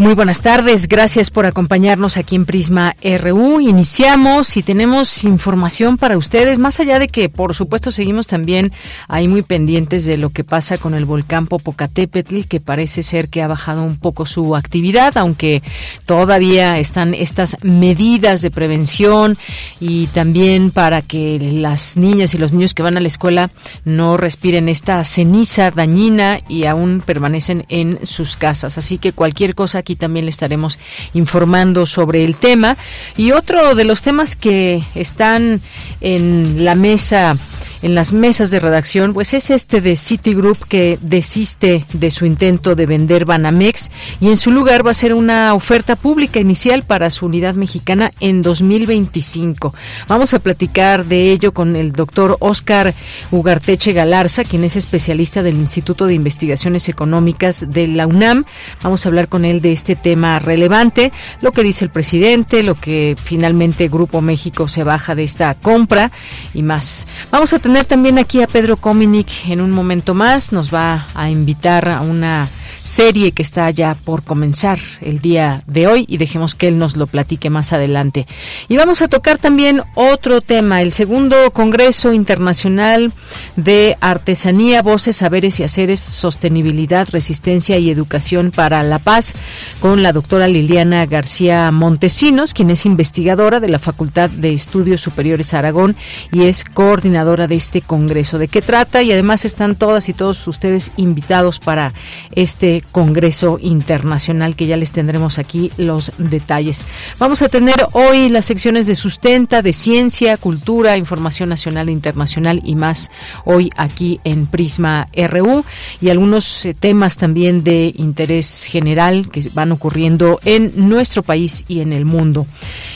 Muy 0.00 0.14
buenas 0.14 0.40
tardes, 0.40 0.88
gracias 0.88 1.30
por 1.30 1.44
acompañarnos 1.44 2.16
aquí 2.16 2.34
en 2.34 2.46
Prisma 2.46 2.96
RU. 3.04 3.60
Iniciamos 3.60 4.56
y 4.56 4.62
tenemos 4.62 5.24
información 5.24 5.98
para 5.98 6.16
ustedes, 6.16 6.58
más 6.58 6.80
allá 6.80 6.98
de 6.98 7.08
que 7.08 7.28
por 7.28 7.54
supuesto 7.54 7.90
seguimos 7.90 8.26
también 8.26 8.72
ahí 9.08 9.28
muy 9.28 9.42
pendientes 9.42 10.06
de 10.06 10.16
lo 10.16 10.30
que 10.30 10.42
pasa 10.42 10.78
con 10.78 10.94
el 10.94 11.04
volcán 11.04 11.46
Popocatépetl, 11.46 12.44
que 12.48 12.60
parece 12.60 13.02
ser 13.02 13.28
que 13.28 13.42
ha 13.42 13.46
bajado 13.46 13.82
un 13.82 13.98
poco 13.98 14.24
su 14.24 14.56
actividad, 14.56 15.18
aunque 15.18 15.62
todavía 16.06 16.78
están 16.78 17.12
estas 17.12 17.58
medidas 17.62 18.40
de 18.40 18.50
prevención 18.50 19.36
y 19.80 20.06
también 20.06 20.70
para 20.70 21.02
que 21.02 21.38
las 21.52 21.98
niñas 21.98 22.32
y 22.32 22.38
los 22.38 22.54
niños 22.54 22.72
que 22.72 22.82
van 22.82 22.96
a 22.96 23.00
la 23.00 23.08
escuela 23.08 23.50
no 23.84 24.16
respiren 24.16 24.70
esta 24.70 25.04
ceniza 25.04 25.70
dañina 25.70 26.38
y 26.48 26.64
aún 26.64 27.02
permanecen 27.04 27.66
en 27.68 27.98
sus 28.06 28.38
casas. 28.38 28.78
Así 28.78 28.96
que 28.96 29.12
cualquier 29.12 29.54
cosa 29.54 29.82
que 29.82 29.89
También 29.96 30.26
le 30.26 30.30
estaremos 30.30 30.78
informando 31.14 31.86
sobre 31.86 32.24
el 32.24 32.36
tema. 32.36 32.76
Y 33.16 33.32
otro 33.32 33.74
de 33.74 33.84
los 33.84 34.02
temas 34.02 34.36
que 34.36 34.82
están 34.94 35.60
en 36.00 36.64
la 36.64 36.74
mesa 36.74 37.36
en 37.82 37.94
las 37.94 38.12
mesas 38.12 38.50
de 38.50 38.60
redacción, 38.60 39.14
pues 39.14 39.32
es 39.34 39.50
este 39.50 39.80
de 39.80 39.96
Citigroup 39.96 40.66
que 40.66 40.98
desiste 41.00 41.84
de 41.92 42.10
su 42.10 42.26
intento 42.26 42.74
de 42.74 42.86
vender 42.86 43.24
Banamex 43.24 43.90
y 44.20 44.28
en 44.28 44.36
su 44.36 44.50
lugar 44.50 44.86
va 44.86 44.90
a 44.90 44.94
ser 44.94 45.14
una 45.14 45.54
oferta 45.54 45.96
pública 45.96 46.40
inicial 46.40 46.82
para 46.82 47.10
su 47.10 47.26
unidad 47.26 47.54
mexicana 47.54 48.12
en 48.20 48.42
2025. 48.42 49.74
Vamos 50.08 50.34
a 50.34 50.40
platicar 50.40 51.06
de 51.06 51.32
ello 51.32 51.52
con 51.52 51.74
el 51.74 51.92
doctor 51.92 52.36
Oscar 52.40 52.94
Ugarteche 53.30 53.92
Galarza, 53.92 54.44
quien 54.44 54.64
es 54.64 54.76
especialista 54.76 55.42
del 55.42 55.56
Instituto 55.56 56.06
de 56.06 56.14
Investigaciones 56.14 56.88
Económicas 56.88 57.66
de 57.70 57.86
la 57.86 58.06
UNAM. 58.06 58.44
Vamos 58.82 59.04
a 59.04 59.08
hablar 59.08 59.28
con 59.28 59.44
él 59.44 59.60
de 59.60 59.72
este 59.80 59.96
tema 59.96 60.38
relevante, 60.38 61.10
lo 61.40 61.52
que 61.52 61.62
dice 61.62 61.86
el 61.86 61.90
presidente, 61.90 62.62
lo 62.62 62.74
que 62.74 63.16
finalmente 63.22 63.88
Grupo 63.88 64.20
México 64.20 64.68
se 64.68 64.84
baja 64.84 65.14
de 65.14 65.24
esta 65.24 65.54
compra 65.54 66.12
y 66.52 66.62
más. 66.62 67.08
Vamos 67.30 67.54
a 67.54 67.58
tener 67.58 67.86
también 67.86 68.18
aquí 68.18 68.42
a 68.42 68.46
Pedro 68.46 68.76
Cominic 68.76 69.48
en 69.48 69.62
un 69.62 69.70
momento 69.70 70.14
más. 70.14 70.52
Nos 70.52 70.72
va 70.72 71.08
a 71.14 71.30
invitar 71.30 71.88
a 71.88 72.02
una 72.02 72.50
serie 72.82 73.32
que 73.32 73.42
está 73.42 73.70
ya 73.70 73.94
por 73.94 74.22
comenzar 74.22 74.78
el 75.00 75.20
día 75.20 75.62
de 75.66 75.86
hoy 75.86 76.04
y 76.08 76.16
dejemos 76.16 76.54
que 76.54 76.68
él 76.68 76.78
nos 76.78 76.96
lo 76.96 77.06
platique 77.06 77.50
más 77.50 77.72
adelante. 77.72 78.26
Y 78.68 78.76
vamos 78.76 79.02
a 79.02 79.08
tocar 79.08 79.38
también 79.38 79.82
otro 79.94 80.40
tema, 80.40 80.82
el 80.82 80.92
segundo 80.92 81.50
Congreso 81.52 82.12
Internacional 82.12 83.12
de 83.56 83.96
Artesanía, 84.00 84.82
Voces, 84.82 85.16
Saberes 85.16 85.60
y 85.60 85.64
Haceres, 85.64 86.00
Sostenibilidad, 86.00 87.08
Resistencia 87.10 87.78
y 87.78 87.90
Educación 87.90 88.50
para 88.50 88.82
la 88.82 88.98
Paz, 88.98 89.34
con 89.80 90.02
la 90.02 90.12
doctora 90.12 90.48
Liliana 90.48 91.06
García 91.06 91.70
Montesinos, 91.70 92.54
quien 92.54 92.70
es 92.70 92.86
investigadora 92.86 93.60
de 93.60 93.68
la 93.68 93.78
Facultad 93.78 94.30
de 94.30 94.52
Estudios 94.52 95.00
Superiores 95.00 95.54
Aragón 95.54 95.96
y 96.32 96.44
es 96.44 96.64
coordinadora 96.64 97.46
de 97.46 97.56
este 97.56 97.82
Congreso. 97.82 98.38
¿De 98.38 98.48
qué 98.48 98.62
trata? 98.62 99.02
Y 99.02 99.12
además 99.12 99.44
están 99.44 99.76
todas 99.76 100.08
y 100.08 100.14
todos 100.14 100.46
ustedes 100.46 100.90
invitados 100.96 101.58
para 101.58 101.92
este 102.32 102.69
Congreso 102.92 103.58
Internacional 103.60 104.56
que 104.56 104.66
ya 104.66 104.76
les 104.76 104.92
tendremos 104.92 105.38
aquí 105.38 105.70
los 105.76 106.12
detalles. 106.18 106.84
Vamos 107.18 107.42
a 107.42 107.48
tener 107.48 107.76
hoy 107.92 108.28
las 108.28 108.44
secciones 108.44 108.86
de 108.86 108.94
sustenta, 108.94 109.62
de 109.62 109.72
ciencia, 109.72 110.36
cultura, 110.36 110.96
información 110.96 111.48
nacional 111.48 111.88
e 111.88 111.92
internacional 111.92 112.60
y 112.64 112.74
más 112.74 113.10
hoy 113.44 113.70
aquí 113.76 114.20
en 114.24 114.46
Prisma 114.46 115.08
RU 115.14 115.64
y 116.00 116.10
algunos 116.10 116.64
eh, 116.64 116.74
temas 116.74 117.16
también 117.16 117.64
de 117.64 117.92
interés 117.96 118.66
general 118.70 119.30
que 119.30 119.48
van 119.52 119.72
ocurriendo 119.72 120.40
en 120.44 120.72
nuestro 120.88 121.22
país 121.22 121.64
y 121.68 121.80
en 121.80 121.92
el 121.92 122.04
mundo. 122.04 122.46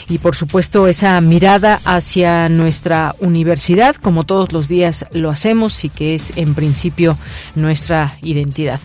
Y 0.07 0.19
por 0.19 0.35
supuesto 0.35 0.87
esa 0.87 1.19
mirada 1.21 1.79
hacia 1.85 2.49
nuestra 2.49 3.15
universidad, 3.19 3.95
como 3.95 4.23
todos 4.23 4.51
los 4.51 4.67
días 4.67 5.05
lo 5.11 5.29
hacemos 5.29 5.83
y 5.83 5.89
que 5.89 6.15
es 6.15 6.33
en 6.35 6.53
principio 6.53 7.17
nuestra 7.55 8.17
identidad. 8.21 8.79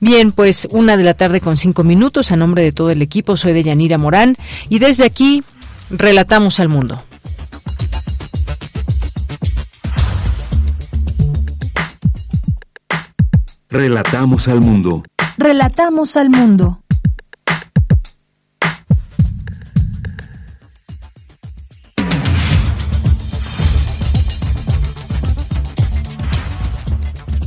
Bien, 0.00 0.32
pues 0.36 0.68
una 0.70 0.96
de 0.96 1.02
la 1.02 1.14
tarde 1.14 1.40
con 1.40 1.56
cinco 1.56 1.82
minutos. 1.82 2.30
A 2.30 2.36
nombre 2.36 2.62
de 2.62 2.70
todo 2.70 2.90
el 2.90 3.02
equipo, 3.02 3.36
soy 3.36 3.52
de 3.54 3.64
Yanira 3.64 3.98
Morán 3.98 4.36
y 4.68 4.78
desde 4.78 5.04
aquí 5.04 5.42
relatamos 5.90 6.60
al 6.60 6.68
mundo. 6.68 7.02
Relatamos 13.68 14.46
al 14.46 14.60
mundo. 14.60 15.02
Relatamos 15.38 16.16
al 16.16 16.30
mundo. 16.30 16.80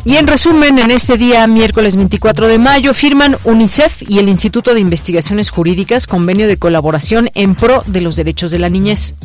Y 0.06 0.16
en 0.16 0.28
resumen, 0.28 0.80
en 0.80 0.92
este 0.92 1.18
día, 1.18 1.46
miércoles 1.46 1.98
24 1.98 2.48
de 2.48 2.58
mayo, 2.58 2.94
firman 2.94 3.38
UNICEF 3.44 4.02
y 4.10 4.20
el 4.20 4.30
Instituto 4.30 4.74
de 4.74 4.80
Investigaciones 4.80 5.50
Jurídicas 5.50 6.08
convenio 6.08 6.48
de 6.48 6.58
colaboración 6.58 7.30
en 7.34 7.54
pro 7.54 7.84
de 7.86 8.02
los 8.02 8.16
derechos 8.16 8.50
de 8.52 8.60
la 8.60 8.70
niñez. 8.70 9.16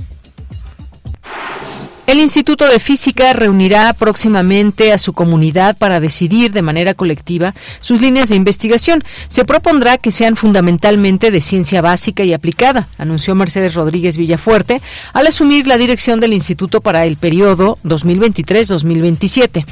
El 2.06 2.18
Instituto 2.20 2.68
de 2.68 2.80
Física 2.80 3.32
reunirá 3.32 3.92
próximamente 3.94 4.92
a 4.92 4.98
su 4.98 5.14
comunidad 5.14 5.76
para 5.78 6.00
decidir 6.00 6.52
de 6.52 6.60
manera 6.60 6.92
colectiva 6.92 7.54
sus 7.80 8.00
líneas 8.00 8.28
de 8.28 8.36
investigación. 8.36 9.02
Se 9.28 9.44
propondrá 9.44 9.96
que 9.96 10.10
sean 10.10 10.36
fundamentalmente 10.36 11.30
de 11.30 11.40
ciencia 11.40 11.80
básica 11.82 12.24
y 12.24 12.34
aplicada, 12.34 12.88
anunció 12.98 13.34
Mercedes 13.34 13.74
Rodríguez 13.74 14.16
Villafuerte 14.18 14.82
al 15.12 15.28
asumir 15.28 15.66
la 15.66 15.78
dirección 15.78 16.20
del 16.20 16.34
instituto 16.34 16.80
para 16.80 17.06
el 17.06 17.16
periodo 17.16 17.78
2023-2027. 17.84 19.64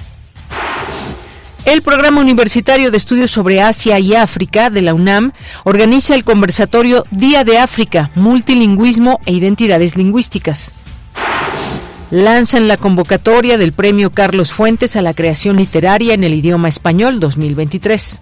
El 1.64 1.80
Programa 1.82 2.20
Universitario 2.20 2.90
de 2.90 2.96
Estudios 2.96 3.30
sobre 3.30 3.60
Asia 3.60 4.00
y 4.00 4.16
África 4.16 4.68
de 4.68 4.82
la 4.82 4.94
UNAM 4.94 5.30
organiza 5.62 6.16
el 6.16 6.24
conversatorio 6.24 7.04
Día 7.12 7.44
de 7.44 7.58
África, 7.58 8.10
Multilingüismo 8.16 9.20
e 9.26 9.32
Identidades 9.32 9.96
Lingüísticas. 9.96 10.74
Lanzan 12.10 12.66
la 12.66 12.76
convocatoria 12.76 13.58
del 13.58 13.72
Premio 13.72 14.10
Carlos 14.10 14.52
Fuentes 14.52 14.96
a 14.96 15.02
la 15.02 15.14
creación 15.14 15.56
literaria 15.56 16.14
en 16.14 16.24
el 16.24 16.34
idioma 16.34 16.68
español 16.68 17.20
2023 17.20 18.20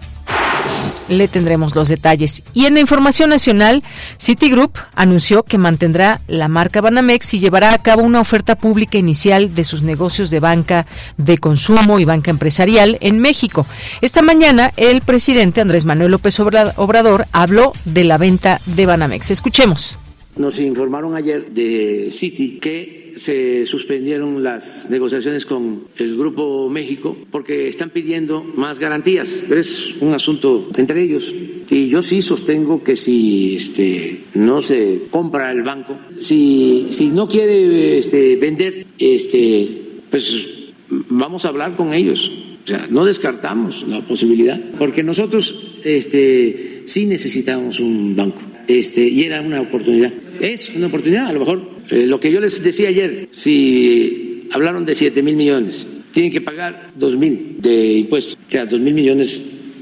le 1.11 1.27
tendremos 1.27 1.75
los 1.75 1.89
detalles. 1.89 2.43
Y 2.53 2.65
en 2.65 2.73
la 2.73 2.79
información 2.79 3.29
nacional, 3.29 3.83
Citigroup 4.17 4.77
anunció 4.95 5.43
que 5.43 5.57
mantendrá 5.57 6.21
la 6.27 6.47
marca 6.47 6.81
Banamex 6.81 7.33
y 7.33 7.39
llevará 7.39 7.73
a 7.73 7.81
cabo 7.81 8.03
una 8.03 8.21
oferta 8.21 8.55
pública 8.55 8.97
inicial 8.97 9.53
de 9.53 9.63
sus 9.63 9.83
negocios 9.83 10.29
de 10.29 10.39
banca 10.39 10.87
de 11.17 11.37
consumo 11.37 11.99
y 11.99 12.05
banca 12.05 12.31
empresarial 12.31 12.97
en 13.01 13.19
México. 13.19 13.65
Esta 14.01 14.21
mañana, 14.21 14.73
el 14.77 15.01
presidente 15.01 15.61
Andrés 15.61 15.85
Manuel 15.85 16.11
López 16.11 16.39
Obrador 16.39 17.27
habló 17.31 17.73
de 17.85 18.03
la 18.03 18.17
venta 18.17 18.59
de 18.65 18.85
Banamex. 18.85 19.31
Escuchemos. 19.31 19.99
Nos 20.35 20.59
informaron 20.59 21.15
ayer 21.15 21.51
de 21.51 22.09
Citi 22.11 22.59
que 22.59 23.00
se 23.21 23.67
suspendieron 23.67 24.41
las 24.41 24.89
negociaciones 24.89 25.45
con 25.45 25.83
el 25.97 26.17
Grupo 26.17 26.69
México 26.69 27.15
porque 27.29 27.67
están 27.67 27.91
pidiendo 27.91 28.43
más 28.43 28.79
garantías, 28.79 29.45
pero 29.47 29.61
es 29.61 29.93
un 30.01 30.13
asunto 30.13 30.67
entre 30.75 31.03
ellos. 31.03 31.35
Y 31.69 31.87
yo 31.87 32.01
sí 32.01 32.23
sostengo 32.23 32.83
que 32.83 32.95
si 32.95 33.57
este, 33.57 34.23
no 34.33 34.63
se 34.63 35.03
compra 35.11 35.51
el 35.51 35.61
banco, 35.61 35.99
si, 36.17 36.87
si 36.89 37.09
no 37.09 37.27
quiere 37.27 37.99
este, 37.99 38.37
vender, 38.37 38.87
este, 38.97 39.69
pues 40.09 40.53
vamos 40.89 41.45
a 41.45 41.49
hablar 41.49 41.75
con 41.75 41.93
ellos 41.93 42.29
O 42.65 42.67
sea, 42.67 42.87
no 42.89 43.05
descartamos 43.05 43.85
la 43.87 44.01
posibilidad, 44.01 44.59
porque 44.79 45.03
nosotros 45.03 45.77
este, 45.83 46.83
sí 46.85 47.05
necesitamos 47.05 47.79
un 47.79 48.15
banco 48.15 48.41
este, 48.67 49.07
y 49.07 49.23
era 49.23 49.41
una 49.41 49.61
oportunidad. 49.61 50.11
Es 50.39 50.71
una 50.75 50.87
oportunidad, 50.87 51.27
a 51.27 51.33
lo 51.33 51.41
mejor. 51.41 51.80
Eh, 51.91 52.07
lo 52.07 52.19
que 52.19 52.31
yo 52.31 52.39
les 52.39 52.63
decía 52.63 52.87
ayer, 52.87 53.27
si 53.31 54.47
hablaron 54.51 54.85
de 54.85 54.95
7 54.95 55.21
mil 55.21 55.35
millones, 55.35 55.85
tienen 56.11 56.31
que 56.31 56.41
pagar 56.41 56.91
2 56.95 57.15
mil 57.17 57.57
de 57.59 57.97
impuestos, 57.97 58.37
o 58.47 58.51
sea, 58.51 58.65
2 58.65 58.79
mil 58.79 58.93
millones 58.93 59.41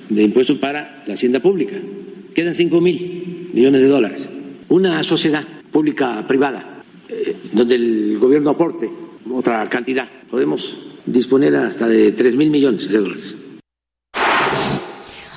de 0.10 0.24
impuestos 0.24 0.58
para 0.58 1.04
la 1.06 1.14
hacienda 1.14 1.40
pública. 1.40 1.76
Quedan 2.34 2.54
5 2.54 2.82
mil 2.82 3.50
millones 3.54 3.82
de 3.82 3.88
dólares. 3.88 4.30
Una 4.70 5.02
sociedad 5.04 5.46
pública 5.72 6.26
privada, 6.28 6.82
eh, 7.10 7.36
donde 7.54 7.76
el 7.76 8.18
gobierno 8.20 8.52
aporte 8.52 8.90
otra 9.32 9.70
cantidad, 9.70 10.10
podemos 10.30 10.78
disponer 11.06 11.56
hasta 11.56 11.88
de 11.88 12.12
3 12.12 12.36
mil 12.36 12.50
millones 12.50 12.90
de 12.90 12.98
dólares. 12.98 13.36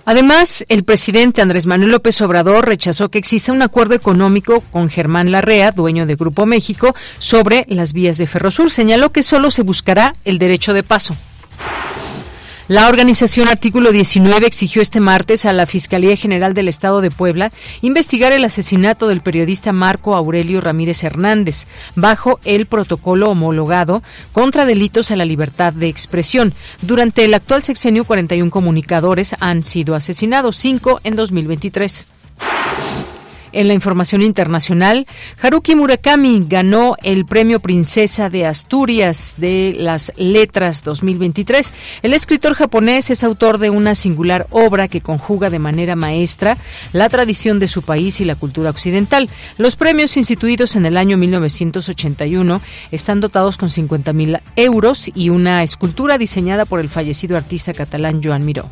Además, 0.04 0.64
el 0.68 0.82
presidente 0.82 1.42
Andrés 1.42 1.66
Manuel 1.66 1.92
López 1.92 2.20
Obrador 2.22 2.66
rechazó 2.66 3.08
que 3.08 3.18
exista 3.18 3.52
un 3.52 3.62
acuerdo 3.62 3.94
económico 3.94 4.60
con 4.72 4.88
Germán 4.88 5.30
Larrea, 5.30 5.70
dueño 5.70 6.06
de 6.06 6.16
Grupo 6.16 6.44
México, 6.44 6.94
sobre 7.18 7.64
las 7.68 7.92
vías 7.92 8.18
de 8.18 8.26
Ferrosur. 8.26 8.70
Señaló 8.70 9.12
que 9.12 9.22
solo 9.22 9.50
se 9.52 9.62
buscará 9.62 10.14
el 10.24 10.38
derecho 10.38 10.72
de 10.72 10.82
paso. 10.82 11.16
La 12.72 12.88
organización 12.88 13.48
Artículo 13.48 13.92
19 13.92 14.46
exigió 14.46 14.80
este 14.80 14.98
martes 14.98 15.44
a 15.44 15.52
la 15.52 15.66
Fiscalía 15.66 16.16
General 16.16 16.54
del 16.54 16.68
Estado 16.68 17.02
de 17.02 17.10
Puebla 17.10 17.52
investigar 17.82 18.32
el 18.32 18.46
asesinato 18.46 19.08
del 19.08 19.20
periodista 19.20 19.72
Marco 19.72 20.14
Aurelio 20.14 20.58
Ramírez 20.62 21.04
Hernández 21.04 21.66
bajo 21.96 22.40
el 22.44 22.64
protocolo 22.64 23.28
homologado 23.28 24.02
contra 24.32 24.64
delitos 24.64 25.10
a 25.10 25.16
la 25.16 25.26
libertad 25.26 25.74
de 25.74 25.88
expresión. 25.88 26.54
Durante 26.80 27.26
el 27.26 27.34
actual 27.34 27.62
sexenio, 27.62 28.04
41 28.04 28.50
comunicadores 28.50 29.36
han 29.38 29.64
sido 29.64 29.94
asesinados, 29.94 30.56
5 30.56 31.02
en 31.04 31.14
2023. 31.14 32.06
En 33.52 33.68
la 33.68 33.74
información 33.74 34.22
internacional, 34.22 35.06
Haruki 35.40 35.74
Murakami 35.74 36.44
ganó 36.48 36.96
el 37.02 37.26
Premio 37.26 37.60
Princesa 37.60 38.30
de 38.30 38.46
Asturias 38.46 39.34
de 39.36 39.76
las 39.78 40.10
Letras 40.16 40.82
2023. 40.82 41.72
El 42.02 42.14
escritor 42.14 42.54
japonés 42.54 43.10
es 43.10 43.22
autor 43.22 43.58
de 43.58 43.68
una 43.68 43.94
singular 43.94 44.46
obra 44.50 44.88
que 44.88 45.02
conjuga 45.02 45.50
de 45.50 45.58
manera 45.58 45.96
maestra 45.96 46.56
la 46.94 47.10
tradición 47.10 47.58
de 47.58 47.68
su 47.68 47.82
país 47.82 48.20
y 48.20 48.24
la 48.24 48.36
cultura 48.36 48.70
occidental. 48.70 49.28
Los 49.58 49.76
premios 49.76 50.16
instituidos 50.16 50.74
en 50.74 50.86
el 50.86 50.96
año 50.96 51.18
1981 51.18 52.62
están 52.90 53.20
dotados 53.20 53.58
con 53.58 53.68
50.000 53.68 54.40
euros 54.56 55.10
y 55.14 55.28
una 55.28 55.62
escultura 55.62 56.16
diseñada 56.16 56.64
por 56.64 56.80
el 56.80 56.88
fallecido 56.88 57.36
artista 57.36 57.74
catalán 57.74 58.22
Joan 58.24 58.46
Miró. 58.46 58.70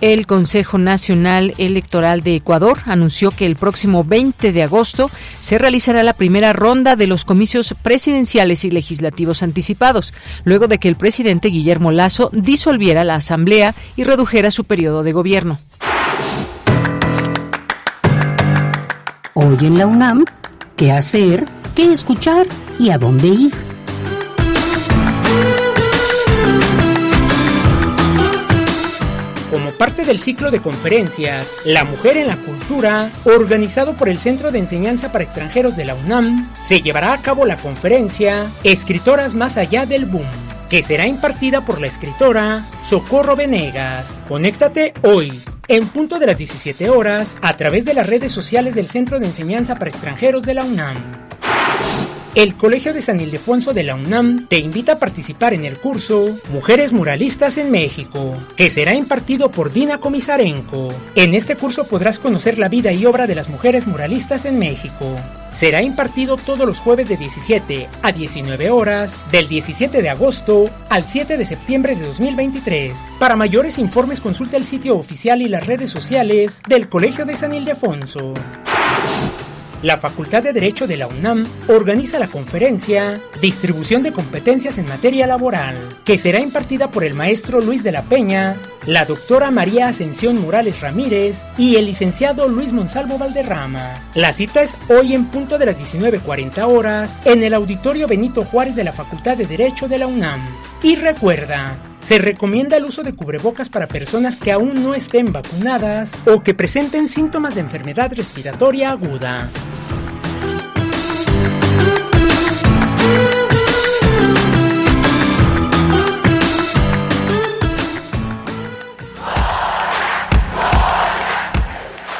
El 0.00 0.26
Consejo 0.26 0.76
Nacional 0.76 1.54
Electoral 1.56 2.22
de 2.22 2.36
Ecuador 2.36 2.78
anunció 2.84 3.30
que 3.30 3.46
el 3.46 3.56
próximo 3.56 4.04
20 4.04 4.52
de 4.52 4.62
agosto 4.62 5.10
se 5.38 5.56
realizará 5.56 6.02
la 6.02 6.12
primera 6.12 6.52
ronda 6.52 6.96
de 6.96 7.06
los 7.06 7.24
comicios 7.24 7.74
presidenciales 7.82 8.64
y 8.64 8.70
legislativos 8.70 9.42
anticipados, 9.42 10.12
luego 10.44 10.68
de 10.68 10.78
que 10.78 10.88
el 10.88 10.96
presidente 10.96 11.48
Guillermo 11.48 11.92
Lazo 11.92 12.30
disolviera 12.32 13.04
la 13.04 13.14
Asamblea 13.14 13.74
y 13.96 14.04
redujera 14.04 14.50
su 14.50 14.64
periodo 14.64 15.02
de 15.02 15.12
gobierno. 15.12 15.60
Hoy 19.32 19.56
en 19.62 19.78
la 19.78 19.86
UNAM, 19.86 20.24
¿qué 20.76 20.92
hacer? 20.92 21.46
¿Qué 21.74 21.92
escuchar? 21.92 22.46
¿Y 22.78 22.90
a 22.90 22.98
dónde 22.98 23.28
ir? 23.28 23.75
Como 29.50 29.70
parte 29.72 30.04
del 30.04 30.18
ciclo 30.18 30.50
de 30.50 30.60
conferencias 30.60 31.52
La 31.64 31.84
Mujer 31.84 32.16
en 32.16 32.26
la 32.26 32.36
Cultura, 32.36 33.10
organizado 33.24 33.94
por 33.94 34.08
el 34.08 34.18
Centro 34.18 34.50
de 34.50 34.58
Enseñanza 34.58 35.12
para 35.12 35.24
Extranjeros 35.24 35.76
de 35.76 35.84
la 35.84 35.94
UNAM, 35.94 36.52
se 36.64 36.80
llevará 36.80 37.12
a 37.12 37.22
cabo 37.22 37.44
la 37.44 37.56
conferencia 37.56 38.46
Escritoras 38.64 39.34
más 39.34 39.56
allá 39.56 39.86
del 39.86 40.06
boom, 40.06 40.26
que 40.68 40.82
será 40.82 41.06
impartida 41.06 41.64
por 41.64 41.80
la 41.80 41.86
escritora 41.86 42.64
Socorro 42.84 43.36
Venegas. 43.36 44.18
Conéctate 44.28 44.94
hoy, 45.02 45.32
en 45.68 45.86
punto 45.88 46.18
de 46.18 46.26
las 46.26 46.38
17 46.38 46.90
horas, 46.90 47.36
a 47.42 47.54
través 47.54 47.84
de 47.84 47.94
las 47.94 48.06
redes 48.06 48.32
sociales 48.32 48.74
del 48.74 48.88
Centro 48.88 49.18
de 49.18 49.26
Enseñanza 49.26 49.76
para 49.76 49.90
Extranjeros 49.90 50.44
de 50.44 50.54
la 50.54 50.64
UNAM. 50.64 51.25
El 52.36 52.54
Colegio 52.54 52.92
de 52.92 53.00
San 53.00 53.18
Ildefonso 53.18 53.72
de 53.72 53.82
la 53.82 53.94
UNAM 53.94 54.46
te 54.46 54.58
invita 54.58 54.92
a 54.92 54.98
participar 54.98 55.54
en 55.54 55.64
el 55.64 55.78
curso 55.78 56.36
Mujeres 56.52 56.92
Muralistas 56.92 57.56
en 57.56 57.70
México, 57.70 58.36
que 58.58 58.68
será 58.68 58.94
impartido 58.94 59.50
por 59.50 59.72
Dina 59.72 59.96
Comisarenko. 59.96 60.88
En 61.14 61.32
este 61.32 61.56
curso 61.56 61.84
podrás 61.84 62.18
conocer 62.18 62.58
la 62.58 62.68
vida 62.68 62.92
y 62.92 63.06
obra 63.06 63.26
de 63.26 63.36
las 63.36 63.48
mujeres 63.48 63.86
muralistas 63.86 64.44
en 64.44 64.58
México. 64.58 65.16
Será 65.54 65.80
impartido 65.80 66.36
todos 66.36 66.66
los 66.66 66.78
jueves 66.78 67.08
de 67.08 67.16
17 67.16 67.88
a 68.02 68.12
19 68.12 68.68
horas, 68.68 69.16
del 69.32 69.48
17 69.48 70.02
de 70.02 70.10
agosto 70.10 70.68
al 70.90 71.04
7 71.08 71.38
de 71.38 71.46
septiembre 71.46 71.96
de 71.96 72.04
2023. 72.04 72.92
Para 73.18 73.36
mayores 73.36 73.78
informes 73.78 74.20
consulta 74.20 74.58
el 74.58 74.66
sitio 74.66 74.98
oficial 74.98 75.40
y 75.40 75.48
las 75.48 75.66
redes 75.66 75.90
sociales 75.90 76.60
del 76.68 76.90
Colegio 76.90 77.24
de 77.24 77.34
San 77.34 77.54
Ildefonso. 77.54 78.34
La 79.86 79.98
Facultad 79.98 80.42
de 80.42 80.52
Derecho 80.52 80.88
de 80.88 80.96
la 80.96 81.06
UNAM 81.06 81.44
organiza 81.68 82.18
la 82.18 82.26
conferencia 82.26 83.20
Distribución 83.40 84.02
de 84.02 84.10
competencias 84.10 84.78
en 84.78 84.88
materia 84.88 85.28
laboral, 85.28 85.76
que 86.04 86.18
será 86.18 86.40
impartida 86.40 86.90
por 86.90 87.04
el 87.04 87.14
maestro 87.14 87.60
Luis 87.60 87.84
de 87.84 87.92
la 87.92 88.02
Peña, 88.02 88.56
la 88.84 89.04
doctora 89.04 89.52
María 89.52 89.86
Ascensión 89.86 90.42
Morales 90.42 90.80
Ramírez 90.80 91.44
y 91.56 91.76
el 91.76 91.86
licenciado 91.86 92.48
Luis 92.48 92.72
Monsalvo 92.72 93.16
Valderrama. 93.16 94.02
La 94.16 94.32
cita 94.32 94.60
es 94.60 94.76
hoy 94.88 95.14
en 95.14 95.26
punto 95.26 95.56
de 95.56 95.66
las 95.66 95.78
19.40 95.78 96.66
horas 96.66 97.20
en 97.24 97.44
el 97.44 97.54
Auditorio 97.54 98.08
Benito 98.08 98.44
Juárez 98.44 98.74
de 98.74 98.82
la 98.82 98.92
Facultad 98.92 99.36
de 99.36 99.46
Derecho 99.46 99.86
de 99.86 99.98
la 99.98 100.08
UNAM. 100.08 100.44
Y 100.82 100.96
recuerda, 100.96 101.76
se 102.06 102.18
recomienda 102.18 102.76
el 102.76 102.84
uso 102.84 103.02
de 103.02 103.14
cubrebocas 103.14 103.68
para 103.68 103.88
personas 103.88 104.36
que 104.36 104.52
aún 104.52 104.74
no 104.84 104.94
estén 104.94 105.32
vacunadas 105.32 106.12
o 106.24 106.40
que 106.40 106.54
presenten 106.54 107.08
síntomas 107.08 107.56
de 107.56 107.62
enfermedad 107.62 108.12
respiratoria 108.14 108.92
aguda. 108.92 109.50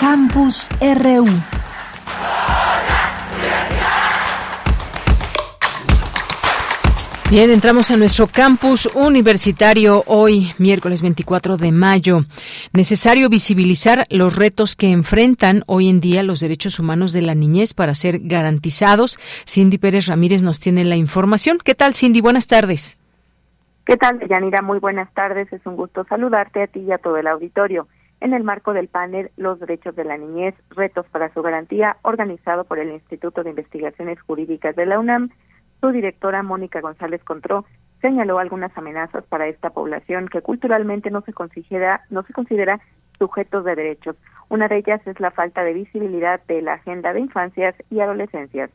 Campus 0.01 0.69
RU 0.81 1.56
Bien, 7.29 7.51
entramos 7.51 7.91
a 7.91 7.97
nuestro 7.97 8.29
campus 8.29 8.87
universitario 8.95 10.05
hoy, 10.07 10.53
miércoles 10.59 11.03
24 11.03 11.57
de 11.57 11.73
mayo. 11.73 12.21
Necesario 12.73 13.29
visibilizar 13.29 14.07
los 14.11 14.37
retos 14.37 14.77
que 14.77 14.93
enfrentan 14.93 15.65
hoy 15.67 15.89
en 15.89 15.99
día 15.99 16.23
los 16.23 16.39
derechos 16.39 16.79
humanos 16.79 17.13
de 17.13 17.23
la 17.23 17.35
niñez 17.35 17.75
para 17.75 17.95
ser 17.95 18.21
garantizados. 18.21 19.19
Cindy 19.45 19.77
Pérez 19.77 20.07
Ramírez 20.07 20.45
nos 20.45 20.61
tiene 20.61 20.85
la 20.85 20.95
información. 20.95 21.59
¿Qué 21.59 21.75
tal, 21.75 21.95
Cindy? 21.95 22.21
Buenas 22.21 22.47
tardes. 22.47 22.97
¿Qué 23.85 23.97
tal, 23.97 24.21
Yanira? 24.29 24.63
Muy 24.63 24.79
buenas 24.79 25.13
tardes. 25.13 25.53
Es 25.53 25.67
un 25.67 25.75
gusto 25.75 26.05
saludarte 26.09 26.63
a 26.63 26.69
ti 26.69 26.79
y 26.79 26.93
a 26.93 26.99
todo 26.99 27.17
el 27.17 27.27
auditorio. 27.27 27.89
En 28.21 28.35
el 28.35 28.45
marco 28.45 28.73
del 28.73 28.87
panel 28.87 29.33
Los 29.37 29.59
Derechos 29.59 29.97
de 29.97 30.05
la 30.05 30.17
Niñez, 30.17 30.55
Retos 30.71 31.07
para 31.11 31.35
su 31.35 31.43
Garantía, 31.43 31.97
organizado 32.03 32.63
por 32.63 32.79
el 32.79 32.93
Instituto 32.93 33.43
de 33.43 33.51
Investigaciones 33.51 34.21
Jurídicas 34.23 34.77
de 34.77 34.87
la 34.87 35.01
UNAM, 35.01 35.31
su 35.87 35.93
directora 35.93 36.43
Mónica 36.43 36.81
González 36.81 37.23
Contró 37.23 37.65
señaló 38.01 38.41
algunas 38.41 38.77
amenazas 38.77 39.25
para 39.27 39.47
esta 39.47 39.71
población 39.71 40.29
que 40.29 40.43
culturalmente 40.43 41.13
no 41.13 41.21
se 41.23 41.33
considera 41.33 42.03
no 42.11 42.25
sujetos 43.19 43.65
de 43.65 43.77
derechos. 43.77 44.17
Una 44.49 44.67
de 44.67 44.79
ellas 44.79 45.01
es 45.07 45.21
la 45.21 45.31
falta 45.31 45.63
de 45.63 45.75
visibilidad 45.75 46.41
de 46.49 46.61
la 46.61 46.75
agenda 46.75 47.13
de 47.13 47.21
infancias 47.21 47.75
y 47.89 48.01
adolescencias 48.01 48.71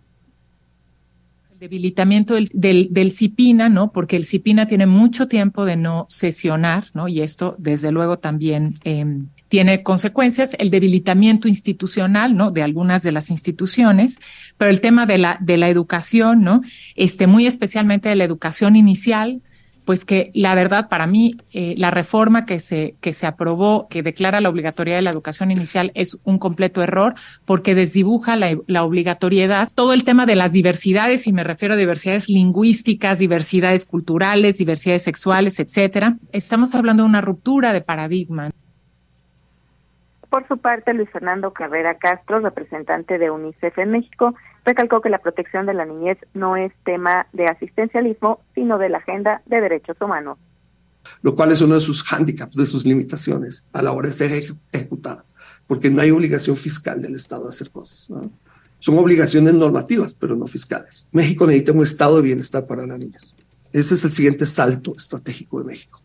El 1.51 1.59
debilitamiento 1.59 2.35
del, 2.35 2.93
del, 2.93 3.11
CIPINA, 3.11 3.67
¿no? 3.67 3.91
Porque 3.91 4.15
el 4.15 4.23
CIPINA 4.23 4.65
tiene 4.67 4.87
mucho 4.87 5.27
tiempo 5.27 5.65
de 5.65 5.75
no 5.75 6.05
sesionar, 6.07 6.85
¿no? 6.93 7.09
Y 7.09 7.21
esto, 7.21 7.55
desde 7.59 7.91
luego, 7.91 8.19
también 8.19 8.75
eh, 8.85 9.05
tiene 9.51 9.83
consecuencias, 9.83 10.55
el 10.59 10.69
debilitamiento 10.69 11.49
institucional, 11.49 12.37
¿no? 12.37 12.51
De 12.51 12.63
algunas 12.63 13.03
de 13.03 13.11
las 13.11 13.29
instituciones, 13.29 14.21
pero 14.57 14.71
el 14.71 14.79
tema 14.79 15.05
de 15.05 15.17
la, 15.17 15.37
de 15.41 15.57
la 15.57 15.67
educación, 15.67 16.41
¿no? 16.41 16.61
Este, 16.95 17.27
muy 17.27 17.45
especialmente 17.45 18.07
de 18.07 18.15
la 18.15 18.23
educación 18.23 18.77
inicial, 18.77 19.41
pues 19.83 20.05
que 20.05 20.31
la 20.33 20.55
verdad 20.55 20.87
para 20.87 21.05
mí 21.05 21.35
eh, 21.51 21.75
la 21.77 21.91
reforma 21.91 22.45
que 22.45 22.61
se, 22.61 22.95
que 23.01 23.11
se 23.11 23.27
aprobó, 23.27 23.87
que 23.89 24.03
declara 24.03 24.39
la 24.39 24.47
obligatoriedad 24.47 24.99
de 24.99 25.01
la 25.01 25.09
educación 25.09 25.51
inicial 25.51 25.91
es 25.95 26.21
un 26.23 26.39
completo 26.39 26.81
error 26.81 27.15
porque 27.43 27.75
desdibuja 27.75 28.37
la, 28.37 28.57
la 28.67 28.85
obligatoriedad, 28.85 29.69
todo 29.75 29.91
el 29.91 30.05
tema 30.05 30.25
de 30.25 30.37
las 30.37 30.53
diversidades, 30.53 31.27
y 31.27 31.33
me 31.33 31.43
refiero 31.43 31.73
a 31.73 31.77
diversidades 31.77 32.29
lingüísticas, 32.29 33.19
diversidades 33.19 33.85
culturales, 33.85 34.57
diversidades 34.57 35.01
sexuales, 35.01 35.59
etcétera. 35.59 36.15
Estamos 36.31 36.73
hablando 36.73 37.03
de 37.03 37.09
una 37.09 37.19
ruptura 37.19 37.73
de 37.73 37.81
paradigma. 37.81 38.51
Por 40.31 40.47
su 40.47 40.59
parte, 40.59 40.93
Luis 40.93 41.09
Fernando 41.09 41.51
Carrera 41.51 41.97
Castro, 41.97 42.39
representante 42.39 43.17
de 43.17 43.29
UNICEF 43.29 43.77
en 43.79 43.91
México, 43.91 44.33
recalcó 44.63 45.01
que 45.01 45.09
la 45.09 45.17
protección 45.17 45.65
de 45.65 45.73
la 45.73 45.83
niñez 45.83 46.17
no 46.33 46.55
es 46.55 46.71
tema 46.85 47.27
de 47.33 47.47
asistencialismo, 47.47 48.39
sino 48.55 48.77
de 48.77 48.87
la 48.87 48.99
agenda 48.99 49.41
de 49.45 49.59
derechos 49.59 49.97
humanos. 49.99 50.37
Lo 51.21 51.35
cual 51.35 51.51
es 51.51 51.61
uno 51.61 51.73
de 51.73 51.81
sus 51.81 52.01
hándicaps, 52.03 52.55
de 52.55 52.65
sus 52.65 52.85
limitaciones 52.85 53.65
a 53.73 53.81
la 53.81 53.91
hora 53.91 54.07
de 54.07 54.13
ser 54.13 54.31
ejecutada, 54.71 55.25
porque 55.67 55.89
no 55.89 55.99
hay 55.99 56.11
obligación 56.11 56.55
fiscal 56.55 57.01
del 57.01 57.15
Estado 57.15 57.43
de 57.43 57.49
hacer 57.49 57.69
cosas. 57.69 58.09
Son 58.79 58.97
obligaciones 58.97 59.53
normativas, 59.53 60.13
pero 60.13 60.37
no 60.37 60.47
fiscales. 60.47 61.09
México 61.11 61.45
necesita 61.45 61.73
un 61.73 61.83
estado 61.83 62.15
de 62.15 62.21
bienestar 62.21 62.65
para 62.65 62.87
las 62.87 62.97
niñas. 62.97 63.35
Ese 63.73 63.95
es 63.95 64.05
el 64.05 64.11
siguiente 64.11 64.45
salto 64.45 64.93
estratégico 64.95 65.59
de 65.59 65.65
México. 65.65 66.01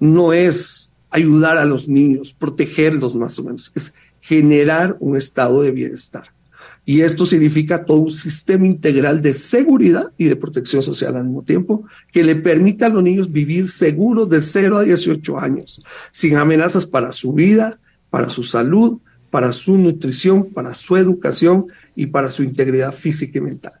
No 0.00 0.32
es 0.32 0.87
ayudar 1.10 1.58
a 1.58 1.64
los 1.64 1.88
niños, 1.88 2.34
protegerlos 2.34 3.14
más 3.14 3.38
o 3.38 3.44
menos, 3.44 3.72
es 3.74 3.94
generar 4.20 4.96
un 5.00 5.16
estado 5.16 5.62
de 5.62 5.70
bienestar. 5.70 6.24
Y 6.84 7.02
esto 7.02 7.26
significa 7.26 7.84
todo 7.84 7.98
un 7.98 8.10
sistema 8.10 8.66
integral 8.66 9.20
de 9.20 9.34
seguridad 9.34 10.10
y 10.16 10.24
de 10.24 10.36
protección 10.36 10.82
social 10.82 11.16
al 11.16 11.24
mismo 11.24 11.42
tiempo, 11.42 11.84
que 12.10 12.24
le 12.24 12.34
permita 12.34 12.86
a 12.86 12.88
los 12.88 13.02
niños 13.02 13.30
vivir 13.30 13.68
seguros 13.68 14.28
de 14.30 14.40
0 14.40 14.78
a 14.78 14.84
18 14.84 15.38
años, 15.38 15.82
sin 16.10 16.36
amenazas 16.36 16.86
para 16.86 17.12
su 17.12 17.34
vida, 17.34 17.78
para 18.08 18.30
su 18.30 18.42
salud, 18.42 19.00
para 19.30 19.52
su 19.52 19.76
nutrición, 19.76 20.50
para 20.52 20.72
su 20.72 20.96
educación 20.96 21.66
y 21.94 22.06
para 22.06 22.28
su 22.28 22.42
integridad 22.42 22.92
física 22.92 23.36
y 23.36 23.42
mental. 23.42 23.72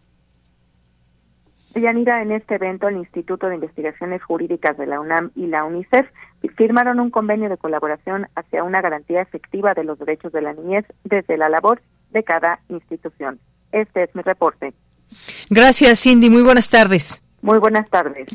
Yanira, 1.74 2.22
en 2.22 2.32
este 2.32 2.56
evento 2.56 2.88
el 2.88 2.96
Instituto 2.96 3.48
de 3.48 3.54
Investigaciones 3.54 4.22
Jurídicas 4.22 4.76
de 4.76 4.86
la 4.86 5.00
UNAM 5.00 5.30
y 5.34 5.46
la 5.46 5.64
UNICEF 5.64 6.06
firmaron 6.58 6.98
un 6.98 7.10
convenio 7.10 7.48
de 7.48 7.56
colaboración 7.56 8.26
hacia 8.34 8.64
una 8.64 8.82
garantía 8.82 9.22
efectiva 9.22 9.72
de 9.74 9.84
los 9.84 9.98
derechos 9.98 10.32
de 10.32 10.42
la 10.42 10.52
niñez 10.52 10.84
desde 11.04 11.38
la 11.38 11.48
labor 11.48 11.80
de 12.10 12.24
cada 12.24 12.58
institución. 12.68 13.38
Este 13.72 14.02
es 14.02 14.14
mi 14.14 14.22
reporte. 14.22 14.74
Gracias, 15.48 16.02
Cindy. 16.02 16.28
Muy 16.28 16.42
buenas 16.42 16.68
tardes. 16.68 17.22
Muy 17.40 17.58
buenas 17.60 17.88
tardes. 17.88 18.28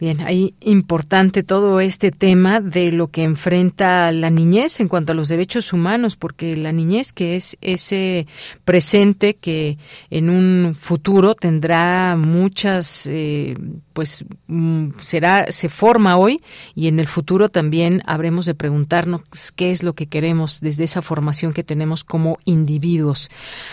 Bien, 0.00 0.22
ahí 0.22 0.54
importante 0.60 1.42
todo 1.42 1.78
este 1.80 2.10
tema 2.10 2.60
de 2.60 2.90
lo 2.90 3.08
que 3.08 3.22
enfrenta 3.22 4.10
la 4.12 4.30
niñez 4.30 4.80
en 4.80 4.88
cuanto 4.88 5.12
a 5.12 5.14
los 5.14 5.28
derechos 5.28 5.74
humanos, 5.74 6.16
porque 6.16 6.56
la 6.56 6.72
niñez 6.72 7.12
que 7.12 7.36
es 7.36 7.58
ese 7.60 8.26
presente 8.64 9.34
que 9.34 9.76
en 10.08 10.30
un 10.30 10.74
futuro 10.74 11.34
tendrá 11.34 12.16
muchas, 12.16 13.06
eh, 13.12 13.58
pues 13.96 14.26
mm, 14.46 14.90
será, 14.98 15.50
se 15.50 15.70
forma 15.70 16.18
hoy 16.18 16.42
y 16.74 16.88
en 16.88 17.00
el 17.00 17.06
futuro 17.06 17.48
también 17.48 18.02
habremos 18.04 18.44
de 18.44 18.54
preguntarnos 18.54 19.22
qué 19.56 19.70
es 19.70 19.82
lo 19.82 19.94
que 19.94 20.06
queremos 20.06 20.60
desde 20.60 20.84
esa 20.84 21.00
formación 21.00 21.54
que 21.54 21.64
tenemos 21.64 22.04
como 22.04 22.36
individuos. 22.44 23.30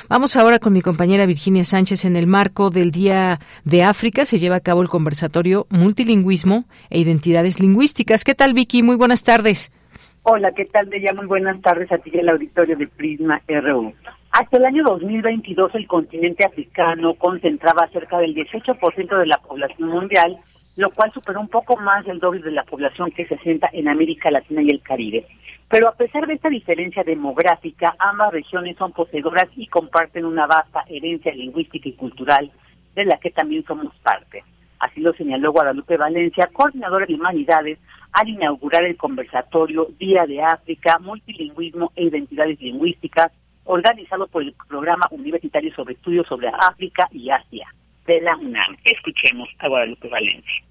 Vamos 0.08 0.38
ahora 0.38 0.60
con 0.60 0.72
mi 0.72 0.82
compañera 0.82 1.26
Virginia 1.26 1.66
Sánchez 1.66 2.06
en 2.06 2.16
el 2.16 2.26
marco 2.26 2.70
del 2.70 2.92
Día 2.92 3.42
de 3.66 3.84
África. 3.84 4.26
Se 4.26 4.40
lleva 4.40 4.56
a 4.56 4.62
cabo 4.62 4.82
el 4.82 4.88
conversatorio 4.88 5.68
Multilingüismo 5.70 6.64
e 6.90 7.00
Identidades 7.00 7.60
Lingüísticas. 7.60 8.24
¿Qué 8.24 8.34
tal, 8.34 8.54
Vicky? 8.54 8.82
Muy 8.82 8.96
buenas 8.96 9.24
tardes. 9.24 9.74
Hola, 10.22 10.54
¿qué 10.54 10.64
tal, 10.64 10.90
ya 11.02 11.12
Muy 11.12 11.26
buenas 11.26 11.62
tardes 11.62 11.92
a 11.92 11.98
ti 11.98 12.12
y 12.14 12.20
al 12.20 12.30
auditorio 12.30 12.78
de 12.78 12.88
Prisma 12.88 13.42
RU. 13.46 13.94
Hasta 14.34 14.58
el 14.58 14.66
año 14.66 14.84
2022, 14.84 15.76
el 15.76 15.86
continente 15.86 16.44
africano 16.44 17.14
concentraba 17.14 17.88
cerca 17.90 18.18
del 18.18 18.34
18% 18.34 19.20
de 19.20 19.28
la 19.28 19.38
población 19.38 19.90
mundial, 19.90 20.40
lo 20.76 20.90
cual 20.90 21.12
superó 21.14 21.40
un 21.40 21.50
poco 21.50 21.78
más 21.78 22.04
del 22.04 22.18
doble 22.18 22.42
de 22.42 22.50
la 22.50 22.64
población 22.64 23.12
que 23.12 23.28
se 23.28 23.36
asienta 23.36 23.70
en 23.72 23.88
América 23.88 24.32
Latina 24.32 24.64
y 24.64 24.72
el 24.72 24.82
Caribe. 24.82 25.28
Pero 25.70 25.88
a 25.88 25.94
pesar 25.94 26.26
de 26.26 26.34
esta 26.34 26.50
diferencia 26.50 27.04
demográfica, 27.04 27.96
ambas 28.00 28.34
regiones 28.34 28.76
son 28.76 28.92
poseedoras 28.92 29.50
y 29.56 29.68
comparten 29.68 30.26
una 30.26 30.48
vasta 30.48 30.84
herencia 30.88 31.32
lingüística 31.32 31.88
y 31.88 31.94
cultural 31.94 32.52
de 32.96 33.06
la 33.06 33.18
que 33.18 33.30
también 33.30 33.64
somos 33.66 33.94
parte. 34.02 34.44
Así 34.80 35.00
lo 35.00 35.14
señaló 35.14 35.52
Guadalupe 35.52 35.96
Valencia, 35.96 36.50
coordinadora 36.52 37.06
de 37.06 37.14
humanidades, 37.14 37.78
al 38.12 38.30
inaugurar 38.30 38.84
el 38.84 38.98
conversatorio 38.98 39.90
Día 40.00 40.26
de 40.26 40.42
África, 40.42 40.98
Multilingüismo 40.98 41.92
e 41.96 42.06
Identidades 42.06 42.60
Lingüísticas, 42.60 43.32
organizado 43.66 44.28
por 44.28 44.44
el 44.44 44.54
Programa 44.68 45.06
Universitario 45.12 45.74
sobre 45.76 45.94
Estudios 45.94 46.28
sobre 46.28 46.50
África 46.50 47.08
y 47.12 47.30
Asia 47.30 47.68
de 48.06 48.22
la 48.22 48.36
UNAM. 48.38 48.78
Escuchemos 48.84 49.50
a 49.60 49.68
Guadalupe 49.68 50.10
Valencia 50.10 50.64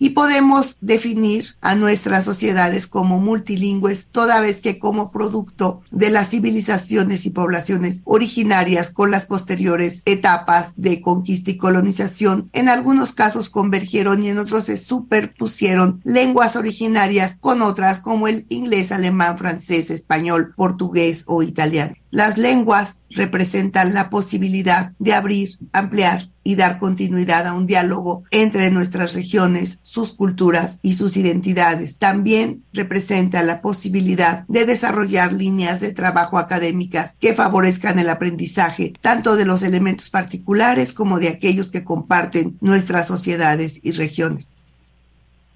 y 0.00 0.10
podemos 0.10 0.78
definir 0.80 1.54
a 1.60 1.76
nuestras 1.76 2.24
sociedades 2.24 2.86
como 2.86 3.20
multilingües 3.20 4.08
toda 4.10 4.40
vez 4.40 4.62
que 4.62 4.78
como 4.78 5.12
producto 5.12 5.82
de 5.90 6.10
las 6.10 6.30
civilizaciones 6.30 7.26
y 7.26 7.30
poblaciones 7.30 8.00
originarias 8.04 8.90
con 8.90 9.10
las 9.10 9.26
posteriores 9.26 10.02
etapas 10.06 10.72
de 10.76 11.02
conquista 11.02 11.50
y 11.50 11.58
colonización, 11.58 12.48
en 12.54 12.70
algunos 12.70 13.12
casos 13.12 13.50
convergieron 13.50 14.24
y 14.24 14.30
en 14.30 14.38
otros 14.38 14.64
se 14.64 14.78
superpusieron 14.78 16.00
lenguas 16.02 16.56
originarias 16.56 17.36
con 17.38 17.60
otras 17.60 18.00
como 18.00 18.26
el 18.26 18.46
inglés, 18.48 18.92
alemán, 18.92 19.36
francés, 19.36 19.90
español, 19.90 20.54
portugués 20.56 21.24
o 21.26 21.42
italiano. 21.42 21.92
Las 22.10 22.38
lenguas 22.38 23.00
representan 23.10 23.94
la 23.94 24.10
posibilidad 24.10 24.92
de 24.98 25.12
abrir, 25.12 25.50
ampliar 25.72 26.22
y 26.42 26.56
dar 26.56 26.78
continuidad 26.78 27.46
a 27.46 27.52
un 27.52 27.66
diálogo 27.66 28.24
entre 28.30 28.70
nuestras 28.70 29.14
regiones, 29.14 29.80
sus 29.82 30.12
culturas 30.12 30.80
y 30.82 30.94
sus 30.94 31.16
identidades. 31.16 31.98
También 31.98 32.64
representa 32.72 33.42
la 33.42 33.60
posibilidad 33.60 34.46
de 34.48 34.64
desarrollar 34.64 35.32
líneas 35.32 35.80
de 35.80 35.92
trabajo 35.92 36.38
académicas 36.38 37.16
que 37.20 37.34
favorezcan 37.34 37.98
el 37.98 38.08
aprendizaje 38.08 38.94
tanto 39.00 39.36
de 39.36 39.44
los 39.44 39.62
elementos 39.62 40.10
particulares 40.10 40.92
como 40.92 41.18
de 41.18 41.28
aquellos 41.28 41.70
que 41.70 41.84
comparten 41.84 42.56
nuestras 42.60 43.06
sociedades 43.06 43.80
y 43.84 43.92
regiones. 43.92 44.54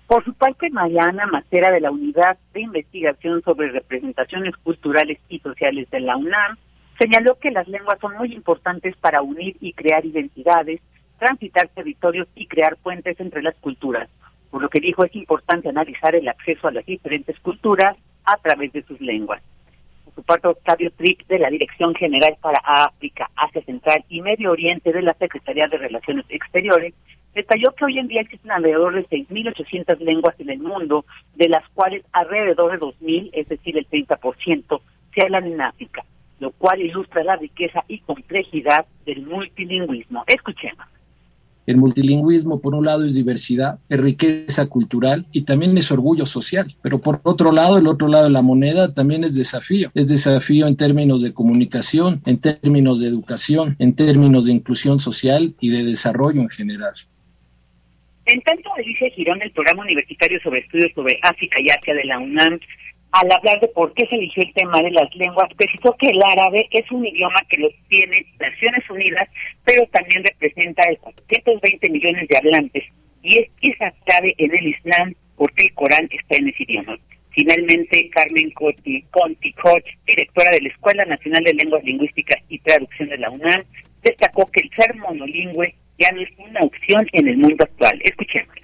Por 0.06 0.22
su 0.24 0.34
parte, 0.34 0.68
Mariana 0.70 1.26
Macera 1.26 1.70
de 1.70 1.80
la 1.80 1.90
Unidad 1.90 2.36
de 2.52 2.60
Investigación 2.60 3.42
sobre 3.42 3.70
Representaciones 3.70 4.54
Culturales 4.58 5.18
y 5.28 5.38
Sociales 5.38 5.88
de 5.90 6.00
la 6.00 6.16
UNAM 6.16 6.58
señaló 6.98 7.38
que 7.38 7.50
las 7.50 7.68
lenguas 7.68 7.98
son 8.00 8.16
muy 8.16 8.32
importantes 8.32 8.96
para 8.96 9.22
unir 9.22 9.56
y 9.60 9.72
crear 9.72 10.04
identidades, 10.04 10.80
transitar 11.18 11.68
territorios 11.68 12.28
y 12.34 12.46
crear 12.46 12.76
puentes 12.76 13.18
entre 13.20 13.42
las 13.42 13.54
culturas. 13.56 14.08
Por 14.50 14.62
lo 14.62 14.68
que 14.68 14.80
dijo 14.80 15.04
es 15.04 15.14
importante 15.16 15.68
analizar 15.68 16.14
el 16.14 16.28
acceso 16.28 16.68
a 16.68 16.72
las 16.72 16.86
diferentes 16.86 17.38
culturas 17.40 17.96
a 18.24 18.36
través 18.38 18.72
de 18.72 18.82
sus 18.82 19.00
lenguas. 19.00 19.42
Por 20.04 20.14
su 20.14 20.22
parte, 20.22 20.48
Octavio 20.48 20.90
Trick 20.92 21.26
de 21.26 21.38
la 21.38 21.50
Dirección 21.50 21.94
General 21.94 22.36
para 22.40 22.60
África, 22.64 23.30
Asia 23.36 23.62
Central 23.64 24.04
y 24.08 24.22
Medio 24.22 24.52
Oriente 24.52 24.92
de 24.92 25.02
la 25.02 25.14
Secretaría 25.14 25.66
de 25.66 25.78
Relaciones 25.78 26.24
Exteriores 26.28 26.94
detalló 27.34 27.72
que 27.72 27.84
hoy 27.84 27.98
en 27.98 28.06
día 28.06 28.20
existen 28.20 28.52
alrededor 28.52 28.94
de 28.94 29.06
6.800 29.08 29.98
lenguas 29.98 30.38
en 30.38 30.50
el 30.50 30.60
mundo, 30.60 31.04
de 31.34 31.48
las 31.48 31.68
cuales 31.70 32.04
alrededor 32.12 32.72
de 32.72 32.78
2.000, 32.78 33.30
es 33.32 33.48
decir, 33.48 33.76
el 33.76 33.88
30%, 33.88 34.80
se 35.12 35.22
hablan 35.22 35.46
en 35.46 35.60
África, 35.60 36.04
lo 36.40 36.50
cual 36.52 36.80
ilustra 36.80 37.24
la 37.24 37.36
riqueza 37.36 37.84
y 37.88 38.00
complejidad 38.00 38.86
del 39.06 39.22
multilingüismo. 39.26 40.24
Escuchemos. 40.26 40.86
El 41.66 41.78
multilingüismo, 41.78 42.60
por 42.60 42.74
un 42.74 42.84
lado, 42.84 43.06
es 43.06 43.14
diversidad, 43.14 43.78
es 43.88 43.98
riqueza 43.98 44.68
cultural 44.68 45.24
y 45.32 45.42
también 45.42 45.76
es 45.78 45.90
orgullo 45.90 46.26
social. 46.26 46.74
Pero 46.82 47.00
por 47.00 47.20
otro 47.22 47.52
lado, 47.52 47.78
el 47.78 47.86
otro 47.86 48.08
lado 48.08 48.24
de 48.24 48.30
la 48.30 48.42
moneda 48.42 48.92
también 48.92 49.24
es 49.24 49.34
desafío. 49.34 49.90
Es 49.94 50.08
desafío 50.08 50.66
en 50.66 50.76
términos 50.76 51.22
de 51.22 51.32
comunicación, 51.32 52.20
en 52.26 52.38
términos 52.38 53.00
de 53.00 53.08
educación, 53.08 53.76
en 53.78 53.94
términos 53.94 54.44
de 54.44 54.52
inclusión 54.52 55.00
social 55.00 55.54
y 55.58 55.70
de 55.70 55.84
desarrollo 55.84 56.42
en 56.42 56.50
general. 56.50 56.92
En 58.26 58.40
tanto, 58.42 58.70
Alicia 58.76 59.08
Girón, 59.10 59.38
del 59.38 59.50
Programa 59.52 59.82
Universitario 59.82 60.38
sobre 60.42 60.60
Estudios 60.60 60.92
sobre 60.94 61.18
África 61.22 61.56
y 61.62 61.70
Asia 61.70 61.94
de 61.94 62.04
la 62.04 62.18
UNAM, 62.18 62.58
al 63.14 63.30
hablar 63.30 63.60
de 63.60 63.68
por 63.68 63.94
qué 63.94 64.06
se 64.08 64.16
eligió 64.16 64.42
el 64.42 64.52
tema 64.54 64.82
de 64.82 64.90
las 64.90 65.14
lenguas, 65.14 65.48
precisó 65.56 65.94
que 65.96 66.08
el 66.08 66.20
árabe 66.20 66.66
es 66.72 66.90
un 66.90 67.06
idioma 67.06 67.40
que 67.48 67.60
lo 67.60 67.68
tiene 67.88 68.26
Naciones 68.40 68.90
Unidas, 68.90 69.28
pero 69.64 69.86
también 69.92 70.24
representa 70.24 70.82
420 71.00 71.90
millones 71.90 72.26
de 72.28 72.36
hablantes, 72.36 72.84
y 73.22 73.38
es 73.38 73.50
esa 73.62 73.92
clave 74.04 74.34
en 74.38 74.52
el 74.56 74.66
Islam 74.66 75.14
porque 75.36 75.66
el 75.66 75.74
Corán 75.74 76.08
está 76.10 76.36
en 76.36 76.48
ese 76.48 76.64
idioma. 76.64 76.98
Finalmente, 77.30 78.10
Carmen 78.10 78.50
Conti, 78.50 79.02
Conti 79.12 79.52
Koch, 79.52 79.84
directora 80.06 80.50
de 80.50 80.62
la 80.62 80.68
Escuela 80.68 81.04
Nacional 81.04 81.44
de 81.44 81.54
Lenguas 81.54 81.84
Lingüísticas 81.84 82.42
y 82.48 82.58
Traducción 82.58 83.08
de 83.10 83.18
la 83.18 83.30
UNAM, 83.30 83.62
destacó 84.02 84.46
que 84.46 84.60
el 84.60 84.70
ser 84.74 84.94
monolingüe 84.96 85.74
ya 85.98 86.10
no 86.10 86.20
es 86.20 86.30
una 86.38 86.60
opción 86.62 87.08
en 87.12 87.28
el 87.28 87.36
mundo 87.36 87.62
actual. 87.62 88.00
Escuchémosla. 88.02 88.63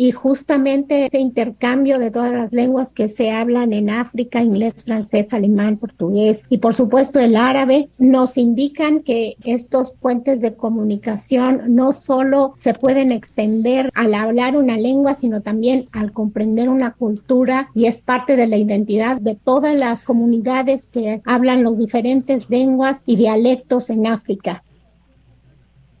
Y 0.00 0.12
justamente 0.12 1.04
ese 1.04 1.18
intercambio 1.18 1.98
de 1.98 2.10
todas 2.10 2.32
las 2.32 2.54
lenguas 2.54 2.94
que 2.94 3.10
se 3.10 3.32
hablan 3.32 3.74
en 3.74 3.90
África, 3.90 4.42
inglés, 4.42 4.82
francés, 4.82 5.26
alemán, 5.34 5.76
portugués 5.76 6.40
y 6.48 6.56
por 6.56 6.72
supuesto 6.72 7.20
el 7.20 7.36
árabe, 7.36 7.90
nos 7.98 8.38
indican 8.38 9.00
que 9.00 9.36
estos 9.44 9.92
puentes 9.92 10.40
de 10.40 10.54
comunicación 10.54 11.74
no 11.74 11.92
solo 11.92 12.54
se 12.58 12.72
pueden 12.72 13.12
extender 13.12 13.90
al 13.94 14.14
hablar 14.14 14.56
una 14.56 14.78
lengua, 14.78 15.16
sino 15.16 15.42
también 15.42 15.86
al 15.92 16.12
comprender 16.12 16.70
una 16.70 16.94
cultura 16.94 17.68
y 17.74 17.84
es 17.84 17.98
parte 17.98 18.36
de 18.36 18.46
la 18.46 18.56
identidad 18.56 19.20
de 19.20 19.34
todas 19.34 19.78
las 19.78 20.04
comunidades 20.04 20.88
que 20.88 21.20
hablan 21.26 21.62
los 21.62 21.76
diferentes 21.76 22.48
lenguas 22.48 23.02
y 23.04 23.16
dialectos 23.16 23.90
en 23.90 24.06
África. 24.06 24.62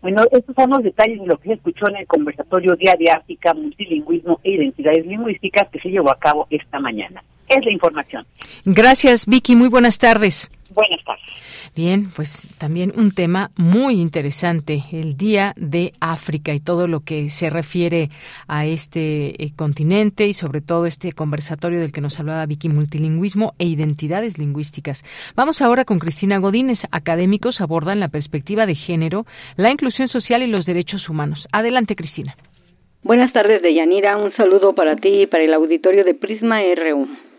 Bueno, 0.02 0.22
estos 0.30 0.54
son 0.54 0.70
los 0.70 0.82
detalles 0.82 1.20
de 1.20 1.26
lo 1.26 1.36
que 1.38 1.48
se 1.48 1.54
escuchó 1.54 1.88
en 1.88 1.96
el 1.96 2.06
conversatorio 2.06 2.74
Día 2.76 2.94
de 2.98 3.10
África, 3.10 3.52
Multilingüismo 3.52 4.40
e 4.42 4.52
Identidades 4.52 5.06
Lingüísticas 5.06 5.68
que 5.70 5.80
se 5.80 5.90
llevó 5.90 6.10
a 6.10 6.18
cabo 6.18 6.46
esta 6.50 6.80
mañana. 6.80 7.22
Es 7.48 7.64
la 7.64 7.72
información. 7.72 8.26
Gracias, 8.64 9.26
Vicky. 9.26 9.56
Muy 9.56 9.68
buenas 9.68 9.98
tardes. 9.98 10.50
Buenas 10.72 11.04
tardes. 11.04 11.24
Bien, 11.74 12.10
pues 12.14 12.48
también 12.58 12.92
un 12.96 13.10
tema 13.10 13.50
muy 13.56 14.00
interesante, 14.00 14.82
el 14.92 15.16
Día 15.16 15.52
de 15.56 15.92
África 16.00 16.54
y 16.54 16.60
todo 16.60 16.86
lo 16.86 17.00
que 17.00 17.28
se 17.28 17.50
refiere 17.50 18.10
a 18.46 18.66
este 18.66 19.42
eh, 19.42 19.50
continente 19.56 20.26
y 20.26 20.32
sobre 20.32 20.60
todo 20.60 20.86
este 20.86 21.12
conversatorio 21.12 21.80
del 21.80 21.92
que 21.92 22.00
nos 22.00 22.20
hablaba 22.20 22.46
Vicky, 22.46 22.68
multilingüismo 22.68 23.54
e 23.58 23.66
identidades 23.66 24.38
lingüísticas. 24.38 25.04
Vamos 25.34 25.60
ahora 25.60 25.84
con 25.84 25.98
Cristina 25.98 26.38
Godínez. 26.38 26.84
Académicos 26.92 27.60
abordan 27.60 27.98
la 27.98 28.08
perspectiva 28.08 28.66
de 28.66 28.76
género, 28.76 29.26
la 29.56 29.70
inclusión 29.70 30.06
social 30.06 30.42
y 30.42 30.46
los 30.46 30.66
derechos 30.66 31.08
humanos. 31.08 31.48
Adelante, 31.52 31.96
Cristina. 31.96 32.36
Buenas 33.02 33.32
tardes, 33.32 33.62
Deyanira. 33.62 34.16
Un 34.18 34.32
saludo 34.36 34.74
para 34.74 34.94
ti 34.96 35.22
y 35.22 35.26
para 35.26 35.42
el 35.42 35.54
auditorio 35.54 36.04
de 36.04 36.14
Prisma 36.14 36.60
RU 36.76 37.29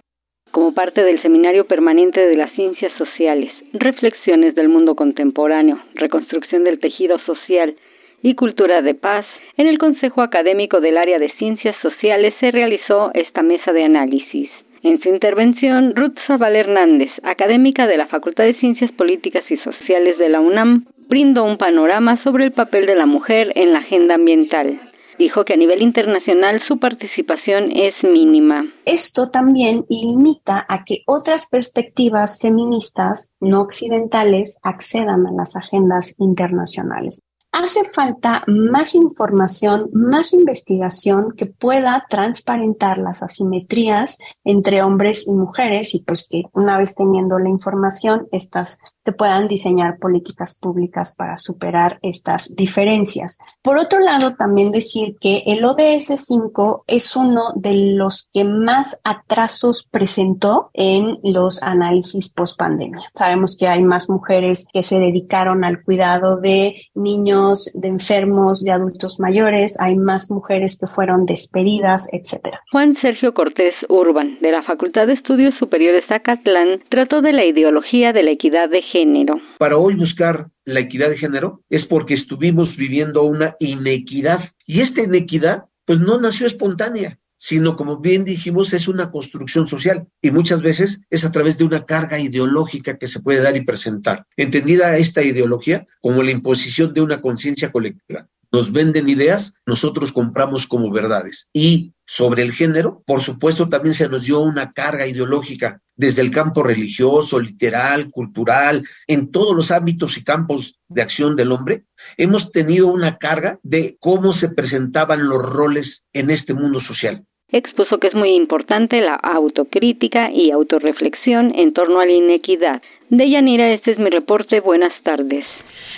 como 0.52 0.74
parte 0.74 1.04
del 1.04 1.22
Seminario 1.22 1.66
Permanente 1.66 2.28
de 2.28 2.36
las 2.36 2.52
Ciencias 2.54 2.92
Sociales, 2.98 3.52
Reflexiones 3.74 4.54
del 4.56 4.70
Mundo 4.70 4.96
Contemporáneo, 4.96 5.80
Reconstrucción 5.96 6.64
del 6.64 6.80
Tejido 6.80 7.18
Social 7.26 7.76
y 8.22 8.36
Cultura 8.36 8.82
de 8.82 8.94
Paz, 8.94 9.26
en 9.58 9.68
el 9.68 9.78
Consejo 9.78 10.22
Académico 10.22 10.80
del 10.80 10.98
Área 10.98 11.18
de 11.20 11.32
Ciencias 11.38 11.76
Sociales 11.82 12.34
se 12.40 12.52
realizó 12.52 13.12
esta 13.14 13.42
mesa 13.42 13.72
de 13.72 13.84
análisis. 13.84 14.50
En 14.84 15.02
su 15.02 15.10
intervención, 15.10 15.96
Ruth 15.96 16.18
Zabal 16.28 16.56
Hernández, 16.56 17.10
académica 17.24 17.88
de 17.88 17.98
la 17.98 18.08
Facultad 18.08 18.46
de 18.46 18.60
Ciencias 18.60 18.92
Políticas 18.92 19.44
y 19.50 19.58
Sociales 19.58 20.18
de 20.18 20.30
la 20.30 20.40
UNAM, 20.40 20.86
brindó 21.08 21.44
un 21.44 21.58
panorama 21.58 22.22
sobre 22.24 22.46
el 22.46 22.52
papel 22.52 22.86
de 22.86 22.96
la 22.96 23.06
mujer 23.06 23.52
en 23.56 23.74
la 23.74 23.80
agenda 23.80 24.16
ambiental 24.16 24.80
dijo 25.22 25.46
que 25.46 25.54
a 25.54 25.58
nivel 25.58 25.82
internacional 25.82 26.62
su 26.68 26.80
participación 26.80 27.72
es 27.72 27.94
mínima. 28.04 28.66
Esto 28.86 29.30
también 29.30 29.86
limita 29.88 30.66
a 30.68 30.84
que 30.84 31.04
otras 31.06 31.48
perspectivas 31.48 32.40
feministas 32.40 33.32
no 33.40 33.62
occidentales 33.62 34.60
accedan 34.64 35.28
a 35.28 35.32
las 35.32 35.56
agendas 35.56 36.16
internacionales. 36.18 37.22
Hace 37.54 37.84
falta 37.84 38.44
más 38.48 38.96
información, 38.96 39.90
más 39.92 40.34
investigación 40.34 41.34
que 41.36 41.48
pueda 41.48 42.06
transparentar 42.10 42.98
las 42.98 43.24
asimetrías 43.24 44.20
entre 44.46 44.82
hombres 44.82 45.28
y 45.28 45.32
mujeres 45.32 45.94
y 45.94 46.02
pues 46.02 46.26
que 46.30 46.44
una 46.54 46.78
vez 46.78 46.96
teniendo 46.96 47.38
la 47.40 47.50
información, 47.50 48.28
estas 48.32 48.80
se 49.04 49.14
puedan 49.14 49.48
diseñar 49.48 49.98
políticas 50.00 50.58
públicas 50.60 51.16
para 51.16 51.38
superar 51.38 52.00
estas 52.02 52.56
diferencias. 52.56 53.40
Por 53.62 53.78
otro 53.78 54.00
lado, 54.00 54.36
también 54.36 54.72
decir 54.72 55.16
que 55.20 55.44
el 55.48 55.66
ODS 55.66 56.26
5 56.28 56.86
es 56.88 57.16
uno 57.16 57.52
de 57.56 57.94
los 57.96 58.30
que 58.34 58.46
más 58.46 59.02
atrasos 59.04 59.88
presentó 59.90 60.70
en 60.74 61.18
los 61.24 61.62
análisis 61.64 62.32
post 62.34 62.58
pandemia. 62.58 63.10
Sabemos 63.14 63.56
que 63.58 63.68
hay 63.68 63.84
más 63.84 64.10
mujeres 64.10 64.68
que 64.72 64.84
se 64.84 65.00
dedicaron 65.00 65.64
al 65.64 65.84
cuidado 65.84 66.38
de 66.38 66.76
niños, 66.94 67.70
de 67.74 67.88
enfermos, 67.88 68.64
de 68.64 68.72
adultos 68.72 69.20
mayores, 69.20 69.80
hay 69.80 69.96
más 69.96 70.30
mujeres 70.30 70.78
que 70.80 70.88
fueron 70.88 71.26
despedidas, 71.26 72.08
etcétera. 72.12 72.62
Juan 72.72 72.96
Sergio 73.02 73.34
Cortés 73.34 73.74
Urban, 73.90 74.38
de 74.42 74.52
la 74.52 74.64
Facultad 74.64 75.08
de 75.08 75.14
Estudios 75.14 75.54
Superiores 75.60 76.04
Zacatlán, 76.08 76.84
trató 76.90 77.22
de 77.22 77.34
la 77.34 77.46
ideología 77.46 78.14
de 78.14 78.24
la 78.24 78.32
equidad 78.32 78.70
de 78.70 78.82
género. 78.92 79.36
Para 79.58 79.78
hoy 79.78 79.96
buscar 79.96 80.50
la 80.66 80.80
equidad 80.80 81.10
de 81.10 81.18
género 81.18 81.64
es 81.70 81.86
porque 81.86 82.14
estuvimos 82.14 82.78
viviendo 82.78 83.24
una 83.24 83.56
inequidad 83.60 84.42
y 84.66 84.82
esta 84.82 85.02
inequidad 85.02 85.66
pues 85.86 86.00
no 86.00 86.20
nació 86.20 86.48
espontánea 86.48 87.20
sino 87.42 87.76
como 87.76 87.98
bien 87.98 88.24
dijimos, 88.24 88.72
es 88.72 88.88
una 88.88 89.10
construcción 89.10 89.68
social 89.68 90.08
y 90.22 90.30
muchas 90.30 90.62
veces 90.62 91.02
es 91.10 91.26
a 91.26 91.32
través 91.32 91.58
de 91.58 91.64
una 91.64 91.86
carga 91.86 92.20
ideológica 92.20 93.00
que 93.00 93.08
se 93.08 93.20
puede 93.20 93.42
dar 93.42 93.58
y 93.58 93.66
presentar. 93.66 94.28
Entendida 94.38 94.96
esta 94.98 95.24
ideología 95.24 95.88
como 96.02 96.22
la 96.22 96.30
imposición 96.30 96.94
de 96.94 97.02
una 97.02 97.20
conciencia 97.20 97.72
colectiva. 97.72 98.28
Nos 98.52 98.72
venden 98.72 99.10
ideas, 99.10 99.56
nosotros 99.66 100.12
compramos 100.12 100.68
como 100.68 100.92
verdades. 100.92 101.48
Y 101.52 101.94
sobre 102.12 102.44
el 102.44 102.52
género, 102.52 103.02
por 103.08 103.22
supuesto, 103.22 103.70
también 103.70 103.94
se 103.94 104.10
nos 104.10 104.26
dio 104.26 104.42
una 104.42 104.74
carga 104.74 105.08
ideológica 105.08 105.80
desde 105.96 106.22
el 106.22 106.30
campo 106.30 106.62
religioso, 106.62 107.40
literal, 107.40 108.12
cultural, 108.12 108.84
en 109.08 109.32
todos 109.32 109.56
los 109.56 109.72
ámbitos 109.72 110.18
y 110.18 110.24
campos 110.26 110.78
de 110.90 111.04
acción 111.04 111.38
del 111.38 111.54
hombre. 111.54 111.86
Hemos 112.18 112.52
tenido 112.52 112.88
una 112.88 113.18
carga 113.18 113.60
de 113.64 113.96
cómo 114.02 114.34
se 114.34 114.50
presentaban 114.50 115.30
los 115.30 115.42
roles 115.42 116.06
en 116.12 116.32
este 116.32 116.54
mundo 116.54 116.82
social 116.82 117.24
expuso 117.54 117.98
que 117.98 118.08
es 118.08 118.14
muy 118.14 118.34
importante 118.34 119.02
la 119.02 119.16
autocrítica 119.16 120.32
y 120.32 120.52
autorreflexión 120.52 121.54
en 121.54 121.74
torno 121.74 122.00
a 122.00 122.06
la 122.06 122.14
inequidad. 122.14 122.82
De 123.12 123.30
Yanira, 123.30 123.74
este 123.74 123.92
es 123.92 124.00
mi 124.00 124.10
reporte. 124.10 124.62
Buenas 124.62 124.94
tardes. 125.04 125.44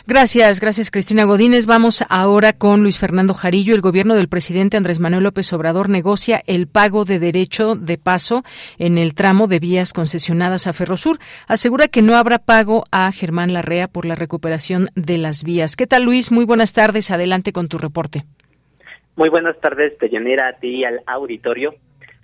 Gracias, 0.08 0.60
gracias 0.60 0.90
Cristina 0.90 1.26
Godínez. 1.26 1.68
Vamos 1.68 2.04
ahora 2.10 2.54
con 2.54 2.82
Luis 2.82 2.98
Fernando 2.98 3.36
Jarillo. 3.36 3.76
El 3.76 3.82
gobierno 3.82 4.16
del 4.16 4.28
presidente 4.28 4.78
Andrés 4.78 5.00
Manuel 5.00 5.26
López 5.26 5.54
Obrador 5.54 5.90
negocia 5.90 6.42
el 6.48 6.66
pago 6.66 7.06
de 7.06 7.20
derecho 7.20 7.76
de 7.76 8.00
paso 8.00 8.42
en 8.80 8.98
el 8.98 9.14
tramo 9.14 9.46
de 9.46 9.60
vías 9.60 9.94
concesionadas 9.94 10.66
a 10.66 10.74
Ferrosur. 10.74 11.20
Asegura 11.48 11.88
que 11.88 12.02
no 12.02 12.16
habrá 12.16 12.40
pago 12.40 12.84
a 12.92 13.12
Germán 13.12 13.54
Larrea 13.54 13.88
por 13.88 14.06
la 14.06 14.16
recuperación 14.16 14.88
de 14.96 15.20
las 15.20 15.44
vías. 15.44 15.76
¿Qué 15.76 15.86
tal 15.86 16.06
Luis? 16.06 16.32
Muy 16.32 16.46
buenas 16.46 16.74
tardes. 16.74 17.12
Adelante 17.12 17.54
con 17.54 17.68
tu 17.68 17.78
reporte. 17.78 18.24
Muy 19.16 19.30
buenas 19.30 19.60
tardes, 19.60 19.96
Teyanera, 20.00 20.48
a 20.48 20.54
ti 20.54 20.78
y 20.78 20.84
al 20.84 21.02
auditorio. 21.06 21.76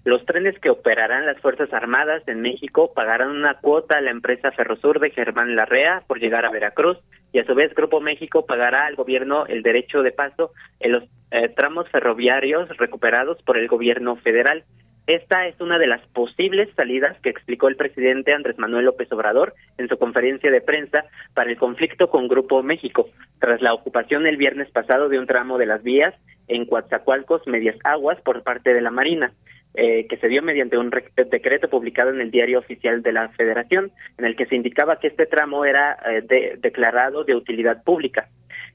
Los 0.06 0.26
trenes 0.26 0.58
que 0.60 0.70
operarán 0.70 1.26
las 1.26 1.40
Fuerzas 1.42 1.74
Armadas 1.74 2.24
en 2.28 2.42
México 2.42 2.94
pagarán 2.94 3.32
una 3.32 3.56
cuota 3.56 3.98
a 3.98 4.02
la 4.02 4.12
empresa 4.12 4.52
Ferrosur 4.52 5.00
de 5.00 5.12
Germán 5.12 5.56
Larrea 5.56 6.04
por 6.08 6.20
llegar 6.20 6.46
a 6.46 6.52
Veracruz 6.52 6.98
y 7.34 7.40
a 7.40 7.46
su 7.46 7.54
vez 7.54 7.74
Grupo 7.76 8.00
México 8.00 8.46
pagará 8.46 8.86
al 8.86 8.96
gobierno 8.96 9.46
el 9.48 9.62
derecho 9.62 10.02
de 10.02 10.12
paso 10.12 10.52
en 10.80 10.94
los 10.94 11.04
eh, 11.32 11.50
tramos 11.50 11.88
ferroviarios 11.90 12.70
recuperados 12.78 13.42
por 13.44 13.58
el 13.58 13.68
gobierno 13.68 14.16
federal. 14.16 14.64
Esta 15.06 15.48
es 15.48 15.60
una 15.60 15.80
de 15.80 15.88
las 15.88 16.06
posibles 16.10 16.70
salidas 16.76 17.20
que 17.22 17.30
explicó 17.30 17.68
el 17.68 17.76
presidente 17.76 18.32
Andrés 18.32 18.58
Manuel 18.60 18.86
López 18.86 19.12
Obrador 19.12 19.54
en 19.78 19.90
su 19.90 19.98
conferencia 19.98 20.52
de 20.52 20.62
prensa 20.62 21.06
para 21.34 21.50
el 21.50 21.58
conflicto 21.58 22.10
con 22.10 22.28
Grupo 22.28 22.62
México, 22.64 23.10
tras 23.40 23.62
la 23.62 23.74
ocupación 23.74 24.28
el 24.28 24.38
viernes 24.38 24.70
pasado 24.72 25.10
de 25.10 25.20
un 25.20 25.26
tramo 25.26 25.58
de 25.58 25.66
las 25.66 25.84
vías 25.84 26.14
en 26.48 26.66
Coatzacoalcos, 26.66 27.48
Medias 27.48 27.78
Aguas, 27.84 28.22
por 28.22 28.44
parte 28.44 28.74
de 28.74 28.82
la 28.82 28.92
Marina. 28.92 29.34
Eh, 29.76 30.08
que 30.08 30.18
se 30.18 30.28
dio 30.28 30.42
mediante 30.42 30.80
un 30.80 30.90
decreto 30.90 31.70
publicado 31.70 32.10
en 32.10 32.22
el 32.22 32.32
Diario 32.32 32.58
Oficial 32.58 33.04
de 33.04 33.12
la 33.12 33.30
Federación, 33.30 33.92
en 34.18 34.26
el 34.26 34.36
que 34.36 34.48
se 34.48 34.56
indicaba 34.56 35.00
que 35.00 35.08
este 35.08 35.28
tramo 35.28 35.64
era 35.64 35.96
eh, 36.06 36.58
declarado 36.60 37.24
de 37.24 37.36
utilidad 37.36 37.84
pública. 37.84 38.30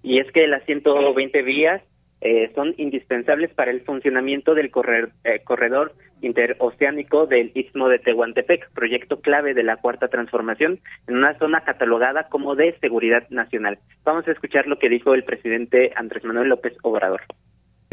Y 0.05 0.21
es 0.21 0.31
que 0.31 0.47
las 0.47 0.65
120 0.65 1.43
vías 1.43 1.83
eh, 2.21 2.51
son 2.55 2.75
indispensables 2.79 3.53
para 3.53 3.71
el 3.71 3.83
funcionamiento 3.83 4.55
del 4.55 4.71
eh, 5.25 5.41
corredor 5.45 5.93
interoceánico 6.23 7.27
del 7.27 7.53
Istmo 7.55 7.89
de 7.89 7.99
Tehuantepec, 7.99 8.71
proyecto 8.73 9.21
clave 9.21 9.53
de 9.53 9.63
la 9.63 9.77
Cuarta 9.77 10.09
Transformación, 10.09 10.81
en 11.07 11.17
una 11.17 11.37
zona 11.39 11.65
catalogada 11.65 12.29
como 12.31 12.55
de 12.55 12.79
seguridad 12.81 13.29
nacional. 13.29 13.79
Vamos 14.05 14.27
a 14.27 14.33
escuchar 14.33 14.67
lo 14.67 14.79
que 14.79 14.89
dijo 14.89 15.13
el 15.13 15.25
presidente 15.25 15.93
Andrés 15.97 16.25
Manuel 16.25 16.49
López 16.49 16.75
Obrador. 16.83 17.21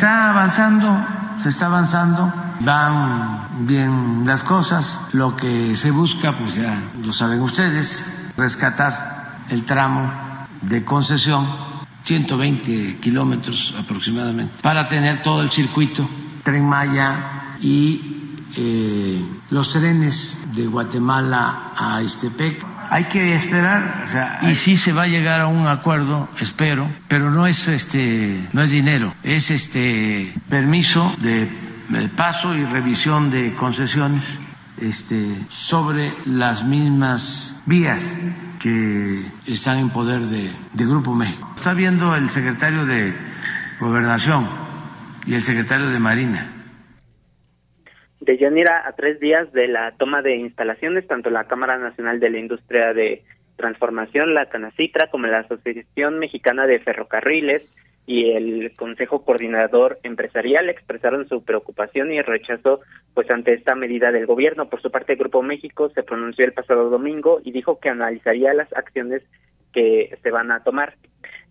Está 0.01 0.31
avanzando, 0.31 1.05
se 1.37 1.49
está 1.49 1.67
avanzando, 1.67 2.33
van 2.61 3.67
bien 3.67 4.23
las 4.25 4.43
cosas. 4.43 4.99
Lo 5.11 5.35
que 5.35 5.75
se 5.75 5.91
busca, 5.91 6.35
pues 6.35 6.55
ya 6.55 6.75
lo 7.05 7.13
saben 7.13 7.39
ustedes, 7.39 8.03
rescatar 8.35 9.43
el 9.49 9.63
tramo 9.63 10.11
de 10.63 10.83
concesión 10.83 11.45
120 12.03 12.97
kilómetros 12.97 13.75
aproximadamente, 13.77 14.63
para 14.63 14.87
tener 14.87 15.21
todo 15.21 15.43
el 15.43 15.51
circuito, 15.51 16.09
Tren 16.41 16.67
Maya 16.67 17.57
y 17.61 18.20
eh, 18.55 19.25
los 19.49 19.71
trenes 19.71 20.37
de 20.53 20.67
Guatemala 20.67 21.71
a 21.75 22.01
Istepec 22.01 22.65
hay 22.89 23.05
que 23.05 23.33
esperar, 23.33 24.01
o 24.03 24.07
sea, 24.07 24.39
y 24.41 24.53
sí 24.53 24.75
se 24.75 24.91
va 24.91 25.03
a 25.03 25.07
llegar 25.07 25.39
a 25.39 25.47
un 25.47 25.65
acuerdo, 25.65 26.27
espero, 26.41 26.93
pero 27.07 27.31
no 27.31 27.47
es 27.47 27.69
este, 27.69 28.49
no 28.51 28.61
es 28.61 28.71
dinero, 28.71 29.15
es 29.23 29.49
este 29.49 30.33
permiso 30.49 31.15
de 31.21 31.49
paso 32.17 32.53
y 32.53 32.65
revisión 32.65 33.31
de 33.31 33.55
concesiones 33.55 34.41
este, 34.77 35.25
sobre 35.47 36.13
las 36.25 36.65
mismas 36.65 37.61
vías 37.65 38.17
que 38.59 39.25
están 39.45 39.79
en 39.79 39.89
poder 39.89 40.23
de, 40.23 40.53
de 40.73 40.85
Grupo 40.85 41.15
México. 41.15 41.49
Está 41.55 41.73
viendo 41.73 42.13
el 42.13 42.29
secretario 42.29 42.85
de 42.85 43.15
Gobernación 43.79 44.49
y 45.25 45.33
el 45.35 45.41
secretario 45.43 45.87
de 45.87 45.99
Marina 45.99 46.60
de 48.21 48.37
Yanira 48.37 48.87
a 48.87 48.93
tres 48.93 49.19
días 49.19 49.51
de 49.51 49.67
la 49.67 49.91
toma 49.97 50.21
de 50.21 50.35
instalaciones, 50.35 51.07
tanto 51.07 51.29
la 51.29 51.45
Cámara 51.45 51.77
Nacional 51.77 52.19
de 52.19 52.29
la 52.29 52.37
Industria 52.37 52.93
de 52.93 53.23
Transformación, 53.57 54.33
la 54.33 54.45
Canacitra, 54.45 55.09
como 55.09 55.27
la 55.27 55.39
Asociación 55.39 56.19
Mexicana 56.19 56.67
de 56.67 56.79
Ferrocarriles 56.79 57.75
y 58.05 58.31
el 58.31 58.73
Consejo 58.77 59.23
Coordinador 59.25 59.99
Empresarial 60.03 60.69
expresaron 60.69 61.27
su 61.27 61.43
preocupación 61.43 62.11
y 62.11 62.21
rechazo 62.21 62.81
pues 63.13 63.29
ante 63.31 63.53
esta 63.53 63.75
medida 63.75 64.11
del 64.11 64.27
gobierno. 64.27 64.69
Por 64.69 64.81
su 64.81 64.91
parte, 64.91 65.15
Grupo 65.15 65.41
México 65.41 65.89
se 65.89 66.03
pronunció 66.03 66.45
el 66.45 66.53
pasado 66.53 66.89
domingo 66.89 67.41
y 67.43 67.51
dijo 67.51 67.79
que 67.79 67.89
analizaría 67.89 68.53
las 68.53 68.71
acciones 68.73 69.23
que 69.73 70.17
se 70.21 70.31
van 70.31 70.51
a 70.51 70.63
tomar. 70.63 70.95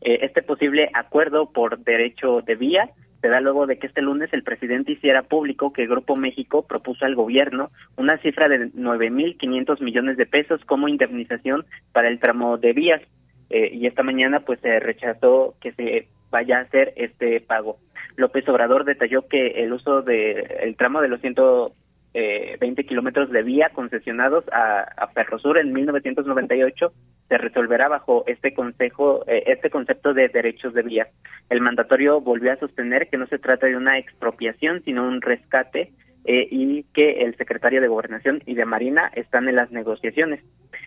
Eh, 0.02 0.20
este 0.22 0.42
posible 0.42 0.88
acuerdo 0.94 1.50
por 1.50 1.78
derecho 1.78 2.42
de 2.42 2.54
vía 2.54 2.90
se 3.20 3.28
da 3.28 3.40
luego 3.40 3.66
de 3.66 3.78
que 3.78 3.87
este 3.87 4.02
lunes 4.02 4.30
el 4.33 4.42
presidente 4.42 4.92
hiciera 4.92 5.22
público 5.22 5.72
que 5.72 5.87
Grupo 5.87 6.16
México 6.16 6.66
propuso 6.66 7.04
al 7.04 7.14
gobierno 7.14 7.70
una 7.96 8.16
cifra 8.18 8.48
de 8.48 8.72
9.500 8.72 9.80
millones 9.80 10.16
de 10.16 10.26
pesos 10.26 10.64
como 10.64 10.88
indemnización 10.88 11.66
para 11.92 12.09
el 12.09 12.18
tramo 12.18 12.56
de 12.56 12.72
vías. 12.72 13.02
Eh, 13.50 13.70
y 13.74 13.87
esta 13.87 14.02
mañana 14.02 14.40
pues 14.40 14.61
se 14.61 14.78
rechazó 14.78 15.54
que 15.61 15.72
se 15.72 16.09
vaya 16.30 16.59
a 16.59 16.62
hacer 16.62 16.92
este 16.96 17.40
pago. 17.40 17.78
López 18.16 18.48
Obrador 18.48 18.85
detalló 18.85 19.26
que 19.28 19.62
el 19.62 19.72
uso 19.72 20.02
del 20.02 20.46
el 20.61 20.76
tramo 20.76 21.00
de 21.00 21.09
los 21.09 21.20
120 21.20 21.74
eh, 22.14 22.59
kilómetros 22.88 23.31
de 23.31 23.42
vía 23.42 23.70
concesionados 23.73 24.44
a, 24.53 24.81
a 24.81 25.09
Ferrosur 25.09 25.59
en 25.59 25.73
1998 25.73 26.92
se 27.29 27.38
resolverá 27.38 27.88
bajo 27.88 28.25
este 28.27 28.53
consejo, 28.53 29.25
eh, 29.29 29.44
este 29.46 29.70
concepto 29.70 30.12
de 30.12 30.29
derechos 30.29 30.75
de 30.75 30.83
vía. 30.83 31.07
El 31.49 31.61
mandatorio 31.61 32.20
volvió 32.20 32.53
a 32.53 32.57
sostener 32.57 33.09
que 33.09 33.18
no 33.18 33.27
se 33.29 33.38
trata 33.38 33.68
de 33.68 33.77
una 33.77 33.99
expropiación, 33.99 34.83
sino 34.85 35.07
un 35.07 35.20
rescate 35.23 35.92
eh, 36.25 36.49
y 36.51 36.83
que 36.92 37.23
el 37.23 37.37
secretario 37.37 37.81
de 37.81 37.87
Gobernación 37.87 38.42
y 38.46 38.55
de 38.55 38.64
Marina 38.64 39.12
están 39.14 39.49
en 39.49 39.55
las 39.55 39.70
negociaciones. 39.70 40.42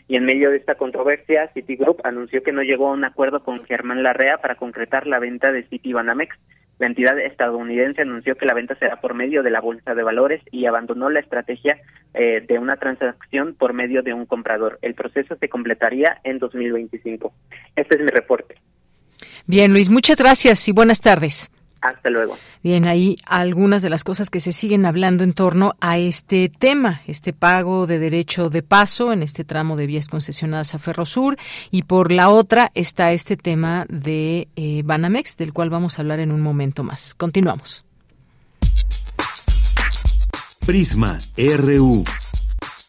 Y 0.09 0.17
en 0.17 0.25
medio 0.25 0.51
de 0.51 0.57
esta 0.57 0.75
controversia, 0.75 1.47
Citigroup 1.53 2.01
anunció 2.03 2.43
que 2.43 2.51
no 2.51 2.61
llegó 2.61 2.89
a 2.89 2.93
un 2.93 3.05
acuerdo 3.05 3.41
con 3.41 3.63
Germán 3.63 4.03
Larrea 4.03 4.39
para 4.39 4.55
concretar 4.55 5.07
la 5.07 5.19
venta 5.19 5.51
de 5.53 5.63
Citibanamex. 5.63 6.35
La 6.79 6.87
entidad 6.87 7.17
estadounidense 7.19 8.01
anunció 8.01 8.35
que 8.35 8.45
la 8.45 8.53
venta 8.53 8.75
será 8.75 8.99
por 8.99 9.13
medio 9.13 9.43
de 9.43 9.51
la 9.51 9.61
bolsa 9.61 9.93
de 9.95 10.03
valores 10.03 10.41
y 10.51 10.65
abandonó 10.65 11.09
la 11.09 11.19
estrategia 11.19 11.77
eh, 12.13 12.43
de 12.47 12.59
una 12.59 12.77
transacción 12.77 13.53
por 13.53 13.73
medio 13.73 14.01
de 14.01 14.13
un 14.13 14.25
comprador. 14.25 14.79
El 14.81 14.93
proceso 14.93 15.35
se 15.39 15.49
completaría 15.49 16.19
en 16.23 16.39
2025. 16.39 17.33
Este 17.75 17.95
es 17.95 18.01
mi 18.01 18.07
reporte. 18.07 18.55
Bien, 19.45 19.71
Luis, 19.71 19.89
muchas 19.89 20.17
gracias 20.17 20.67
y 20.67 20.71
buenas 20.71 20.99
tardes. 20.99 21.51
Hasta 21.83 22.09
luego. 22.09 22.37
Bien, 22.63 22.87
ahí 22.87 23.17
algunas 23.25 23.81
de 23.81 23.89
las 23.89 24.05
cosas 24.05 24.29
que 24.29 24.39
se 24.39 24.53
siguen 24.53 24.85
hablando 24.85 25.25
en 25.25 25.33
torno 25.33 25.73
a 25.81 25.97
este 25.97 26.47
tema, 26.47 27.01
este 27.07 27.33
pago 27.33 27.87
de 27.87 27.99
derecho 27.99 28.49
de 28.49 28.63
paso 28.63 29.11
en 29.11 29.21
este 29.21 29.43
tramo 29.43 29.75
de 29.75 29.85
vías 29.85 30.07
concesionadas 30.07 30.73
a 30.73 30.79
Ferrosur 30.79 31.37
y 31.71 31.83
por 31.83 32.13
la 32.13 32.29
otra 32.29 32.71
está 32.73 33.11
este 33.11 33.35
tema 33.35 33.85
de 33.89 34.47
eh, 34.55 34.81
Banamex, 34.85 35.35
del 35.35 35.51
cual 35.51 35.69
vamos 35.69 35.99
a 35.99 36.03
hablar 36.03 36.19
en 36.21 36.33
un 36.33 36.39
momento 36.39 36.83
más. 36.83 37.13
Continuamos. 37.15 37.85
Prisma 40.65 41.19
RU. 41.35 42.05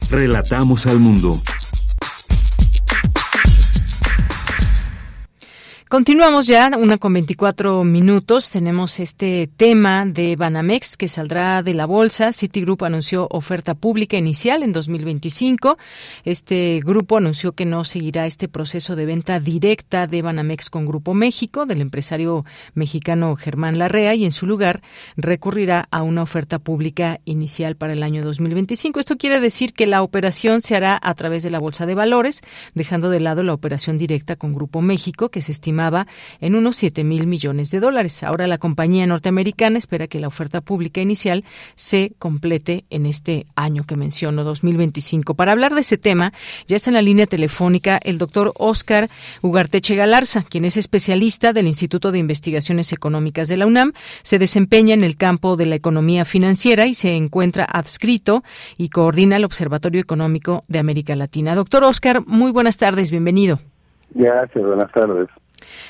Relatamos 0.09 0.87
al 0.87 1.01
mundo. 1.01 1.43
Continuamos 5.95 6.49
ya, 6.49 6.73
una 6.77 6.99
con 6.99 7.13
24 7.13 7.85
minutos. 7.85 8.51
Tenemos 8.51 8.99
este 8.99 9.49
tema 9.57 10.05
de 10.05 10.35
Banamex 10.35 10.97
que 10.97 11.07
saldrá 11.07 11.63
de 11.63 11.73
la 11.73 11.87
bolsa. 11.87 12.33
Citigroup 12.33 12.83
anunció 12.83 13.29
oferta 13.31 13.77
pública 13.77 14.17
inicial 14.17 14.65
en 14.65 14.73
2025. 14.73 15.79
Este 16.25 16.81
grupo 16.85 17.19
anunció 17.19 17.53
que 17.53 17.65
no 17.65 17.85
seguirá 17.85 18.27
este 18.27 18.49
proceso 18.49 18.97
de 18.97 19.07
venta 19.07 19.39
directa 19.39 20.09
de 20.09 20.21
Banamex 20.21 20.69
con 20.69 20.85
Grupo 20.85 21.15
México, 21.15 21.65
del 21.65 21.81
empresario 21.81 22.45
mexicano 22.75 23.37
Germán 23.37 23.79
Larrea, 23.79 24.17
y 24.17 24.25
en 24.25 24.33
su 24.33 24.47
lugar 24.47 24.83
recurrirá 25.17 25.87
a 25.93 26.03
una 26.03 26.25
oferta 26.25 26.59
pública 26.59 27.21
inicial 27.25 27.77
para 27.77 27.93
el 27.93 28.03
año 28.03 28.25
2025. 28.25 28.99
Esto 28.99 29.17
quiere 29.17 29.39
decir 29.39 29.75
que 29.75 29.87
la 29.87 30.03
operación 30.03 30.61
se 30.61 30.75
hará 30.75 30.99
a 31.01 31.15
través 31.15 31.45
de 31.45 31.51
la 31.51 31.61
bolsa 31.61 31.87
de 31.87 31.95
valores, 31.95 32.43
dejando 32.75 33.11
de 33.11 33.21
lado 33.21 33.45
la 33.45 33.55
operación 33.55 33.97
directa 33.97 34.35
con 34.35 34.55
Grupo 34.55 34.83
México, 34.83 35.29
que 35.29 35.41
se 35.41 35.53
estima 35.53 35.84
en 36.41 36.55
unos 36.55 36.77
7 36.77 37.05
mil 37.05 37.27
millones 37.27 37.71
de 37.71 37.81
dólares. 37.81 38.23
Ahora 38.23 38.47
la 38.47 38.59
compañía 38.59 39.07
norteamericana 39.07 39.79
espera 39.79 40.07
que 40.07 40.21
la 40.21 40.29
oferta 40.29 40.61
pública 40.61 41.01
inicial 41.01 41.45
se 41.75 42.13
complete 42.19 42.85
en 42.91 43.07
este 43.07 43.47
año 43.57 43.85
que 43.85 43.97
menciono, 43.97 44.45
2025. 44.45 45.35
Para 45.35 45.53
hablar 45.53 45.75
de 45.75 45.81
ese 45.83 45.99
tema, 45.99 46.33
ya 46.67 46.77
está 46.77 46.91
en 46.91 46.95
la 46.95 47.03
línea 47.03 47.27
telefónica 47.27 47.99
el 48.03 48.19
doctor 48.19 48.53
Oscar 48.57 49.09
Ugarteche 49.43 49.95
Galarza, 49.95 50.45
quien 50.49 50.65
es 50.65 50.77
especialista 50.77 51.53
del 51.53 51.67
Instituto 51.67 52.13
de 52.13 52.19
Investigaciones 52.19 52.93
Económicas 52.93 53.49
de 53.49 53.57
la 53.57 53.67
UNAM, 53.67 53.93
se 54.23 54.39
desempeña 54.39 54.95
en 54.95 55.05
el 55.05 55.17
campo 55.17 55.57
de 55.57 55.67
la 55.67 55.75
economía 55.75 56.25
financiera 56.25 56.87
y 56.87 56.95
se 56.95 57.17
encuentra 57.17 57.65
adscrito 57.65 58.43
y 58.79 58.89
coordina 58.89 59.37
el 59.37 59.45
Observatorio 59.45 60.01
Económico 60.01 60.63
de 60.69 60.79
América 60.79 61.17
Latina. 61.17 61.55
Doctor 61.55 61.85
Oscar, 61.85 62.27
muy 62.27 62.53
buenas 62.53 62.77
tardes, 62.77 63.11
bienvenido. 63.11 63.61
Gracias, 64.15 64.65
buenas 64.65 64.91
tardes. 64.93 65.29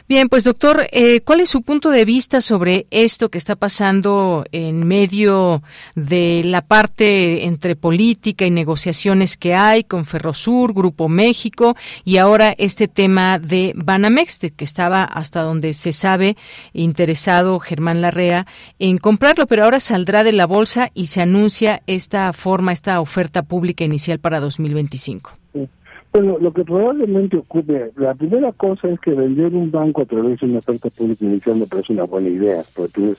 Bien, 0.08 0.28
pues 0.28 0.44
doctor, 0.44 0.86
eh, 0.92 1.20
¿cuál 1.20 1.40
es 1.40 1.50
su 1.50 1.62
punto 1.62 1.90
de 1.90 2.04
vista 2.04 2.40
sobre 2.40 2.86
esto 2.90 3.30
que 3.30 3.38
está 3.38 3.56
pasando 3.56 4.44
en 4.52 4.86
medio 4.86 5.62
de 5.94 6.42
la 6.44 6.62
parte 6.62 7.44
entre 7.44 7.76
política 7.76 8.44
y 8.44 8.50
negociaciones 8.50 9.36
que 9.36 9.54
hay 9.54 9.84
con 9.84 10.04
Ferrosur, 10.04 10.74
Grupo 10.74 11.08
México 11.08 11.76
y 12.04 12.18
ahora 12.18 12.54
este 12.58 12.88
tema 12.88 13.38
de 13.38 13.72
Banamex, 13.76 14.38
que 14.56 14.64
estaba 14.64 15.04
hasta 15.04 15.42
donde 15.42 15.72
se 15.72 15.92
sabe 15.92 16.36
interesado 16.72 17.58
Germán 17.60 18.00
Larrea 18.00 18.46
en 18.78 18.98
comprarlo, 18.98 19.46
pero 19.46 19.64
ahora 19.64 19.80
saldrá 19.80 20.24
de 20.24 20.32
la 20.32 20.46
bolsa 20.46 20.90
y 20.94 21.06
se 21.06 21.20
anuncia 21.20 21.82
esta 21.86 22.32
forma, 22.32 22.72
esta 22.72 23.00
oferta 23.00 23.42
pública 23.42 23.84
inicial 23.84 24.18
para 24.18 24.40
2025? 24.40 25.38
Bueno, 26.14 26.38
lo 26.38 26.52
que 26.52 26.62
probablemente 26.62 27.36
ocurre, 27.36 27.90
la 27.96 28.14
primera 28.14 28.52
cosa 28.52 28.88
es 28.88 29.00
que 29.00 29.10
vender 29.14 29.52
un 29.52 29.72
banco 29.72 30.02
a 30.02 30.04
través 30.04 30.38
de 30.38 30.46
una 30.46 30.60
oferta 30.60 30.88
pública 30.90 31.24
inicial 31.24 31.56
me 31.56 31.66
parece 31.66 31.92
una 31.92 32.04
buena 32.04 32.28
idea, 32.28 32.62
porque 32.76 32.92
tienes 32.92 33.18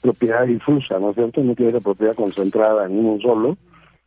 propiedad 0.00 0.46
difusa, 0.46 1.00
¿no 1.00 1.10
es 1.10 1.16
cierto? 1.16 1.42
No 1.42 1.56
tienes 1.56 1.74
la 1.74 1.80
propiedad 1.80 2.14
concentrada 2.14 2.86
en 2.86 3.04
uno 3.04 3.20
solo, 3.20 3.56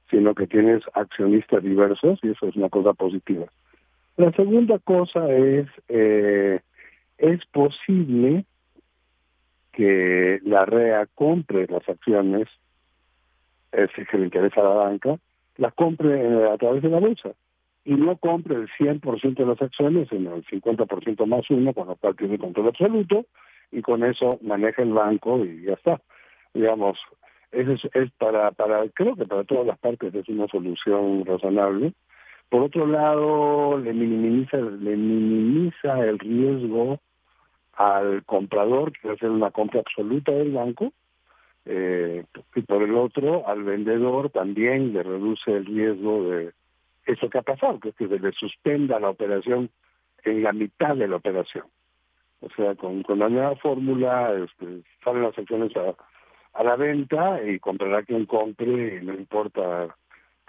sino 0.09 0.33
que 0.33 0.47
tienes 0.47 0.81
accionistas 0.93 1.61
diversos 1.61 2.17
y 2.23 2.29
eso 2.29 2.47
es 2.47 2.55
una 2.55 2.69
cosa 2.69 2.93
positiva. 2.93 3.45
La 4.15 4.31
segunda 4.31 4.79
cosa 4.79 5.29
es, 5.35 5.67
eh, 5.89 6.61
es 7.17 7.45
posible 7.47 8.45
que 9.73 10.39
la 10.45 10.63
REA 10.63 11.07
compre 11.13 11.67
las 11.67 11.89
acciones, 11.89 12.47
es 13.73 13.89
que 14.09 14.17
le 14.17 14.23
interesa 14.23 14.61
a 14.61 14.63
la 14.63 14.75
banca, 14.75 15.17
las 15.57 15.73
compre 15.73 16.21
eh, 16.21 16.49
a 16.53 16.57
través 16.57 16.81
de 16.81 16.89
la 16.89 16.99
bolsa 16.99 17.31
y 17.85 17.93
no 17.93 18.17
compre 18.17 18.55
el 18.55 18.69
100% 18.77 19.35
de 19.35 19.45
las 19.45 19.61
acciones, 19.61 20.09
sino 20.09 20.35
el 20.35 20.45
50% 20.45 21.25
más 21.25 21.49
uno, 21.49 21.73
con 21.73 21.87
lo 21.87 21.95
cual 21.95 22.15
tiene 22.15 22.37
control 22.37 22.67
absoluto, 22.67 23.25
y 23.71 23.81
con 23.81 24.03
eso 24.03 24.39
maneja 24.41 24.81
el 24.81 24.93
banco 24.93 25.43
y 25.43 25.63
ya 25.63 25.73
está. 25.73 26.01
Digamos, 26.53 26.97
eso 27.51 27.71
es, 27.71 27.81
es, 27.93 28.11
para, 28.11 28.51
para, 28.51 28.87
creo 28.89 29.15
que 29.15 29.25
para 29.25 29.43
todas 29.43 29.65
las 29.65 29.79
partes 29.79 30.13
es 30.13 30.27
una 30.29 30.47
solución 30.47 31.25
razonable. 31.25 31.93
Por 32.49 32.63
otro 32.63 32.87
lado, 32.87 33.77
le 33.77 33.93
minimiza, 33.93 34.57
le 34.57 34.95
minimiza 34.95 35.99
el 35.99 36.17
riesgo 36.19 36.99
al 37.73 38.23
comprador, 38.25 38.91
que 38.91 39.07
va 39.07 39.13
a 39.13 39.15
hacer 39.15 39.29
una 39.29 39.51
compra 39.51 39.79
absoluta 39.79 40.31
del 40.31 40.51
banco, 40.51 40.91
eh, 41.65 42.25
y 42.55 42.61
por 42.61 42.81
el 42.81 42.95
otro, 42.95 43.47
al 43.47 43.63
vendedor 43.63 44.31
también 44.31 44.93
le 44.93 45.03
reduce 45.03 45.51
el 45.51 45.65
riesgo 45.65 46.29
de 46.29 46.51
eso 47.09 47.29
que 47.29 47.39
ha 47.39 47.41
pasado, 47.41 47.79
que 47.79 47.89
es 47.89 47.95
que 47.95 48.07
se 48.07 48.19
le 48.19 48.31
suspenda 48.33 48.99
la 48.99 49.09
operación 49.09 49.69
en 50.23 50.43
la 50.43 50.53
mitad 50.53 50.95
de 50.95 51.07
la 51.07 51.15
operación. 51.15 51.65
O 52.41 52.49
sea, 52.55 52.75
con, 52.75 53.03
con 53.03 53.19
la 53.19 53.29
nueva 53.29 53.55
fórmula 53.57 54.33
este, 54.33 54.83
salen 55.03 55.23
las 55.23 55.37
acciones 55.37 55.75
a, 55.75 55.95
a 56.53 56.63
la 56.63 56.75
venta 56.75 57.43
y 57.43 57.59
comprará 57.59 58.03
quien 58.03 58.25
compre 58.25 58.99
y 59.01 59.05
no 59.05 59.13
importa 59.13 59.95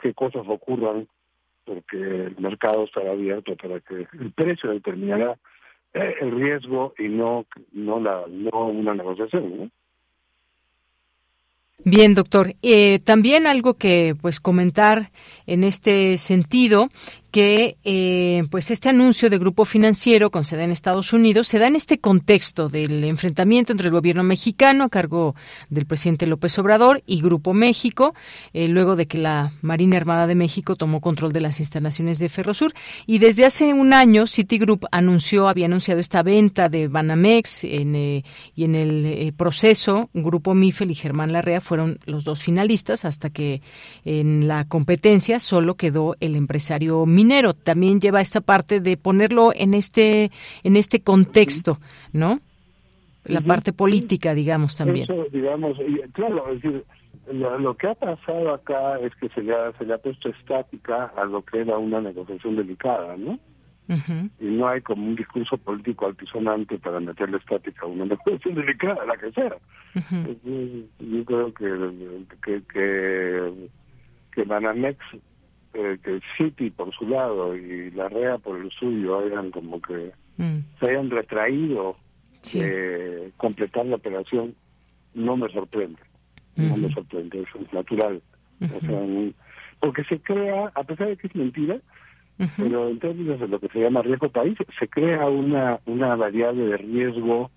qué 0.01 0.15
cosas 0.15 0.45
ocurran, 0.47 1.09
porque 1.65 1.97
el 1.97 2.37
mercado 2.39 2.85
estará 2.85 3.13
abierto 3.13 3.57
para 3.57 3.81
que 3.81 4.07
el 4.19 4.33
precio 4.33 4.71
determinará 4.71 5.37
eh, 5.95 6.15
el 6.21 6.33
riesgo 6.33 6.95
y 6.99 7.09
no 7.09 7.47
no 7.73 8.01
la 8.01 8.25
no 8.29 8.67
una 8.67 8.95
negociación 8.95 9.57
¿no? 9.57 9.71
Bien, 11.85 12.15
doctor. 12.15 12.57
Eh, 12.63 13.01
también 13.05 13.47
algo 13.47 13.75
que 13.75 14.15
pues 14.21 14.41
comentar 14.41 15.11
en 15.47 15.65
este 15.65 16.19
sentido 16.19 16.91
que 17.31 17.77
eh, 17.85 18.45
pues 18.51 18.71
este 18.71 18.89
anuncio 18.89 19.31
de 19.31 19.39
grupo 19.39 19.65
financiero 19.65 20.31
con 20.31 20.45
sede 20.45 20.65
en 20.65 20.73
Estados 20.73 21.13
Unidos 21.13 21.49
se 21.49 21.59
da 21.59 21.67
en 21.67 21.77
este 21.77 21.99
contexto 21.99 22.69
del 22.69 23.05
enfrentamiento 23.05 23.73
entre 23.73 23.87
el 23.87 23.93
gobierno 23.93 24.23
mexicano 24.23 24.85
a 24.85 24.89
cargo 24.89 25.35
del 25.69 25.87
presidente 25.87 26.27
López 26.27 26.59
Obrador 26.59 27.03
y 27.07 27.21
Grupo 27.21 27.55
México, 27.55 28.15
eh, 28.53 28.69
luego 28.69 28.97
de 28.97 29.07
que 29.07 29.19
la 29.19 29.53
Marina 29.63 29.97
Armada 29.97 30.27
de 30.27 30.35
México 30.35 30.77
tomó 30.77 31.01
control 31.01 31.33
de 31.33 31.41
las 31.41 31.61
instalaciones 31.61 32.19
de 32.19 32.29
Ferrosur. 32.29 32.73
Y 33.07 33.19
desde 33.19 33.45
hace 33.45 33.73
un 33.73 33.93
año 33.93 34.27
Citigroup 34.27 34.87
anunció, 34.91 35.49
había 35.49 35.67
anunciado 35.67 36.01
esta 36.01 36.23
venta 36.23 36.69
de 36.69 36.89
Banamex 36.89 37.65
en, 37.65 37.95
eh, 37.95 38.25
y 38.55 38.65
en 38.65 38.75
el 38.75 39.33
proceso 39.35 40.11
Grupo 40.15 40.55
Mifel 40.55 40.91
y 40.91 40.95
Germán 40.95 41.33
Larrea 41.33 41.61
fueron 41.61 41.99
los 42.05 42.25
dos 42.25 42.43
finalistas 42.43 43.05
hasta 43.05 43.31
que 43.31 43.63
en 44.05 44.49
la 44.49 44.65
competencia 44.67 45.41
solo 45.41 45.77
quedó 45.77 46.17
el 46.21 46.37
empresario 46.37 47.07
minero 47.21 47.53
también 47.53 48.01
lleva 48.01 48.21
esta 48.21 48.41
parte 48.41 48.81
de 48.81 48.97
ponerlo 48.97 49.53
en 49.55 49.75
este 49.75 50.31
en 50.65 50.77
este 50.77 51.01
contexto, 51.01 51.79
¿no? 52.13 52.41
La 53.25 53.43
parte 53.43 53.73
política, 53.73 54.35
digamos, 54.35 54.77
también. 54.79 55.05
Eso, 55.05 55.27
digamos, 55.31 55.77
claro, 56.15 56.51
es 56.51 56.63
decir, 56.63 56.85
lo, 57.31 57.77
que 57.77 57.89
ha 57.89 57.95
pasado 57.95 58.55
acá 58.55 58.99
es 59.01 59.15
que 59.17 59.29
se 59.29 59.43
le, 59.43 59.55
ha, 59.55 59.73
se 59.79 59.85
le 59.85 59.93
ha 59.93 59.99
puesto 59.99 60.31
estática 60.31 61.13
a 61.17 61.25
lo 61.27 61.45
que 61.45 61.61
era 61.61 61.77
una 61.77 62.01
negociación 62.01 62.57
delicada, 62.57 63.17
¿no? 63.19 63.39
Y 64.39 64.45
no 64.45 64.69
hay 64.69 64.81
como 64.81 65.07
un 65.07 65.17
discurso 65.17 65.59
político 65.59 66.07
altisonante 66.07 66.79
para 66.79 67.01
meterle 67.01 67.37
estática 67.37 67.83
a 67.83 67.89
una 67.89 68.05
negociación 68.13 68.55
delicada, 68.55 69.05
la 69.05 69.17
que 69.17 69.33
sea. 69.33 69.57
Yo 70.99 71.25
creo 71.25 71.53
que, 71.53 72.25
que, 72.43 72.63
que, 72.73 73.53
que 74.33 74.43
Banamex 74.45 74.99
eh, 75.75 75.99
que 76.03 76.15
el 76.15 76.23
City 76.37 76.71
por 76.71 76.93
su 76.95 77.09
lado 77.09 77.57
y 77.57 77.91
la 77.93 78.09
REA 78.09 78.39
por 78.39 78.59
el 78.59 78.71
suyo 78.73 79.21
hayan 79.21 79.51
como 79.51 79.81
que 79.81 80.13
mm. 80.37 80.59
se 80.79 80.87
hayan 80.87 81.11
retraído 81.11 81.97
de 82.53 83.33
completar 83.37 83.87
la 83.87 83.97
operación, 83.97 84.55
no 85.15 85.37
me 85.37 85.49
sorprende. 85.53 86.01
No 86.57 86.77
me 86.77 86.93
sorprende, 86.93 87.43
eso 87.43 87.59
es 87.59 87.73
natural. 87.73 88.21
o 88.61 88.81
sea, 88.81 89.01
porque 89.79 90.05
se 90.05 90.21
crea, 90.21 90.71
a 90.75 90.85
pesar 90.85 91.09
de 91.09 91.17
que 91.17 91.27
es 91.27 91.35
mentira, 91.35 91.79
pero 92.57 92.89
en 92.89 92.99
términos 92.99 93.39
de 93.39 93.49
lo 93.49 93.61
que 93.61 93.69
se 93.69 93.81
llama 93.81 94.03
riesgo 94.03 94.29
país, 94.31 94.57
se 94.79 94.89
crea 94.89 95.27
una, 95.27 95.79
una 95.87 96.17
variable 96.17 96.65
de 96.65 96.77
riesgo 96.79 97.51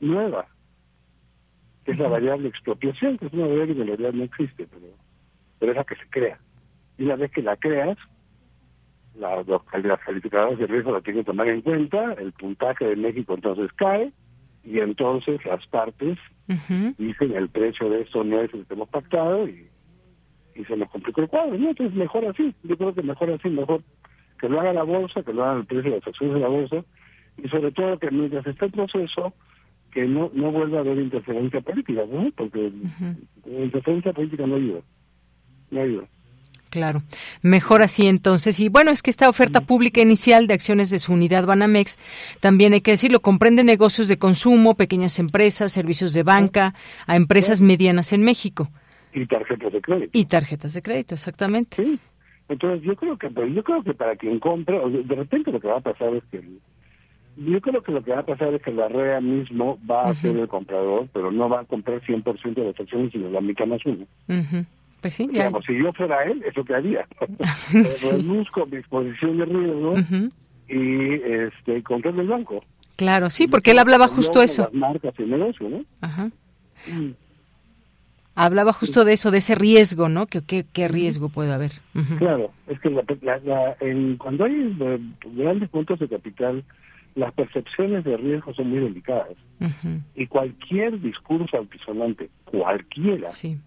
nueva, 0.00 0.46
que 1.84 1.92
es 1.92 1.98
la 1.98 2.08
variable 2.08 2.48
expropiación, 2.48 3.18
que 3.18 3.26
es 3.26 3.32
una 3.32 3.46
variable 3.46 3.74
que 3.74 3.80
en 3.82 3.86
realidad 3.86 4.12
no 4.12 4.24
existe, 4.24 4.66
pero, 4.66 4.86
pero 5.58 5.72
es 5.72 5.76
la 5.76 5.84
que 5.84 5.96
se 5.96 6.08
crea. 6.10 6.38
Y 6.98 7.04
una 7.04 7.16
vez 7.16 7.30
que 7.30 7.42
la 7.42 7.56
creas, 7.56 7.98
la, 9.14 9.42
los, 9.42 9.62
calificadores 9.64 10.58
de 10.58 10.66
riesgo 10.66 10.92
la 10.92 11.00
tienen 11.00 11.22
que 11.22 11.30
tomar 11.30 11.48
en 11.48 11.62
cuenta, 11.62 12.12
el 12.14 12.32
puntaje 12.32 12.86
de 12.86 12.96
México 12.96 13.34
entonces 13.34 13.70
cae, 13.74 14.12
y 14.64 14.78
entonces 14.78 15.44
las 15.44 15.66
partes 15.66 16.18
dicen 16.98 17.34
el 17.34 17.48
precio 17.48 17.90
de 17.90 18.02
esto 18.02 18.22
no 18.22 18.40
es 18.40 18.52
el 18.54 18.64
que 18.66 18.74
hemos 18.74 18.88
pactado 18.88 19.48
y, 19.48 19.68
y 20.54 20.64
se 20.64 20.76
nos 20.76 20.88
complicó 20.90 21.22
el 21.22 21.28
cuadro. 21.28 21.58
¿no? 21.58 21.70
Entonces 21.70 21.96
mejor 21.96 22.24
así, 22.26 22.54
yo 22.62 22.76
creo 22.76 22.94
que 22.94 23.02
mejor 23.02 23.30
así, 23.30 23.48
mejor 23.48 23.82
que 24.38 24.48
lo 24.48 24.60
haga 24.60 24.72
la 24.72 24.82
bolsa, 24.82 25.22
que 25.22 25.32
lo 25.32 25.44
haga 25.44 25.60
el 25.60 25.66
precio 25.66 25.90
de 25.90 25.98
las 25.98 26.06
acciones 26.06 26.34
de 26.34 26.40
la 26.40 26.48
bolsa, 26.48 26.84
y 27.38 27.48
sobre 27.48 27.72
todo 27.72 27.98
que 27.98 28.10
mientras 28.10 28.46
esté 28.46 28.66
el 28.66 28.72
proceso, 28.72 29.32
que 29.92 30.06
no 30.06 30.30
no 30.32 30.50
vuelva 30.50 30.78
a 30.78 30.80
haber 30.80 30.98
interferencia 30.98 31.60
política, 31.60 32.02
¿no? 32.10 32.30
Porque 32.36 32.72
interferencia 33.46 34.12
política 34.12 34.46
no 34.46 34.56
ayuda, 34.56 34.80
no 35.70 35.80
ayuda. 35.80 36.08
Claro, 36.72 37.02
mejor 37.42 37.82
así 37.82 38.06
entonces. 38.06 38.58
Y 38.58 38.70
bueno, 38.70 38.92
es 38.92 39.02
que 39.02 39.10
esta 39.10 39.28
oferta 39.28 39.60
pública 39.60 40.00
inicial 40.00 40.46
de 40.46 40.54
acciones 40.54 40.88
de 40.88 40.98
su 40.98 41.12
unidad 41.12 41.44
Banamex, 41.44 41.98
también 42.40 42.72
hay 42.72 42.80
que 42.80 42.92
decirlo, 42.92 43.20
comprende 43.20 43.62
negocios 43.62 44.08
de 44.08 44.18
consumo, 44.18 44.74
pequeñas 44.74 45.18
empresas, 45.18 45.70
servicios 45.70 46.14
de 46.14 46.22
banca, 46.22 46.72
a 47.06 47.16
empresas 47.16 47.60
medianas 47.60 48.14
en 48.14 48.22
México. 48.22 48.70
Y 49.12 49.26
tarjetas 49.26 49.70
de 49.70 49.82
crédito. 49.82 50.18
Y 50.18 50.24
tarjetas 50.24 50.72
de 50.72 50.80
crédito, 50.80 51.14
exactamente. 51.14 51.76
Sí. 51.76 52.00
Entonces 52.48 52.82
yo 52.82 52.96
creo 52.96 53.18
que 53.18 53.28
yo 53.52 53.62
creo 53.62 53.82
que 53.82 53.92
para 53.92 54.16
quien 54.16 54.38
compra, 54.38 54.78
de 54.88 55.14
repente 55.14 55.52
lo 55.52 55.60
que 55.60 55.68
va 55.68 55.76
a 55.76 55.80
pasar 55.80 56.14
es 56.14 56.24
que 56.30 56.40
yo 57.36 57.60
creo 57.60 57.82
que 57.82 57.92
lo 57.92 58.02
que 58.02 58.12
va 58.12 58.20
a 58.20 58.26
pasar 58.26 58.54
es 58.54 58.62
que 58.62 58.72
la 58.72 58.88
REA 58.88 59.20
mismo 59.20 59.78
va 59.90 60.08
a 60.08 60.14
ser 60.14 60.38
el 60.38 60.48
comprador, 60.48 61.08
pero 61.12 61.30
no 61.30 61.50
va 61.50 61.60
a 61.60 61.64
comprar 61.64 62.00
100% 62.00 62.54
de 62.54 62.64
las 62.64 62.80
acciones, 62.80 63.12
sino 63.12 63.28
la 63.28 63.42
mitad 63.42 63.66
más 63.66 63.84
uno. 63.84 64.06
Pues 65.02 65.14
sí, 65.14 65.28
ya. 65.32 65.50
si 65.66 65.76
yo 65.76 65.92
fuera 65.92 66.22
él, 66.22 66.42
eso 66.46 66.64
que 66.64 66.74
haría. 66.74 67.06
Reduzco 68.10 68.66
mi 68.66 68.76
exposición 68.76 69.36
de 69.36 69.44
riesgo 69.44 69.94
y 70.68 71.14
este, 71.14 71.82
comprar 71.82 72.14
el 72.18 72.28
banco. 72.28 72.64
Claro, 72.94 73.28
sí, 73.28 73.48
porque 73.48 73.72
él 73.72 73.80
hablaba 73.80 74.06
justo 74.06 74.40
eso. 74.40 74.70
marcas 74.72 75.14
y 75.18 75.24
negocio, 75.24 75.68
¿no? 75.68 75.84
Ajá. 76.00 76.30
Mm. 76.86 77.10
Hablaba 78.36 78.72
justo 78.72 79.04
de 79.04 79.12
eso, 79.12 79.30
de 79.32 79.38
ese 79.38 79.56
riesgo, 79.56 80.08
¿no? 80.08 80.26
¿Qué, 80.26 80.64
qué, 80.72 80.88
riesgo 80.88 81.28
puede 81.28 81.52
haber? 81.52 81.72
Claro, 82.18 82.50
es 82.66 82.80
que 82.80 82.88
la, 82.88 83.76
en, 83.80 84.16
cuando 84.16 84.44
hay 84.44 84.74
eh, 84.80 84.98
grandes 85.34 85.68
puntos 85.68 85.98
de 85.98 86.08
capital, 86.08 86.64
las 87.14 87.34
percepciones 87.34 88.04
de 88.04 88.16
riesgo 88.16 88.54
son 88.54 88.70
muy 88.70 88.78
delicadas. 88.78 89.36
Y 90.14 90.26
cualquier 90.28 90.98
discurso 91.00 91.58
altisonante, 91.58 92.30
cualquiera, 92.46 93.30
sí 93.30 93.58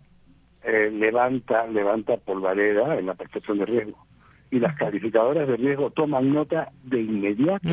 eh, 0.66 0.90
levanta 0.92 1.68
levanta 1.68 2.18
polvareda 2.18 2.98
en 2.98 3.06
la 3.06 3.14
percepción 3.14 3.60
de 3.60 3.66
riesgo. 3.66 4.06
Y 4.52 4.60
las 4.60 4.76
calificadoras 4.76 5.48
de 5.48 5.58
riesgo 5.58 5.92
toman 5.92 6.34
nota 6.34 6.72
de 6.84 7.02
inmediato. 7.02 7.70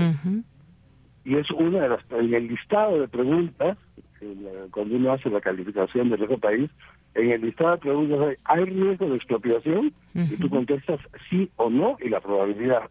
Y 1.25 1.37
es 1.37 1.51
una 1.53 1.81
de 1.81 1.89
las, 1.89 2.01
en 2.11 2.35
el 2.35 2.49
listado 2.49 3.01
de 3.01 3.09
preguntas, 3.09 3.79
cuando 4.71 4.97
uno 4.97 5.13
hace 5.13 5.31
la 5.31 5.41
calificación 5.41 6.11
de 6.11 6.17
riesgo 6.17 6.39
país, 6.39 6.71
en 7.15 7.31
el 7.31 7.43
listado 7.43 7.73
de 7.73 7.79
preguntas 7.79 8.37
hay, 8.45 8.65
riesgo 8.65 9.09
de 9.09 9.17
expropiación? 9.17 9.93
Y 10.15 10.37
tú 10.37 10.49
contestas 10.49 11.01
sí 11.31 11.51
o 11.57 11.71
no 11.71 11.97
y 12.01 12.09
la 12.09 12.21
probabilidad. 12.21 12.91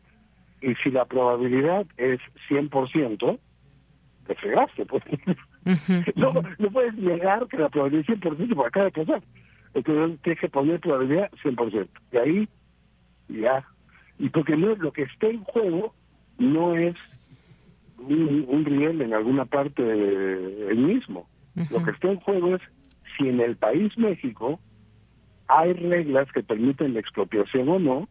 Y 0.62 0.76
si 0.76 0.92
la 0.92 1.06
probabilidad 1.06 1.86
es 1.98 2.20
100%, 2.50 3.40
te 4.28 4.36
fregaste. 4.36 4.86
Pues. 4.86 5.04
no, 6.16 6.34
no 6.34 6.72
puedes 6.72 6.94
negar 6.96 7.48
que 7.48 7.58
la 7.58 7.70
probabilidad 7.70 8.10
es 8.10 8.22
100% 8.22 8.56
porque 8.56 8.68
acaba 8.68 8.86
de 8.86 8.92
pasar. 8.92 9.22
Entonces 9.74 10.20
tienes 10.22 10.40
que 10.40 10.50
poner 10.50 10.80
probabilidad 10.80 11.32
100%. 11.44 11.88
Y 12.12 12.18
ahí, 12.18 12.50
ya. 13.30 13.66
Y 14.20 14.30
porque 14.30 14.56
no 14.58 14.76
lo 14.76 14.92
que 14.92 15.04
esté 15.04 15.32
en 15.32 15.44
juego 15.44 15.94
no 16.38 16.76
es 16.76 16.96
un, 17.98 18.66
riel 18.66 19.02
en 19.02 19.14
alguna 19.14 19.46
parte 19.46 19.84
del 19.84 20.78
mismo. 20.78 21.28
Lo 21.70 21.84
que 21.84 21.92
está 21.92 22.10
en 22.10 22.20
juego 22.20 22.56
es 22.56 22.62
si 23.18 23.28
en 23.28 23.40
el 23.40 23.56
país 23.56 23.98
México 23.98 24.60
hay 25.48 25.74
reglas 25.74 26.32
que 26.32 26.44
permiten 26.44 26.94
la 26.94 27.02
expropiación 27.02 27.68
o 27.70 27.80
no 27.80 28.10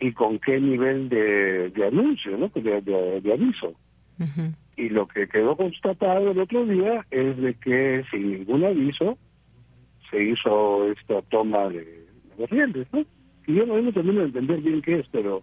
y 0.00 0.12
con 0.12 0.38
qué 0.38 0.58
nivel 0.60 1.08
de, 1.08 1.70
de 1.70 1.86
anuncio, 1.86 2.36
¿no? 2.36 2.48
de, 2.48 2.80
de, 3.20 3.32
aviso. 3.32 3.74
Y 4.76 4.88
lo 4.88 5.06
que 5.06 5.28
quedó 5.28 5.56
constatado 5.56 6.30
el 6.30 6.38
otro 6.38 6.64
día 6.64 7.04
es 7.10 7.36
de 7.36 7.54
que 7.54 8.04
sin 8.10 8.32
ningún 8.32 8.64
aviso 8.64 9.18
se 10.12 10.22
hizo 10.22 10.86
esta 10.92 11.22
toma 11.22 11.68
de, 11.70 12.06
de 12.36 12.86
¿no? 12.92 13.04
Y 13.46 13.54
yo 13.54 13.66
no 13.66 13.92
termino 13.92 14.20
de 14.20 14.26
entender 14.26 14.60
bien 14.60 14.82
qué 14.82 15.00
es, 15.00 15.06
pero 15.10 15.42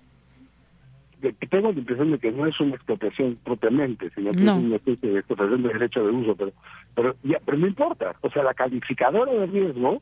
tengo 1.50 1.72
la 1.72 1.80
impresión 1.80 2.12
de 2.12 2.20
que 2.20 2.32
no 2.32 2.46
es 2.46 2.58
una 2.62 2.76
expropiación 2.76 3.38
propiamente, 3.44 4.10
sino 4.16 4.32
que 4.32 4.44
es 4.44 4.50
una 4.50 4.76
especie 4.78 5.10
de 5.10 5.20
expropiación 5.20 5.64
de 5.64 5.74
derecho 5.74 6.06
de 6.06 6.12
uso, 6.12 6.36
pero 6.36 6.54
pero 6.96 7.16
ya, 7.24 7.40
pero 7.46 7.58
no 7.58 7.68
importa. 7.68 8.16
O 8.22 8.30
sea, 8.30 8.44
la 8.44 8.54
calificadora 8.54 9.32
de 9.32 9.46
riesgo 9.48 10.02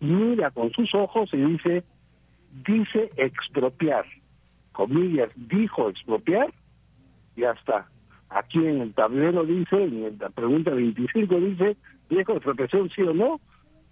mira 0.00 0.50
con 0.50 0.72
sus 0.72 0.94
ojos 0.94 1.28
y 1.34 1.36
dice, 1.36 1.84
dice 2.66 3.10
expropiar, 3.16 4.06
comillas, 4.72 5.30
dijo 5.36 5.90
expropiar, 5.90 6.52
ya 7.36 7.50
está. 7.50 7.86
Aquí 8.30 8.58
en 8.58 8.80
el 8.80 8.94
tablero 8.94 9.44
dice, 9.44 9.76
en 9.76 10.16
la 10.18 10.30
pregunta 10.30 10.70
25 10.70 11.34
dice, 11.40 11.76
dijo 12.08 12.32
expropiación 12.32 12.88
sí 12.90 13.02
o 13.02 13.12
no, 13.12 13.40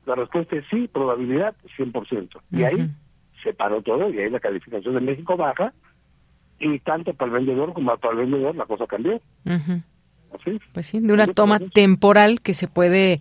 la 0.08 0.14
respuesta 0.14 0.56
es 0.56 0.64
sí, 0.70 0.88
probabilidad 0.88 1.54
100%. 1.76 2.40
Y 2.52 2.62
ahí 2.64 2.90
se 3.42 3.52
paró 3.52 3.82
todo 3.82 4.10
y 4.10 4.18
ahí 4.18 4.30
la 4.30 4.40
calificación 4.40 4.94
de 4.94 5.00
México 5.00 5.36
baja 5.36 5.72
y 6.58 6.78
tanto 6.80 7.14
para 7.14 7.30
el 7.30 7.44
vendedor 7.44 7.74
como 7.74 7.96
para 7.98 8.14
el 8.14 8.20
vendedor 8.20 8.56
la 8.56 8.64
cosa 8.64 8.86
cambió. 8.86 9.20
Pues 10.72 10.86
sí, 10.86 11.00
de 11.00 11.12
una 11.12 11.26
toma 11.26 11.58
temporal 11.58 12.40
que 12.40 12.54
se 12.54 12.68
puede, 12.68 13.20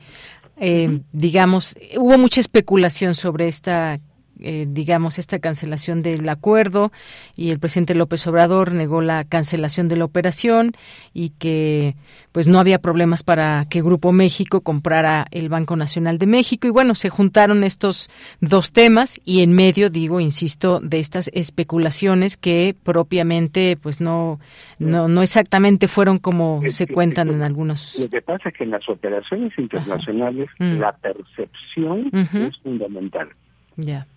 eh, 0.56 1.02
digamos, 1.12 1.78
hubo 1.98 2.18
mucha 2.18 2.40
especulación 2.40 3.14
sobre 3.14 3.48
esta 3.48 4.00
eh, 4.42 4.66
digamos, 4.70 5.20
esta 5.20 5.40
cancelación 5.40 6.02
del 6.02 6.28
acuerdo 6.30 6.92
y 7.36 7.52
el 7.52 7.60
presidente 7.60 7.96
López 7.96 8.26
Obrador 8.28 8.74
negó 8.74 9.02
la 9.02 9.24
cancelación 9.24 9.88
de 9.88 9.98
la 9.98 10.06
operación 10.06 10.72
y 11.14 11.30
que 11.30 11.96
pues 12.32 12.48
no 12.48 12.60
había 12.60 12.80
problemas 12.80 13.24
para 13.24 13.66
que 13.70 13.82
Grupo 13.82 14.12
México 14.12 14.62
comprara 14.62 15.26
el 15.32 15.50
Banco 15.50 15.76
Nacional 15.76 16.18
de 16.20 16.28
México 16.28 16.68
y 16.68 16.72
bueno, 16.72 16.94
se 16.94 17.10
juntaron 17.10 17.64
estos 17.64 18.10
dos 18.42 18.72
temas 18.72 19.20
y 19.26 19.42
en 19.42 19.54
medio, 19.54 19.90
digo, 19.90 20.20
insisto, 20.20 20.80
de 20.80 21.00
estas 21.00 21.30
especulaciones 21.34 22.38
que 22.38 22.76
propiamente 22.84 23.78
pues 23.82 24.02
no 24.02 24.40
no, 24.80 25.08
no 25.08 25.24
exactamente 25.24 25.88
fueron 25.88 26.20
como 26.20 26.62
se 26.68 26.88
cuentan 26.88 27.30
en 27.30 27.42
algunos. 27.42 27.98
Lo 28.00 28.10
que 28.10 28.22
pasa 28.22 28.50
es 28.50 28.56
que 28.56 28.64
en 28.64 28.72
las 28.72 28.88
operaciones 28.88 29.52
internacionales 29.58 30.48
Mm. 30.60 30.80
la 30.80 30.92
percepción 30.94 32.10
es 32.14 32.58
fundamental. 32.60 33.30
Ya. 33.76 34.08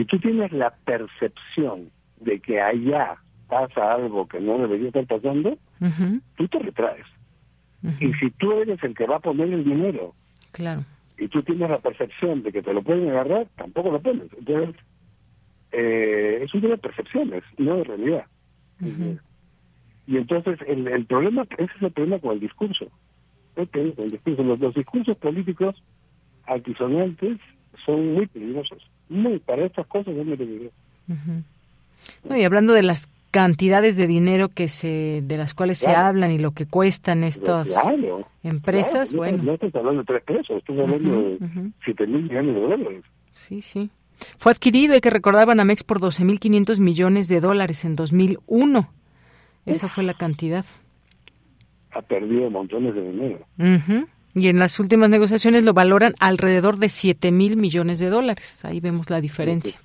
Si 0.00 0.06
tú 0.06 0.18
tienes 0.18 0.50
la 0.50 0.70
percepción 0.86 1.90
de 2.20 2.40
que 2.40 2.58
allá 2.58 3.18
pasa 3.48 3.92
algo 3.92 4.26
que 4.26 4.40
no 4.40 4.56
debería 4.56 4.86
estar 4.88 5.04
pasando, 5.06 5.58
Ujú, 5.78 6.22
tú 6.38 6.48
te 6.48 6.58
retraes. 6.58 7.04
Y 8.00 8.10
si 8.14 8.30
tú 8.30 8.50
eres 8.52 8.82
el 8.82 8.94
que 8.94 9.04
va 9.06 9.16
a 9.16 9.20
poner 9.20 9.52
el 9.52 9.62
dinero 9.62 10.14
Claro. 10.52 10.86
y 11.18 11.28
tú 11.28 11.42
tienes 11.42 11.68
la 11.68 11.80
percepción 11.80 12.42
de 12.42 12.50
que 12.50 12.62
te 12.62 12.72
lo 12.72 12.80
pueden 12.82 13.10
agarrar, 13.10 13.46
tampoco 13.56 13.90
lo 13.90 14.00
pones. 14.00 14.28
Entonces, 14.38 14.74
eh, 15.72 16.44
es 16.44 16.54
un 16.54 16.62
tema 16.62 16.76
de 16.76 16.80
percepciones, 16.80 17.42
no 17.58 17.76
de 17.76 17.84
realidad. 17.84 18.24
Y 20.06 20.16
entonces 20.16 20.60
el, 20.66 20.88
el 20.88 21.04
problema, 21.04 21.46
ese 21.58 21.72
es 21.76 21.82
el 21.82 21.92
problema 21.92 22.20
con 22.20 22.32
el 22.32 22.40
discurso. 22.40 22.86
El 23.54 23.66
problema 23.66 23.96
con 23.96 24.04
el 24.06 24.12
discurso. 24.12 24.42
Los, 24.44 24.60
los 24.60 24.74
discursos 24.74 25.18
políticos 25.18 25.82
altisonantes 26.46 27.38
son 27.84 28.14
muy 28.14 28.26
peligrosos. 28.28 28.82
Muy, 29.10 29.38
para 29.40 29.66
estas 29.66 29.86
cosas 29.88 30.14
es 30.16 30.24
muy 30.26 30.36
peligroso. 30.36 30.72
Ujú. 31.08 31.42
No, 32.28 32.36
y 32.36 32.44
hablando 32.44 32.72
de 32.72 32.82
las 32.82 33.08
cantidades 33.30 33.96
de 33.96 34.06
dinero 34.06 34.48
que 34.48 34.66
se 34.68 35.20
de 35.24 35.36
las 35.36 35.52
cuales 35.54 35.78
se 35.78 35.86
Claro. 35.86 36.06
hablan 36.06 36.32
y 36.32 36.38
lo 36.38 36.52
que 36.52 36.66
cuestan 36.66 37.22
estas 37.24 37.70
Claro, 37.72 38.26
empresas, 38.42 39.10
claro, 39.10 39.12
no 39.12 39.18
bueno. 39.18 39.42
No 39.44 39.54
estás 39.54 39.74
hablando 39.74 40.02
de 40.02 40.06
tres 40.06 40.22
pesos, 40.24 40.56
estás 40.58 40.78
hablando 40.78 41.10
Ujú, 41.10 41.28
de 41.28 41.44
ujú. 41.44 41.72
siete 41.84 42.06
mil 42.06 42.22
millones 42.22 42.54
de 42.54 42.60
dólares. 42.60 43.04
Sí, 43.34 43.60
sí. 43.62 43.90
Fue 44.38 44.52
adquirido, 44.52 44.94
hay 44.94 45.00
que 45.00 45.10
recordar, 45.10 45.46
Banamex 45.46 45.82
por 45.84 45.98
12.500 46.00 46.78
millones 46.80 47.28
de 47.28 47.40
dólares 47.40 47.84
en 47.84 47.96
2001. 47.96 48.90
Esa 49.66 49.88
fue 49.88 50.02
la 50.04 50.14
cantidad. 50.14 50.64
Ha 51.92 52.02
perdido 52.02 52.50
montones 52.50 52.94
de 52.94 53.02
dinero. 53.12 53.46
Ujú. 53.58 54.06
Y 54.34 54.48
en 54.48 54.58
las 54.58 54.78
últimas 54.78 55.10
negociaciones 55.10 55.64
lo 55.64 55.72
valoran 55.72 56.14
alrededor 56.20 56.78
de 56.78 56.88
7 56.88 57.32
mil 57.32 57.56
millones 57.56 57.98
de 57.98 58.10
dólares. 58.10 58.64
Ahí 58.64 58.80
vemos 58.80 59.10
la 59.10 59.20
diferencia. 59.20 59.80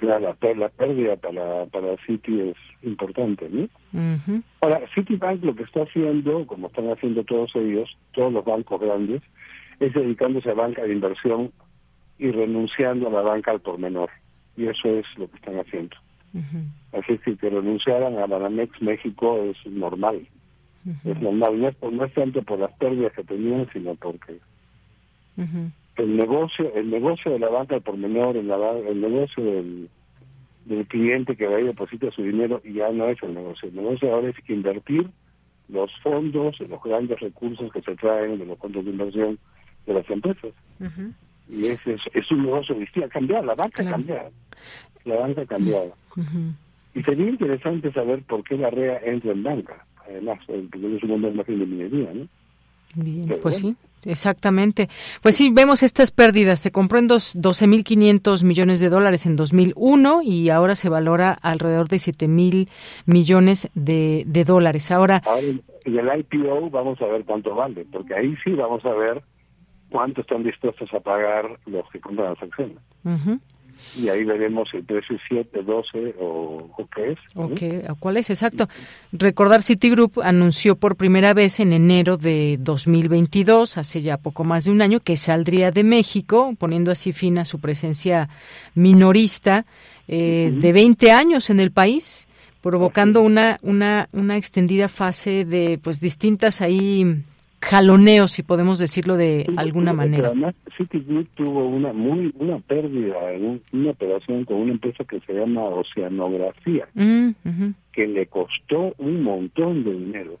La, 0.00 0.18
la 0.18 0.34
pérdida 0.34 1.16
para, 1.16 1.66
para 1.66 1.96
Citi 2.06 2.40
es 2.40 2.56
importante, 2.82 3.48
¿no? 3.48 3.62
Ujú. 3.92 4.42
Ahora, 4.60 4.80
Citibank 4.94 5.42
lo 5.42 5.54
que 5.54 5.62
está 5.62 5.82
haciendo, 5.82 6.46
como 6.46 6.68
están 6.68 6.90
haciendo 6.90 7.24
todos 7.24 7.54
ellos, 7.56 7.96
todos 8.12 8.32
los 8.32 8.44
bancos 8.44 8.80
grandes, 8.80 9.22
es 9.80 9.92
dedicándose 9.94 10.50
a 10.50 10.54
banca 10.54 10.82
de 10.82 10.92
inversión 10.92 11.52
y 12.18 12.30
renunciando 12.30 13.08
a 13.08 13.10
la 13.10 13.20
banca 13.22 13.50
al 13.50 13.60
por 13.60 13.78
menor. 13.78 14.10
Y 14.56 14.66
eso 14.66 14.88
es 14.88 15.06
lo 15.16 15.28
que 15.28 15.36
están 15.36 15.58
haciendo. 15.58 15.96
Así 16.92 17.14
es 17.14 17.20
que 17.22 17.36
que 17.36 17.48
renunciaran 17.48 18.18
a 18.18 18.26
Banamex 18.26 18.82
México 18.82 19.42
es 19.42 19.56
normal. 19.70 20.26
Es 21.04 21.20
normal, 21.20 21.60
no 21.60 21.68
es, 21.68 21.74
por- 21.76 21.92
no 21.92 22.04
es 22.04 22.14
tanto 22.14 22.42
por 22.42 22.58
las 22.58 22.72
pérdidas 22.74 23.12
que 23.12 23.24
tenían, 23.24 23.68
sino 23.72 23.94
porque 23.96 24.38
el 25.96 26.16
negocio 26.16 26.72
el 26.74 26.90
negocio 26.90 27.32
de 27.32 27.38
la 27.38 27.48
banca 27.48 27.74
al 27.74 27.82
por 27.82 27.96
menor, 27.96 28.36
el, 28.36 28.50
el 28.50 29.00
negocio 29.00 29.42
del, 29.44 29.88
del 30.66 30.86
cliente 30.86 31.36
que 31.36 31.46
va 31.46 31.60
y 31.60 31.64
deposita 31.64 32.10
su 32.10 32.22
dinero, 32.22 32.62
ya 32.64 32.90
no 32.90 33.08
es 33.08 33.22
el 33.22 33.34
negocio. 33.34 33.68
El 33.68 33.76
negocio 33.76 34.14
ahora 34.14 34.28
es 34.30 34.36
que 34.44 34.52
invertir 34.54 35.08
los 35.68 35.90
fondos, 36.02 36.60
los 36.60 36.82
grandes 36.82 37.18
recursos 37.20 37.72
que 37.72 37.82
se 37.82 37.96
traen 37.96 38.38
de 38.38 38.46
los 38.46 38.58
fondos 38.58 38.84
de 38.84 38.90
inversión 38.92 39.38
de 39.86 39.94
las 39.94 40.08
empresas. 40.10 40.52
Y 41.48 41.66
ese 41.66 41.94
es, 41.94 42.02
es 42.12 42.30
un 42.30 42.42
negocio 42.44 42.74
distinto, 42.74 43.06
ha 43.06 43.10
cambiado, 43.10 43.44
la 43.44 43.54
banca 43.54 43.82
Claro. 43.82 43.88
ha 43.88 43.92
cambiado. 43.98 44.30
La 45.04 45.16
banca 45.16 45.42
ha 45.42 45.46
cambiado. 45.46 45.94
Y 46.94 47.02
sería 47.02 47.28
interesante 47.28 47.92
saber 47.92 48.22
por 48.24 48.42
qué 48.42 48.56
la 48.56 48.70
REA 48.70 48.98
entra 49.04 49.32
en 49.32 49.42
banca. 49.42 49.85
Además, 50.08 50.38
porque 50.46 50.96
es 50.96 51.02
un 51.02 51.08
mundo 51.10 51.30
más 51.32 51.46
de 51.46 51.54
minería, 51.54 52.12
¿no? 52.14 52.26
Bien, 52.94 53.22
Pero 53.26 53.40
pues 53.40 53.60
bueno. 53.62 53.76
sí, 54.02 54.10
exactamente. 54.10 54.88
Pues 55.22 55.36
sí, 55.36 55.50
vemos 55.52 55.82
estas 55.82 56.10
pérdidas. 56.10 56.60
Se 56.60 56.70
compró 56.70 56.98
en 56.98 57.08
dos- 57.08 57.34
12.500 57.36 58.42
millones 58.44 58.80
de 58.80 58.88
dólares 58.88 59.26
en 59.26 59.36
2001 59.36 60.22
y 60.22 60.48
ahora 60.50 60.76
se 60.76 60.88
valora 60.88 61.32
alrededor 61.32 61.88
de 61.88 61.96
7.000 61.98 62.68
millones 63.04 63.68
de, 63.74 64.24
de 64.26 64.44
dólares. 64.44 64.90
Ahora, 64.90 65.20
Ahora, 65.26 65.46
en 65.46 65.62
el 65.98 66.20
IPO 66.20 66.70
vamos 66.70 67.00
a 67.02 67.06
ver 67.06 67.24
cuánto 67.24 67.54
vale, 67.54 67.84
porque 67.92 68.14
ahí 68.14 68.34
sí 68.44 68.52
vamos 68.52 68.84
a 68.86 68.92
ver 68.94 69.22
cuánto 69.90 70.20
están 70.22 70.42
dispuestos 70.42 70.92
a 70.94 71.00
pagar 71.00 71.58
los 71.66 71.88
que 71.90 72.00
compran 72.00 72.30
las 72.30 72.42
acciones. 72.42 72.78
ujú, 73.04 73.38
Y 73.94 74.08
ahí 74.08 74.24
veremos 74.24 74.68
si 74.70 74.78
el 74.78 74.84
precio 74.84 75.16
es 75.16 75.22
7, 75.28 75.62
12 75.62 76.14
o, 76.18 76.70
o 76.76 76.88
qué 76.94 77.12
es. 77.12 77.18
¿no? 77.34 77.44
ok, 77.44 77.98
¿cuál 77.98 78.16
es? 78.16 78.30
Exacto. 78.30 78.68
Recordar, 79.12 79.62
Citigroup 79.62 80.20
anunció 80.22 80.76
por 80.76 80.96
primera 80.96 81.34
vez 81.34 81.60
en 81.60 81.72
enero 81.72 82.16
de 82.16 82.58
2022, 82.60 83.78
hace 83.78 84.02
ya 84.02 84.18
poco 84.18 84.44
más 84.44 84.64
de 84.64 84.72
un 84.72 84.82
año, 84.82 85.00
que 85.00 85.16
saldría 85.16 85.70
de 85.70 85.84
México, 85.84 86.54
poniendo 86.58 86.90
así 86.90 87.12
fin 87.12 87.38
a 87.38 87.44
su 87.44 87.60
presencia 87.60 88.28
minorista 88.74 89.64
eh, 90.08 90.52
de 90.52 90.72
20 90.72 91.10
años 91.12 91.50
en 91.50 91.60
el 91.60 91.70
país, 91.70 92.28
provocando 92.60 93.22
una, 93.22 93.58
una, 93.62 94.08
una 94.12 94.36
extendida 94.36 94.88
fase 94.88 95.44
de 95.44 95.78
pues 95.82 96.00
distintas 96.00 96.60
ahí 96.60 97.22
jaloneos, 97.68 98.30
si 98.32 98.42
podemos 98.42 98.78
decirlo 98.78 99.16
de 99.16 99.44
alguna 99.56 99.90
Pero 99.92 99.96
manera. 99.96 100.26
Además, 100.28 100.54
Citigroup 100.76 101.28
tuvo 101.34 101.66
una 101.66 101.92
muy 101.92 102.32
una 102.38 102.58
pérdida 102.60 103.32
en 103.32 103.44
un- 103.44 103.62
una 103.72 103.90
operación 103.90 104.44
con 104.44 104.58
una 104.58 104.72
empresa 104.72 105.04
que 105.04 105.20
se 105.20 105.32
llama 105.34 105.62
Oceanografía, 105.64 106.86
Mm, 106.94 107.30
que 107.92 108.06
le 108.06 108.26
costó 108.26 108.94
un 108.98 109.22
montón 109.22 109.84
de 109.84 109.92
dinero. 109.92 110.38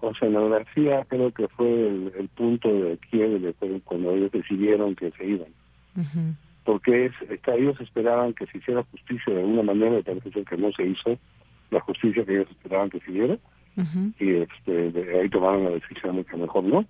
Oceanografía 0.00 1.04
creo 1.08 1.30
que 1.32 1.46
fue 1.48 1.66
el, 1.68 2.12
el 2.18 2.28
punto 2.28 2.72
de 2.72 2.96
quiebre 3.10 3.52
cuando 3.84 4.12
ellos 4.12 4.32
decidieron 4.32 4.94
que 4.94 5.10
se 5.12 5.26
iban. 5.26 5.48
porque 6.64 7.06
es, 7.06 7.12
está- 7.30 7.54
ellos 7.56 7.78
esperaban 7.80 8.32
que 8.32 8.46
se 8.46 8.58
hiciera 8.58 8.84
justicia 8.92 9.34
de 9.34 9.40
alguna 9.40 9.62
manera 9.62 9.98
y 9.98 10.02
parece 10.02 10.30
que 10.44 10.56
no 10.56 10.70
se 10.72 10.84
hizo 10.86 11.18
la 11.70 11.80
justicia 11.80 12.24
que 12.24 12.32
ellos 12.36 12.50
esperaban 12.50 12.88
que 12.90 13.00
se 13.00 13.10
y 14.18 14.30
este, 14.32 14.92
de 14.92 15.20
ahí 15.20 15.28
tomaron 15.28 15.64
la 15.64 15.70
decisión 15.70 16.16
de 16.16 16.24
que 16.24 16.36
mejor 16.36 16.64
no. 16.64 16.84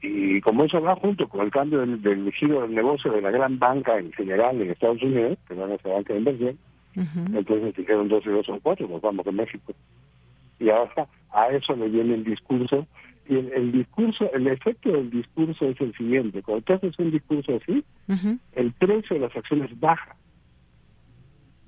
Y 0.00 0.40
como 0.40 0.64
eso 0.64 0.80
va 0.80 0.96
junto 0.96 1.28
con 1.28 1.42
el 1.42 1.50
cambio 1.50 1.80
del, 1.80 2.02
del 2.02 2.32
giro 2.32 2.62
del 2.62 2.74
negocio 2.74 3.12
de 3.12 3.20
la 3.20 3.30
gran 3.30 3.58
banca 3.58 3.98
en 3.98 4.12
general 4.12 4.60
en 4.60 4.70
Estados 4.70 5.02
Unidos, 5.02 5.38
que 5.46 5.54
van 5.54 5.70
a 5.70 5.78
ser 5.78 5.92
banca 5.92 6.12
de 6.12 6.18
inversión, 6.18 6.58
entonces 6.94 7.74
dijeron 7.76 8.08
dos 8.08 8.24
y 8.26 8.30
dos 8.30 8.44
son 8.44 8.60
cuatro, 8.60 8.86
nos 8.88 9.00
vamos 9.00 9.26
a 9.26 9.32
México. 9.32 9.72
Y 10.58 10.70
ahora 10.70 11.08
a 11.32 11.48
eso 11.48 11.74
le 11.74 11.88
viene 11.88 12.14
el 12.14 12.24
discurso. 12.24 12.86
Y 13.28 13.36
el, 13.36 13.52
el 13.52 13.72
discurso, 13.72 14.30
el 14.32 14.46
efecto 14.48 14.90
del 14.90 15.10
discurso 15.10 15.66
es 15.66 15.80
el 15.80 15.94
siguiente. 15.94 16.42
Cuando 16.42 16.64
tú 16.64 16.72
haces 16.74 16.98
un 16.98 17.10
discurso 17.10 17.56
así, 17.62 17.84
el 18.52 18.72
precio 18.72 19.14
de 19.14 19.20
las 19.20 19.36
acciones 19.36 19.78
baja. 19.78 20.16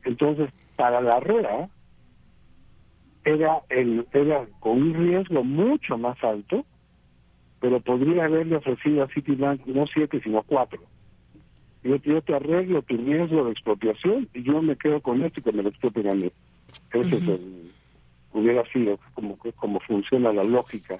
Entonces, 0.05 0.51
para 0.77 1.01
la 1.01 1.21
REA, 1.21 1.69
era, 3.25 3.61
el, 3.71 4.07
era 4.13 4.47
con 4.61 4.83
un 4.83 4.95
riesgo 4.95 5.43
mucho 5.43 5.97
más 5.99 6.23
alto, 6.23 6.65
pero 7.61 7.81
podría 7.81 8.27
haberle 8.27 8.57
ofrecido 8.57 9.05
a 9.05 9.09
Citibank 9.09 9.67
no 9.67 9.87
siete, 9.87 10.21
sino 10.23 10.43
cuatro. 10.43 10.81
Yo, 11.83 11.97
yo 11.97 12.23
te 12.23 12.35
arreglo 12.35 12.83
tu 12.83 12.97
riesgo 12.97 13.45
de 13.45 13.53
expropiación 13.53 14.29
y 14.35 14.43
yo 14.43 14.63
me 14.63 14.77
quedo 14.77 15.01
con 15.01 15.23
esto 15.23 15.41
y 15.41 15.43
que 15.43 15.53
me 15.53 15.63
lo 15.63 15.69
expropien 15.69 16.09
a 16.09 16.15
mí. 16.15 16.31
Ese 16.93 17.17
es 17.17 17.29
el, 17.29 17.71
hubiera 18.33 18.65
sido 18.71 18.99
como, 19.15 19.39
como 19.57 19.81
funciona 19.81 20.33
la 20.33 20.45
lógica 20.45 20.99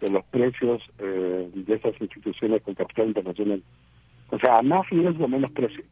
de 0.00 0.10
los 0.10 0.24
precios 0.26 0.82
eh, 0.98 1.50
de 1.52 1.74
esas 1.74 2.00
instituciones 2.00 2.62
con 2.62 2.74
capital 2.74 3.08
internacional. 3.08 3.62
O 4.30 4.38
sea, 4.38 4.58
a 4.58 4.62
más 4.62 4.88
riesgo, 4.88 5.28
menos 5.28 5.50
precio. 5.50 5.84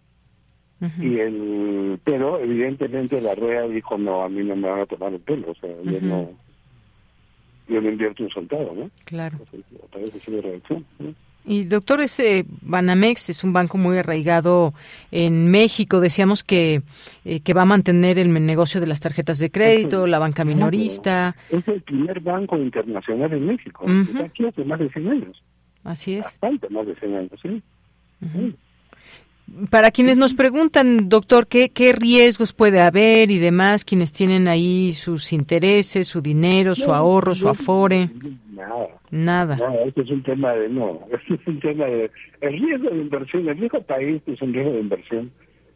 Y 0.80 1.18
el 1.18 1.98
Pero 2.04 2.38
evidentemente 2.38 3.20
la 3.20 3.34
REA 3.34 3.62
dijo, 3.68 3.98
no, 3.98 4.22
a 4.22 4.28
mí 4.28 4.44
no 4.44 4.54
me 4.54 4.68
van 4.68 4.80
a 4.80 4.86
tomar 4.86 5.12
el 5.12 5.20
pelo. 5.20 5.50
O 5.50 5.54
sea, 5.54 5.70
yo 5.82 6.00
no 6.00 6.30
yo 7.68 7.80
no 7.80 7.90
invierto 7.90 8.22
un 8.22 8.30
soltado, 8.30 8.72
¿no? 8.74 8.90
Claro. 9.04 9.38
Parece 9.92 10.20
ser 10.20 10.42
reacción. 10.42 10.86
¿no? 10.98 11.14
Y 11.44 11.64
doctor, 11.64 12.00
este 12.00 12.44
Banamex 12.62 13.30
es 13.30 13.42
un 13.42 13.52
banco 13.52 13.78
muy 13.78 13.96
arraigado 13.96 14.74
en 15.10 15.50
México. 15.50 16.00
Decíamos 16.00 16.44
que, 16.44 16.82
eh, 17.24 17.40
que 17.40 17.54
va 17.54 17.62
a 17.62 17.64
mantener 17.64 18.18
el 18.18 18.32
negocio 18.44 18.80
de 18.80 18.86
las 18.86 19.00
tarjetas 19.00 19.38
de 19.38 19.50
crédito, 19.50 20.06
la 20.06 20.18
banca 20.18 20.44
minorista. 20.44 21.36
Es 21.50 21.66
el 21.68 21.80
primer 21.82 22.20
banco 22.20 22.58
internacional 22.58 23.32
en 23.32 23.46
México. 23.46 23.84
Está 23.86 24.24
aquí 24.24 24.46
hace 24.46 24.64
más 24.64 24.78
de 24.78 24.90
100 24.90 25.08
años. 25.08 25.42
Así 25.84 26.14
es. 26.14 26.24
Bastante 26.24 26.68
más 26.68 26.86
de 26.86 26.94
100 26.96 27.16
años, 27.16 27.32
¿sí? 27.40 27.62
Ujú. 28.20 28.52
Para 29.70 29.90
quienes 29.90 30.16
nos 30.16 30.34
preguntan, 30.34 31.08
doctor, 31.08 31.46
¿qué, 31.46 31.70
qué 31.70 31.92
riesgos 31.92 32.52
puede 32.52 32.80
haber 32.80 33.30
y 33.30 33.38
demás, 33.38 33.84
quienes 33.84 34.12
tienen 34.12 34.48
ahí 34.48 34.92
sus 34.92 35.32
intereses, 35.32 36.06
su 36.06 36.20
dinero, 36.20 36.74
su 36.74 36.92
ahorro, 36.92 37.34
su 37.34 37.48
afore? 37.48 38.10
Nada. 38.52 38.88
Nada. 39.10 39.56
No, 39.56 39.78
este 39.86 40.02
es 40.02 40.10
un 40.10 40.22
tema 40.22 40.52
de, 40.52 40.68
no, 40.68 41.00
este 41.12 41.34
es 41.34 41.46
un 41.46 41.60
tema 41.60 41.86
de, 41.86 42.10
el 42.40 42.52
riesgo 42.60 42.90
de 42.90 42.98
inversión, 42.98 43.48
el 43.48 43.58
riesgo 43.58 43.82
país 43.82 44.22
es 44.26 44.42
un 44.42 44.52
riesgo 44.52 44.72
de 44.72 44.80
inversión, 44.80 45.30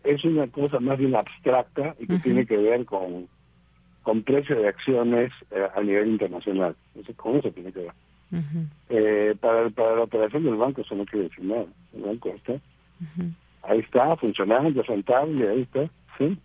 es 0.05 0.25
una 0.25 0.47
cosa 0.49 0.81
más 0.81 0.99
bien 0.99 1.15
abstracta 1.15 1.95
y 1.99 2.07
que 2.07 2.19
tiene 2.19 2.47
que 2.47 2.57
ver 2.57 2.85
con, 2.85 3.29
con 4.03 4.23
precio 4.23 4.57
de 4.57 4.69
acciones 4.69 5.33
eh, 5.51 5.67
a 5.75 5.81
nivel 5.81 6.09
internacional. 6.09 6.75
Entonces, 6.89 7.17
con 7.17 7.37
eso 7.37 7.51
tiene 7.51 7.73
que 7.73 7.81
ver. 7.81 7.93
eh, 8.89 9.35
para, 9.41 9.69
para 9.71 9.97
la 9.97 10.03
operación 10.05 10.45
del 10.45 10.57
banco 10.57 10.81
eso 10.81 10.95
no 10.95 11.05
quiere 11.05 11.29
decir 11.29 11.45
nada. 11.45 11.67
El 11.95 12.03
banco 12.03 12.31
está, 12.31 12.55
ahí 13.63 13.79
está, 13.81 14.17
funcionando, 14.17 14.83
rentable, 14.83 15.49
ahí 15.49 15.63
está. 15.63 15.89
¿sí? 16.19 16.39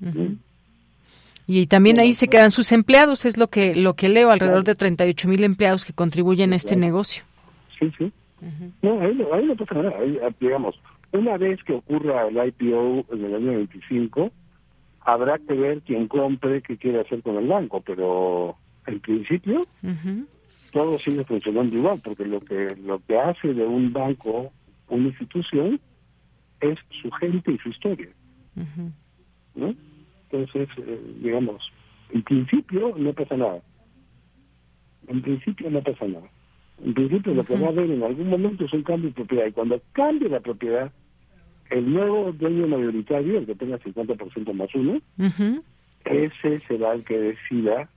Y 1.45 1.68
también 1.68 1.99
ahí 1.99 2.13
se 2.13 2.28
quedan 2.28 2.51
sus 2.51 2.72
empleados, 2.72 3.26
es 3.26 3.38
lo 3.38 3.47
que 3.47 3.76
lo 3.76 3.93
que 3.95 4.09
leo, 4.09 4.32
alrededor 4.32 4.63
de 4.65 4.76
38 4.76 5.28
mil 5.30 5.43
empleados 5.43 5.86
que 5.86 5.93
contribuyen 5.93 6.51
a 6.53 6.57
este 6.57 6.76
negocio. 6.76 7.24
Sí, 7.80 7.91
sí. 7.97 8.11
No, 8.82 9.01
ahí, 9.01 9.15
no- 9.15 9.34
ahí 9.34 9.45
no 9.45 9.55
pasa 9.55 9.76
nada. 9.76 9.93
Ahí, 9.99 10.20
ah, 10.24 10.30
digamos, 10.39 10.80
una 11.13 11.38
vez 11.38 11.63
que 11.63 11.74
ocurra 11.74 12.28
el 12.28 12.36
IPO 12.49 13.05
en 13.13 13.26
el 13.26 13.36
año 13.36 13.51
25, 13.53 14.30
habrá 15.01 15.38
que 15.39 15.53
ver 15.53 15.82
quién 15.86 16.07
compre, 16.07 16.61
qué 16.61 16.76
quiere 16.78 16.99
hacer 17.01 17.22
con 17.24 17.38
el 17.38 17.47
banco, 17.47 17.82
pero 17.82 18.57
en 18.86 18.99
principio 18.99 19.65
todo 20.74 20.97
sigue 20.99 21.24
funcionando 21.24 21.76
igual, 21.76 22.01
porque 22.03 22.26
lo 22.26 22.41
que 22.41 22.76
lo 22.84 22.99
que 23.07 23.18
hace 23.18 23.53
de 23.53 23.65
un 23.65 23.93
banco 23.93 24.51
una 24.89 25.07
institución 25.07 25.80
es 26.61 26.77
su 27.01 27.11
gente 27.11 27.51
y 27.51 27.57
su 27.57 27.69
historia, 27.69 28.09
¿no? 29.55 29.75
Entonces, 30.29 30.69
eh, 30.77 31.01
digamos, 31.21 31.71
en 32.11 32.23
principio 32.23 32.93
no 32.97 33.13
pasa 33.13 33.37
nada. 33.37 33.61
En 35.07 35.21
principio 35.21 35.69
no 35.69 35.81
pasa 35.81 36.05
nada. 36.07 36.27
En 36.83 36.93
principio 36.93 37.33
lo 37.33 37.43
que 37.45 37.55
va 37.55 37.67
a 37.67 37.69
haber 37.69 37.89
en 37.89 38.03
algún 38.03 38.29
momento 38.29 38.65
es 38.65 38.73
un 38.73 38.83
cambio 38.83 39.09
de 39.09 39.15
propiedad. 39.15 39.47
Y 39.47 39.51
cuando 39.51 39.81
cambie 39.93 40.29
la 40.29 40.39
propiedad, 40.39 40.91
el 41.69 41.91
nuevo 41.91 42.31
dueño 42.33 42.67
mayoritario, 42.67 43.39
el 43.39 43.45
que 43.45 43.55
tenga 43.55 43.79
50% 43.79 44.53
más 44.53 44.73
uno, 44.75 45.01
ese 46.05 46.59
será 46.67 46.93
el 46.93 47.03
que 47.03 47.17
decida 47.17 47.89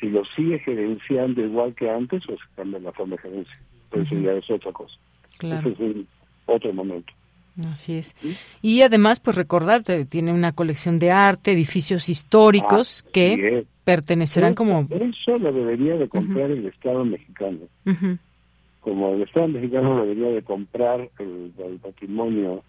si 0.00 0.08
lo 0.08 0.24
sigue 0.24 0.58
gerenciando 0.60 1.42
igual 1.42 1.74
que 1.74 1.88
antes 1.88 2.26
o 2.28 2.32
se 2.32 2.54
cambia 2.56 2.80
la 2.80 2.92
forma 2.92 3.16
de 3.16 3.22
gerencia. 3.22 3.60
Pero 3.90 4.02
eso 4.02 4.14
ya 4.16 4.32
es 4.32 4.50
otra 4.50 4.72
cosa. 4.72 4.96
Claro. 5.38 5.60
Ese 5.60 5.70
es 5.70 5.78
un 5.78 6.08
otro 6.46 6.72
momento. 6.72 7.12
Así 7.70 7.94
es. 7.94 8.14
Y 8.62 8.82
además, 8.82 9.20
pues 9.20 9.36
recordar, 9.36 9.82
te- 9.82 10.04
tiene 10.04 10.32
una 10.32 10.52
colección 10.52 10.98
de 10.98 11.10
arte, 11.10 11.52
edificios 11.52 12.08
históricos 12.08 13.04
que 13.12 13.66
pertenecerán 13.84 14.50
Eso- 14.50 14.56
como... 14.56 14.86
Eso 14.90 15.36
lo 15.38 15.52
debería 15.52 15.96
de 15.96 16.08
comprar 16.08 16.50
el 16.50 16.66
Estado 16.66 17.04
mexicano. 17.04 17.58
Como 18.80 19.12
el 19.14 19.22
Estado 19.22 19.48
mexicano 19.48 20.00
debería 20.02 20.28
de 20.28 20.42
comprar 20.42 21.10
el, 21.18 21.52
el 21.58 21.78
patrimonio 21.78 22.62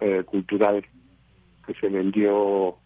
eh, 0.00 0.22
cultural 0.26 0.84
que 1.66 1.74
se 1.74 1.88
vendió 1.88 2.76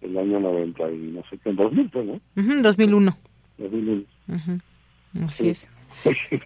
el 0.00 0.16
año 0.16 0.40
90 0.40 0.90
y 0.92 0.96
no 1.12 1.22
sé 1.28 1.36
qué, 1.38 1.50
en 1.50 1.56
2000 1.56 1.90
fue, 1.90 2.04
¿no? 2.04 2.20
ujú, 2.36 2.62
2001. 2.62 3.16
2001. 3.58 4.02
Ujú, 4.28 5.26
Así 5.26 5.44
Sí. 5.44 5.48
es. 5.50 5.68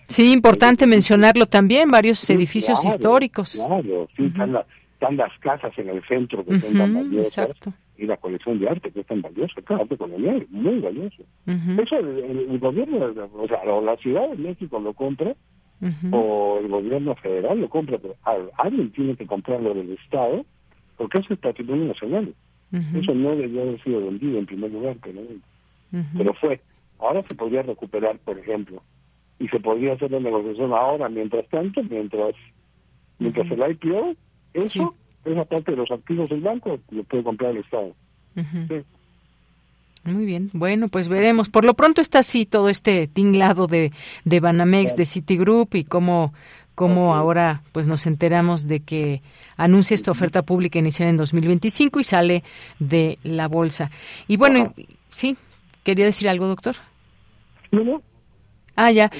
Sí, 0.08 0.32
importante 0.32 0.86
mencionarlo 0.86 1.46
también, 1.46 1.88
varios 1.88 2.28
edificios 2.30 2.80
Claro, 2.80 2.94
históricos. 2.96 3.64
Claro, 3.66 4.08
sí, 4.16 4.24
están, 4.26 4.52
la- 4.52 4.66
están 4.94 5.16
las 5.16 5.38
casas 5.38 5.72
en 5.78 5.88
el 5.88 6.02
centro 6.06 6.44
que 6.44 6.60
son 6.60 6.76
tan 6.76 6.90
Ujú, 6.90 7.04
valiosas 7.04 7.48
exacto. 7.50 7.72
y 7.96 8.06
la 8.06 8.16
colección 8.16 8.58
de 8.58 8.68
arte 8.68 8.90
que 8.90 9.00
es 9.00 9.06
tan 9.06 9.22
valiosa, 9.22 9.60
claro, 9.62 9.82
arte 9.82 9.96
colonial, 9.96 10.46
muy 10.50 10.78
valioso. 10.80 11.22
Eso 11.46 11.98
el, 11.98 12.58
gobierno, 12.58 12.98
o 13.34 13.48
sea, 13.48 13.58
o 13.66 13.80
la 13.82 13.96
Ciudad 13.98 14.28
de 14.30 14.36
México 14.36 14.78
lo 14.80 14.92
compra 14.94 15.34
o 16.12 16.58
el 16.60 16.68
gobierno 16.68 17.14
federal 17.16 17.60
lo 17.60 17.68
compra, 17.68 17.98
pero 17.98 18.14
al- 18.22 18.50
alguien 18.56 18.90
tiene 18.92 19.16
que 19.16 19.26
comprarlo 19.26 19.74
del 19.74 19.92
Estado 19.92 20.44
porque 20.96 21.18
eso 21.18 21.34
es 21.34 21.40
patrimonio 21.40 21.86
nacional. 21.86 22.34
Eso 22.94 23.14
no 23.14 23.36
debió 23.36 23.62
haber 23.62 23.82
sido 23.84 24.00
vendido 24.04 24.38
en 24.38 24.46
primer 24.46 24.72
lugar, 24.72 24.96
pero, 25.02 25.20
pero 26.16 26.34
fue. 26.34 26.60
Ahora 26.98 27.22
se 27.28 27.34
podría 27.34 27.62
recuperar, 27.62 28.18
por 28.18 28.38
ejemplo, 28.38 28.82
y 29.38 29.48
se 29.48 29.60
podría 29.60 29.94
hacer 29.94 30.10
la 30.10 30.20
negociación 30.20 30.72
ahora, 30.72 31.08
mientras 31.08 31.46
tanto, 31.48 31.82
mientras 31.82 32.34
mientras 33.18 33.50
el 33.50 33.70
IPO, 33.72 34.14
eso, 34.54 34.94
esa 35.24 35.44
parte 35.44 35.70
de 35.72 35.76
los 35.78 35.90
activos 35.90 36.28
del 36.30 36.40
banco, 36.40 36.78
lo 36.90 37.04
puede 37.04 37.22
comprar 37.24 37.50
el 37.52 37.58
Estado. 37.58 37.94
Sí. 38.34 38.82
Muy 40.10 40.26
bien, 40.26 40.50
bueno, 40.52 40.88
pues 40.88 41.08
veremos. 41.08 41.48
Por 41.48 41.64
lo 41.64 41.74
pronto 41.74 42.00
está 42.00 42.18
así 42.18 42.44
todo 42.44 42.68
este 42.68 43.06
tinglado 43.06 43.66
de, 43.66 43.92
de 44.24 44.40
Banamex, 44.40 44.96
de 44.96 45.06
Citigroup 45.06 45.74
y 45.76 45.84
cómo, 45.84 46.34
cómo 46.74 47.14
ahora 47.14 47.62
pues 47.72 47.86
nos 47.88 48.06
enteramos 48.06 48.66
de 48.68 48.80
que 48.80 49.22
anuncia 49.56 49.94
esta 49.94 50.10
oferta 50.10 50.42
pública 50.42 50.78
inicial 50.78 51.08
en 51.08 51.16
2025 51.16 52.00
y 52.00 52.04
sale 52.04 52.42
de 52.80 53.18
la 53.22 53.48
bolsa. 53.48 53.90
Y 54.28 54.36
bueno, 54.36 54.74
y- 54.76 54.88
sí, 55.08 55.36
quería 55.84 56.04
decir 56.04 56.28
algo, 56.28 56.48
doctor. 56.48 56.74
No, 57.70 57.82
no. 57.82 58.02
Ah, 58.76 58.90
ya. 58.90 59.10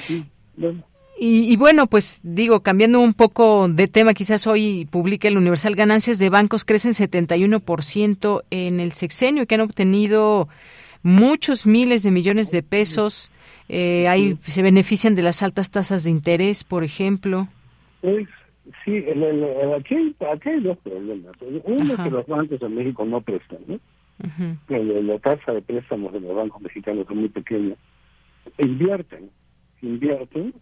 Bueno, 0.57 0.83
Y, 1.17 1.51
y 1.51 1.55
bueno, 1.55 1.87
pues 1.87 2.19
digo, 2.23 2.59
cambiando 2.61 2.99
un 2.99 3.13
poco 3.13 3.67
de 3.69 3.87
tema, 3.87 4.13
quizás 4.13 4.47
hoy 4.47 4.85
publica 4.91 5.27
el 5.29 5.37
Universal 5.37 5.75
ganancias 5.75 6.19
de 6.19 6.29
bancos 6.29 6.65
crecen 6.65 6.91
71% 6.93 8.43
en 8.51 8.79
el 8.79 8.91
sexenio 8.91 9.45
que 9.45 9.55
han 9.55 9.61
obtenido 9.61 10.47
muchos 11.03 11.65
miles 11.65 12.03
de 12.03 12.11
millones 12.11 12.51
de 12.51 12.63
pesos. 12.63 13.31
Eh, 13.69 14.07
ahí 14.07 14.37
se 14.43 14.61
benefician 14.61 15.15
de 15.15 15.23
las 15.23 15.41
altas 15.41 15.71
tasas 15.71 16.03
de 16.03 16.11
interés, 16.11 16.63
por 16.63 16.83
ejemplo. 16.83 17.47
pues, 18.01 18.27
sí, 18.83 18.91
el, 18.95 19.23
el- 19.23 19.43
el- 19.43 19.73
aquí, 19.73 19.95
hay, 19.95 20.15
aquí 20.33 20.49
hay 20.49 20.59
dos 20.59 20.77
problemas. 20.79 21.31
Uno 21.63 21.93
es 21.93 21.99
que 22.01 22.09
los 22.09 22.27
bancos 22.27 22.61
en 22.61 22.75
México 22.75 23.05
no 23.05 23.21
prestan, 23.21 23.59
¿no? 23.67 23.79
La- 24.67 24.79
la 25.13 25.19
tasa 25.19 25.53
de 25.53 25.61
préstamos 25.61 26.11
de 26.13 26.19
los 26.19 26.35
bancos 26.35 26.61
mexicanos 26.61 27.05
es 27.09 27.15
muy 27.15 27.29
pequeña. 27.29 27.75
Invierten, 28.59 29.29
invierten. 29.85 30.53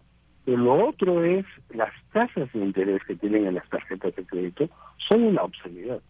Pero 0.44 0.58
lo 0.58 0.88
otro 0.88 1.24
es 1.24 1.46
las 1.70 1.92
tasas 2.12 2.52
de 2.52 2.58
interés 2.58 3.02
que 3.06 3.16
tienen 3.16 3.46
en 3.46 3.54
las 3.54 3.68
tarjetas 3.70 4.14
de 4.14 4.26
crédito 4.26 4.68
son 5.08 5.22
una 5.22 5.42
obscenidad. 5.42 6.02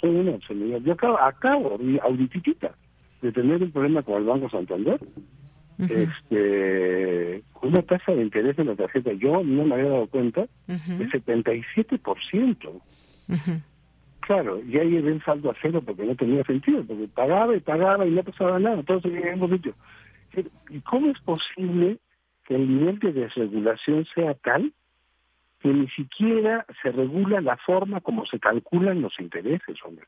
Son 0.00 0.16
una 0.16 0.32
obscenidad. 0.32 0.80
Yo 0.80 0.92
acabo, 0.92 1.18
acabo 1.18 1.78
audititita 2.02 2.76
de 3.22 3.32
tener 3.32 3.62
un 3.62 3.72
problema 3.72 4.02
con 4.02 4.16
el 4.16 4.24
Banco 4.24 4.50
Santander. 4.50 5.00
Este, 5.88 7.44
una 7.62 7.82
tasa 7.82 8.12
de 8.12 8.22
interés 8.22 8.58
en 8.58 8.66
la 8.66 8.74
tarjeta, 8.74 9.12
yo 9.12 9.44
no 9.44 9.64
me 9.64 9.74
había 9.76 9.90
dado 9.90 10.08
cuenta, 10.08 10.46
de 10.66 11.08
77%. 11.08 12.82
ujú. 13.28 13.62
Claro, 14.20 14.60
y 14.62 14.76
ahí 14.76 14.96
el 14.96 15.22
saldo 15.24 15.50
a 15.50 15.56
cero 15.62 15.80
porque 15.86 16.04
no 16.04 16.14
tenía 16.14 16.44
sentido, 16.44 16.84
porque 16.84 17.08
pagaba 17.08 17.56
y 17.56 17.60
pagaba 17.60 18.04
y 18.04 18.10
no 18.10 18.22
pasaba 18.22 18.58
nada, 18.58 18.82
todo 18.82 19.00
seguía 19.00 19.20
en 19.20 19.26
el 19.26 19.32
mismo 19.38 19.56
sitio. 19.56 19.74
¿Y 20.68 20.80
cómo 20.80 21.10
es 21.10 21.20
posible 21.20 21.98
que 22.48 22.54
el 22.54 22.66
nivel 22.66 22.98
de 22.98 23.12
desregulación 23.12 24.06
sea 24.14 24.32
tal 24.32 24.72
que 25.60 25.68
ni 25.68 25.86
siquiera 25.88 26.64
se 26.82 26.90
regula 26.90 27.42
la 27.42 27.58
forma 27.58 28.00
como 28.00 28.24
se 28.24 28.40
calculan 28.40 29.02
los 29.02 29.20
intereses, 29.20 29.76
hombre? 29.84 30.06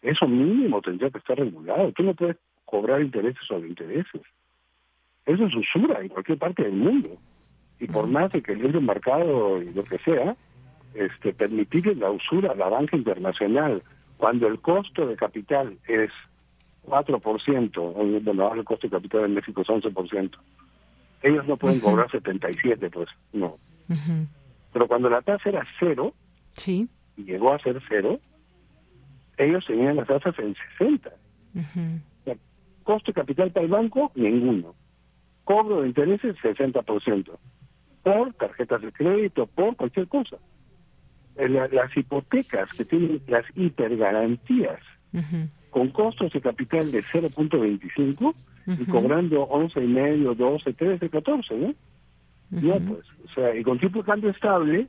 Eso 0.00 0.28
mínimo 0.28 0.80
tendría 0.80 1.10
que 1.10 1.18
estar 1.18 1.36
regulado. 1.36 1.90
Tú 1.90 2.04
no 2.04 2.14
puedes 2.14 2.36
cobrar 2.64 3.02
intereses 3.02 3.44
sobre 3.48 3.68
intereses. 3.68 4.22
Eso 5.24 5.46
es 5.46 5.54
usura 5.56 6.00
en 6.00 6.08
cualquier 6.08 6.38
parte 6.38 6.62
del 6.62 6.74
mundo. 6.74 7.18
Y 7.80 7.88
por 7.88 8.06
más 8.06 8.30
de 8.30 8.44
que 8.44 8.52
el 8.52 8.62
libre 8.62 8.78
mercado 8.78 9.60
y 9.60 9.72
lo 9.72 9.82
que 9.82 9.98
sea, 9.98 10.36
este, 10.94 11.34
permitirle 11.34 11.96
la 11.96 12.12
usura 12.12 12.52
a 12.52 12.54
la 12.54 12.68
banca 12.68 12.96
internacional 12.96 13.82
cuando 14.18 14.46
el 14.46 14.60
costo 14.60 15.04
de 15.04 15.16
capital 15.16 15.76
es 15.88 16.12
4%, 16.86 17.72
o, 17.76 18.20
bueno, 18.22 18.54
el 18.54 18.64
costo 18.64 18.86
de 18.86 18.92
capital 18.92 19.24
en 19.24 19.34
México 19.34 19.62
es 19.62 19.68
11%, 19.68 20.30
ellos 21.22 21.46
no 21.46 21.56
pueden 21.56 21.78
Ujú. 21.78 21.86
cobrar 21.90 22.10
77, 22.10 22.90
pues 22.90 23.08
no. 23.32 23.56
Pero 24.72 24.88
cuando 24.88 25.08
la 25.08 25.22
tasa 25.22 25.48
era 25.48 25.66
cero, 25.78 26.12
Sí. 26.52 26.88
y 27.16 27.24
llegó 27.24 27.52
a 27.52 27.58
ser 27.60 27.80
cero, 27.88 28.18
ellos 29.38 29.64
tenían 29.66 29.96
las 29.96 30.06
tasas 30.08 30.38
en 30.38 30.54
60. 30.78 31.10
Ujú. 31.54 32.00
Costo 32.82 33.10
de 33.10 33.14
capital 33.14 33.50
para 33.50 33.64
el 33.64 33.70
banco, 33.72 34.12
ninguno. 34.14 34.74
Cobro 35.44 35.82
de 35.82 35.88
intereses, 35.88 36.36
60%. 36.40 37.36
Por 38.04 38.32
tarjetas 38.34 38.80
de 38.82 38.92
crédito, 38.92 39.46
por 39.48 39.74
cualquier 39.74 40.06
cosa. 40.06 40.36
Eh, 41.36 41.48
la- 41.48 41.66
Las 41.68 41.96
hipotecas 41.96 42.72
que 42.74 42.84
tienen 42.84 43.20
las 43.26 43.44
hipergarantías 43.56 44.80
con 45.70 45.88
costos 45.90 46.32
de 46.32 46.40
capital 46.40 46.90
de 46.92 47.02
0.25 47.02 48.34
y 48.66 48.84
cobrando 48.86 49.48
11,5, 49.48 50.34
12, 50.34 50.72
13, 50.72 51.08
14, 51.08 51.56
¿no? 51.56 51.74
Ya, 52.50 52.78
pues, 52.78 53.00
o 53.24 53.34
sea, 53.34 53.54
y 53.54 53.62
con 53.62 53.78
tipo 53.78 53.98
de 54.00 54.04
cambio 54.04 54.30
estable, 54.30 54.86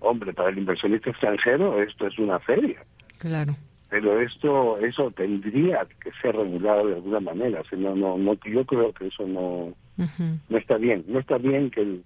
hombre, 0.00 0.32
para 0.32 0.50
el 0.50 0.58
inversionista 0.58 1.10
extranjero 1.10 1.82
esto 1.82 2.06
es 2.06 2.18
una 2.18 2.38
feria. 2.40 2.84
Claro. 3.18 3.56
Pero 3.88 4.20
esto, 4.20 4.78
eso 4.78 5.10
tendría 5.10 5.86
que 6.02 6.12
ser 6.22 6.36
regulado 6.36 6.86
de 6.86 6.94
alguna 6.94 7.20
manera. 7.20 7.62
Si 7.68 7.76
no, 7.76 7.96
no, 7.96 8.16
no, 8.16 8.34
yo 8.44 8.64
creo 8.64 8.92
que 8.92 9.08
eso 9.08 9.26
no, 9.26 9.74
no 10.48 10.58
está 10.58 10.76
bien. 10.76 11.04
No 11.08 11.18
está 11.18 11.38
bien 11.38 11.70
que 11.70 11.80
el, 11.80 12.04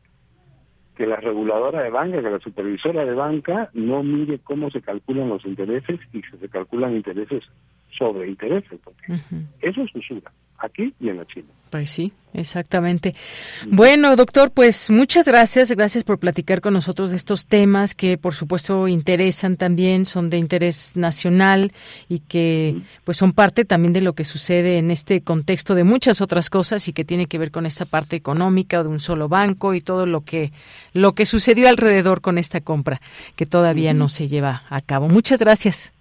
que 0.97 1.07
la 1.07 1.17
reguladora 1.17 1.83
de 1.83 1.91
banca, 1.91 2.23
que 2.23 2.31
la 2.31 2.39
supervisora 2.39 3.05
de 3.05 3.15
banca 3.15 3.71
no 3.75 4.03
mire 4.03 4.39
cómo 4.39 4.71
se 4.71 4.81
calculan 4.81 5.29
los 5.29 5.45
intereses 5.45 6.01
y 6.13 6.23
que 6.23 6.37
se 6.39 6.49
calculan 6.49 6.95
intereses 6.95 7.45
sobre 7.99 8.29
intereses, 8.29 8.81
porque 8.83 9.21
eso 9.61 9.83
es 9.83 9.95
usura, 9.95 10.33
aquí 10.59 10.95
y 11.01 11.09
en 11.09 11.19
la 11.19 11.27
China. 11.27 11.47
Pues 11.75 11.91
sí, 11.91 12.13
exactamente. 12.35 13.17
Bueno, 13.67 14.15
doctor, 14.15 14.53
pues 14.53 14.91
muchas 14.91 15.27
gracias, 15.27 15.73
gracias 15.73 16.05
por 16.05 16.21
platicar 16.21 16.61
con 16.61 16.73
nosotros 16.73 17.11
de 17.11 17.17
estos 17.17 17.47
temas 17.47 17.97
que 17.97 18.17
por 18.17 18.33
supuesto 18.33 18.87
interesan 18.87 19.57
también, 19.57 20.05
son 20.05 20.31
de 20.31 20.39
interés 20.39 20.97
nacional 20.97 21.73
y 22.09 22.21
que 22.21 22.77
pues 23.03 23.17
son 23.17 23.33
parte 23.33 23.65
también 23.65 23.93
de 23.93 24.03
lo 24.03 24.13
que 24.13 24.23
sucede 24.23 24.79
en 24.79 24.93
este 24.93 25.21
contexto 25.21 25.75
de 25.75 25.83
muchas 25.83 26.21
otras 26.21 26.49
cosas 26.49 26.87
y 26.87 26.93
que 26.93 27.05
tiene 27.05 27.27
que 27.27 27.39
ver 27.39 27.51
con 27.51 27.67
esta 27.67 27.87
parte 27.87 28.15
económica 28.15 28.79
o 28.79 28.85
de 28.85 28.91
un 28.91 29.01
solo 29.01 29.29
banco 29.29 29.75
y 29.75 29.81
todo 29.81 30.07
lo 30.07 30.21
que 30.21 30.53
lo 30.93 31.15
que 31.15 31.27
sucedió 31.27 31.69
alrededor 31.69 32.21
con 32.21 32.39
esta 32.39 32.61
compra 32.61 33.01
que 33.35 33.47
todavía 33.47 33.95
no 33.95 34.09
se 34.09 34.29
lleva 34.29 34.63
a 34.69 34.81
cabo. 34.81 35.09
Muchas 35.09 35.41
gracias. 35.41 35.93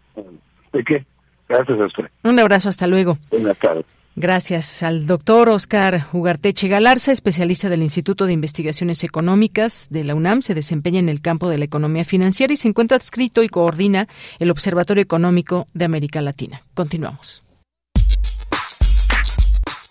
¿De 0.72 0.84
qué? 0.84 1.04
Gracias 1.50 1.80
a 1.80 1.86
usted. 1.86 2.06
Un 2.24 2.40
abrazo, 2.40 2.70
hasta 2.70 2.86
luego. 2.86 3.18
Buenas 3.32 3.58
tardes. 3.58 3.86
Gracias 4.16 4.84
al 4.84 5.08
doctor 5.08 5.50
Oscar 5.50 6.08
Ugarteche 6.14 6.68
Galarza, 6.68 7.12
especialista 7.12 7.70
del 7.70 7.82
Instituto 7.82 8.28
de 8.28 8.34
Investigaciones 8.34 9.04
Económicas 9.04 9.88
de 9.90 10.04
la 10.04 10.14
UNAM, 10.14 10.44
se 10.44 10.54
desempeña 10.54 11.00
en 11.00 11.10
el 11.10 11.20
campo 11.20 11.50
de 11.50 11.58
la 11.58 11.66
economía 11.66 12.06
financiera 12.06 12.54
y 12.54 12.58
se 12.58 12.68
encuentra 12.68 12.98
adscrito 12.98 13.42
y 13.42 13.50
coordina 13.50 14.08
el 14.38 14.52
Observatorio 14.52 15.02
Económico 15.02 15.68
de 15.74 15.86
América 15.86 16.22
Latina. 16.22 16.62
Continuamos. 16.76 17.44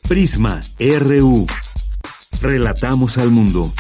Prisma 0.09 0.63
RU. 0.79 1.47
Relatamos 2.41 3.19
al 3.19 3.31
mundo. 3.31 3.73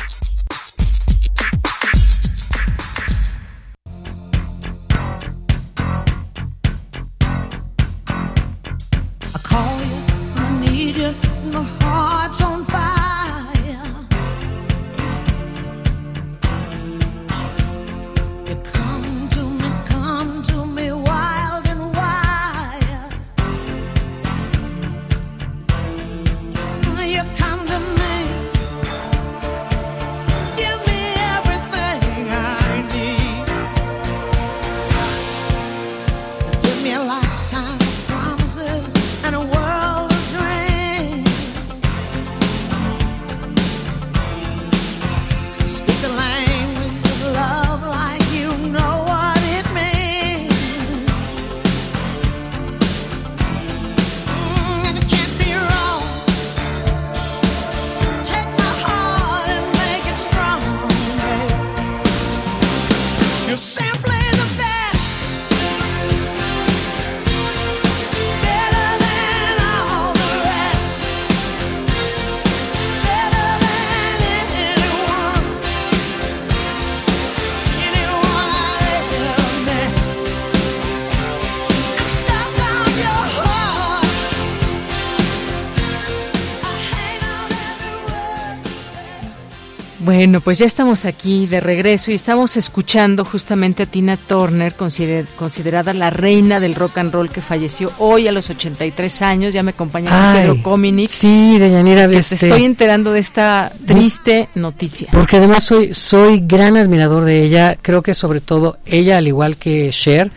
Pues 90.44 90.60
ya 90.60 90.66
estamos 90.66 91.06
aquí 91.06 91.48
de 91.48 91.60
regreso 91.60 92.12
y 92.12 92.16
estamos 92.16 92.58
escuchando 92.58 93.24
justamente 93.24 93.84
a 93.84 93.86
Tina 93.86 94.18
Turner, 94.18 94.74
considerada 94.76 95.94
la 95.94 96.10
reina 96.10 96.60
del 96.60 96.76
rock 96.76 96.98
and 96.98 97.14
roll 97.14 97.30
que 97.30 97.41
falleció 97.41 97.91
hoy 98.00 98.28
a 98.28 98.32
los 98.32 98.50
83 98.50 99.22
años. 99.22 99.54
Ya 99.54 99.64
me 99.64 99.72
acompaña 99.72 100.34
Pedro 100.34 100.62
Cominic. 100.62 101.10
Sí, 101.10 101.58
Deyanira, 101.58 102.10
que 102.10 102.22
te 102.22 102.36
estoy 102.36 102.66
enterando 102.66 103.14
de 103.14 103.20
esta 103.20 103.72
triste 103.86 104.50
noticia. 104.56 105.10
Porque 105.12 105.38
además 105.38 105.64
soy 105.64 105.94
soy 105.94 106.41
gran 106.46 106.78
admirador 106.78 107.24
de 107.24 107.44
ella. 107.44 107.78
Creo 107.82 108.02
que 108.02 108.14
sobre 108.14 108.41
todo 108.41 108.78
ella, 108.86 109.18
al 109.18 109.28
igual 109.28 109.58
que 109.58 109.89
Cher, 109.91 110.32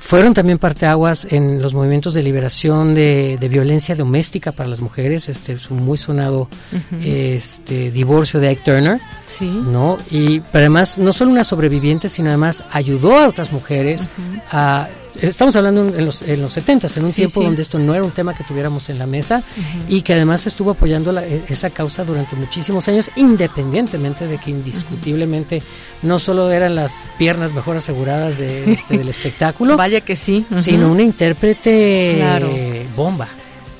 fueron 0.00 0.34
también 0.34 0.58
parteaguas 0.58 1.26
en 1.30 1.60
los 1.60 1.74
movimientos 1.74 2.14
de 2.14 2.22
liberación 2.22 2.94
de, 2.94 3.38
violencia 3.50 3.94
doméstica 3.94 4.52
para 4.52 4.68
las 4.68 4.80
mujeres. 4.80 5.28
Este, 5.28 5.58
su 5.58 5.74
muy 5.74 5.98
sonado 5.98 6.48
este 7.02 7.90
divorcio 7.90 8.40
de 8.40 8.48
Ike 8.48 8.62
Turner. 8.64 9.00
Sí. 9.26 9.43
¿No? 9.46 9.98
Y 10.10 10.42
además, 10.52 10.98
no 10.98 11.12
solo 11.12 11.30
una 11.30 11.44
sobreviviente, 11.44 12.08
sino 12.08 12.28
además 12.28 12.64
ayudó 12.70 13.18
a 13.18 13.28
otras 13.28 13.52
mujeres 13.52 14.10
a. 14.50 14.88
Estamos 15.20 15.54
hablando 15.54 15.96
en 15.96 16.04
los, 16.04 16.22
en 16.22 16.42
los 16.42 16.54
70 16.54 16.88
en 16.96 17.04
un 17.04 17.12
tiempo 17.12 17.40
donde 17.40 17.62
esto 17.62 17.78
no 17.78 17.94
era 17.94 18.02
un 18.02 18.10
tema 18.10 18.34
que 18.34 18.42
tuviéramos 18.42 18.90
en 18.90 18.98
la 18.98 19.06
mesa 19.06 19.44
y 19.88 20.02
que 20.02 20.12
además 20.12 20.44
estuvo 20.48 20.72
apoyando 20.72 21.12
la, 21.12 21.24
e, 21.24 21.44
esa 21.48 21.70
causa 21.70 22.04
durante 22.04 22.34
muchísimos 22.34 22.88
años, 22.88 23.12
independientemente 23.14 24.26
de 24.26 24.38
que 24.38 24.50
indiscutiblemente 24.50 25.62
no 26.02 26.18
solo 26.18 26.50
eran 26.50 26.74
las 26.74 27.06
piernas 27.16 27.52
mejor 27.52 27.76
aseguradas 27.76 28.38
de, 28.38 28.72
este, 28.72 28.98
del 28.98 29.08
espectáculo, 29.16 29.76
vaya 29.76 30.00
que 30.00 30.16
sí, 30.16 30.46
sino 30.56 30.90
una 30.90 31.02
intérprete 31.02 32.18
bomba. 32.96 33.28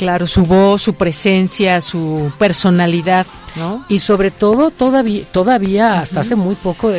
Claro, 0.04 0.26
su 0.26 0.44
voz, 0.44 0.82
su 0.82 0.92
presencia, 0.96 1.80
su 1.80 2.30
personalidad, 2.38 3.26
¿no? 3.56 3.82
Y 3.88 4.00
sobre 4.00 4.30
todo 4.30 4.70
todavía, 4.70 5.24
todavía 5.32 6.00
hasta 6.00 6.20
hace 6.20 6.36
muy 6.36 6.56
poco, 6.56 6.92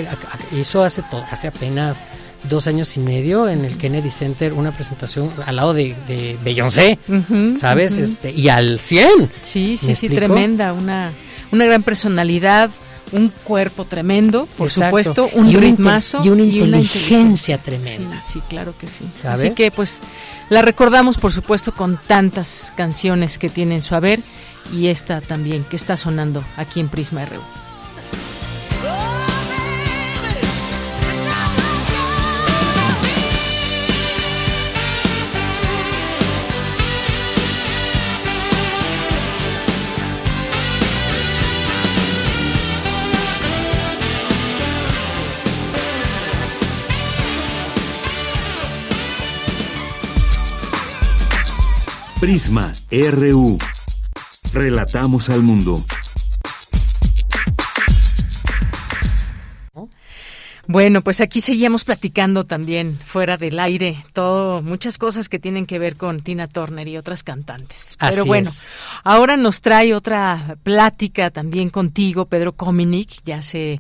hizo 0.60 0.84
hace, 0.84 1.03
hace 1.30 1.49
apenas 1.49 2.08
dos 2.49 2.66
años 2.66 2.97
y 2.97 3.01
medio 3.01 3.47
en 3.47 3.64
el 3.64 3.78
Kennedy 3.78 4.10
Center 4.10 4.53
una 4.53 4.72
presentación 4.72 5.30
al 5.45 5.56
lado 5.58 5.76
de, 5.76 5.95
de 6.08 6.36
Beyoncé, 6.43 6.97
¿sabes? 7.56 7.99
este 7.99 8.32
Y 8.32 8.49
al 8.49 8.80
100. 8.80 9.30
Sí, 9.43 9.78
sí, 9.78 9.93
sí, 9.93 10.10
tremenda, 10.10 10.74
una, 10.74 11.12
una 11.51 11.66
gran 11.66 11.84
personalidad, 11.84 12.72
un 13.12 13.30
cuerpo 13.30 13.86
tremendo, 13.86 14.47
por 14.58 14.70
supuesto, 14.70 15.30
un 15.34 15.53
ritmazo 15.53 16.22
y 16.24 16.30
una 16.30 16.43
inteligencia 16.43 17.58
tremenda. 17.58 18.22
Sí, 18.22 18.41
claro 18.49 18.74
que 18.78 18.88
sí. 18.88 19.06
Así 19.28 19.51
que 19.51 19.72
pues 19.72 20.01
la 20.49 20.62
recordamos 20.62 21.18
por 21.18 21.34
supuesto 21.34 21.74
con 21.74 21.99
tantas 22.08 22.74
canciones 22.76 23.38
que 23.38 23.49
tiene 23.49 23.76
en 23.76 23.82
su 23.82 23.95
haber 23.95 24.20
y 24.74 24.88
esta 24.88 25.22
también 25.22 25.64
que 25.64 25.76
está 25.76 25.97
sonando 25.97 26.43
aquí 26.58 26.80
en 26.80 26.89
Prisma 26.89 27.26
RU. 27.26 27.64
Prisma 52.26 52.73
RU. 52.89 53.59
Relatamos 54.51 55.30
al 55.30 55.43
mundo. 55.43 55.86
Bueno, 60.65 61.03
pues 61.03 61.21
aquí 61.21 61.39
seguíamos 61.39 61.84
platicando 61.84 62.43
también 62.43 62.97
fuera 63.05 63.38
del 63.38 63.59
aire, 63.59 64.03
todo, 64.13 64.63
muchas 64.63 64.97
cosas 64.97 65.30
que 65.30 65.38
tienen 65.38 65.67
que 65.67 65.78
ver 65.78 65.97
con 65.97 66.21
Tina 66.21 66.47
Turner 66.47 66.88
y 66.88 66.97
otras 66.97 67.21
cantantes. 67.21 67.95
Pero 67.99 68.26
bueno, 68.26 68.49
ahora 69.03 69.38
nos 69.38 69.61
trae 69.61 69.93
otra 69.93 70.57
plática 70.63 71.30
también 71.30 71.69
contigo, 71.69 72.26
Pedro 72.26 72.53
Cominic, 72.53 73.21
ya 73.23 73.43
se 73.43 73.80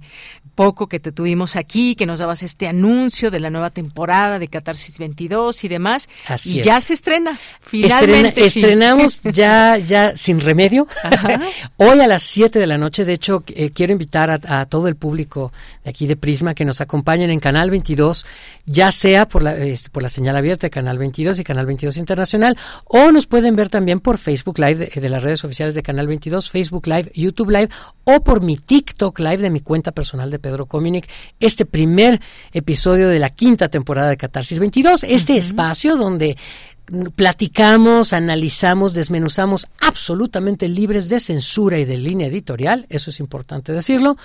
poco 0.55 0.87
que 0.87 0.99
te 0.99 1.11
tuvimos 1.11 1.55
aquí, 1.55 1.95
que 1.95 2.05
nos 2.05 2.19
dabas 2.19 2.41
este 2.41 2.67
anuncio 2.67 3.29
de 3.29 3.39
la 3.39 3.49
nueva 3.49 3.69
temporada 3.69 4.39
de 4.39 4.47
Catarsis 4.47 4.97
22 4.97 5.63
y 5.65 5.67
demás. 5.67 6.09
Así 6.27 6.59
y 6.59 6.63
ya 6.63 6.81
se 6.81 6.93
estrena, 6.93 7.37
finalmente. 7.61 8.45
Estrenamos 8.45 9.21
ya, 9.31 9.77
ya 9.77 10.15
sin 10.15 10.39
remedio. 10.39 10.87
Hoy 11.77 11.99
a 11.99 12.07
las 12.07 12.23
7 12.23 12.57
de 12.57 12.67
la 12.67 12.77
noche, 12.77 13.05
de 13.05 13.13
hecho, 13.13 13.43
eh, 13.47 13.71
quiero 13.71 13.91
invitar 13.91 14.31
a, 14.31 14.65
todo 14.65 14.87
el 14.87 14.95
público 14.95 15.51
de 15.83 15.89
aquí 15.89 16.07
de 16.07 16.15
Prisma 16.15 16.55
que 16.55 16.65
nos 16.65 16.81
acompañen 16.81 17.29
en 17.29 17.39
Canal 17.39 17.69
22, 17.69 18.25
ya 18.65 18.91
sea 18.91 19.27
por 19.27 19.43
la, 19.43 19.55
este, 19.55 19.89
por 19.89 20.03
la 20.03 20.09
señal 20.09 20.35
abierta 20.35 20.67
de 20.67 20.71
Canal 20.71 20.97
22 20.97 21.39
y 21.39 21.43
Canal 21.43 21.65
22 21.65 21.97
Internacional, 21.97 22.57
o 22.85 23.11
nos 23.11 23.27
pueden 23.27 23.55
ver 23.55 23.69
también 23.69 23.99
por 23.99 24.17
Facebook 24.17 24.59
Live 24.59 24.75
de, 24.75 25.01
de 25.01 25.09
las 25.09 25.23
redes 25.23 25.43
oficiales 25.43 25.75
de 25.75 25.83
Canal 25.83 26.07
22, 26.07 26.49
Facebook 26.49 26.87
Live, 26.87 27.11
YouTube 27.13 27.51
Live, 27.51 27.69
o 28.03 28.23
por 28.23 28.41
mi 28.41 28.57
TikTok 28.57 29.19
Live 29.19 29.37
de 29.37 29.49
mi 29.49 29.59
cuenta 29.59 29.91
personal 29.91 30.31
de 30.31 30.39
Pedro 30.39 30.65
Cominic, 30.65 31.07
este 31.39 31.65
primer 31.65 32.21
episodio 32.53 33.09
de 33.09 33.19
la 33.19 33.29
quinta 33.29 33.69
temporada 33.69 34.09
de 34.09 34.17
Catarsis 34.17 34.59
22, 34.59 35.03
este 35.03 35.37
espacio 35.37 35.95
donde 35.95 36.37
platicamos, 37.15 38.13
analizamos, 38.13 38.93
desmenuzamos 38.93 39.67
absolutamente 39.81 40.67
libres 40.67 41.09
de 41.09 41.19
censura 41.19 41.79
y 41.79 41.85
de 41.85 41.97
línea 41.97 42.27
editorial, 42.27 42.85
eso 42.89 43.09
es 43.09 43.19
importante 43.19 43.71
decirlo, 43.71 44.17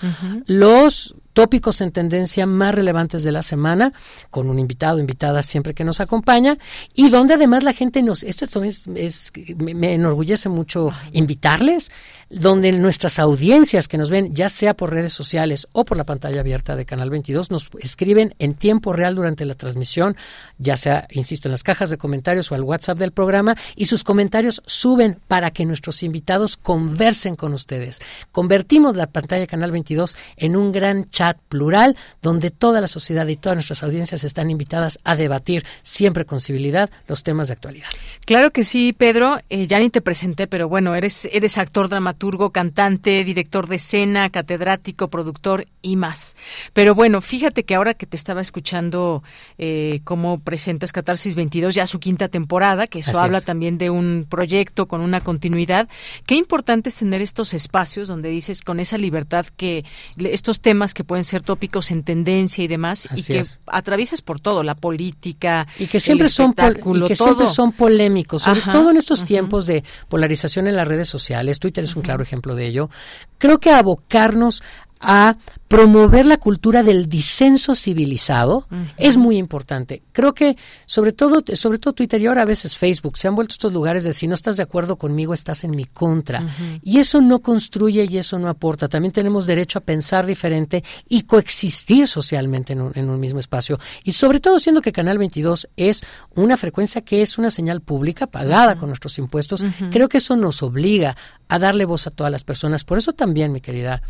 los 0.47 1.15
tópicos 1.41 1.81
en 1.81 1.91
tendencia 1.91 2.45
más 2.45 2.75
relevantes 2.75 3.25
de 3.25 3.33
la 3.33 3.43
semana, 3.43 3.95
con 4.29 4.51
un 4.51 4.59
invitado, 4.59 4.99
invitada 4.99 5.43
siempre 5.43 5.73
que 5.73 5.85
nos 5.85 5.99
acompaña, 5.99 6.59
y 6.93 7.09
donde 7.09 7.33
además 7.33 7.65
la 7.65 7.73
gente 7.73 8.03
nos, 8.03 8.23
esto 8.25 8.63
es, 8.63 8.87
es 8.95 9.33
me 9.57 9.95
enorgullece 9.95 10.51
mucho 10.51 10.91
invitarles, 11.13 11.91
donde 12.29 12.71
nuestras 12.73 13.19
audiencias 13.19 13.89
que 13.89 13.99
nos 13.99 14.11
ven, 14.11 14.33
ya 14.33 14.49
sea 14.51 14.75
por 14.75 14.93
redes 14.93 15.13
sociales 15.13 15.67
o 15.73 15.85
por 15.85 15.97
la 15.97 16.05
pantalla 16.05 16.41
abierta 16.41 16.77
de 16.77 16.85
Canal 16.85 17.11
22, 17.11 17.51
nos 17.51 17.71
escriben 17.81 18.35
en 18.39 18.55
tiempo 18.55 18.93
real 18.93 19.17
durante 19.17 19.45
la 19.45 19.55
transmisión, 19.55 20.17
ya 20.59 20.77
sea, 20.77 21.09
insisto, 21.11 21.49
en 21.49 21.53
las 21.53 21.65
cajas 21.65 21.89
de 21.89 21.97
comentarios 21.97 22.53
o 22.53 22.55
al 22.55 22.63
WhatsApp 22.63 22.99
del 22.99 23.13
programa, 23.13 23.57
y 23.77 23.87
sus 23.87 24.05
comentarios 24.05 24.63
suben 24.67 25.19
para 25.27 25.51
que 25.51 25.65
nuestros 25.65 26.03
invitados 26.03 26.57
conversen 26.57 27.35
con 27.35 27.53
ustedes. 27.53 28.01
Convertimos 28.31 28.95
la 28.95 29.09
pantalla 29.09 29.47
Canal 29.47 29.73
22 29.73 30.17
en 30.37 30.55
un 30.55 30.71
gran 30.71 31.07
chat 31.07 31.30
plural 31.37 31.97
donde 32.23 32.51
toda 32.51 32.81
la 32.81 32.87
sociedad 32.87 33.27
y 33.27 33.37
todas 33.37 33.57
nuestras 33.57 33.83
audiencias 33.83 34.25
están 34.25 34.51
invitadas 34.51 34.99
a 35.05 35.17
debatir 35.17 35.65
siempre 35.83 36.25
con 36.25 36.41
civilidad 36.41 36.91
los 37.09 37.23
temas 37.23 37.49
de 37.49 37.55
actualidad. 37.55 37.89
Claro 38.25 38.51
que 38.51 38.65
sí, 38.65 38.93
Pedro. 38.93 39.41
Eh, 39.49 39.67
ya 39.67 39.79
ni 39.79 39.91
te 39.91 40.01
presenté, 40.01 40.47
pero 40.47 40.69
bueno, 40.69 40.95
eres, 40.95 41.29
eres 41.33 41.59
actor 41.59 41.89
dramaturgo 41.89 42.21
turgo, 42.21 42.51
cantante, 42.51 43.25
director 43.25 43.67
de 43.67 43.77
escena, 43.77 44.31
catedrático, 44.31 45.09
productor 45.09 45.67
y 45.83 45.97
más. 45.97 46.37
Pero 46.75 46.95
bueno, 46.95 47.21
fíjate 47.23 47.65
que 47.65 47.75
ahora 47.75 47.95
que 47.95 48.07
te 48.07 48.17
estaba 48.17 48.43
escuchando 48.43 49.25
eh, 49.59 50.01
cómo 50.05 50.39
presentas 50.39 50.93
Catarsis 50.93 51.35
22, 51.35 51.75
ya 51.75 51.87
su 51.87 51.99
quinta 51.99 52.29
temporada, 52.29 52.87
que 52.87 53.01
eso 53.01 53.19
habla 53.19 53.41
también 53.41 53.79
de 53.79 53.91
un 53.91 54.27
proyecto 54.29 54.87
con 54.87 55.01
una 55.01 55.23
continuidad, 55.23 55.89
qué 56.27 56.35
importante 56.35 56.91
es 56.91 56.97
tener 56.97 57.23
estos 57.23 57.55
espacios 57.55 58.07
donde 58.07 58.29
dices 58.29 58.63
con 58.63 58.79
esa 58.79 58.99
libertad 58.99 59.47
que 59.57 59.85
estos 60.19 60.61
temas 60.61 60.93
que 60.93 61.03
pueden 61.11 61.25
ser 61.25 61.43
tópicos 61.43 61.91
en 61.91 62.05
tendencia 62.05 62.63
y 62.63 62.69
demás, 62.69 63.09
y 63.13 63.25
que 63.25 63.43
atraviesas 63.67 64.23
por 64.23 64.39
todo, 64.39 64.63
la 64.63 64.77
política, 64.77 65.67
y 65.77 65.89
que 65.89 65.99
siempre 65.99 66.29
son 66.29 66.55
y 66.95 67.01
que 67.09 67.17
siempre 67.17 67.49
son 67.49 67.73
polémicos, 67.73 68.43
sobre 68.43 68.61
todo 68.61 68.93
en 68.93 68.97
estos 68.97 69.25
tiempos 69.25 69.67
de 69.67 69.83
polarización 70.09 70.69
en 70.69 70.77
las 70.77 70.87
redes 70.87 71.09
sociales. 71.09 71.59
Twitter 71.59 71.83
es 71.83 71.97
un 71.97 72.03
claro 72.03 72.23
ejemplo 72.23 72.55
de 72.55 72.69
ello, 72.69 72.91
creo 73.39 73.59
que 73.59 73.73
abocarnos 73.73 74.63
a 75.01 75.37
promover 75.71 76.27
la 76.27 76.37
cultura 76.37 76.83
del 76.83 77.09
disenso 77.09 77.77
civilizado 77.77 78.67
es 78.97 79.17
muy 79.17 79.37
importante. 79.37 80.03
Creo 80.11 80.35
que 80.35 80.57
sobre 80.85 81.13
todo, 81.13 81.45
sobre 81.55 81.79
todo 81.79 81.95
Twitter 81.95 82.21
y 82.21 82.27
ahora 82.27 82.43
a 82.43 82.45
veces 82.45 82.77
Facebook 82.77 83.17
se 83.17 83.29
han 83.29 83.37
vuelto 83.37 83.53
estos 83.53 83.73
lugares 83.73 84.03
de 84.03 84.13
si 84.13 84.27
no 84.27 84.35
estás 84.35 84.57
de 84.57 84.65
acuerdo 84.65 84.97
conmigo 84.97 85.33
estás 85.33 85.63
en 85.63 85.71
mi 85.71 85.85
contra. 85.85 86.45
Y 86.83 86.99
eso 86.99 87.21
no 87.21 87.39
construye 87.41 88.05
y 88.11 88.19
eso 88.19 88.39
no 88.41 88.49
aporta. 88.49 88.89
También 88.89 89.13
tenemos 89.13 89.47
derecho 89.47 89.79
a 89.79 89.83
pensar 89.83 90.27
diferente 90.27 90.83
y 91.09 91.23
coexistir 91.23 92.09
socialmente 92.09 92.73
en 92.73 92.81
un, 92.81 92.93
en 92.97 93.09
un 93.09 93.21
mismo 93.21 93.39
espacio. 93.39 93.79
Y 94.03 94.11
sobre 94.11 94.41
todo 94.41 94.59
siendo 94.59 94.83
que 94.83 94.91
Canal 94.91 95.19
22 95.19 95.69
es 95.77 96.03
una 96.35 96.57
frecuencia 96.57 97.03
que 97.03 97.23
es 97.23 97.39
una 97.39 97.51
señal 97.51 97.81
pública 97.81 98.27
pagada 98.27 98.77
con 98.77 98.89
nuestros 98.89 99.19
impuestos, 99.19 99.65
creo 99.93 100.09
que 100.09 100.19
eso 100.19 100.35
nos 100.35 100.65
obliga 100.65 101.17
a 101.49 101.59
darle 101.61 101.85
voz 101.85 102.09
a 102.09 102.11
todas 102.11 102.33
las 102.33 102.43
personas. 102.43 102.83
Por 102.83 102.99
eso 102.99 103.13
también, 103.13 103.53
mi 103.53 103.61
querida 103.61 104.03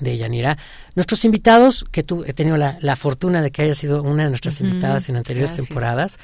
de 0.00 0.16
Yanira. 0.16 0.58
Nuestros 0.94 1.24
invitados, 1.24 1.84
que 1.90 2.02
tú 2.02 2.24
he 2.26 2.32
tenido 2.32 2.56
la, 2.56 2.96
fortuna 2.96 3.42
de 3.42 3.50
que 3.50 3.62
haya 3.62 3.74
sido 3.74 4.02
una 4.02 4.24
de 4.24 4.30
nuestras 4.30 4.60
invitadas 4.60 5.08
en 5.08 5.16
anteriores 5.16 5.52
temporadas, 5.52 6.18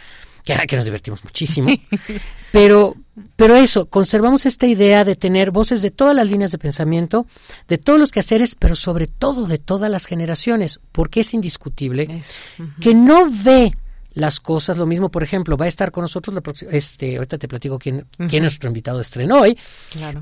que, 0.45 0.55
que 0.69 0.77
nos 0.77 0.85
divertimos 0.85 1.25
muchísimo. 1.25 1.69
pero, 2.53 2.97
pero 3.37 3.57
eso, 3.57 3.87
conservamos 3.87 4.47
esta 4.47 4.67
idea 4.67 5.05
de 5.05 5.17
tener 5.17 5.51
voces 5.51 5.83
de 5.83 5.91
todas 5.91 6.15
las 6.15 6.31
líneas 6.31 6.53
de 6.53 6.59
pensamiento, 6.59 7.27
de 7.69 7.79
todos 7.79 7.99
los 7.99 8.13
quehaceres, 8.13 8.55
pero 8.55 8.75
sobre 8.75 9.07
todo 9.07 9.47
de 9.47 9.59
todas 9.59 9.91
las 9.91 10.07
generaciones, 10.07 10.81
porque 10.93 11.21
es 11.21 11.35
indiscutible 11.35 12.23
que 12.81 12.95
no 12.95 13.29
ve 13.31 13.73
las 14.17 14.41
cosas. 14.41 14.79
Lo 14.79 14.87
mismo, 14.87 15.11
por 15.11 15.23
ejemplo, 15.23 15.57
va 15.57 15.67
a 15.67 15.69
estar 15.69 15.93
con 15.93 16.03
nosotros 16.03 16.35
la 16.35 16.41
próxima, 16.41 16.73
este, 16.73 17.17
ahorita 17.17 17.37
te 17.37 17.47
platico 17.47 17.79
quién, 17.79 18.07
quién 18.17 18.45
es 18.45 18.53
nuestro 18.53 18.69
invitado 18.69 18.97
de 18.97 19.03
estreno 19.03 19.43
hoy. 19.43 19.57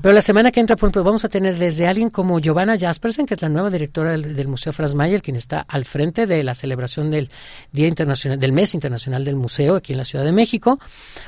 Pero 0.01 0.13
la 0.13 0.21
semana 0.21 0.51
que 0.51 0.59
entra, 0.59 0.75
por 0.75 0.87
ejemplo, 0.87 1.03
vamos 1.03 1.23
a 1.23 1.29
tener 1.29 1.57
desde 1.57 1.87
alguien 1.87 2.09
como 2.09 2.39
Giovanna 2.39 2.77
Jaspersen, 2.77 3.25
que 3.25 3.33
es 3.35 3.41
la 3.41 3.49
nueva 3.49 3.69
directora 3.69 4.11
del, 4.11 4.47
Museo 4.47 4.73
Franz 4.73 4.93
Mayer, 4.93 5.21
quien 5.21 5.37
está 5.37 5.61
al 5.61 5.85
frente 5.85 6.27
de 6.27 6.43
la 6.43 6.53
celebración 6.53 7.09
del 7.09 7.31
Día 7.71 7.87
Internacional, 7.87 8.37
del 8.37 8.51
Mes 8.51 8.75
Internacional 8.75 9.23
del 9.23 9.37
Museo 9.37 9.77
aquí 9.77 9.93
en 9.93 9.97
la 9.97 10.05
Ciudad 10.05 10.25
de 10.25 10.33
México. 10.33 10.77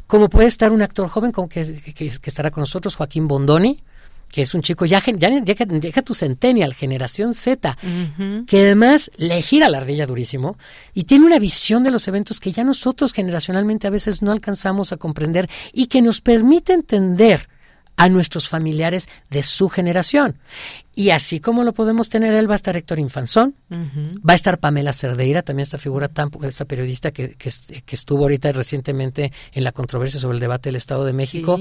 Como 0.05 0.29
puede 0.29 0.47
estar 0.47 0.71
un 0.73 0.81
actor 0.81 1.07
joven 1.07 1.31
como 1.31 1.47
que, 1.47 1.81
que 1.93 2.11
estará 2.23 2.51
con 2.51 2.61
nosotros, 2.61 2.97
Joaquín 2.97 3.29
Bondoni, 3.29 3.81
que 4.31 4.41
es 4.41 4.53
un 4.53 4.61
chico 4.61 4.85
ya, 4.85 5.03
ya, 5.05 5.29
ya, 5.43 6.01
tu 6.01 6.13
centennial, 6.13 6.73
generación 6.73 7.33
Z, 7.33 7.77
que 8.45 8.59
además 8.59 9.09
le 9.17 9.41
gira 9.41 9.69
la 9.69 9.79
ardilla 9.79 10.05
durísimo 10.05 10.57
y 10.93 11.03
tiene 11.03 11.25
una 11.25 11.39
visión 11.39 11.83
de 11.83 11.91
los 11.91 12.07
eventos 12.07 12.39
que 12.39 12.51
ya 12.51 12.63
nosotros 12.63 13.13
generacionalmente 13.13 13.87
a 13.87 13.91
veces 13.91 14.21
no 14.21 14.31
alcanzamos 14.31 14.91
a 14.91 14.97
comprender 14.97 15.49
y 15.73 15.87
que 15.87 16.01
nos 16.01 16.21
permite 16.21 16.73
entender 16.73 17.47
a 17.97 18.09
nuestros 18.09 18.47
familiares 18.47 19.09
de 19.29 19.41
su 19.41 19.69
generación. 19.69 20.37
Y 20.93 21.09
así 21.09 21.39
como 21.39 21.63
lo 21.63 21.73
podemos 21.73 22.09
tener 22.09 22.33
él, 22.33 22.49
va 22.49 22.53
a 22.53 22.55
estar 22.55 22.77
Héctor 22.77 22.99
Infanzón, 22.99 23.55
va 23.71 24.33
a 24.33 24.35
estar 24.35 24.59
Pamela 24.59 24.93
Cerdeira, 24.93 25.41
también 25.41 25.63
esta 25.63 25.79
figura, 25.79 26.07
tan, 26.07 26.29
esta 26.43 26.65
periodista 26.65 27.11
que, 27.11 27.35
que, 27.35 27.49
estuvo 27.95 28.21
ahorita 28.21 28.51
recientemente 28.51 29.31
en 29.51 29.63
la 29.63 29.71
controversia 29.71 30.19
sobre 30.19 30.35
el 30.35 30.39
debate 30.39 30.69
del 30.69 30.75
Estado 30.75 31.05
de 31.05 31.13
México. 31.13 31.59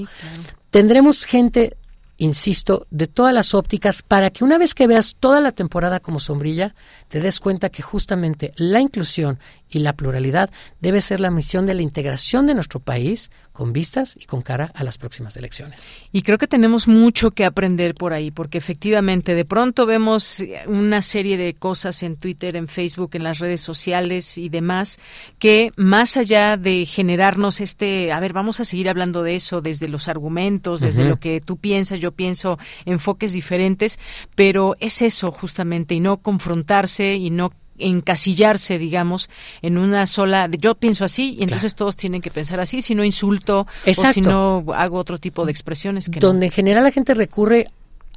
Tendremos 0.69 1.25
gente 1.25 1.75
insisto, 2.17 2.87
de 2.89 3.07
todas 3.07 3.33
las 3.33 3.53
ópticas 3.53 4.01
para 4.01 4.29
que 4.29 4.43
una 4.43 4.57
vez 4.57 4.73
que 4.73 4.87
veas 4.87 5.15
toda 5.19 5.39
la 5.39 5.51
temporada 5.51 5.99
como 5.99 6.19
sombrilla, 6.19 6.75
te 7.07 7.19
des 7.19 7.39
cuenta 7.39 7.69
que 7.69 7.83
justamente 7.83 8.53
la 8.55 8.79
inclusión 8.79 9.39
y 9.69 9.79
la 9.79 9.93
pluralidad 9.93 10.49
debe 10.79 11.01
ser 11.01 11.19
la 11.19 11.31
misión 11.31 11.65
de 11.65 11.73
la 11.73 11.81
integración 11.81 12.47
de 12.47 12.53
nuestro 12.53 12.79
país 12.79 13.31
con 13.51 13.73
vistas 13.73 14.15
y 14.19 14.25
con 14.25 14.43
cara 14.43 14.71
a 14.75 14.83
las 14.83 14.99
próximas 14.99 15.35
elecciones. 15.35 15.91
Y 16.11 16.21
creo 16.21 16.37
que 16.37 16.47
tenemos 16.47 16.87
mucho 16.87 17.31
que 17.31 17.43
aprender 17.43 17.95
por 17.95 18.13
ahí, 18.13 18.29
porque 18.29 18.59
efectivamente 18.59 19.33
de 19.33 19.45
pronto 19.45 19.87
vemos 19.87 20.43
una 20.67 21.01
serie 21.01 21.37
de 21.37 21.55
cosas 21.55 22.03
en 22.03 22.17
Twitter, 22.17 22.55
en 22.55 22.67
Facebook, 22.67 23.11
en 23.13 23.23
las 23.23 23.39
redes 23.39 23.61
sociales 23.61 24.37
y 24.37 24.49
demás, 24.49 24.99
que 25.39 25.71
más 25.75 26.17
allá 26.17 26.55
de 26.55 26.85
generarnos 26.85 27.59
este, 27.59 28.11
a 28.11 28.19
ver, 28.19 28.33
vamos 28.33 28.59
a 28.59 28.65
seguir 28.65 28.89
hablando 28.89 29.23
de 29.23 29.35
eso 29.35 29.61
desde 29.61 29.87
los 29.87 30.07
argumentos, 30.07 30.81
desde 30.81 31.05
lo 31.05 31.19
que 31.19 31.41
tú 31.41 31.57
piensas, 31.57 31.99
yo 31.99 32.11
pienso, 32.11 32.59
enfoques 32.85 33.33
diferentes, 33.33 33.99
pero 34.35 34.75
es 34.79 35.01
eso 35.01 35.31
justamente, 35.31 35.95
y 35.95 35.99
no 35.99 36.17
confrontarse 36.17 37.15
y 37.15 37.31
no 37.31 37.51
encasillarse, 37.77 38.77
digamos, 38.79 39.29
en 39.61 39.77
una 39.77 40.07
sola, 40.07 40.49
yo 40.57 40.75
pienso 40.75 41.05
así 41.05 41.35
y 41.39 41.43
entonces 41.43 41.75
todos 41.75 41.95
tienen 41.95 42.21
que 42.21 42.31
pensar 42.31 42.59
así, 42.59 42.81
si 42.81 42.95
no 42.95 43.03
insulto 43.03 43.67
o 43.85 44.11
si 44.11 44.21
no 44.21 44.65
hago 44.73 44.97
otro 44.97 45.17
tipo 45.17 45.45
de 45.45 45.51
expresiones. 45.51 46.09
Que 46.09 46.19
Donde 46.19 46.47
en 46.47 46.51
general 46.51 46.83
la 46.83 46.91
gente 46.91 47.13
recurre 47.13 47.67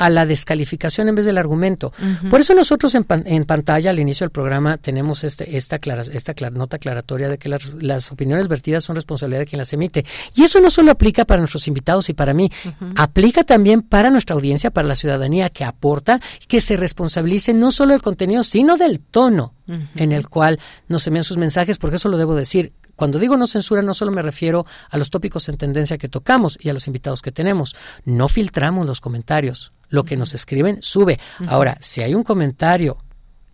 a 0.01 0.09
la 0.09 0.25
descalificación 0.25 1.09
en 1.11 1.15
vez 1.15 1.27
del 1.27 1.37
argumento. 1.37 1.93
Por 2.31 2.41
eso 2.41 2.55
nosotros 2.55 2.95
en, 2.95 3.05
en, 3.27 3.45
pantalla 3.45 3.91
al 3.91 3.99
inicio 3.99 4.25
del 4.25 4.31
programa 4.31 4.79
tenemos 4.79 5.25
este, 5.25 5.59
esta, 5.59 5.79
clara, 5.79 6.03
esta 6.11 6.33
nota 6.51 6.77
aclaratoria 6.77 7.29
de 7.29 7.37
que 7.37 7.51
las, 7.51 7.71
las, 7.75 8.11
opiniones 8.11 8.49
vertidas 8.49 8.83
son 8.83 8.97
responsabilidad 8.97 9.41
de 9.41 9.47
quien 9.47 9.59
las 9.59 9.71
emite. 9.75 10.07
Y 10.35 10.45
eso 10.45 10.59
no 10.59 10.71
solo 10.71 10.91
aplica 10.91 11.27
para 11.27 11.41
nuestros 11.41 11.69
invitados 11.69 12.09
y 12.09 12.15
para 12.15 12.33
mí, 12.33 12.51
aplica 12.97 13.45
también 13.45 13.83
para 13.83 14.11
nuestra 14.11 14.35
audiencia, 14.35 14.71
para 14.71 14.89
la 14.89 14.95
ciudadanía 14.95 15.51
que 15.51 15.65
aporta, 15.65 16.19
que 16.49 16.63
se 16.63 16.77
responsabilice 16.77 17.53
no 17.53 17.71
solo 17.71 17.93
del 17.93 18.01
contenido, 18.01 18.43
sino 18.43 18.79
del 18.79 19.01
tono 19.01 19.53
en 19.95 20.13
el 20.13 20.29
cual 20.29 20.59
nos 20.89 21.07
envían 21.07 21.25
sus 21.25 21.37
mensajes, 21.37 21.79
porque 21.79 21.97
eso 21.97 22.09
lo 22.09 22.17
debo 22.17 22.35
decir. 22.35 22.73
Cuando 23.01 23.19
digo 23.19 23.39
no 23.39 23.47
censura, 23.47 23.81
no 23.81 23.95
solo 23.95 24.13
me 24.13 24.21
refiero 24.21 24.67
a 24.91 24.99
los 24.99 25.09
tópicos 25.09 25.49
en 25.49 25.57
tendencia 25.57 25.97
que 25.97 26.11
tocamos 26.11 26.59
y 26.61 26.69
a 26.69 26.75
los 26.75 26.87
invitados 26.87 27.23
que 27.23 27.33
tenemos. 27.33 27.75
No 28.05 28.29
filtramos 28.29 28.85
los 28.85 29.01
comentarios. 29.01 29.73
Lo 29.89 30.05
que 30.05 30.19
nos 30.19 30.35
escriben 30.35 30.81
sube. 30.83 31.19
Ahora, 31.49 31.79
si 31.81 32.03
hay 32.03 32.15
un 32.15 32.23
comentario 32.23 32.99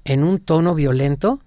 en 0.02 0.24
un 0.24 0.40
tono 0.40 0.74
violento, 0.74 1.42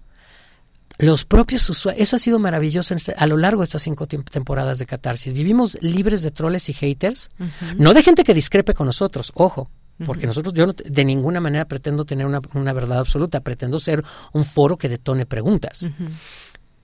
los 0.96 1.26
propios 1.26 1.68
usuarios, 1.68 2.00
eso 2.00 2.16
ha 2.16 2.18
sido 2.18 2.38
maravilloso 2.38 2.94
este, 2.94 3.12
a 3.18 3.26
lo 3.26 3.36
largo 3.36 3.60
de 3.60 3.64
estas 3.64 3.82
cinco 3.82 4.06
temporadas 4.06 4.78
de 4.78 4.86
Catarsis. 4.86 5.34
Vivimos 5.34 5.76
libres 5.82 6.22
de 6.22 6.30
troles 6.30 6.70
y 6.70 6.72
haters, 6.72 7.28
no 7.76 7.92
de 7.92 8.02
gente 8.02 8.24
que 8.24 8.32
discrepe 8.32 8.72
con 8.72 8.86
nosotros, 8.86 9.30
ojo, 9.34 9.68
porque 10.06 10.26
nosotros, 10.26 10.54
yo 10.54 10.72
de 10.72 11.04
ninguna 11.04 11.40
manera 11.40 11.66
pretendo 11.66 12.04
tener 12.04 12.24
una, 12.24 12.40
una, 12.54 12.72
verdad 12.72 12.98
absoluta, 12.98 13.40
pretendo 13.40 13.78
ser 13.78 14.02
un 14.32 14.46
foro 14.46 14.78
que 14.78 14.88
detone 14.88 15.26
preguntas. 15.26 15.86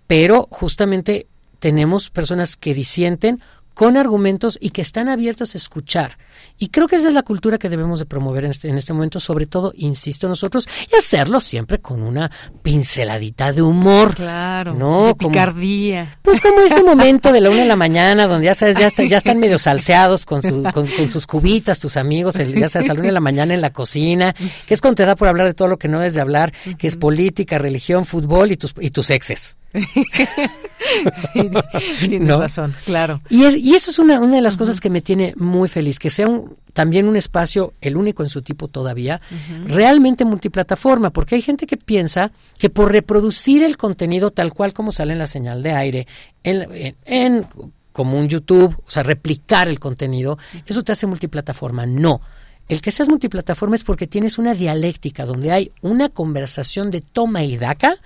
Pero 0.06 0.48
justamente 0.50 1.26
tenemos 1.58 2.10
personas 2.10 2.56
que 2.56 2.74
disienten 2.74 3.40
con 3.76 3.98
argumentos 3.98 4.56
y 4.58 4.70
que 4.70 4.80
están 4.80 5.10
abiertos 5.10 5.54
a 5.54 5.58
escuchar. 5.58 6.16
Y 6.58 6.68
creo 6.68 6.88
que 6.88 6.96
esa 6.96 7.08
es 7.08 7.14
la 7.14 7.22
cultura 7.22 7.58
que 7.58 7.68
debemos 7.68 7.98
de 7.98 8.06
promover 8.06 8.46
en 8.46 8.52
este, 8.52 8.70
en 8.70 8.78
este 8.78 8.94
momento, 8.94 9.20
sobre 9.20 9.44
todo, 9.44 9.74
insisto, 9.76 10.26
nosotros, 10.30 10.66
y 10.90 10.96
hacerlo 10.96 11.40
siempre 11.40 11.78
con 11.78 12.02
una 12.02 12.30
pinceladita 12.62 13.52
de 13.52 13.60
humor. 13.60 14.14
Claro, 14.14 14.72
¿no? 14.72 15.08
de 15.08 15.14
picardía. 15.16 16.18
pues 16.22 16.40
como 16.40 16.62
ese 16.62 16.82
momento 16.84 17.30
de 17.32 17.42
la 17.42 17.50
una 17.50 17.60
de 17.60 17.66
la 17.66 17.76
mañana, 17.76 18.26
donde 18.26 18.46
ya 18.46 18.54
sabes, 18.54 18.78
ya, 18.78 18.88
ya 19.06 19.18
están 19.18 19.38
medio 19.38 19.58
salseados 19.58 20.24
con, 20.24 20.40
con, 20.72 21.10
sus 21.10 21.26
cubitas, 21.26 21.78
tus 21.78 21.98
amigos, 21.98 22.36
el, 22.36 22.58
ya 22.58 22.70
sabes, 22.70 22.88
a 22.88 22.94
la 22.94 23.00
una 23.00 23.08
de 23.08 23.12
la 23.12 23.20
mañana 23.20 23.52
en 23.52 23.60
la 23.60 23.74
cocina, 23.74 24.34
que 24.66 24.72
es 24.72 24.80
cuando 24.80 24.94
te 24.94 25.04
da 25.04 25.16
por 25.16 25.28
hablar 25.28 25.46
de 25.46 25.52
todo 25.52 25.68
lo 25.68 25.78
que 25.78 25.88
no 25.88 26.02
es 26.02 26.14
de 26.14 26.22
hablar, 26.22 26.50
que 26.78 26.86
es 26.86 26.96
política, 26.96 27.58
religión, 27.58 28.06
fútbol 28.06 28.52
y 28.52 28.56
tus, 28.56 28.72
y 28.80 28.88
tus 28.88 29.10
exes. 29.10 29.58
sí, 31.34 32.08
tienes 32.08 32.36
razón, 32.36 32.74
claro. 32.84 33.20
Y, 33.28 33.44
y 33.44 33.74
eso 33.74 33.90
es 33.90 33.98
una, 33.98 34.20
una 34.20 34.36
de 34.36 34.42
las 34.42 34.56
cosas 34.56 34.80
que 34.80 34.90
me 34.90 35.00
tiene 35.00 35.34
muy 35.36 35.68
feliz, 35.68 35.98
que 35.98 36.10
sea 36.10 36.26
un, 36.28 36.56
también 36.72 37.08
un 37.08 37.16
espacio, 37.16 37.74
el 37.80 37.96
único 37.96 38.22
en 38.22 38.28
su 38.28 38.42
tipo 38.42 38.68
todavía, 38.68 39.20
realmente 39.66 40.24
multiplataforma, 40.24 41.10
porque 41.10 41.34
hay 41.34 41.42
gente 41.42 41.66
que 41.66 41.76
piensa 41.76 42.32
que 42.58 42.70
por 42.70 42.92
reproducir 42.92 43.62
el 43.62 43.76
contenido 43.76 44.30
tal 44.30 44.52
cual 44.52 44.72
como 44.72 44.92
sale 44.92 45.12
en 45.12 45.18
la 45.18 45.26
señal 45.26 45.62
de 45.62 45.72
aire, 45.72 46.06
en, 46.42 46.94
en 47.04 47.46
como 47.92 48.18
un 48.18 48.28
YouTube, 48.28 48.76
o 48.86 48.90
sea, 48.90 49.02
replicar 49.02 49.68
el 49.68 49.80
contenido, 49.80 50.36
eso 50.66 50.82
te 50.82 50.92
hace 50.92 51.06
multiplataforma. 51.06 51.86
No. 51.86 52.20
El 52.68 52.80
que 52.80 52.90
seas 52.90 53.08
multiplataforma 53.08 53.76
es 53.76 53.84
porque 53.84 54.06
tienes 54.06 54.38
una 54.38 54.54
dialéctica 54.54 55.24
donde 55.24 55.52
hay 55.52 55.72
una 55.82 56.08
conversación 56.08 56.90
de 56.90 57.00
toma 57.00 57.44
y 57.44 57.56
daca 57.56 57.96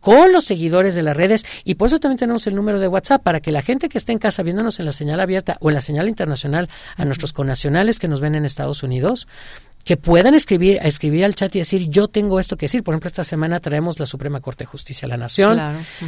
con 0.00 0.32
los 0.32 0.44
seguidores 0.44 0.94
de 0.94 1.02
las 1.02 1.16
redes. 1.16 1.44
Y 1.64 1.74
por 1.74 1.88
eso 1.88 1.98
también 1.98 2.18
tenemos 2.18 2.46
el 2.46 2.54
número 2.54 2.78
de 2.78 2.88
WhatsApp 2.88 3.22
para 3.22 3.40
que 3.40 3.50
la 3.50 3.62
gente 3.62 3.88
que 3.88 3.98
esté 3.98 4.12
en 4.12 4.18
casa 4.18 4.42
viéndonos 4.42 4.78
en 4.78 4.86
la 4.86 4.92
señal 4.92 5.20
abierta 5.20 5.56
o 5.60 5.70
en 5.70 5.74
la 5.74 5.80
señal 5.80 6.08
internacional 6.08 6.68
a 6.96 7.04
nuestros 7.04 7.32
connacionales 7.32 7.98
que 7.98 8.08
nos 8.08 8.20
ven 8.20 8.36
en 8.36 8.44
Estados 8.44 8.82
Unidos 8.82 9.26
que 9.86 9.96
puedan 9.96 10.34
escribir, 10.34 10.80
escribir 10.82 11.24
al 11.24 11.36
chat 11.36 11.54
y 11.54 11.60
decir 11.60 11.88
yo 11.88 12.08
tengo 12.08 12.40
esto 12.40 12.56
que 12.56 12.66
decir. 12.66 12.82
Por 12.82 12.92
ejemplo, 12.92 13.06
esta 13.06 13.22
semana 13.22 13.60
traemos 13.60 14.00
la 14.00 14.04
Suprema 14.04 14.40
Corte 14.40 14.64
de 14.64 14.66
Justicia 14.66 15.06
de 15.06 15.10
la 15.10 15.16
Nación, 15.16 15.60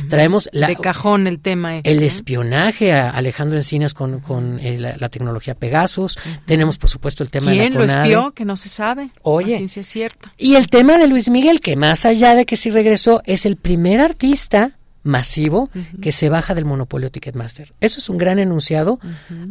traemos 0.08 0.48
la, 0.50 0.66
de 0.66 0.74
cajón 0.74 1.28
el 1.28 1.38
tema, 1.38 1.78
el 1.78 2.02
espionaje 2.02 2.92
a 2.92 3.10
Alejandro 3.10 3.56
Encinas 3.56 3.94
con, 3.94 4.18
con 4.18 4.58
eh, 4.58 4.78
la, 4.78 5.08
tecnología 5.08 5.54
Pegasus, 5.54 6.18
tenemos 6.44 6.76
por 6.76 6.90
supuesto 6.90 7.22
el 7.22 7.30
tema 7.30 7.52
¿Quién 7.52 7.72
de 7.74 7.78
la 7.78 7.94
lo 7.94 8.02
espió? 8.02 8.32
Que 8.32 8.44
no 8.44 8.56
se 8.56 8.68
sabe. 8.68 9.10
Oye, 9.22 9.54
ciencia 9.54 9.84
cierta. 9.84 10.34
Y 10.36 10.56
el 10.56 10.66
tema 10.66 10.98
de 10.98 11.06
Luis 11.06 11.30
Miguel, 11.30 11.60
que 11.60 11.76
más 11.76 12.04
allá 12.04 12.34
de 12.34 12.46
que 12.46 12.56
sí 12.56 12.70
regresó, 12.70 13.22
es 13.26 13.46
el 13.46 13.54
primer 13.56 14.00
artista 14.00 14.77
masivo 15.08 15.70
que 16.00 16.12
se 16.12 16.28
baja 16.28 16.54
del 16.54 16.64
monopolio 16.64 17.10
Ticketmaster. 17.10 17.74
Eso 17.80 17.98
es 17.98 18.08
un 18.08 18.18
gran 18.18 18.38
enunciado 18.38 19.00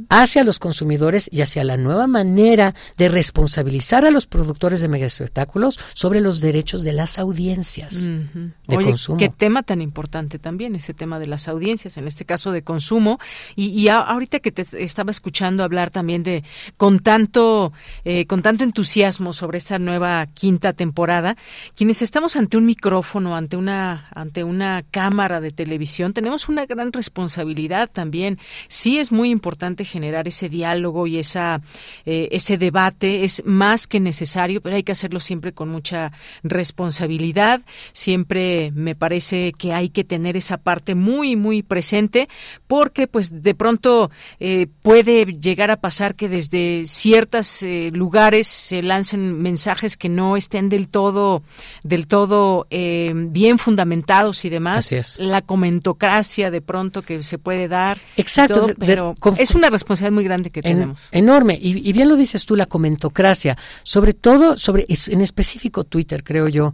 hacia 0.10 0.43
los 0.43 0.60
consumidores 0.60 1.30
y 1.32 1.41
hacia 1.41 1.64
la 1.64 1.78
nueva 1.78 2.08
manera 2.08 2.74
de 2.97 3.10
responsabilizar 3.10 4.05
a 4.05 4.12
los 4.12 4.26
productores 4.28 4.82
de 4.82 4.88
espectáculos 5.05 5.80
sobre 5.93 6.22
los 6.22 6.41
derechos 6.41 6.84
de 6.84 6.93
las 6.93 7.20
audiencias 7.20 8.08
de 8.08 8.78
Oye, 8.78 8.86
consumo. 8.86 9.18
Qué 9.18 9.30
tema 9.30 9.64
tan 9.64 9.82
importante 9.82 10.39
también, 10.39 10.76
ese 10.76 10.93
tema 10.93 11.20
de 11.20 11.28
las 11.28 11.47
audiencias, 11.47 11.97
en 11.97 12.08
este 12.08 12.26
caso 12.26 12.51
de 12.51 12.62
consumo. 12.62 13.20
Y, 13.55 13.88
ahorita 13.88 14.39
que 14.39 14.51
te 14.51 14.66
estaba 14.84 15.12
escuchando 15.12 15.64
hablar 15.64 15.89
también 15.89 16.24
de 16.24 16.43
con 16.78 16.99
tanto, 16.99 17.74
eh, 18.03 18.26
con 18.26 18.41
tanto 18.41 18.64
entusiasmo 18.64 19.34
sobre 19.34 19.58
esta 19.58 19.80
nueva 19.80 20.26
quinta 20.28 20.74
temporada, 20.74 21.36
quienes 21.76 22.01
estamos 22.01 22.36
ante 22.36 22.58
un 22.58 22.66
micrófono, 22.66 23.36
ante 23.36 23.58
una, 23.58 24.08
ante 24.14 24.43
una 24.43 24.84
cámara 24.91 25.41
de 25.41 25.47
televisión, 25.52 26.14
tenemos 26.14 26.50
una 26.50 26.66
gran 26.66 26.91
responsabilidad 26.91 27.89
también. 27.91 28.39
Sí 28.68 29.00
es 29.00 29.12
muy 29.12 29.30
importante 29.30 29.86
generar 29.86 30.28
ese 30.28 30.50
diálogo 30.50 31.08
y 31.08 31.18
esa, 31.18 31.62
eh, 32.06 32.30
ese 32.32 32.58
debate, 32.58 33.24
es 33.24 33.43
más 33.45 33.88
que 33.88 34.00
necesario, 34.00 34.62
pero 34.62 34.76
hay 34.76 34.84
que 34.84 34.91
hacerlo 34.91 35.20
siempre 35.20 35.54
con 35.54 35.70
mucha 35.70 36.12
responsabilidad. 36.43 37.62
Siempre 37.93 38.72
me 38.74 38.95
parece 38.95 39.54
que 39.58 39.74
hay 39.74 39.89
que 39.89 40.04
tener 40.04 40.38
esa 40.38 40.58
parte 40.58 40.95
muy, 40.95 41.36
muy 41.36 41.64
presente, 41.64 42.28
porque 42.68 43.08
pues 43.08 43.43
de 43.43 43.56
pronto 43.56 44.12
eh, 44.39 44.68
puede 44.82 45.26
llegar 45.26 45.72
a 45.72 45.78
pasar 45.78 46.16
que 46.16 46.30
desde 46.30 46.84
ciertos 46.86 47.64
eh, 47.64 47.89
lugares 47.91 48.48
se 48.48 48.82
lancen 48.82 49.41
mensajes 49.41 49.98
que 49.98 50.10
no 50.10 50.38
estén 50.38 50.70
del 50.70 50.88
todo, 50.88 51.43
del 51.84 52.08
todo 52.08 52.68
bien 52.70 53.58
fundamentados 53.58 54.45
y 54.45 54.50
demás. 54.50 54.91
Así 54.93 54.95
la 55.32 55.41
comentocracia 55.41 56.51
de 56.51 56.61
pronto 56.61 57.01
que 57.01 57.23
se 57.23 57.38
puede 57.38 57.67
dar. 57.67 57.97
Exacto, 58.15 58.67
pero 58.80 59.15
es 59.38 59.51
una 59.51 59.69
responsabilidad 59.69 60.13
muy 60.13 60.23
grande 60.23 60.49
que 60.49 60.61
tenemos. 60.61 61.09
Enorme, 61.11 61.57
y, 61.61 61.91
bien 61.91 62.09
lo 62.09 62.15
dices 62.15 62.45
tú, 62.45 62.55
la 62.55 62.65
comentocracia, 62.65 63.57
sobre 63.84 64.13
todo, 64.13 64.57
sobre 64.57 64.86
en 64.88 65.21
específico 65.21 65.84
Twitter, 65.84 66.23
creo 66.23 66.47
yo, 66.47 66.73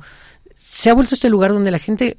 se 0.55 0.89
ha 0.89 0.93
vuelto 0.93 1.15
este 1.15 1.29
lugar 1.29 1.51
donde 1.51 1.71
la 1.71 1.79
gente 1.79 2.17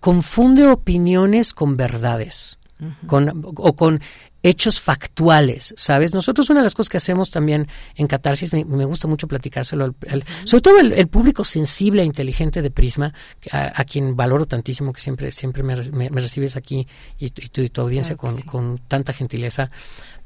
confunde 0.00 0.66
opiniones 0.68 1.52
con 1.52 1.76
verdades. 1.76 2.58
Con, 3.06 3.42
o 3.42 3.74
con 3.74 4.02
hechos 4.46 4.80
factuales, 4.80 5.74
¿sabes? 5.76 6.14
Nosotros 6.14 6.48
una 6.50 6.60
de 6.60 6.64
las 6.64 6.74
cosas 6.74 6.88
que 6.88 6.96
hacemos 6.98 7.30
también 7.30 7.66
en 7.96 8.06
Catarsis, 8.06 8.52
me, 8.52 8.62
gusta 8.84 9.08
mucho 9.08 9.26
platicárselo, 9.26 9.94
al, 10.08 10.24
sobre 10.44 10.62
todo 10.62 10.78
el, 10.78 11.08
público 11.08 11.44
sensible 11.44 12.02
e 12.02 12.04
inteligente 12.04 12.62
de 12.62 12.70
Prisma, 12.70 13.12
a, 13.50 13.84
quien 13.84 14.14
valoro 14.14 14.46
tantísimo, 14.46 14.92
que 14.92 15.00
siempre, 15.00 15.32
siempre 15.32 15.62
me, 15.62 15.74
recibes 16.10 16.56
aquí 16.56 16.86
y, 17.18 17.30
tu, 17.30 17.68
tu, 17.68 17.80
audiencia 17.80 18.16
con, 18.16 18.40
con 18.42 18.78
tanta 18.86 19.12
gentileza. 19.12 19.68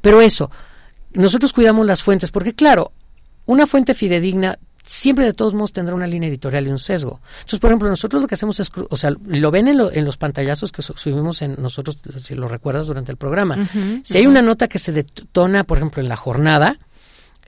Pero 0.03 0.21
eso, 0.21 0.51
nosotros 1.13 1.53
cuidamos 1.53 1.87
las 1.87 2.03
fuentes, 2.03 2.31
porque 2.31 2.55
claro, 2.55 2.93
una 3.47 3.67
fuente 3.67 3.95
fidedigna 3.95 4.59
siempre 4.91 5.25
de 5.25 5.33
todos 5.33 5.55
modos 5.55 5.73
tendrá 5.73 5.95
una 5.95 6.09
línea 6.09 6.29
editorial 6.29 6.67
y 6.67 6.71
un 6.71 6.81
sesgo. 6.81 7.21
Entonces, 7.39 7.61
por 7.61 7.71
ejemplo, 7.71 7.89
nosotros 7.89 8.21
lo 8.21 8.27
que 8.27 8.35
hacemos 8.35 8.59
es, 8.59 8.73
o 8.75 8.97
sea, 8.97 9.13
lo 9.25 9.51
ven 9.53 9.69
en, 9.69 9.81
en 9.93 10.05
los 10.05 10.17
pantallazos 10.17 10.73
que 10.73 10.83
subimos 10.83 11.43
en 11.43 11.55
nosotros, 11.63 11.99
si 12.21 12.35
lo 12.35 12.49
recuerdas 12.49 12.89
durante 12.89 13.13
el 13.13 13.17
programa. 13.17 13.69
si 14.03 14.19
hay 14.19 14.27
una 14.27 14.43
nota 14.43 14.67
que 14.67 14.81
se 14.81 14.91
detona, 14.91 15.63
por 15.63 15.79
ejemplo, 15.79 16.03
en 16.03 16.09
la 16.09 16.17
jornada, 16.17 16.81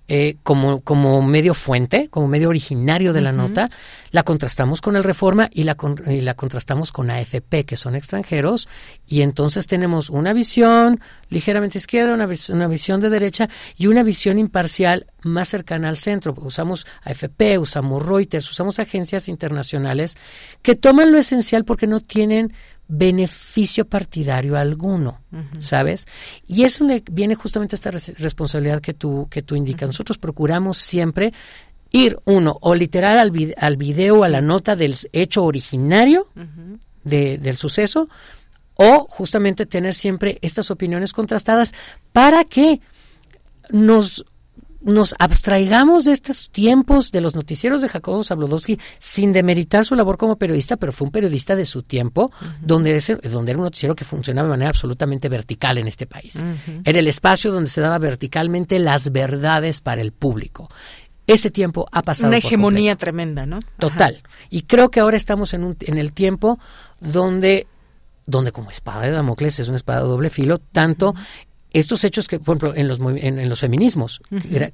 eh, 0.09 0.37
como, 0.43 0.81
como 0.81 1.23
medio 1.23 1.55
fuente, 1.55 2.09
como 2.09 2.29
medio 2.29 2.49
originario 2.49 3.13
de 3.13 3.21
la 3.21 3.33
nota, 3.33 3.71
la 4.11 4.25
contrastamos 4.25 4.81
con 4.81 4.97
el 4.97 5.05
Reforma 5.05 5.49
y 5.53 5.63
la, 5.63 5.77
y 6.07 6.21
la 6.21 6.35
contrastamos 6.35 6.93
con 6.93 7.11
AFP, 7.11 7.65
que 7.65 7.77
son 7.77 7.95
extranjeros, 7.95 8.69
y 9.07 9.23
entonces 9.23 9.67
tenemos 9.67 10.11
una 10.11 10.33
visión 10.33 11.01
ligeramente 11.31 11.79
izquierda, 11.79 12.15
una, 12.15 12.29
una 12.51 12.69
visión 12.69 13.01
de 13.01 13.11
derecha 13.11 13.49
y 13.77 13.87
una 13.87 14.03
visión 14.03 14.39
imparcial 14.39 15.07
más 15.23 15.49
cercana 15.49 15.89
al 15.89 15.97
centro. 15.97 16.35
Usamos 16.37 16.87
AFP, 17.05 17.59
usamos 17.59 18.05
Reuters, 18.05 18.51
usamos 18.51 18.79
agencias 18.81 19.29
internacionales 19.29 20.17
que 20.63 20.75
toman 20.75 21.13
lo 21.13 21.19
esencial 21.19 21.65
porque 21.65 21.87
no 21.87 22.01
tienen 22.01 22.53
beneficio 22.95 23.87
partidario 23.87 24.55
alguno, 24.55 25.23
¿sabes? 25.61 26.07
Y 26.47 26.65
es 26.65 26.79
donde 26.79 27.03
viene 27.11 27.35
justamente 27.35 27.75
esta 27.75 27.91
responsabilidad 27.91 28.83
que 28.83 28.93
tú, 28.93 29.29
que 29.31 29.41
tú 29.41 29.57
indicas. 29.57 29.89
Nosotros 29.89 30.19
procuramos 30.19 30.77
siempre 30.77 31.33
ir, 31.91 32.19
uno, 32.27 32.59
o 32.61 32.75
literal 32.75 33.19
al, 33.19 33.55
al 33.57 33.77
video, 33.79 34.25
a 34.25 34.29
la 34.29 34.43
nota 34.43 34.77
del 34.77 34.99
hecho 35.13 35.43
originario 35.43 36.29
del 37.03 37.57
suceso, 37.57 38.11
o 38.75 39.07
justamente 39.09 39.65
tener 39.65 39.95
siempre 39.95 40.39
estas 40.43 40.71
opiniones 40.71 41.15
contrastadas 41.15 41.73
para 42.13 42.45
que 42.45 42.83
nos 43.71 44.27
nos 44.85 45.15
abstraigamos 45.19 46.05
de 46.05 46.13
estos 46.13 46.51
tiempos 46.51 47.13
de 47.13 47.21
los 47.21 47.35
noticieros 47.35 47.81
de 47.83 47.89
Jacobo 47.89 48.25
Zabludowski 48.25 48.79
sin 48.99 49.33
demeritar 49.33 49.85
su 49.85 49.95
labor 49.95 50.19
como 50.19 50.37
periodista, 50.37 50.77
pero 50.77 50.93
fue 50.93 51.07
un 51.07 51.13
periodista 51.13 51.57
de 51.57 51.65
su 51.65 51.83
tiempo, 51.83 52.33
donde, 52.61 53.01
donde 53.31 53.53
era 53.53 53.59
un 53.59 53.65
noticiero 53.65 53.95
que 53.95 54.05
funcionaba 54.05 54.49
de 54.49 54.53
manera 54.53 54.71
absolutamente 54.71 55.29
vertical 55.29 55.79
en 55.79 55.89
este 55.89 56.07
país. 56.07 56.45
Era 56.85 56.99
el 56.99 57.09
espacio 57.09 57.53
donde 57.53 57.71
se 57.71 57.81
daba 57.81 57.99
verticalmente 57.99 58.79
las 58.79 59.13
verdades 59.13 59.81
para 59.81 60.03
el 60.03 60.13
público. 60.13 60.69
Ese 61.27 61.51
tiempo 61.51 61.87
ha 61.93 62.03
pasado. 62.03 62.29
Una 62.29 62.39
hegemonía 62.39 62.97
tremenda, 62.97 63.47
¿no? 63.47 63.61
Total. 63.79 64.23
Y 64.51 64.63
creo 64.63 64.91
que 64.91 65.01
ahora 65.01 65.17
estamos 65.17 65.55
en, 65.55 65.65
un, 65.65 65.77
en 65.81 65.99
el 65.99 66.13
tiempo 66.13 66.59
donde 67.01 67.67
donde 68.25 68.53
como 68.53 68.71
espada 68.71 69.03
de 69.03 69.11
Damocles 69.11 69.59
es 69.59 69.67
una 69.67 69.77
espada 69.77 70.03
de 70.03 70.09
doble 70.09 70.31
filo, 70.31 70.59
tanto 70.59 71.15
estos 71.73 72.05
hechos 72.05 72.29
que, 72.29 72.39
por 72.39 72.57
ejemplo, 72.57 72.75
en 72.75 72.89
los, 72.89 72.99
en, 73.01 73.49
los 73.49 73.61
feminismos, 73.61 74.21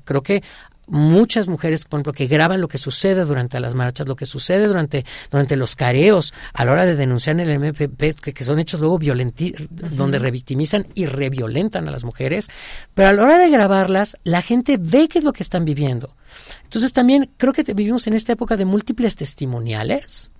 creo 0.05 0.23
que 0.23 0.43
muchas 0.89 1.49
mujeres, 1.49 1.85
por 1.85 1.99
ejemplo, 1.99 2.13
que 2.13 2.27
graban 2.27 2.61
lo 2.61 2.69
que 2.69 2.79
sucede 2.79 3.25
durante 3.25 3.61
las 3.61 3.75
marchas, 3.75 4.09
lo 4.09 4.17
que 4.17 4.27
sucede 4.27 4.67
durante, 4.67 5.05
durante 5.31 5.57
los 5.57 5.77
careos, 5.77 6.33
a 6.53 6.65
la 6.65 6.73
hora 6.73 6.87
de 6.87 6.97
denunciar 6.97 7.41
en 7.41 7.49
el 7.49 7.59
MPP, 7.59 8.21
que, 8.21 8.45
son 8.45 8.59
hechos 8.59 8.81
luego 8.81 8.99
violentos, 8.99 9.53
donde 9.71 10.19
revictimizan 10.19 10.87
y 10.95 11.07
reviolentan 11.07 11.87
a 11.89 11.91
las 11.91 12.05
mujeres, 12.05 12.49
pero 12.95 13.09
a 13.09 13.13
la 13.13 13.23
hora 13.23 13.39
de 13.39 13.51
grabarlas, 13.51 14.17
la 14.25 14.43
gente 14.43 14.79
ve 14.81 15.09
qué 15.09 15.19
es 15.19 15.25
lo 15.25 15.33
que 15.33 15.43
están 15.43 15.65
viviendo. 15.65 16.17
Entonces 16.65 16.93
también 16.93 17.31
creo 17.37 17.53
que 17.53 17.63
vivimos 17.75 18.07
en 18.07 18.15
esta 18.15 18.33
época 18.33 18.57
de 18.57 18.65
múltiples 18.65 19.17
testimoniales, 19.17 20.31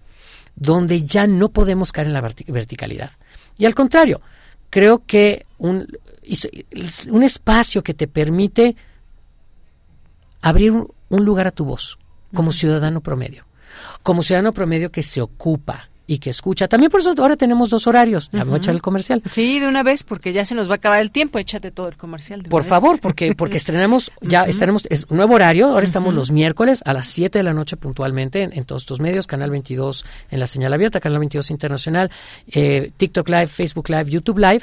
donde 0.57 1.03
ya 1.03 1.27
no 1.27 1.51
podemos 1.51 1.93
caer 1.93 2.09
en 2.09 2.15
la 2.15 2.21
verticalidad. 2.21 3.11
Y 3.59 3.67
al 3.67 3.75
contrario, 3.75 4.21
creo 4.71 5.05
que 5.07 5.47
un, 5.59 5.87
un 7.11 7.23
espacio 7.23 7.83
que 7.83 7.95
te 7.95 8.09
permite 8.09 8.77
abrir 10.43 10.73
un, 10.73 11.25
lugar 11.25 11.47
a 11.47 11.51
tu 11.51 11.65
voz 11.65 11.99
como 12.35 12.53
ciudadano 12.53 13.01
promedio, 13.01 13.47
como 14.03 14.23
ciudadano 14.23 14.53
promedio 14.53 14.91
que 14.91 15.03
se 15.03 15.21
ocupa 15.21 15.89
y 16.11 16.19
que 16.19 16.31
escucha. 16.31 16.69
También 16.69 16.91
por 16.91 17.01
eso 17.01 17.15
ahora 17.19 17.37
tenemos 17.37 17.69
dos 17.69 17.87
horarios. 17.87 18.31
Ya 18.33 18.43
echar 18.57 18.75
el 18.75 18.81
comercial. 18.81 19.23
Sí, 19.31 19.61
de 19.61 19.69
una 19.69 19.83
vez, 19.83 20.05
porque 20.05 20.33
ya 20.33 20.47
se 20.47 20.55
nos 20.55 20.67
va 20.67 20.73
a 20.73 20.77
acabar 20.77 21.01
el 21.01 21.11
tiempo. 21.11 21.39
Échate 21.39 21.71
todo 21.71 21.87
el 21.87 21.99
comercial. 21.99 22.43
por 22.45 22.65
favor, 22.65 22.99
porque 22.99 23.35
porque 23.35 23.57
estrenamos, 23.59 24.11
ya 24.23 24.45
estaremos, 24.45 24.85
es 24.89 25.05
un 25.11 25.19
nuevo 25.19 25.35
horario. 25.35 25.67
Ahora 25.67 25.85
estamos 25.85 26.15
los 26.15 26.31
miércoles 26.31 26.83
a 26.87 26.95
las 26.95 27.09
7 27.09 27.39
de 27.39 27.43
la 27.43 27.53
noche 27.53 27.77
puntualmente 27.77 28.43
en, 28.43 28.65
todos 28.65 28.83
estos 28.83 29.01
medios. 29.01 29.27
Canal 29.27 29.51
22 29.51 30.07
en 30.31 30.41
la 30.41 30.47
señal 30.47 30.73
abierta, 30.73 30.99
Canal 30.99 31.19
22 31.19 31.51
Internacional, 31.51 32.11
eh, 32.51 32.91
TikTok 32.97 33.29
Live, 33.29 33.49
Facebook 33.49 33.91
Live, 33.91 34.11
YouTube 34.11 34.39
Live. 34.39 34.63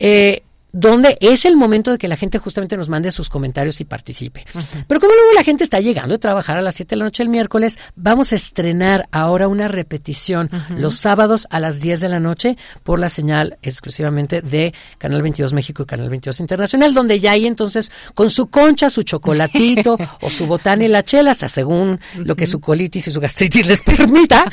Eh, 0.00 0.42
donde 0.72 1.18
es 1.20 1.44
el 1.44 1.56
momento 1.56 1.90
de 1.90 1.98
que 1.98 2.08
la 2.08 2.16
gente 2.16 2.38
justamente 2.38 2.76
nos 2.76 2.88
mande 2.88 3.10
sus 3.10 3.28
comentarios 3.28 3.80
y 3.80 3.84
participe. 3.84 4.44
Pero 4.86 5.00
como 5.00 5.12
luego 5.14 5.32
la 5.34 5.44
gente 5.44 5.64
está 5.64 5.80
llegando 5.80 6.14
a 6.14 6.18
trabajar 6.18 6.56
a 6.56 6.62
las 6.62 6.74
7 6.74 6.90
de 6.90 6.96
la 6.96 7.04
noche 7.04 7.22
el 7.22 7.28
miércoles, 7.28 7.78
vamos 7.94 8.32
a 8.32 8.36
estrenar 8.36 9.08
ahora 9.12 9.48
una 9.48 9.68
repetición 9.68 10.50
los 10.70 10.96
sábados 10.96 11.46
a 11.50 11.60
las 11.60 11.80
10 11.80 12.00
de 12.00 12.08
la 12.08 12.20
noche 12.20 12.56
por 12.82 12.98
la 12.98 13.08
señal 13.08 13.58
exclusivamente 13.62 14.40
de 14.40 14.72
Canal 14.98 15.22
22 15.22 15.52
México 15.52 15.82
y 15.82 15.86
Canal 15.86 16.08
22 16.08 16.40
Internacional, 16.40 16.94
donde 16.94 17.20
ya 17.20 17.32
hay 17.32 17.46
entonces 17.46 17.92
con 18.14 18.30
su 18.30 18.46
concha, 18.46 18.88
su 18.90 19.02
chocolatito 19.02 19.98
o 20.20 20.30
su 20.30 20.46
botán 20.46 20.82
y 20.82 20.88
la 20.88 21.04
chela, 21.04 21.32
hasta 21.32 21.48
según 21.48 22.00
lo 22.16 22.34
que 22.36 22.46
su 22.46 22.60
colitis 22.60 23.08
y 23.08 23.10
su 23.10 23.20
gastritis 23.20 23.66
les 23.72 23.82
permita, 23.82 24.50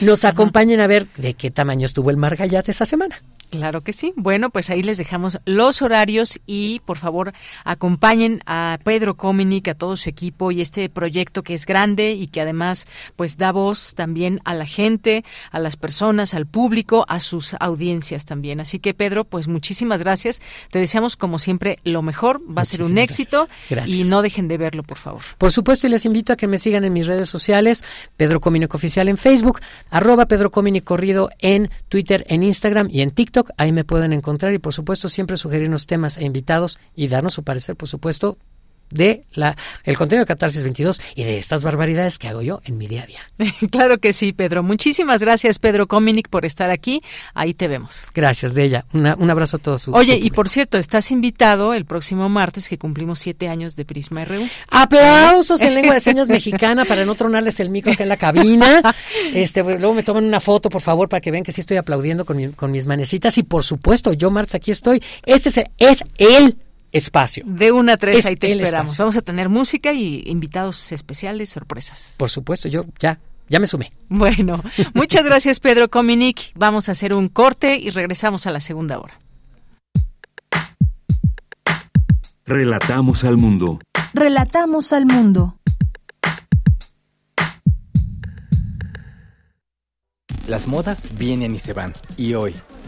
nos 0.00 0.24
acompañen 0.24 0.80
a 0.80 0.86
ver 0.86 1.08
de 1.16 1.34
qué 1.34 1.50
tamaño 1.50 1.86
estuvo 1.86 2.10
el 2.10 2.16
Margallate 2.16 2.70
esa 2.70 2.84
semana. 2.84 3.20
Claro 3.50 3.82
que 3.82 3.92
sí. 3.92 4.14
Bueno, 4.16 4.48
pues 4.48 4.70
ahí 4.70 4.82
les 4.82 4.96
dejamos 4.96 5.38
los 5.44 5.61
horarios 5.70 6.40
y 6.46 6.80
por 6.80 6.98
favor 6.98 7.32
acompañen 7.64 8.40
a 8.46 8.78
Pedro 8.82 9.16
Cominic, 9.16 9.68
a 9.68 9.74
todo 9.74 9.96
su 9.96 10.08
equipo 10.08 10.50
y 10.50 10.60
este 10.60 10.88
proyecto 10.88 11.42
que 11.42 11.54
es 11.54 11.66
grande 11.66 12.12
y 12.12 12.26
que 12.26 12.40
además 12.40 12.88
pues 13.14 13.36
da 13.38 13.52
voz 13.52 13.94
también 13.94 14.40
a 14.44 14.54
la 14.54 14.66
gente, 14.66 15.24
a 15.50 15.58
las 15.60 15.76
personas, 15.76 16.34
al 16.34 16.46
público, 16.46 17.04
a 17.08 17.20
sus 17.20 17.54
audiencias 17.60 18.24
también. 18.24 18.60
Así 18.60 18.80
que 18.80 18.94
Pedro, 18.94 19.24
pues 19.24 19.46
muchísimas 19.46 20.00
gracias. 20.00 20.42
Te 20.70 20.78
deseamos 20.78 21.16
como 21.16 21.38
siempre 21.38 21.78
lo 21.84 22.02
mejor. 22.02 22.40
Va 22.46 22.62
a 22.62 22.64
ser 22.64 22.82
un 22.82 22.98
éxito 22.98 23.48
y 23.86 24.04
no 24.04 24.22
dejen 24.22 24.48
de 24.48 24.58
verlo, 24.58 24.82
por 24.82 24.98
favor. 24.98 25.22
Por 25.38 25.52
supuesto 25.52 25.86
y 25.86 25.90
les 25.90 26.04
invito 26.04 26.32
a 26.32 26.36
que 26.36 26.46
me 26.46 26.58
sigan 26.58 26.84
en 26.84 26.92
mis 26.92 27.06
redes 27.06 27.28
sociales, 27.28 27.84
Pedro 28.16 28.40
Cominic 28.40 28.74
Oficial 28.74 29.08
en 29.08 29.16
Facebook, 29.16 29.60
arroba 29.90 30.26
Pedro 30.26 30.50
Cominic 30.50 30.84
Corrido 30.84 31.30
en 31.38 31.70
Twitter, 31.88 32.24
en 32.28 32.42
Instagram 32.42 32.88
y 32.90 33.02
en 33.02 33.10
TikTok 33.10 33.50
ahí 33.56 33.72
me 33.72 33.84
pueden 33.84 34.12
encontrar 34.12 34.52
y 34.54 34.58
por 34.58 34.72
supuesto 34.72 35.08
siempre 35.08 35.36
sugerirnos 35.52 35.86
temas 35.86 36.16
e 36.16 36.24
invitados 36.24 36.78
y 36.96 37.08
darnos 37.08 37.34
su 37.34 37.44
parecer, 37.44 37.76
por 37.76 37.86
supuesto, 37.86 38.38
de 38.92 39.24
la, 39.32 39.56
el 39.84 39.96
contenido 39.96 40.24
de 40.24 40.28
Catarsis 40.28 40.62
22 40.62 41.00
y 41.14 41.24
de 41.24 41.38
estas 41.38 41.64
barbaridades 41.64 42.18
que 42.18 42.28
hago 42.28 42.42
yo 42.42 42.60
en 42.64 42.78
mi 42.78 42.86
día 42.86 43.02
a 43.02 43.06
día. 43.06 43.20
Claro 43.70 43.98
que 43.98 44.12
sí, 44.12 44.32
Pedro. 44.32 44.62
Muchísimas 44.62 45.22
gracias, 45.22 45.58
Pedro 45.58 45.86
Cominic, 45.86 46.28
por 46.28 46.44
estar 46.44 46.70
aquí. 46.70 47.02
Ahí 47.34 47.54
te 47.54 47.68
vemos. 47.68 48.06
Gracias, 48.14 48.54
de 48.54 48.64
ella. 48.64 48.84
un 48.92 49.30
abrazo 49.30 49.56
a 49.56 49.60
todos. 49.60 49.88
Oye, 49.88 50.18
y 50.20 50.30
por 50.30 50.48
cierto, 50.48 50.78
estás 50.78 51.10
invitado 51.10 51.74
el 51.74 51.84
próximo 51.84 52.28
martes 52.28 52.68
que 52.68 52.78
cumplimos 52.78 53.18
siete 53.18 53.48
años 53.48 53.76
de 53.76 53.84
Prisma 53.84 54.24
RU. 54.24 54.46
Aplausos 54.68 55.60
en 55.62 55.74
lengua 55.74 55.94
de 55.94 56.00
señas 56.00 56.28
mexicana 56.28 56.84
para 56.84 57.04
no 57.04 57.14
tronarles 57.14 57.60
el 57.60 57.70
micro 57.70 57.96
que 57.96 58.02
en 58.02 58.08
la 58.08 58.16
cabina. 58.16 58.82
Este, 59.34 59.62
luego 59.62 59.94
me 59.94 60.02
toman 60.02 60.24
una 60.24 60.40
foto, 60.40 60.68
por 60.68 60.80
favor, 60.80 61.08
para 61.08 61.20
que 61.20 61.30
vean 61.30 61.42
que 61.42 61.52
sí 61.52 61.60
estoy 61.60 61.76
aplaudiendo 61.76 62.24
con, 62.24 62.52
con 62.52 62.70
mis 62.70 62.86
manecitas. 62.86 63.38
Y 63.38 63.42
por 63.42 63.64
supuesto, 63.64 64.12
yo, 64.12 64.30
martes, 64.30 64.54
aquí 64.54 64.70
estoy. 64.70 65.02
Este 65.24 65.48
es, 65.48 65.60
es 65.78 66.04
el 66.18 66.56
espacio. 66.92 67.44
De 67.46 67.72
una 67.72 67.94
a 67.94 67.96
tres, 67.96 68.26
ahí 68.26 68.36
te 68.36 68.46
esperamos. 68.46 68.96
Vamos 68.96 69.16
a 69.16 69.22
tener 69.22 69.48
música 69.48 69.92
y 69.92 70.22
invitados 70.26 70.92
especiales, 70.92 71.48
sorpresas. 71.48 72.14
Por 72.18 72.30
supuesto, 72.30 72.68
yo 72.68 72.84
ya, 73.00 73.18
ya 73.48 73.58
me 73.58 73.66
sumé. 73.66 73.92
Bueno, 74.08 74.62
muchas 74.94 75.24
gracias 75.24 75.58
Pedro 75.58 75.90
Cominic. 75.90 76.52
Vamos 76.54 76.88
a 76.88 76.92
hacer 76.92 77.16
un 77.16 77.28
corte 77.28 77.76
y 77.76 77.90
regresamos 77.90 78.46
a 78.46 78.50
la 78.50 78.60
segunda 78.60 78.98
hora. 78.98 79.18
Relatamos 82.44 83.24
al 83.24 83.38
mundo. 83.38 83.78
Relatamos 84.14 84.92
al 84.92 85.06
mundo. 85.06 85.56
Las 90.48 90.66
modas 90.66 91.06
vienen 91.16 91.54
y 91.54 91.58
se 91.58 91.72
van. 91.72 91.94
Y 92.16 92.34
hoy, 92.34 92.54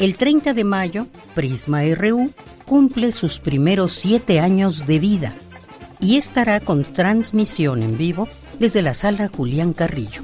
El 0.00 0.16
30 0.16 0.54
de 0.54 0.64
mayo, 0.64 1.08
Prisma 1.34 1.82
RU 1.94 2.32
cumple 2.64 3.12
sus 3.12 3.38
primeros 3.38 3.92
siete 3.92 4.40
años 4.40 4.86
de 4.86 4.98
vida 4.98 5.34
y 6.00 6.16
estará 6.16 6.58
con 6.60 6.84
transmisión 6.84 7.82
en 7.82 7.98
vivo 7.98 8.26
desde 8.58 8.80
la 8.80 8.94
sala 8.94 9.28
Julián 9.28 9.74
Carrillo. 9.74 10.22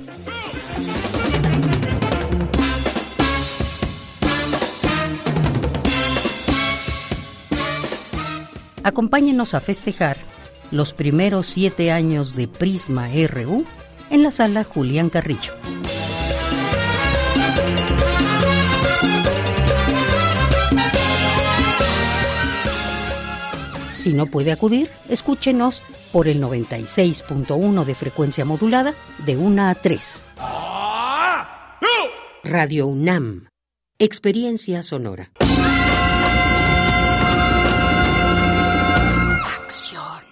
Acompáñenos 8.82 9.52
a 9.52 9.60
festejar 9.60 10.16
los 10.70 10.94
primeros 10.94 11.44
siete 11.44 11.92
años 11.92 12.34
de 12.34 12.48
Prisma 12.48 13.08
RU 13.28 13.66
en 14.08 14.22
la 14.22 14.30
sala 14.30 14.64
Julián 14.64 15.10
Carrillo. 15.10 15.52
Si 24.06 24.12
no 24.12 24.26
puede 24.26 24.52
acudir, 24.52 24.88
escúchenos 25.08 25.82
por 26.12 26.28
el 26.28 26.40
96.1 26.40 27.84
de 27.84 27.94
frecuencia 27.96 28.44
modulada 28.44 28.94
de 29.26 29.36
1 29.36 29.66
a 29.66 29.74
3. 29.74 30.24
Radio 32.44 32.86
UNAM. 32.86 33.48
Experiencia 33.98 34.84
sonora. 34.84 35.32
Acción. 39.58 40.22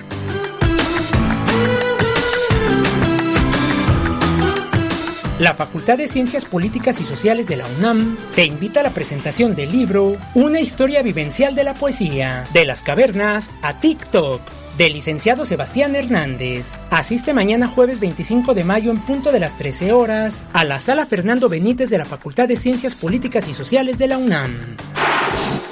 La 5.39 5.55
Facultad 5.55 5.97
de 5.97 6.07
Ciencias 6.07 6.45
Políticas 6.45 7.01
y 7.01 7.03
Sociales 7.03 7.47
de 7.47 7.55
la 7.55 7.65
UNAM 7.79 8.15
te 8.35 8.45
invita 8.45 8.81
a 8.81 8.83
la 8.83 8.91
presentación 8.91 9.55
del 9.55 9.71
libro 9.71 10.17
Una 10.35 10.59
historia 10.59 11.01
vivencial 11.01 11.55
de 11.55 11.63
la 11.63 11.73
poesía, 11.73 12.43
de 12.53 12.65
las 12.65 12.83
cavernas 12.83 13.49
a 13.63 13.79
TikTok, 13.79 14.41
del 14.77 14.93
licenciado 14.93 15.45
Sebastián 15.45 15.95
Hernández. 15.95 16.67
Asiste 16.91 17.33
mañana 17.33 17.67
jueves 17.67 17.99
25 17.99 18.53
de 18.53 18.65
mayo 18.65 18.91
en 18.91 18.99
punto 18.99 19.31
de 19.31 19.39
las 19.39 19.57
13 19.57 19.93
horas 19.93 20.45
a 20.53 20.63
la 20.63 20.77
sala 20.77 21.07
Fernando 21.07 21.49
Benítez 21.49 21.89
de 21.89 21.97
la 21.97 22.05
Facultad 22.05 22.47
de 22.47 22.55
Ciencias 22.55 22.93
Políticas 22.93 23.47
y 23.47 23.55
Sociales 23.55 23.97
de 23.97 24.07
la 24.07 24.19
UNAM. 24.19 24.75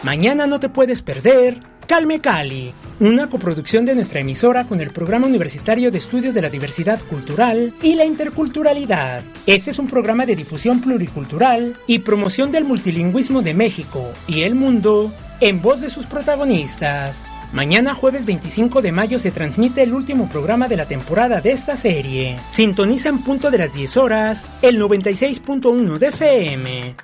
Mañana 0.07 0.47
no 0.47 0.61
te 0.61 0.69
puedes 0.69 1.01
perder 1.01 1.59
Calme 1.85 2.21
Cali, 2.21 2.71
una 3.01 3.29
coproducción 3.29 3.83
de 3.83 3.93
nuestra 3.93 4.21
emisora 4.21 4.63
con 4.63 4.79
el 4.79 4.91
Programa 4.91 5.27
Universitario 5.27 5.91
de 5.91 5.97
Estudios 5.97 6.33
de 6.33 6.41
la 6.41 6.49
Diversidad 6.49 7.01
Cultural 7.09 7.73
y 7.81 7.95
la 7.95 8.05
Interculturalidad. 8.05 9.21
Este 9.45 9.71
es 9.71 9.79
un 9.79 9.87
programa 9.87 10.25
de 10.25 10.37
difusión 10.37 10.79
pluricultural 10.79 11.75
y 11.87 11.99
promoción 11.99 12.53
del 12.53 12.63
multilingüismo 12.63 13.41
de 13.41 13.53
México 13.53 14.09
y 14.27 14.43
el 14.43 14.55
mundo 14.55 15.11
en 15.41 15.61
voz 15.61 15.81
de 15.81 15.89
sus 15.89 16.05
protagonistas. 16.05 17.25
Mañana 17.51 17.93
jueves 17.93 18.25
25 18.25 18.81
de 18.81 18.93
mayo 18.93 19.19
se 19.19 19.31
transmite 19.31 19.83
el 19.83 19.93
último 19.93 20.29
programa 20.29 20.69
de 20.69 20.77
la 20.77 20.85
temporada 20.85 21.41
de 21.41 21.51
esta 21.51 21.75
serie. 21.75 22.37
Sintoniza 22.49 23.09
en 23.09 23.25
punto 23.25 23.51
de 23.51 23.57
las 23.57 23.73
10 23.73 23.97
horas 23.97 24.45
el 24.61 24.81
96.1 24.81 25.97
de 25.97 26.07
FM. 26.07 26.95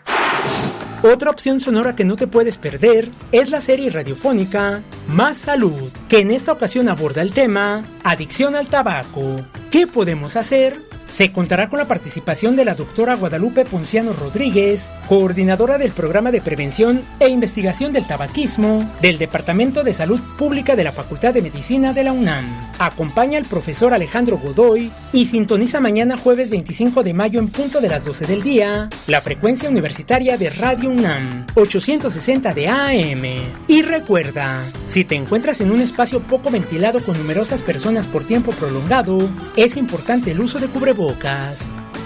Otra 1.03 1.31
opción 1.31 1.59
sonora 1.59 1.97
que 1.97 2.05
no 2.05 2.15
te 2.15 2.27
puedes 2.27 2.57
perder 2.57 3.09
es 3.33 3.49
la 3.49 3.59
serie 3.59 3.89
radiofónica 3.89 4.83
Más 5.07 5.37
Salud, 5.37 5.91
que 6.07 6.19
en 6.19 6.31
esta 6.31 6.53
ocasión 6.53 6.87
aborda 6.87 7.21
el 7.21 7.33
tema 7.33 7.83
Adicción 8.05 8.55
al 8.55 8.67
tabaco. 8.67 9.35
¿Qué 9.69 9.85
podemos 9.85 10.37
hacer 10.37 10.77
se 11.13 11.31
contará 11.31 11.69
con 11.69 11.77
la 11.77 11.87
participación 11.87 12.55
de 12.55 12.65
la 12.65 12.73
doctora 12.73 13.15
Guadalupe 13.15 13.65
Ponciano 13.65 14.13
Rodríguez, 14.13 14.89
coordinadora 15.07 15.77
del 15.77 15.91
programa 15.91 16.31
de 16.31 16.41
prevención 16.41 17.03
e 17.19 17.27
investigación 17.27 17.93
del 17.93 18.07
tabaquismo 18.07 18.91
del 18.99 19.19
Departamento 19.19 19.83
de 19.83 19.93
Salud 19.93 20.19
Pública 20.39 20.75
de 20.75 20.83
la 20.83 20.91
Facultad 20.91 21.31
de 21.33 21.43
Medicina 21.43 21.93
de 21.93 22.03
la 22.03 22.13
UNAM. 22.13 22.71
Acompaña 22.79 23.37
al 23.37 23.45
profesor 23.45 23.93
Alejandro 23.93 24.39
Godoy 24.39 24.91
y 25.11 25.27
sintoniza 25.27 25.79
mañana 25.79 26.17
jueves 26.17 26.49
25 26.49 27.03
de 27.03 27.13
mayo 27.13 27.39
en 27.39 27.49
punto 27.49 27.79
de 27.79 27.89
las 27.89 28.03
12 28.03 28.25
del 28.25 28.41
día 28.41 28.89
la 29.05 29.21
frecuencia 29.21 29.69
universitaria 29.69 30.37
de 30.37 30.49
Radio 30.49 30.89
UNAM 30.89 31.45
860 31.53 32.55
de 32.55 32.67
AM. 32.67 33.23
Y 33.67 33.83
recuerda, 33.83 34.63
si 34.87 35.03
te 35.03 35.13
encuentras 35.13 35.61
en 35.61 35.71
un 35.71 35.81
espacio 35.81 36.21
poco 36.21 36.49
ventilado 36.49 37.03
con 37.03 37.15
numerosas 37.19 37.61
personas 37.61 38.07
por 38.07 38.23
tiempo 38.23 38.51
prolongado, 38.51 39.19
es 39.55 39.77
importante 39.77 40.31
el 40.31 40.41
uso 40.41 40.57
de 40.57 40.67
cubrebocas 40.67 41.02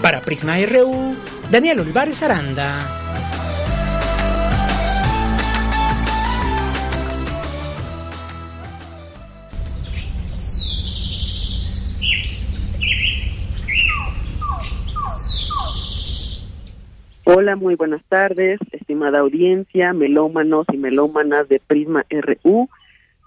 para 0.02 0.20
Prisma 0.20 0.56
RU, 0.56 1.14
Daniel 1.52 1.80
Olivares 1.80 2.20
Aranda. 2.20 2.84
Hola, 17.24 17.54
muy 17.54 17.76
buenas 17.76 18.02
tardes, 18.08 18.58
estimada 18.72 19.20
audiencia, 19.20 19.92
melómanos 19.92 20.66
y 20.72 20.76
melómanas 20.76 21.48
de 21.48 21.60
Prisma 21.64 22.04
RU. 22.10 22.68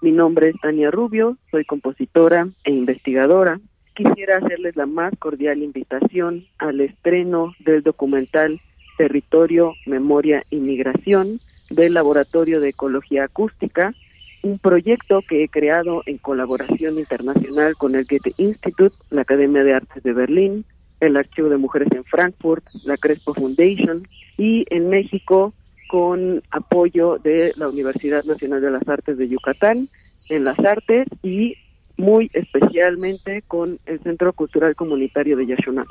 Mi 0.02 0.12
nombre 0.12 0.50
es 0.50 0.56
Tania 0.60 0.90
Rubio, 0.90 1.38
soy 1.50 1.64
compositora 1.64 2.46
e 2.64 2.72
investigadora 2.72 3.58
quisiera 3.94 4.38
hacerles 4.38 4.76
la 4.76 4.86
más 4.86 5.12
cordial 5.18 5.62
invitación 5.62 6.46
al 6.58 6.80
estreno 6.80 7.54
del 7.60 7.82
documental 7.82 8.60
Territorio, 8.96 9.74
Memoria 9.86 10.42
y 10.50 10.56
Migración 10.56 11.40
del 11.70 11.94
Laboratorio 11.94 12.60
de 12.60 12.70
Ecología 12.70 13.24
Acústica, 13.24 13.94
un 14.42 14.58
proyecto 14.58 15.22
que 15.22 15.44
he 15.44 15.48
creado 15.48 16.02
en 16.06 16.18
colaboración 16.18 16.98
internacional 16.98 17.76
con 17.76 17.94
el 17.94 18.04
Goethe 18.04 18.34
Institute, 18.38 18.96
la 19.10 19.22
Academia 19.22 19.62
de 19.62 19.74
Artes 19.74 20.02
de 20.02 20.12
Berlín, 20.12 20.64
el 21.00 21.16
Archivo 21.16 21.48
de 21.48 21.56
Mujeres 21.56 21.88
en 21.92 22.04
Frankfurt, 22.04 22.62
la 22.84 22.96
Crespo 22.96 23.34
Foundation 23.34 24.06
y 24.36 24.66
en 24.70 24.88
México 24.88 25.52
con 25.88 26.42
apoyo 26.50 27.18
de 27.18 27.52
la 27.56 27.68
Universidad 27.68 28.24
Nacional 28.24 28.60
de 28.60 28.70
las 28.70 28.88
Artes 28.88 29.18
de 29.18 29.28
Yucatán 29.28 29.88
en 30.30 30.44
las 30.44 30.58
artes 30.60 31.06
y 31.22 31.56
muy 32.02 32.30
especialmente 32.34 33.42
con 33.46 33.78
el 33.86 34.00
Centro 34.00 34.32
Cultural 34.32 34.74
Comunitario 34.74 35.36
de 35.36 35.46
Yashuna. 35.46 35.86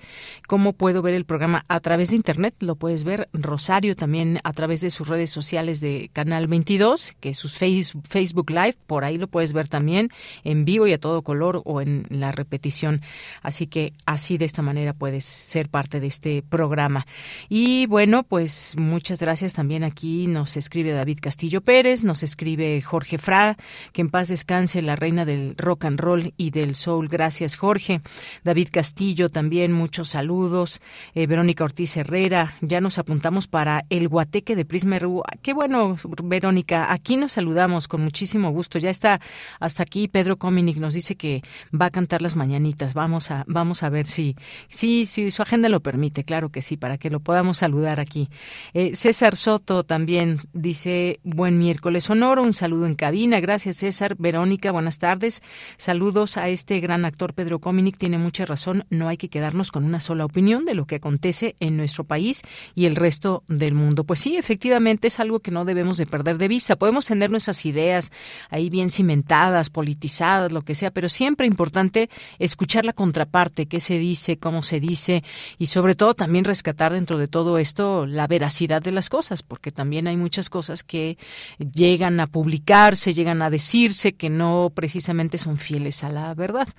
¿cómo 0.48 0.74
puedo 0.74 1.02
ver 1.02 1.16
el 1.16 1.26
programa? 1.26 1.66
A 1.68 1.80
través 1.80 2.12
de 2.12 2.16
Internet, 2.16 2.54
lo 2.60 2.76
puedes 2.76 3.04
ver, 3.04 3.28
Rosario 3.34 3.96
también 3.96 4.38
a 4.44 4.54
través 4.54 4.82
de 4.82 4.92
sus 4.92 5.08
redes 5.08 5.32
sociales 5.32 5.82
de 5.82 6.12
Canal 6.14 6.46
22 6.46 7.07
que 7.20 7.34
sus 7.34 7.58
Facebook 7.58 8.50
Live, 8.50 8.76
por 8.86 9.06
ahí 9.06 9.18
lo 9.18 9.28
puedes 9.28 9.54
ver 9.54 9.68
también 9.68 10.10
en 10.44 10.66
vivo 10.66 10.88
y 10.88 10.94
a 10.94 11.00
todo 11.00 11.22
color 11.22 11.62
o 11.66 11.82
en 11.82 12.06
la 12.10 12.32
repetición. 12.32 13.02
Así 13.42 13.68
que 13.68 13.94
así 14.06 14.38
de 14.38 14.46
esta 14.46 14.62
manera 14.62 14.94
puedes 14.94 15.26
ser 15.26 15.70
parte 15.70 16.00
de 16.00 16.08
este 16.08 16.42
programa. 16.42 17.06
Y 17.50 17.86
bueno, 17.88 18.24
pues 18.24 18.76
muchas 18.78 19.20
gracias 19.20 19.54
también 19.54 19.84
aquí 19.84 20.28
nos 20.28 20.58
escribe 20.58 20.92
David 20.92 21.20
Castillo 21.22 21.62
Pérez, 21.62 22.04
nos 22.04 22.24
escribe 22.24 22.82
Jorge 22.82 23.18
Fra, 23.18 23.58
que 23.94 24.02
en 24.02 24.10
paz 24.10 24.30
descanse 24.30 24.82
la 24.82 24.96
reina 24.96 25.26
del 25.26 25.56
rock 25.58 25.86
and 25.86 26.00
roll 26.00 26.34
y 26.38 26.52
del 26.52 26.76
soul. 26.76 27.08
Gracias 27.08 27.56
Jorge. 27.56 28.02
David 28.44 28.70
Castillo 28.72 29.30
también 29.30 29.72
muchos 29.72 30.10
saludos. 30.10 30.82
Eh, 31.14 31.28
Verónica 31.28 31.64
Ortiz 31.64 31.98
Herrera, 31.98 32.56
ya 32.62 32.82
nos 32.82 32.98
apuntamos 32.98 33.48
para 33.48 33.86
el 33.90 34.08
guateque 34.08 34.56
de 34.56 34.66
Prisma 34.66 35.00
RU. 35.00 35.24
Qué 35.42 35.54
bueno, 35.54 35.96
Verónica 36.24 36.92
aquí 36.98 37.18
nos 37.18 37.34
saludamos 37.34 37.88
con 37.88 38.02
muchísimo 38.02 38.50
gusto. 38.52 38.80
Ya 38.80 38.90
está 38.90 39.22
hasta 39.60 39.84
aquí 39.84 40.08
Pedro 40.08 40.38
Cominic 40.38 40.78
nos 40.78 40.94
dice 40.94 41.16
que 41.16 41.42
va 41.74 41.86
a 41.88 41.92
cantar 41.92 42.22
las 42.22 42.36
mañanitas. 42.36 42.94
Vamos 42.94 43.32
a 43.32 43.44
vamos 43.48 43.84
a 43.84 43.90
ver 43.90 44.06
si 44.06 44.36
sí 44.68 44.98
si, 45.06 45.32
su 45.32 45.42
agenda 45.42 45.70
lo 45.70 45.82
permite, 45.82 46.24
claro 46.24 46.50
que 46.50 46.62
sí, 46.62 46.78
para 46.78 46.98
que 46.98 47.10
lo 47.10 47.20
podamos 47.20 47.58
saludar 47.58 48.00
aquí. 48.00 48.30
Eh, 48.74 48.96
César 48.96 49.36
Soto 49.36 49.84
también 49.84 50.40
dice 50.54 51.20
buen 51.24 51.58
miércoles 51.58 52.10
honor, 52.10 52.40
un 52.40 52.54
saludo 52.54 52.86
en 52.86 52.96
cabina. 52.96 53.40
Gracias 53.40 53.78
César. 53.78 54.16
Verónica, 54.18 54.72
buenas 54.72 55.00
tardes. 55.00 55.42
Saludos 55.78 56.38
a 56.38 56.50
este 56.50 56.80
gran 56.80 57.06
actor 57.06 57.34
Pedro 57.34 57.60
Cominic. 57.60 57.98
Tiene 57.98 58.18
mucha 58.18 58.46
razón, 58.46 58.86
no 58.90 59.08
hay 59.08 59.18
que 59.18 59.30
quedarnos 59.30 59.72
con 59.72 59.84
una 59.84 60.00
sola 60.00 60.26
opinión 60.26 60.66
de 60.66 60.76
lo 60.76 60.86
que 60.86 60.96
acontece 60.96 61.56
en 61.60 61.78
nuestro 61.78 62.04
país 62.04 62.42
y 62.76 62.86
el 62.86 62.96
resto 62.96 63.44
del 63.48 63.74
mundo. 63.74 64.04
Pues 64.04 64.20
sí, 64.20 64.38
efectivamente 64.38 65.08
es 65.08 65.20
algo 65.20 65.40
que 65.40 65.52
no 65.52 65.66
debemos 65.66 65.98
de 65.98 66.06
perder 66.06 66.38
de 66.38 66.48
vista. 66.48 66.76
Podemos 66.88 67.06
tener 67.06 67.30
nuestras 67.30 67.66
ideas 67.66 68.14
ahí 68.50 68.70
bien 68.70 68.90
cimentadas, 68.90 69.70
politizadas, 69.70 70.54
lo 70.54 70.62
que 70.62 70.74
sea, 70.74 70.90
pero 70.90 71.10
siempre 71.10 71.46
importante 71.46 72.10
escuchar 72.40 72.86
la 72.86 72.94
contraparte, 72.94 73.66
qué 73.66 73.82
se 73.82 74.00
dice, 74.00 74.38
cómo 74.38 74.64
se 74.64 74.80
dice 74.80 75.22
y 75.58 75.66
sobre 75.66 75.96
todo 75.96 76.14
también 76.14 76.46
rescatar 76.46 76.94
dentro 76.94 77.18
de 77.18 77.28
todo 77.28 77.58
esto 77.58 78.06
la 78.06 78.26
veracidad 78.26 78.82
de 78.82 78.94
las 78.94 79.10
cosas, 79.10 79.44
porque 79.44 79.70
también 79.70 80.08
hay 80.08 80.16
muchas 80.16 80.50
cosas 80.50 80.86
que 80.86 81.18
llegan 81.60 82.22
a 82.22 82.28
publicarse, 82.28 83.14
llegan 83.14 83.42
a 83.42 83.50
decirse 83.50 84.14
que 84.14 84.30
no 84.30 84.72
precisamente 84.74 85.38
son 85.40 85.58
fieles 85.58 86.06
a 86.06 86.10
la 86.10 86.34
verdad. 86.36 86.70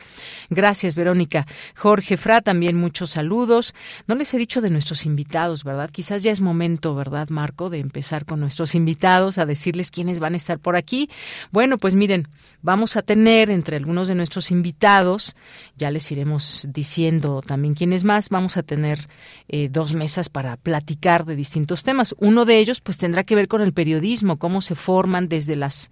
Gracias, 0.49 0.95
Verónica. 0.95 1.47
Jorge 1.77 2.17
Fra, 2.17 2.41
también 2.41 2.77
muchos 2.77 3.11
saludos. 3.11 3.75
No 4.07 4.15
les 4.15 4.33
he 4.33 4.39
dicho 4.39 4.63
de 4.63 4.71
nuestros 4.71 5.05
invitados, 5.05 5.65
¿verdad? 5.65 5.91
Quizás 5.91 6.23
ya 6.23 6.33
es 6.33 6.41
momento, 6.41 6.95
¿verdad, 6.95 7.29
Marco, 7.29 7.69
de 7.69 7.81
empezar 7.81 8.25
con 8.25 8.41
nuestros 8.41 8.75
invitados 8.75 9.37
a 9.37 9.45
decirles 9.45 9.91
quiénes 9.99 10.21
van 10.21 10.35
a 10.35 10.37
estar 10.37 10.61
por 10.61 10.77
aquí. 10.77 11.11
Bueno, 11.51 11.77
pues 11.77 11.97
miren, 11.97 12.29
vamos 12.63 12.95
a 12.95 13.03
tener 13.03 13.51
entre 13.51 13.77
algunos 13.77 14.07
de 14.07 14.15
nuestros 14.15 14.53
invitados, 14.53 15.35
ya 15.77 15.91
les 15.91 16.09
iremos 16.13 16.69
diciendo 16.71 17.43
también 17.45 17.75
quiénes 17.75 18.05
más, 18.05 18.29
vamos 18.29 18.57
a 18.57 18.63
tener 18.63 19.09
eh, 19.49 19.69
dos 19.69 19.95
mesas 19.95 20.29
para 20.29 20.57
platicar 20.57 21.25
de 21.25 21.35
distintos 21.35 21.83
temas. 21.83 22.15
Uno 22.19 22.45
de 22.45 22.59
ellos, 22.59 22.81
pues 22.81 22.97
tendrá 22.97 23.25
que 23.25 23.35
ver 23.35 23.49
con 23.49 23.61
el 23.61 23.73
periodismo, 23.73 24.39
cómo 24.39 24.61
se 24.61 24.77
forman 24.77 25.29
desde 25.29 25.57
las 25.57 25.91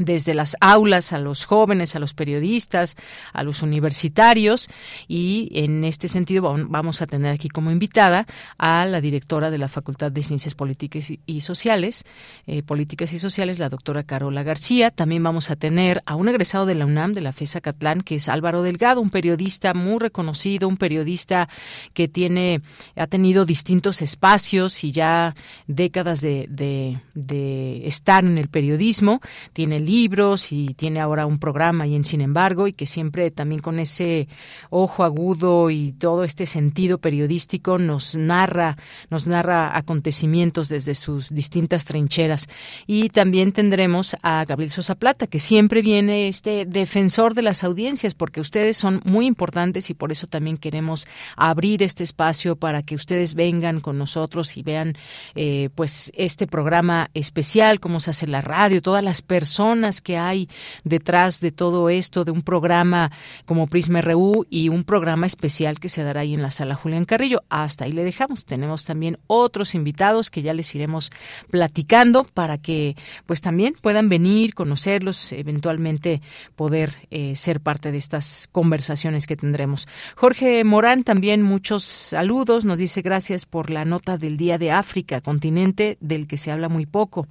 desde 0.00 0.34
las 0.34 0.56
aulas 0.60 1.12
a 1.12 1.18
los 1.18 1.44
jóvenes, 1.44 1.94
a 1.94 1.98
los 1.98 2.14
periodistas, 2.14 2.96
a 3.32 3.42
los 3.42 3.62
universitarios 3.62 4.68
y 5.06 5.50
en 5.52 5.84
este 5.84 6.08
sentido 6.08 6.56
vamos 6.68 7.02
a 7.02 7.06
tener 7.06 7.32
aquí 7.32 7.48
como 7.48 7.70
invitada 7.70 8.26
a 8.58 8.86
la 8.86 9.00
directora 9.00 9.50
de 9.50 9.58
la 9.58 9.68
Facultad 9.68 10.10
de 10.10 10.22
Ciencias 10.22 10.54
Políticas 10.54 11.12
y 11.26 11.40
Sociales, 11.42 12.04
eh, 12.46 12.62
Políticas 12.62 13.12
y 13.12 13.18
Sociales, 13.18 13.58
la 13.58 13.68
doctora 13.68 14.02
Carola 14.02 14.42
García. 14.42 14.90
También 14.90 15.22
vamos 15.22 15.50
a 15.50 15.56
tener 15.56 16.02
a 16.06 16.14
un 16.14 16.28
egresado 16.28 16.66
de 16.66 16.74
la 16.74 16.86
UNAM, 16.86 17.12
de 17.12 17.20
la 17.20 17.32
FESA 17.32 17.60
Catlán, 17.60 18.00
que 18.00 18.16
es 18.16 18.28
Álvaro 18.28 18.62
Delgado, 18.62 19.00
un 19.00 19.10
periodista 19.10 19.74
muy 19.74 19.98
reconocido, 19.98 20.66
un 20.66 20.78
periodista 20.78 21.48
que 21.92 22.08
tiene, 22.08 22.62
ha 22.96 23.06
tenido 23.06 23.44
distintos 23.44 24.00
espacios 24.00 24.82
y 24.82 24.92
ya 24.92 25.34
décadas 25.66 26.20
de, 26.22 26.46
de, 26.48 27.00
de 27.14 27.86
estar 27.86 28.24
en 28.24 28.38
el 28.38 28.48
periodismo. 28.48 29.20
Tiene 29.52 29.80
libros 29.90 30.52
y 30.52 30.74
tiene 30.74 31.00
ahora 31.00 31.26
un 31.26 31.38
programa 31.38 31.86
y 31.86 31.96
en 31.96 32.04
Sin 32.04 32.20
embargo 32.20 32.68
y 32.68 32.72
que 32.72 32.86
siempre 32.86 33.30
también 33.30 33.60
con 33.60 33.78
ese 33.80 34.28
ojo 34.70 35.02
agudo 35.02 35.70
y 35.70 35.92
todo 35.92 36.22
este 36.22 36.46
sentido 36.46 36.98
periodístico 36.98 37.78
nos 37.78 38.14
narra 38.14 38.76
nos 39.10 39.26
narra 39.26 39.76
acontecimientos 39.76 40.68
desde 40.68 40.94
sus 40.94 41.30
distintas 41.30 41.84
trincheras. 41.84 42.48
Y 42.86 43.08
también 43.08 43.52
tendremos 43.52 44.16
a 44.22 44.44
Gabriel 44.44 44.70
Sosa 44.70 44.94
Plata 44.94 45.26
que 45.26 45.40
siempre 45.40 45.82
viene 45.82 46.28
este 46.28 46.66
defensor 46.66 47.34
de 47.34 47.42
las 47.42 47.64
audiencias 47.64 48.14
porque 48.14 48.40
ustedes 48.40 48.76
son 48.76 49.00
muy 49.04 49.26
importantes 49.26 49.90
y 49.90 49.94
por 49.94 50.12
eso 50.12 50.26
también 50.26 50.56
queremos 50.56 51.06
abrir 51.36 51.82
este 51.82 52.04
espacio 52.04 52.56
para 52.56 52.82
que 52.82 52.94
ustedes 52.94 53.34
vengan 53.34 53.80
con 53.80 53.98
nosotros 53.98 54.56
y 54.56 54.62
vean 54.62 54.96
eh, 55.34 55.68
pues 55.74 56.12
este 56.14 56.46
programa 56.46 57.10
especial 57.14 57.80
cómo 57.80 57.98
se 57.98 58.10
hace 58.10 58.26
la 58.26 58.40
radio 58.40 58.82
todas 58.82 59.02
las 59.02 59.22
personas 59.22 59.79
que 60.00 60.18
hay 60.18 60.48
detrás 60.84 61.40
de 61.40 61.52
todo 61.52 61.88
esto, 61.88 62.24
de 62.24 62.30
un 62.30 62.42
programa 62.42 63.10
como 63.46 63.66
Prisma 63.66 64.00
RU 64.00 64.46
y 64.50 64.68
un 64.68 64.84
programa 64.84 65.26
especial 65.26 65.80
que 65.80 65.88
se 65.88 66.02
dará 66.02 66.20
ahí 66.20 66.34
en 66.34 66.42
la 66.42 66.50
sala 66.50 66.74
Julián 66.74 67.04
Carrillo. 67.04 67.42
Hasta 67.48 67.84
ahí 67.84 67.92
le 67.92 68.04
dejamos. 68.04 68.44
Tenemos 68.44 68.84
también 68.84 69.18
otros 69.26 69.74
invitados 69.74 70.30
que 70.30 70.42
ya 70.42 70.54
les 70.54 70.74
iremos 70.74 71.10
platicando 71.50 72.24
para 72.24 72.58
que 72.58 72.96
pues 73.26 73.40
también 73.40 73.74
puedan 73.80 74.08
venir, 74.08 74.54
conocerlos, 74.54 75.32
eventualmente 75.32 76.20
poder 76.56 77.08
eh, 77.10 77.34
ser 77.36 77.60
parte 77.60 77.92
de 77.92 77.98
estas 77.98 78.48
conversaciones 78.52 79.26
que 79.26 79.36
tendremos. 79.36 79.88
Jorge 80.16 80.62
Morán 80.64 81.04
también 81.04 81.42
muchos 81.42 81.84
saludos, 81.84 82.64
nos 82.64 82.78
dice 82.78 83.02
gracias 83.02 83.46
por 83.46 83.70
la 83.70 83.84
nota 83.84 84.18
del 84.18 84.36
Día 84.36 84.58
de 84.58 84.70
África, 84.70 85.20
continente 85.20 85.96
del 86.00 86.26
que 86.26 86.36
se 86.36 86.50
habla 86.50 86.68
muy 86.68 86.86
poco. 86.86 87.26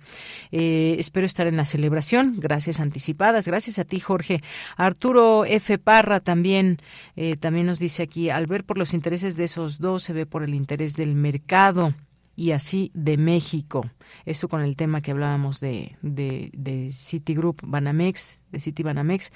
Eh, 0.51 0.95
espero 0.99 1.25
estar 1.25 1.47
en 1.47 1.57
la 1.57 1.65
celebración 1.65 2.28
Gracias 2.37 2.79
anticipadas. 2.79 3.47
Gracias 3.47 3.79
a 3.79 3.85
ti, 3.85 3.99
Jorge. 3.99 4.41
Arturo 4.77 5.45
F. 5.45 5.77
Parra 5.77 6.19
también, 6.19 6.77
eh, 7.15 7.35
también 7.37 7.65
nos 7.65 7.79
dice 7.79 8.03
aquí, 8.03 8.29
al 8.29 8.45
ver 8.45 8.63
por 8.63 8.77
los 8.77 8.93
intereses 8.93 9.37
de 9.37 9.45
esos 9.45 9.79
dos, 9.79 10.03
se 10.03 10.13
ve 10.13 10.25
por 10.25 10.43
el 10.43 10.53
interés 10.53 10.95
del 10.95 11.15
mercado 11.15 11.93
y 12.39 12.53
así 12.53 12.89
de 12.93 13.17
México. 13.17 13.89
Esto 14.25 14.47
con 14.47 14.61
el 14.61 14.77
tema 14.77 15.01
que 15.01 15.11
hablábamos 15.11 15.59
de, 15.59 15.97
de, 16.01 16.49
de 16.53 16.89
Citigroup 16.91 17.59
Banamex, 17.63 18.39
de 18.49 18.59
City 18.61 18.81
Banamex. 18.81 19.33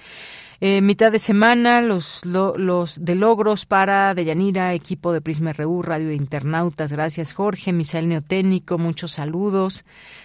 Eh, 0.62 0.82
mitad 0.82 1.12
de 1.12 1.20
semana, 1.20 1.82
los, 1.82 2.24
los 2.24 3.04
de 3.04 3.16
logros 3.16 3.66
para 3.66 4.16
Deyanira, 4.16 4.74
equipo 4.74 5.12
de 5.12 5.20
Prisma 5.20 5.52
RU, 5.52 5.82
Radio 5.82 6.14
Internautas. 6.14 6.94
Gracias, 6.94 7.34
Jorge. 7.34 7.74
Misael 7.74 8.08
Neotécnico, 8.08 8.78
muchos 8.78 9.12
saludos. 9.12 9.84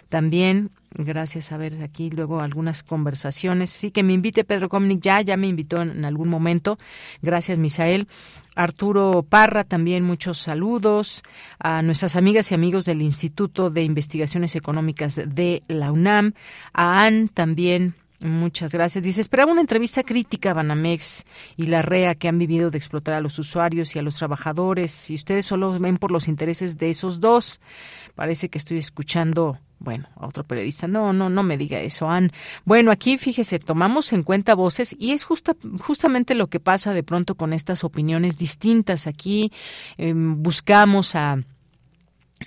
También 0.09 0.71
Gracias. 0.91 1.53
A 1.53 1.57
ver, 1.57 1.83
aquí 1.83 2.11
luego 2.11 2.41
algunas 2.41 2.83
conversaciones. 2.83 3.71
Sí, 3.71 3.91
que 3.91 4.03
me 4.03 4.15
invite 4.15 4.45
Pedro 4.45 4.69
Comnic, 4.69 5.01
ya, 5.01 5.21
ya 5.21 5.37
me 5.37 5.47
invitó 5.47 5.83
en, 5.83 6.05
algún 6.05 6.29
momento. 6.29 6.79
Gracias, 7.21 7.59
Misael. 7.59 8.09
Arturo 8.55 9.25
Parra, 9.29 9.65
también 9.65 10.03
muchos 10.05 10.39
saludos. 10.39 11.23
A 11.59 11.83
nuestras 11.83 12.17
amigas 12.17 12.51
y 12.51 12.55
amigos 12.55 12.87
del 12.87 13.03
Instituto 13.03 13.71
de 13.71 13.85
Investigaciones 13.85 14.57
Económicas 14.57 15.21
de 15.27 15.63
la 15.69 15.93
UNAM. 15.93 16.33
A 16.73 17.03
Ann 17.03 17.29
también. 17.29 17.95
Muchas 18.21 18.73
gracias. 18.73 19.05
Dice, 19.05 19.21
esperaba 19.21 19.53
una 19.53 19.61
entrevista 19.61 20.03
crítica 20.03 20.51
a 20.51 20.55
Banamex 20.55 21.25
y 21.57 21.67
la 21.67 21.83
REA 21.83 22.17
que 22.17 22.27
han 22.27 22.39
vivido 22.39 22.71
de 22.71 22.79
explotar 22.79 23.15
a 23.15 23.21
los 23.21 23.39
usuarios 23.39 23.95
y 23.95 24.01
a 24.01 24.03
los 24.03 24.19
trabajadores. 24.19 25.11
Y 25.11 25.15
ustedes 25.15 25.47
solo 25.47 25.79
ven 25.79 25.99
por 25.99 26.11
los 26.11 26.27
intereses 26.27 26.79
de 26.79 26.91
esos 26.91 27.21
dos. 27.21 27.61
Parece 28.17 28.49
que 28.49 28.59
estoy 28.59 28.79
escuchando 28.79 29.61
bueno, 29.81 30.09
otro 30.17 30.45
periodista, 30.45 30.89
no, 30.89 31.13
no, 31.13 31.31
no 31.31 31.43
me 31.43 31.57
diga 31.57 31.81
eso, 31.81 32.11
Ann. 32.11 32.33
Bueno, 32.65 32.91
aquí 32.91 33.17
fíjese, 33.17 33.59
tomamos 33.59 34.13
en 34.13 34.23
cuenta 34.23 34.55
voces 34.55 34.97
y 34.99 35.13
es 35.13 35.25
justa, 35.25 35.55
justamente 35.81 36.35
lo 36.35 36.49
que 36.49 36.61
pasa 36.61 36.93
de 36.93 37.03
pronto 37.03 37.37
con 37.37 37.53
estas 37.53 37.85
opiniones 37.85 38.39
distintas. 38.39 39.07
Aquí 39.07 39.53
em, 39.97 40.43
buscamos 40.43 41.15
a 41.15 41.39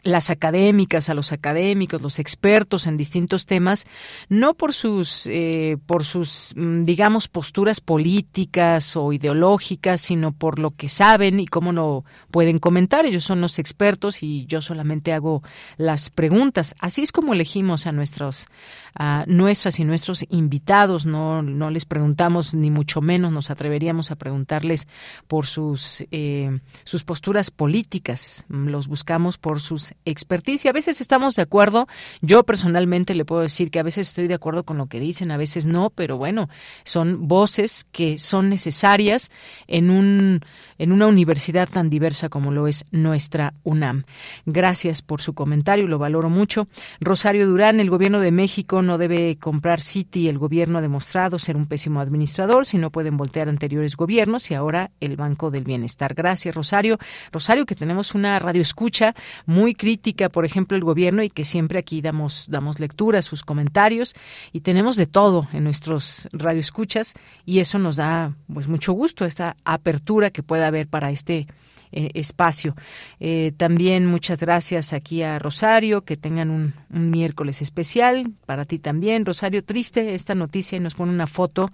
las 0.04 0.30
académicas, 0.30 1.10
a 1.10 1.14
los 1.14 1.32
académicos, 1.32 2.02
los 2.02 2.20
expertos 2.20 2.88
en 2.88 2.98
distintos 2.98 3.46
temas, 3.46 3.86
no 4.30 4.54
por 4.54 4.74
sus, 4.74 5.28
eh, 5.28 5.78
por 5.86 6.06
sus, 6.06 6.54
mm, 6.56 6.84
digamos, 6.84 7.28
posturas 7.28 7.82
políticas 7.82 8.96
o 8.96 9.14
ideológicas, 9.14 10.02
sino 10.02 10.32
por 10.32 10.60
lo 10.60 10.72
que 10.72 10.90
saben 10.90 11.40
y 11.40 11.46
cómo 11.46 11.72
lo 11.72 12.06
pueden 12.32 12.60
comentar. 12.60 13.06
Ellos 13.06 13.24
son 13.24 13.42
los 13.42 13.60
expertos 13.60 14.24
y 14.24 14.46
yo 14.46 14.62
solamente 14.62 15.14
hago 15.14 15.44
las 15.78 16.10
preguntas. 16.10 16.74
Así 16.80 17.02
es 17.02 17.12
como 17.12 17.34
elegimos 17.34 17.86
a 17.86 17.92
nuestros, 17.92 18.48
a 18.96 19.26
nuestras 19.28 19.80
y 19.80 19.86
nuestros 19.86 20.26
invitados. 20.30 21.06
No, 21.06 21.42
no 21.42 21.70
les 21.70 21.86
preguntamos 21.86 22.54
ni 22.54 22.72
mucho 22.72 23.02
menos 23.02 23.32
nos 23.32 23.50
atreveríamos 23.50 24.12
a 24.12 24.16
preguntarles 24.16 24.88
por 25.28 25.46
sus, 25.46 26.06
eh, 26.12 26.60
sus 26.84 27.04
posturas 27.04 27.52
políticas. 27.52 28.46
Los 28.50 28.88
buscamos 28.88 29.38
por 29.38 29.60
sus 29.60 29.94
expertise. 30.06 30.66
a 30.68 30.72
veces 30.72 31.02
estamos 31.02 31.36
de 31.36 31.44
acuerdo. 31.44 31.88
Yo 32.22 32.44
personalmente 32.44 33.16
le 33.16 33.26
puedo 33.26 33.42
decir 33.42 33.72
que 33.72 33.80
a 33.80 33.84
veces 33.84 34.10
estoy 34.10 34.28
de 34.28 34.34
acuerdo 34.34 34.64
con 34.64 34.78
lo 34.78 34.88
que 34.88 35.00
dicen, 35.00 35.32
a 35.32 35.38
veces 35.38 35.68
no, 35.68 35.90
pero 35.90 36.18
bueno, 36.18 36.50
son 36.84 37.28
voces 37.28 37.86
que 37.92 38.18
son 38.18 38.50
necesarias 38.50 39.32
en 39.68 39.90
un 39.90 40.42
en 40.78 40.92
una 40.92 41.06
universidad 41.06 41.70
tan 41.70 41.92
diversa 41.92 42.30
como 42.30 42.52
lo 42.52 42.68
es 42.68 42.86
nuestra 42.90 43.54
UNAM. 43.64 44.06
Gracias 44.48 45.04
por 45.04 45.22
su 45.22 45.36
comentario, 45.36 45.88
lo 45.88 46.00
valoro 46.00 46.32
mucho. 46.32 46.68
Rosario 47.00 47.46
Durán, 47.46 47.80
el 47.80 47.92
gobierno 47.92 48.20
de 48.20 48.32
México 48.32 48.81
no 48.82 48.98
debe 48.98 49.38
comprar 49.38 49.80
City. 49.80 50.28
El 50.28 50.38
gobierno 50.38 50.80
ha 50.80 50.82
demostrado 50.82 51.40
ser 51.40 51.56
un 51.56 51.66
pésimo 51.66 52.02
administrador, 52.02 52.66
si 52.66 52.78
no 52.78 52.92
pueden 52.92 53.16
voltear 53.16 53.48
anteriores 53.48 53.96
gobiernos 53.96 54.52
y 54.52 54.54
ahora 54.54 54.92
el 55.00 55.16
Banco 55.16 55.50
del 55.50 55.64
Bienestar. 55.64 56.14
Gracias, 56.14 56.54
Rosario. 56.54 56.98
Rosario, 57.32 57.66
que 57.66 57.76
tenemos 57.76 58.14
una 58.14 58.38
radio 58.40 58.62
escucha 58.62 59.16
muy 59.46 59.62
muy 59.62 59.76
crítica, 59.76 60.30
por 60.30 60.44
ejemplo, 60.44 60.76
el 60.76 60.84
gobierno 60.84 61.22
y 61.22 61.30
que 61.30 61.46
siempre 61.46 61.78
aquí 61.78 62.02
damos, 62.02 62.48
damos 62.50 62.80
lectura 62.80 63.20
a 63.20 63.22
sus 63.22 63.44
comentarios 63.44 64.16
y 64.52 64.62
tenemos 64.62 64.96
de 64.96 65.06
todo 65.06 65.48
en 65.54 65.64
nuestros 65.66 66.28
radioescuchas 66.34 67.14
y 67.46 67.60
eso 67.60 67.78
nos 67.78 67.98
da 67.98 68.34
pues 68.52 68.68
mucho 68.68 68.94
gusto, 68.94 69.24
esta 69.24 69.56
apertura 69.64 70.32
que 70.32 70.42
pueda 70.42 70.66
haber 70.66 70.88
para 70.88 71.12
este 71.12 71.46
eh, 71.92 72.10
espacio. 72.14 72.76
Eh, 73.20 73.54
también 73.58 74.06
muchas 74.06 74.40
gracias 74.40 74.94
aquí 74.94 75.24
a 75.24 75.40
Rosario, 75.40 76.02
que 76.02 76.18
tengan 76.18 76.50
un, 76.50 76.74
un, 76.94 77.10
miércoles 77.10 77.62
especial. 77.62 78.32
Para 78.46 78.66
ti 78.66 78.80
también, 78.80 79.26
Rosario, 79.26 79.64
triste 79.64 80.16
esta 80.16 80.36
noticia 80.36 80.78
y 80.78 80.80
nos 80.80 80.96
pone 80.96 81.12
una 81.12 81.28
foto 81.28 81.70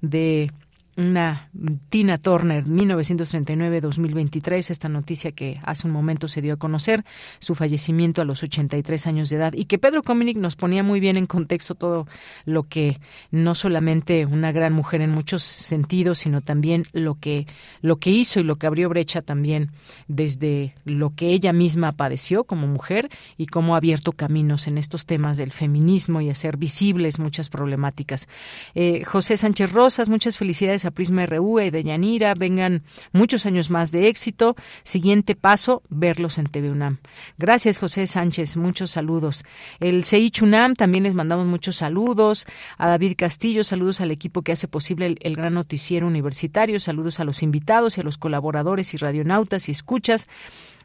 de 0.00 0.50
una 0.96 1.50
Tina 1.88 2.18
Turner 2.18 2.66
1939-2023, 2.66 4.70
esta 4.70 4.88
noticia 4.88 5.32
que 5.32 5.58
hace 5.62 5.86
un 5.86 5.92
momento 5.92 6.28
se 6.28 6.42
dio 6.42 6.54
a 6.54 6.58
conocer, 6.58 7.04
su 7.38 7.54
fallecimiento 7.54 8.20
a 8.20 8.24
los 8.24 8.42
83 8.42 9.06
años 9.06 9.30
de 9.30 9.36
edad 9.36 9.52
y 9.54 9.64
que 9.64 9.78
Pedro 9.78 10.02
Cominic 10.02 10.36
nos 10.36 10.56
ponía 10.56 10.82
muy 10.82 11.00
bien 11.00 11.16
en 11.16 11.26
contexto 11.26 11.74
todo 11.74 12.06
lo 12.44 12.64
que 12.64 13.00
no 13.30 13.54
solamente 13.54 14.26
una 14.26 14.52
gran 14.52 14.74
mujer 14.74 15.00
en 15.00 15.10
muchos 15.10 15.42
sentidos, 15.42 16.18
sino 16.18 16.42
también 16.42 16.86
lo 16.92 17.14
que 17.14 17.46
lo 17.80 17.96
que 17.96 18.10
hizo 18.10 18.40
y 18.40 18.44
lo 18.44 18.56
que 18.56 18.66
abrió 18.66 18.88
brecha 18.88 19.22
también 19.22 19.70
desde 20.08 20.74
lo 20.84 21.14
que 21.14 21.30
ella 21.30 21.52
misma 21.52 21.92
padeció 21.92 22.44
como 22.44 22.66
mujer 22.66 23.08
y 23.36 23.46
cómo 23.46 23.74
ha 23.74 23.78
abierto 23.78 24.12
caminos 24.12 24.66
en 24.66 24.78
estos 24.78 25.06
temas 25.06 25.38
del 25.38 25.52
feminismo 25.52 26.20
y 26.20 26.30
hacer 26.30 26.56
visibles 26.56 27.18
muchas 27.18 27.48
problemáticas. 27.48 28.28
Eh, 28.74 29.04
José 29.04 29.36
Sánchez 29.36 29.72
Rosas, 29.72 30.08
muchas 30.08 30.36
felicidades 30.36 30.81
a 30.84 30.90
Prisma 30.90 31.26
RU 31.26 31.60
y 31.60 31.70
de 31.70 31.82
Yanira. 31.82 32.34
Vengan 32.34 32.82
muchos 33.12 33.46
años 33.46 33.70
más 33.70 33.92
de 33.92 34.08
éxito. 34.08 34.56
Siguiente 34.82 35.34
paso, 35.34 35.82
verlos 35.88 36.38
en 36.38 36.46
TV 36.46 36.70
UNAM. 36.70 36.98
Gracias, 37.38 37.78
José 37.78 38.06
Sánchez. 38.06 38.56
Muchos 38.56 38.90
saludos. 38.90 39.44
El 39.80 40.04
CEICH 40.04 40.42
UNAM 40.42 40.74
también 40.74 41.04
les 41.04 41.14
mandamos 41.14 41.46
muchos 41.46 41.76
saludos. 41.76 42.46
A 42.78 42.88
David 42.88 43.14
Castillo, 43.16 43.64
saludos 43.64 44.00
al 44.00 44.10
equipo 44.10 44.42
que 44.42 44.52
hace 44.52 44.68
posible 44.68 45.06
el, 45.06 45.18
el 45.20 45.36
gran 45.36 45.54
noticiero 45.54 46.06
universitario. 46.06 46.80
Saludos 46.80 47.20
a 47.20 47.24
los 47.24 47.42
invitados 47.42 47.96
y 47.96 48.00
a 48.00 48.04
los 48.04 48.18
colaboradores 48.18 48.94
y 48.94 48.96
radionautas 48.96 49.68
y 49.68 49.72
escuchas. 49.72 50.28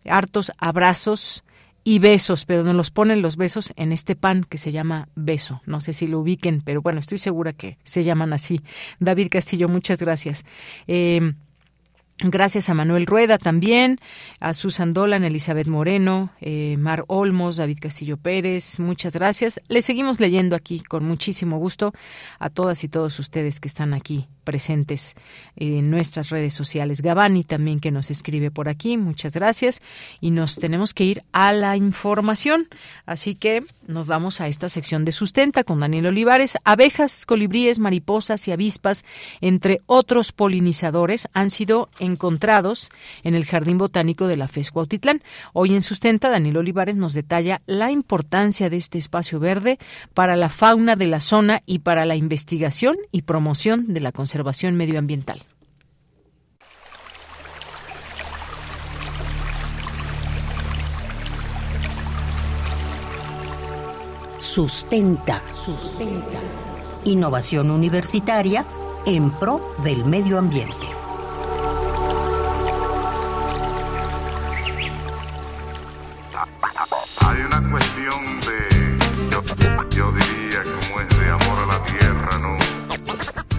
Hartos 0.06 0.52
abrazos 0.58 1.44
y 1.88 2.00
besos, 2.00 2.44
pero 2.44 2.64
nos 2.64 2.76
los 2.76 2.92
ponen 2.92 3.22
los 3.22 3.38
besos 3.38 3.72
en 3.78 3.94
este 3.94 4.18
pan 4.18 4.44
que 4.44 4.58
se 4.58 4.74
llama 4.74 5.08
beso. 5.16 5.62
No 5.66 5.80
sé 5.80 5.94
si 5.94 6.06
lo 6.06 6.20
ubiquen, 6.20 6.62
pero 6.62 6.82
bueno, 6.82 7.00
estoy 7.00 7.18
segura 7.18 7.54
que 7.54 7.78
se 7.86 8.04
llaman 8.04 8.34
así. 8.34 8.60
David 9.00 9.30
Castillo, 9.32 9.70
muchas 9.70 10.02
gracias. 10.02 10.44
Eh, 10.88 11.32
Gracias 12.20 12.68
a 12.70 12.74
Manuel 12.74 13.06
Rueda 13.06 13.38
también, 13.38 14.00
a 14.40 14.56
Susan 14.56 14.92
Dolan, 14.92 15.24
Elizabeth 15.24 15.68
Moreno, 15.68 16.32
eh, 16.42 16.76
Mar 16.80 17.04
Olmos, 17.06 17.58
David 17.58 17.78
Castillo 17.80 18.18
Pérez, 18.18 18.80
muchas 18.80 19.14
gracias. 19.14 19.60
Le 19.68 19.84
seguimos 19.84 20.20
leyendo 20.20 20.56
aquí 20.56 20.80
con 20.80 21.06
muchísimo 21.06 21.60
gusto 21.60 21.94
a 22.40 22.50
todas 22.50 22.84
y 22.84 22.88
todos 22.88 23.20
ustedes 23.20 23.60
que 23.60 23.68
están 23.68 23.94
aquí 23.94 24.28
presentes 24.48 25.16
en 25.58 25.92
nuestras 25.92 26.30
redes 26.30 26.54
sociales. 26.54 27.02
Gabani 27.02 27.44
también 27.44 27.82
que 27.82 27.92
nos 27.92 28.10
escribe 28.10 28.50
por 28.50 28.70
aquí, 28.70 28.98
muchas 28.98 29.34
gracias. 29.34 29.82
Y 30.22 30.32
nos 30.32 30.56
tenemos 30.56 30.94
que 30.94 31.04
ir 31.04 31.22
a 31.34 31.52
la 31.52 31.76
información, 31.76 32.68
así 33.06 33.36
que 33.36 33.64
nos 33.86 34.08
vamos 34.08 34.40
a 34.40 34.48
esta 34.48 34.70
sección 34.70 35.04
de 35.04 35.12
sustenta 35.12 35.66
con 35.66 35.82
Daniel 35.82 36.08
Olivares. 36.08 36.58
Abejas, 36.64 37.26
colibríes, 37.26 37.78
mariposas 37.78 38.48
y 38.48 38.54
avispas, 38.54 39.04
entre 39.42 39.82
otros 39.86 40.32
polinizadores, 40.32 41.28
han 41.34 41.50
sido 41.50 41.90
encontrados 42.08 42.90
en 43.24 43.36
el 43.36 43.46
Jardín 43.46 43.78
Botánico 43.78 44.28
de 44.28 44.38
la 44.38 44.48
FES 44.48 44.72
Cuautitlán. 44.72 45.22
Hoy 45.54 45.76
en 45.76 45.84
Sustenta, 45.84 46.30
Daniel 46.30 46.58
Olivares 46.58 46.96
nos 46.96 47.14
detalla 47.14 47.62
la 47.68 47.92
importancia 47.92 48.72
de 48.72 48.78
este 48.78 48.98
espacio 48.98 49.40
verde 49.40 49.78
para 50.16 50.36
la 50.36 50.50
fauna 50.50 50.96
de 50.96 51.06
la 51.06 51.20
zona 51.20 51.62
y 51.66 51.80
para 51.80 52.06
la 52.06 52.16
investigación 52.16 52.98
y 53.12 53.22
promoción 53.22 53.94
de 53.94 54.00
la 54.00 54.12
conservación 54.12 54.76
medioambiental. 54.76 55.44
Sustenta, 64.58 65.42
sustenta. 65.54 66.40
Innovación 67.04 67.70
universitaria 67.70 68.66
en 69.06 69.30
pro 69.30 69.62
del 69.84 70.04
medio 70.04 70.40
ambiente. 70.40 70.97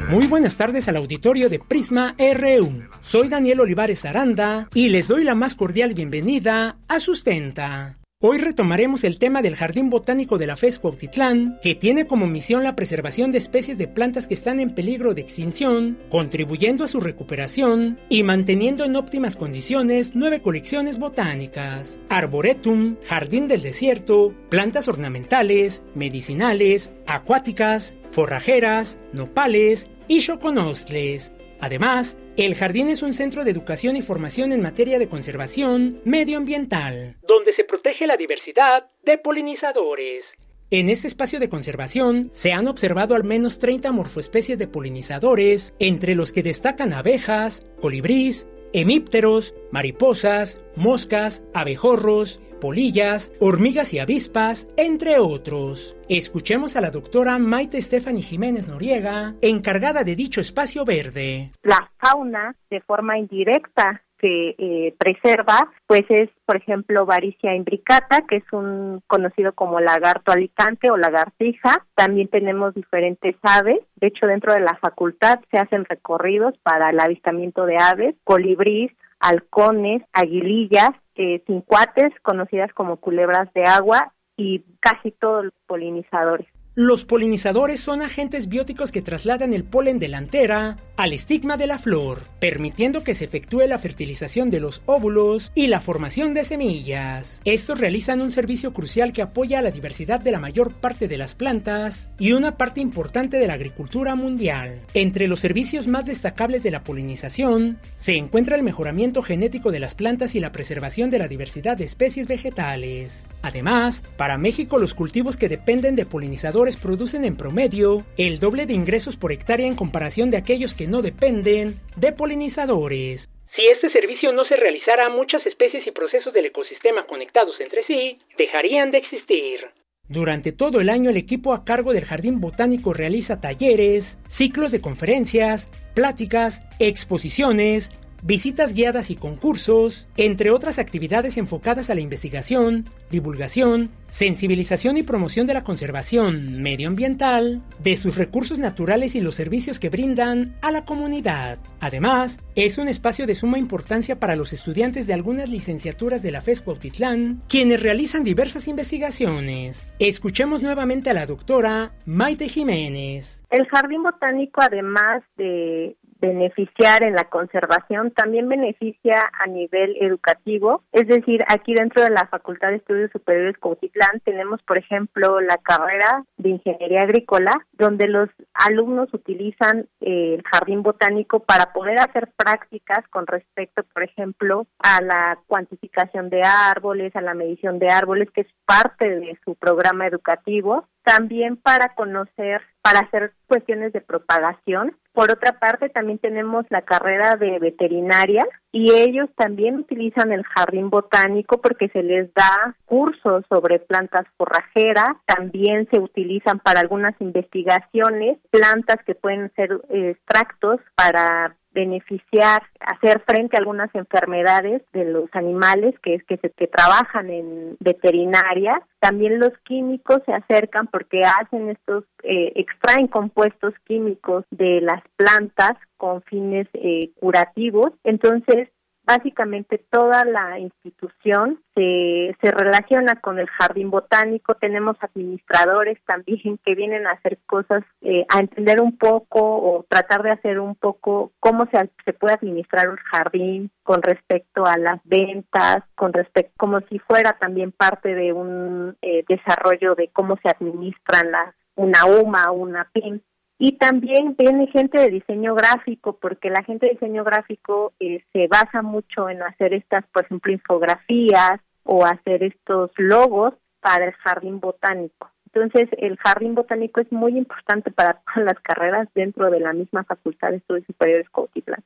Muy 0.08 0.26
buenas 0.26 0.56
tardes 0.56 0.88
al 0.88 0.96
auditorio 0.96 1.50
de 1.50 1.58
Prisma 1.58 2.16
RU. 2.18 2.82
Soy 3.02 3.28
Daniel 3.28 3.60
Olivares 3.60 4.06
Aranda 4.06 4.70
y 4.72 4.88
les 4.88 5.06
doy 5.06 5.22
la 5.22 5.34
más 5.34 5.54
cordial 5.54 5.92
bienvenida 5.92 6.78
a 6.88 6.98
Sustenta. 6.98 7.98
Hoy 8.20 8.38
retomaremos 8.38 9.04
el 9.04 9.18
tema 9.18 9.42
del 9.42 9.54
Jardín 9.54 9.90
Botánico 9.90 10.38
de 10.38 10.46
la 10.46 10.56
FES 10.56 10.78
Cuautitlán, 10.78 11.58
que 11.62 11.74
tiene 11.74 12.06
como 12.06 12.26
misión 12.26 12.64
la 12.64 12.74
preservación 12.74 13.32
de 13.32 13.38
especies 13.38 13.76
de 13.76 13.86
plantas 13.86 14.26
que 14.26 14.32
están 14.32 14.60
en 14.60 14.74
peligro 14.74 15.12
de 15.12 15.20
extinción, 15.20 15.98
contribuyendo 16.08 16.84
a 16.84 16.88
su 16.88 17.00
recuperación 17.00 18.00
y 18.08 18.22
manteniendo 18.22 18.84
en 18.84 18.96
óptimas 18.96 19.36
condiciones 19.36 20.12
nueve 20.14 20.40
colecciones 20.40 20.98
botánicas: 20.98 21.98
Arboretum, 22.08 22.96
Jardín 23.06 23.46
del 23.46 23.60
Desierto, 23.60 24.34
plantas 24.48 24.88
ornamentales, 24.88 25.82
medicinales, 25.94 26.92
acuáticas, 27.06 27.94
forrajeras, 28.10 28.98
nopales 29.12 29.86
y 30.08 30.20
choconostles. 30.20 31.32
Además, 31.60 32.16
el 32.36 32.54
jardín 32.54 32.88
es 32.88 33.02
un 33.02 33.14
centro 33.14 33.44
de 33.44 33.50
educación 33.50 33.96
y 33.96 34.02
formación 34.02 34.52
en 34.52 34.62
materia 34.62 34.98
de 34.98 35.08
conservación 35.08 36.00
medioambiental, 36.04 37.16
donde 37.26 37.52
se 37.52 37.64
protege 37.64 38.06
la 38.06 38.16
diversidad 38.16 38.90
de 39.04 39.18
polinizadores. 39.18 40.36
En 40.70 40.90
este 40.90 41.08
espacio 41.08 41.40
de 41.40 41.48
conservación 41.48 42.30
se 42.34 42.52
han 42.52 42.68
observado 42.68 43.14
al 43.14 43.24
menos 43.24 43.58
30 43.58 43.90
morfoespecies 43.90 44.58
de 44.58 44.68
polinizadores, 44.68 45.72
entre 45.78 46.14
los 46.14 46.30
que 46.30 46.42
destacan 46.42 46.92
abejas, 46.92 47.64
colibrís, 47.80 48.46
hemípteros, 48.72 49.54
mariposas, 49.70 50.60
moscas, 50.76 51.42
abejorros, 51.54 52.40
polillas, 52.60 53.30
hormigas 53.40 53.94
y 53.94 53.98
avispas, 53.98 54.66
entre 54.76 55.18
otros. 55.18 55.96
Escuchemos 56.08 56.76
a 56.76 56.80
la 56.80 56.90
doctora 56.90 57.38
Maite 57.38 57.80
Stephanie 57.80 58.22
Jiménez 58.22 58.68
Noriega, 58.68 59.34
encargada 59.40 60.04
de 60.04 60.16
dicho 60.16 60.40
espacio 60.40 60.84
verde. 60.84 61.52
La 61.62 61.90
fauna, 61.98 62.56
de 62.70 62.80
forma 62.80 63.18
indirecta, 63.18 64.02
que 64.18 64.54
eh, 64.58 64.94
preserva, 64.98 65.70
pues 65.86 66.04
es, 66.08 66.28
por 66.44 66.56
ejemplo, 66.56 67.06
Varicia 67.06 67.54
imbricata, 67.54 68.22
que 68.28 68.36
es 68.36 68.52
un 68.52 69.02
conocido 69.06 69.52
como 69.52 69.80
lagarto 69.80 70.32
alicante 70.32 70.90
o 70.90 70.96
lagartija. 70.96 71.86
También 71.94 72.28
tenemos 72.28 72.74
diferentes 72.74 73.36
aves. 73.42 73.78
De 73.96 74.08
hecho, 74.08 74.26
dentro 74.26 74.52
de 74.52 74.60
la 74.60 74.76
facultad 74.80 75.40
se 75.50 75.58
hacen 75.58 75.84
recorridos 75.84 76.54
para 76.62 76.90
el 76.90 77.00
avistamiento 77.00 77.64
de 77.64 77.76
aves, 77.78 78.14
colibrís, 78.24 78.92
halcones, 79.20 80.02
aguilillas, 80.12 80.90
eh, 81.16 81.42
cincuates, 81.46 82.12
conocidas 82.22 82.72
como 82.74 82.96
culebras 82.96 83.52
de 83.54 83.64
agua, 83.64 84.12
y 84.38 84.62
casi 84.80 85.10
todos 85.10 85.46
los 85.46 85.54
polinizadores. 85.66 86.46
Los 86.80 87.04
polinizadores 87.04 87.80
son 87.80 88.02
agentes 88.02 88.48
bióticos 88.48 88.92
que 88.92 89.02
trasladan 89.02 89.52
el 89.52 89.64
polen 89.64 89.98
de 89.98 90.06
la 90.06 90.18
antera 90.18 90.76
al 90.96 91.12
estigma 91.12 91.56
de 91.56 91.66
la 91.66 91.76
flor, 91.76 92.22
permitiendo 92.38 93.02
que 93.02 93.14
se 93.14 93.24
efectúe 93.24 93.66
la 93.66 93.80
fertilización 93.80 94.48
de 94.48 94.60
los 94.60 94.80
óvulos 94.86 95.50
y 95.56 95.66
la 95.66 95.80
formación 95.80 96.34
de 96.34 96.44
semillas. 96.44 97.40
Estos 97.44 97.80
realizan 97.80 98.20
un 98.20 98.30
servicio 98.30 98.72
crucial 98.72 99.12
que 99.12 99.22
apoya 99.22 99.58
a 99.58 99.62
la 99.62 99.72
diversidad 99.72 100.20
de 100.20 100.30
la 100.30 100.38
mayor 100.38 100.72
parte 100.72 101.08
de 101.08 101.16
las 101.16 101.34
plantas 101.34 102.10
y 102.16 102.30
una 102.30 102.56
parte 102.56 102.80
importante 102.80 103.38
de 103.38 103.48
la 103.48 103.54
agricultura 103.54 104.14
mundial. 104.14 104.80
Entre 104.94 105.26
los 105.26 105.40
servicios 105.40 105.88
más 105.88 106.06
destacables 106.06 106.62
de 106.62 106.70
la 106.70 106.84
polinización 106.84 107.78
se 107.96 108.14
encuentra 108.14 108.54
el 108.54 108.62
mejoramiento 108.62 109.22
genético 109.22 109.72
de 109.72 109.80
las 109.80 109.96
plantas 109.96 110.36
y 110.36 110.40
la 110.40 110.52
preservación 110.52 111.10
de 111.10 111.18
la 111.18 111.26
diversidad 111.26 111.76
de 111.76 111.84
especies 111.84 112.28
vegetales. 112.28 113.24
Además, 113.42 114.02
para 114.16 114.36
México 114.36 114.78
los 114.78 114.94
cultivos 114.94 115.36
que 115.36 115.48
dependen 115.48 115.94
de 115.94 116.06
polinizadores 116.06 116.67
producen 116.76 117.24
en 117.24 117.36
promedio 117.36 118.04
el 118.16 118.38
doble 118.38 118.66
de 118.66 118.74
ingresos 118.74 119.16
por 119.16 119.32
hectárea 119.32 119.66
en 119.66 119.74
comparación 119.74 120.30
de 120.30 120.36
aquellos 120.36 120.74
que 120.74 120.86
no 120.86 121.02
dependen 121.02 121.80
de 121.96 122.12
polinizadores. 122.12 123.28
Si 123.46 123.66
este 123.66 123.88
servicio 123.88 124.32
no 124.32 124.44
se 124.44 124.56
realizara, 124.56 125.08
muchas 125.08 125.46
especies 125.46 125.86
y 125.86 125.90
procesos 125.90 126.34
del 126.34 126.46
ecosistema 126.46 127.06
conectados 127.06 127.60
entre 127.60 127.82
sí 127.82 128.18
dejarían 128.36 128.90
de 128.90 128.98
existir. 128.98 129.70
Durante 130.08 130.52
todo 130.52 130.80
el 130.80 130.88
año 130.88 131.10
el 131.10 131.16
equipo 131.16 131.52
a 131.52 131.64
cargo 131.64 131.92
del 131.92 132.04
Jardín 132.04 132.40
Botánico 132.40 132.94
realiza 132.94 133.40
talleres, 133.40 134.16
ciclos 134.26 134.72
de 134.72 134.80
conferencias, 134.80 135.68
pláticas, 135.94 136.62
exposiciones, 136.78 137.90
visitas 138.22 138.74
guiadas 138.74 139.10
y 139.10 139.16
concursos, 139.16 140.08
entre 140.16 140.50
otras 140.50 140.78
actividades 140.78 141.36
enfocadas 141.36 141.90
a 141.90 141.94
la 141.94 142.00
investigación, 142.00 142.88
divulgación, 143.10 143.90
sensibilización 144.08 144.96
y 144.96 145.02
promoción 145.02 145.46
de 145.46 145.54
la 145.54 145.64
conservación 145.64 146.62
medioambiental, 146.62 147.62
de 147.78 147.96
sus 147.96 148.16
recursos 148.16 148.58
naturales 148.58 149.14
y 149.14 149.20
los 149.20 149.34
servicios 149.34 149.78
que 149.78 149.90
brindan 149.90 150.56
a 150.62 150.72
la 150.72 150.84
comunidad. 150.84 151.58
Además, 151.80 152.40
es 152.54 152.78
un 152.78 152.88
espacio 152.88 153.26
de 153.26 153.34
suma 153.34 153.58
importancia 153.58 154.18
para 154.18 154.36
los 154.36 154.52
estudiantes 154.52 155.06
de 155.06 155.14
algunas 155.14 155.48
licenciaturas 155.48 156.22
de 156.22 156.32
la 156.32 156.40
FES 156.40 156.62
Cuautitlán, 156.62 157.42
quienes 157.48 157.82
realizan 157.82 158.24
diversas 158.24 158.66
investigaciones. 158.68 159.86
Escuchemos 159.98 160.62
nuevamente 160.62 161.10
a 161.10 161.14
la 161.14 161.26
doctora 161.26 161.92
Maite 162.04 162.48
Jiménez. 162.48 163.44
El 163.50 163.66
jardín 163.66 164.02
botánico, 164.02 164.60
además 164.60 165.22
de 165.36 165.96
beneficiar 166.20 167.04
en 167.04 167.14
la 167.14 167.24
conservación, 167.24 168.10
también 168.10 168.48
beneficia 168.48 169.24
a 169.32 169.46
nivel 169.46 169.96
educativo. 170.00 170.82
Es 170.92 171.06
decir, 171.06 171.42
aquí 171.48 171.74
dentro 171.74 172.02
de 172.02 172.10
la 172.10 172.26
Facultad 172.26 172.68
de 172.68 172.76
Estudios 172.76 173.10
Superiores 173.12 173.56
Cuautitlán 173.58 174.20
tenemos, 174.24 174.62
por 174.62 174.78
ejemplo, 174.78 175.40
la 175.40 175.58
carrera 175.58 176.24
de 176.36 176.50
Ingeniería 176.50 177.02
Agrícola, 177.02 177.52
donde 177.72 178.08
los 178.08 178.28
alumnos 178.54 179.12
utilizan 179.12 179.88
eh, 180.00 180.34
el 180.34 180.42
jardín 180.42 180.82
botánico 180.82 181.40
para 181.40 181.72
poder 181.72 181.98
hacer 181.98 182.30
prácticas 182.36 183.06
con 183.10 183.26
respecto, 183.26 183.82
por 183.92 184.02
ejemplo, 184.02 184.66
a 184.78 185.00
la 185.02 185.38
cuantificación 185.46 186.30
de 186.30 186.42
árboles, 186.42 187.14
a 187.16 187.20
la 187.20 187.34
medición 187.34 187.78
de 187.78 187.88
árboles, 187.88 188.30
que 188.32 188.42
es 188.42 188.48
parte 188.66 189.08
de 189.08 189.38
su 189.44 189.54
programa 189.54 190.06
educativo 190.06 190.86
también 191.08 191.56
para 191.56 191.94
conocer, 191.94 192.60
para 192.82 193.00
hacer 193.00 193.32
cuestiones 193.48 193.92
de 193.92 194.00
propagación. 194.00 194.96
Por 195.12 195.32
otra 195.32 195.58
parte, 195.58 195.88
también 195.88 196.18
tenemos 196.18 196.64
la 196.68 196.82
carrera 196.82 197.34
de 197.34 197.58
veterinaria 197.58 198.46
y 198.70 198.92
ellos 198.92 199.28
también 199.36 199.80
utilizan 199.80 200.30
el 200.30 200.44
jardín 200.44 200.90
botánico 200.90 201.60
porque 201.60 201.88
se 201.88 202.02
les 202.04 202.32
da 202.34 202.76
cursos 202.84 203.44
sobre 203.48 203.80
plantas 203.80 204.26
forrajeras, 204.36 205.08
también 205.26 205.88
se 205.90 205.98
utilizan 205.98 206.60
para 206.60 206.80
algunas 206.80 207.20
investigaciones 207.20 208.38
plantas 208.50 208.98
que 209.04 209.16
pueden 209.16 209.50
ser 209.56 209.80
extractos 209.88 210.80
para 210.94 211.56
beneficiar, 211.72 212.62
hacer 212.80 213.22
frente 213.26 213.56
a 213.56 213.60
algunas 213.60 213.94
enfermedades 213.94 214.82
de 214.92 215.04
los 215.04 215.28
animales 215.32 215.94
que 216.02 216.18
que 216.26 216.36
se 216.38 216.50
que 216.50 216.66
trabajan 216.66 217.30
en 217.30 217.76
veterinaria. 217.80 218.80
También 218.98 219.38
los 219.38 219.52
químicos 219.64 220.20
se 220.26 220.32
acercan 220.32 220.88
porque 220.88 221.22
hacen 221.22 221.70
estos, 221.70 222.04
eh, 222.24 222.52
extraen 222.56 223.06
compuestos 223.06 223.37
químicos 223.86 224.44
de 224.50 224.80
las 224.80 225.02
plantas 225.16 225.72
con 225.96 226.22
fines 226.22 226.66
eh, 226.74 227.10
curativos. 227.20 227.92
Entonces, 228.04 228.68
básicamente 229.08 229.78
toda 229.90 230.26
la 230.26 230.58
institución 230.58 231.58
se, 231.74 232.36
se 232.42 232.50
relaciona 232.50 233.16
con 233.16 233.38
el 233.38 233.48
jardín 233.48 233.90
botánico, 233.90 234.54
tenemos 234.56 234.98
administradores 235.00 235.98
también 236.04 236.58
que 236.62 236.74
vienen 236.74 237.06
a 237.06 237.12
hacer 237.12 237.38
cosas, 237.46 237.84
eh, 238.02 238.26
a 238.28 238.40
entender 238.40 238.82
un 238.82 238.98
poco 238.98 239.40
o 239.40 239.86
tratar 239.88 240.22
de 240.22 240.32
hacer 240.32 240.60
un 240.60 240.74
poco 240.74 241.32
cómo 241.40 241.66
se, 241.72 241.90
se 242.04 242.12
puede 242.12 242.34
administrar 242.34 242.90
un 242.90 242.96
jardín 242.96 243.70
con 243.82 244.02
respecto 244.02 244.66
a 244.66 244.76
las 244.76 245.00
ventas, 245.04 245.78
con 245.94 246.12
respecto, 246.12 246.52
como 246.58 246.80
si 246.90 246.98
fuera 246.98 247.32
también 247.40 247.72
parte 247.72 248.14
de 248.14 248.34
un 248.34 248.94
eh, 249.00 249.24
desarrollo 249.26 249.94
de 249.94 250.08
cómo 250.08 250.36
se 250.42 250.50
administran 250.50 251.30
las 251.30 251.54
una 251.78 252.04
UMA, 252.04 252.50
una 252.50 252.90
PIM, 252.92 253.20
y 253.58 253.72
también 253.72 254.36
viene 254.38 254.68
gente 254.68 255.00
de 255.00 255.10
diseño 255.10 255.54
gráfico, 255.54 256.18
porque 256.20 256.50
la 256.50 256.62
gente 256.62 256.86
de 256.86 256.92
diseño 256.92 257.24
gráfico 257.24 257.92
eh, 257.98 258.22
se 258.32 258.46
basa 258.46 258.82
mucho 258.82 259.28
en 259.28 259.42
hacer 259.42 259.74
estas, 259.74 260.04
por 260.12 260.24
ejemplo, 260.24 260.52
infografías 260.52 261.60
o 261.82 262.04
hacer 262.04 262.44
estos 262.44 262.90
logos 262.96 263.54
para 263.80 264.06
el 264.06 264.12
jardín 264.12 264.60
botánico. 264.60 265.30
Entonces, 265.52 265.88
el 265.98 266.16
jardín 266.18 266.54
botánico 266.54 267.00
es 267.00 267.10
muy 267.10 267.36
importante 267.36 267.90
para 267.90 268.20
todas 268.34 268.44
las 268.44 268.62
carreras 268.62 269.08
dentro 269.14 269.50
de 269.50 269.60
la 269.60 269.72
misma 269.72 270.04
Facultad 270.04 270.50
de 270.50 270.56
Estudios 270.58 270.86
Superiores 270.86 271.28
Cuautitlán. 271.30 271.82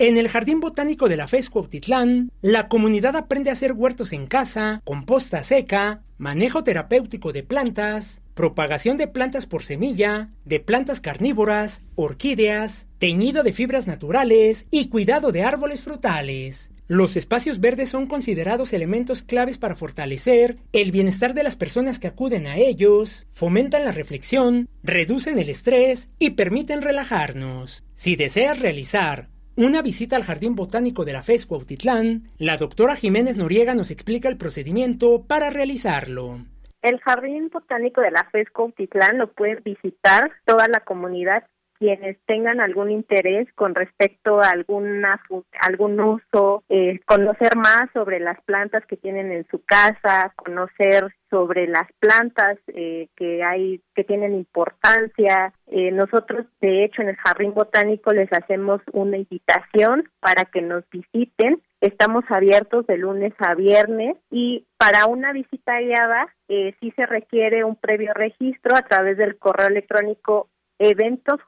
En 0.00 0.18
el 0.18 0.28
Jardín 0.28 0.58
Botánico 0.58 1.08
de 1.08 1.16
la 1.16 1.28
FES 1.28 1.50
Cuautitlán, 1.50 2.32
la 2.42 2.66
comunidad 2.66 3.14
aprende 3.14 3.50
a 3.50 3.52
hacer 3.52 3.74
huertos 3.74 4.12
en 4.12 4.26
casa, 4.26 4.82
composta 4.84 5.44
seca, 5.44 6.00
manejo 6.18 6.64
terapéutico 6.64 7.32
de 7.32 7.44
plantas, 7.44 8.20
propagación 8.34 8.96
de 8.96 9.08
plantas 9.08 9.46
por 9.46 9.62
semilla, 9.62 10.28
de 10.44 10.60
plantas 10.60 11.00
carnívoras, 11.00 11.82
orquídeas, 11.94 12.86
teñido 12.98 13.42
de 13.42 13.52
fibras 13.52 13.86
naturales 13.86 14.66
y 14.70 14.88
cuidado 14.88 15.32
de 15.32 15.42
árboles 15.42 15.82
frutales. 15.82 16.70
Los 16.86 17.16
espacios 17.16 17.60
verdes 17.60 17.88
son 17.88 18.06
considerados 18.06 18.74
elementos 18.74 19.22
claves 19.22 19.56
para 19.56 19.74
fortalecer 19.74 20.56
el 20.72 20.92
bienestar 20.92 21.32
de 21.32 21.42
las 21.42 21.56
personas 21.56 21.98
que 21.98 22.08
acuden 22.08 22.46
a 22.46 22.58
ellos, 22.58 23.26
fomentan 23.30 23.86
la 23.86 23.92
reflexión, 23.92 24.68
reducen 24.82 25.38
el 25.38 25.48
estrés 25.48 26.10
y 26.18 26.30
permiten 26.30 26.82
relajarnos. 26.82 27.84
Si 27.94 28.16
deseas 28.16 28.58
realizar 28.58 29.30
una 29.56 29.80
visita 29.80 30.16
al 30.16 30.24
Jardín 30.24 30.56
Botánico 30.56 31.06
de 31.06 31.14
la 31.14 31.22
FES 31.22 31.46
Cuautitlán, 31.46 32.28
la 32.36 32.58
doctora 32.58 32.96
Jiménez 32.96 33.38
Noriega 33.38 33.74
nos 33.74 33.90
explica 33.90 34.28
el 34.28 34.36
procedimiento 34.36 35.22
para 35.22 35.48
realizarlo. 35.48 36.44
El 36.84 37.00
Jardín 37.00 37.48
Botánico 37.50 38.02
de 38.02 38.10
la 38.10 38.28
FESCO 38.30 38.70
Titlán 38.76 39.16
lo 39.16 39.32
puede 39.32 39.54
visitar 39.64 40.30
toda 40.44 40.68
la 40.68 40.80
comunidad 40.80 41.44
quienes 41.78 42.18
tengan 42.26 42.60
algún 42.60 42.90
interés 42.90 43.48
con 43.54 43.74
respecto 43.74 44.40
a 44.40 44.50
alguna 44.50 45.18
algún 45.60 45.98
uso, 45.98 46.62
eh, 46.68 47.00
conocer 47.06 47.56
más 47.56 47.90
sobre 47.94 48.20
las 48.20 48.38
plantas 48.44 48.84
que 48.86 48.98
tienen 48.98 49.32
en 49.32 49.46
su 49.50 49.64
casa, 49.64 50.32
conocer 50.36 51.14
sobre 51.30 51.66
las 51.66 51.90
plantas 52.00 52.58
eh, 52.68 53.08
que 53.16 53.42
hay 53.42 53.80
que 53.94 54.04
tienen 54.04 54.34
importancia. 54.34 55.54
Eh, 55.66 55.90
nosotros, 55.90 56.46
de 56.60 56.84
hecho, 56.84 57.00
en 57.00 57.08
el 57.08 57.16
Jardín 57.16 57.54
Botánico 57.54 58.12
les 58.12 58.30
hacemos 58.32 58.82
una 58.92 59.16
invitación 59.16 60.08
para 60.20 60.44
que 60.44 60.60
nos 60.60 60.84
visiten. 60.90 61.62
Estamos 61.84 62.24
abiertos 62.30 62.86
de 62.86 62.96
lunes 62.96 63.34
a 63.40 63.54
viernes 63.54 64.16
y 64.30 64.64
para 64.78 65.04
una 65.04 65.34
visita 65.34 65.78
guiada 65.80 66.34
eh, 66.48 66.74
sí 66.80 66.90
se 66.96 67.04
requiere 67.04 67.62
un 67.62 67.76
previo 67.76 68.14
registro 68.14 68.74
a 68.74 68.80
través 68.80 69.18
del 69.18 69.36
correo 69.36 69.66
electrónico 69.66 70.48
eventos 70.78 71.38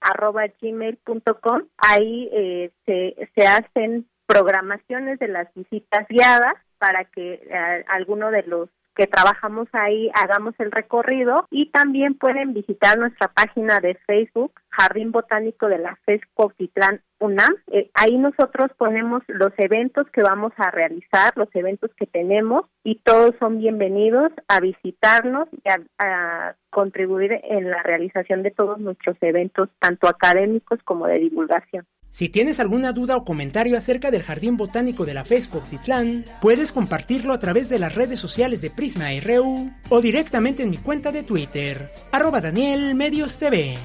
arroba 0.00 0.44
gmail.com. 0.62 1.62
Ahí 1.76 2.30
eh, 2.32 2.70
se, 2.86 3.16
se 3.34 3.46
hacen 3.46 4.08
programaciones 4.24 5.18
de 5.18 5.28
las 5.28 5.52
visitas 5.52 6.08
guiadas 6.08 6.54
para 6.78 7.04
que 7.04 7.34
eh, 7.34 7.84
alguno 7.86 8.30
de 8.30 8.44
los 8.44 8.70
que 8.94 9.06
trabajamos 9.06 9.68
ahí 9.72 10.10
hagamos 10.14 10.54
el 10.58 10.70
recorrido 10.70 11.46
y 11.50 11.70
también 11.70 12.14
pueden 12.14 12.52
visitar 12.54 12.98
nuestra 12.98 13.28
página 13.28 13.80
de 13.80 13.94
Facebook 14.06 14.52
Jardín 14.70 15.12
Botánico 15.12 15.68
de 15.68 15.78
la 15.78 15.96
FES 16.04 16.20
Cuautitlán 16.34 17.00
UNAM. 17.18 17.54
Eh, 17.72 17.90
ahí 17.94 18.16
nosotros 18.18 18.70
ponemos 18.76 19.22
los 19.26 19.52
eventos 19.58 20.04
que 20.12 20.22
vamos 20.22 20.52
a 20.56 20.70
realizar, 20.70 21.32
los 21.36 21.48
eventos 21.54 21.90
que 21.96 22.06
tenemos 22.06 22.66
y 22.84 22.96
todos 22.96 23.34
son 23.38 23.58
bienvenidos 23.58 24.32
a 24.48 24.60
visitarnos 24.60 25.48
y 25.52 25.68
a 25.98 26.56
contribuir 26.70 27.40
en 27.44 27.70
la 27.70 27.82
realización 27.82 28.42
de 28.42 28.50
todos 28.50 28.78
nuestros 28.78 29.16
eventos, 29.20 29.68
tanto 29.78 30.08
académicos 30.08 30.78
como 30.84 31.06
de 31.06 31.18
divulgación. 31.18 31.86
Si 32.10 32.28
tienes 32.28 32.58
alguna 32.60 32.92
duda 32.92 33.16
o 33.16 33.24
comentario 33.24 33.76
acerca 33.76 34.10
del 34.10 34.22
Jardín 34.22 34.56
Botánico 34.56 35.04
de 35.04 35.14
la 35.14 35.24
FES 35.24 35.48
Titlán, 35.70 36.24
puedes 36.42 36.72
compartirlo 36.72 37.32
a 37.32 37.38
través 37.38 37.68
de 37.68 37.78
las 37.78 37.94
redes 37.94 38.18
sociales 38.18 38.60
de 38.60 38.70
Prisma 38.70 39.06
RU 39.24 39.70
o 39.88 40.00
directamente 40.00 40.64
en 40.64 40.70
mi 40.70 40.76
cuenta 40.76 41.12
de 41.12 41.22
Twitter, 41.22 41.90
arroba 42.12 42.40
Daniel 42.40 42.94
Medios 42.94 43.38
TV. 43.38 43.78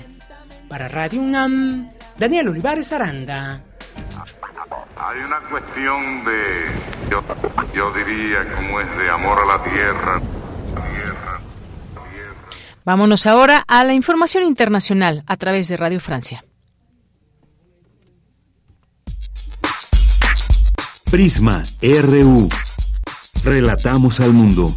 Para 0.67 0.87
Radio 0.87 1.21
UNAM, 1.21 1.91
Daniel 2.17 2.49
Olivares 2.49 2.91
Aranda. 2.91 3.61
Hay 4.97 5.19
una 5.19 5.39
cuestión 5.49 6.23
de, 6.25 7.11
yo, 7.11 7.23
yo 7.75 7.93
diría, 7.93 8.43
como 8.55 8.81
es 8.81 8.97
de 8.97 9.09
amor 9.09 9.37
a 9.39 9.45
la 9.45 9.63
tierra. 9.63 10.19
tierra. 10.73 11.39
Vámonos 12.83 13.27
ahora 13.27 13.63
a 13.67 13.83
la 13.83 13.93
información 13.93 14.43
internacional 14.43 15.23
a 15.27 15.37
través 15.37 15.67
de 15.67 15.77
Radio 15.77 15.99
Francia. 15.99 16.43
Prisma 21.15 21.63
RU. 21.81 22.49
Relatamos 23.45 24.19
al 24.19 24.33
mundo. 24.33 24.75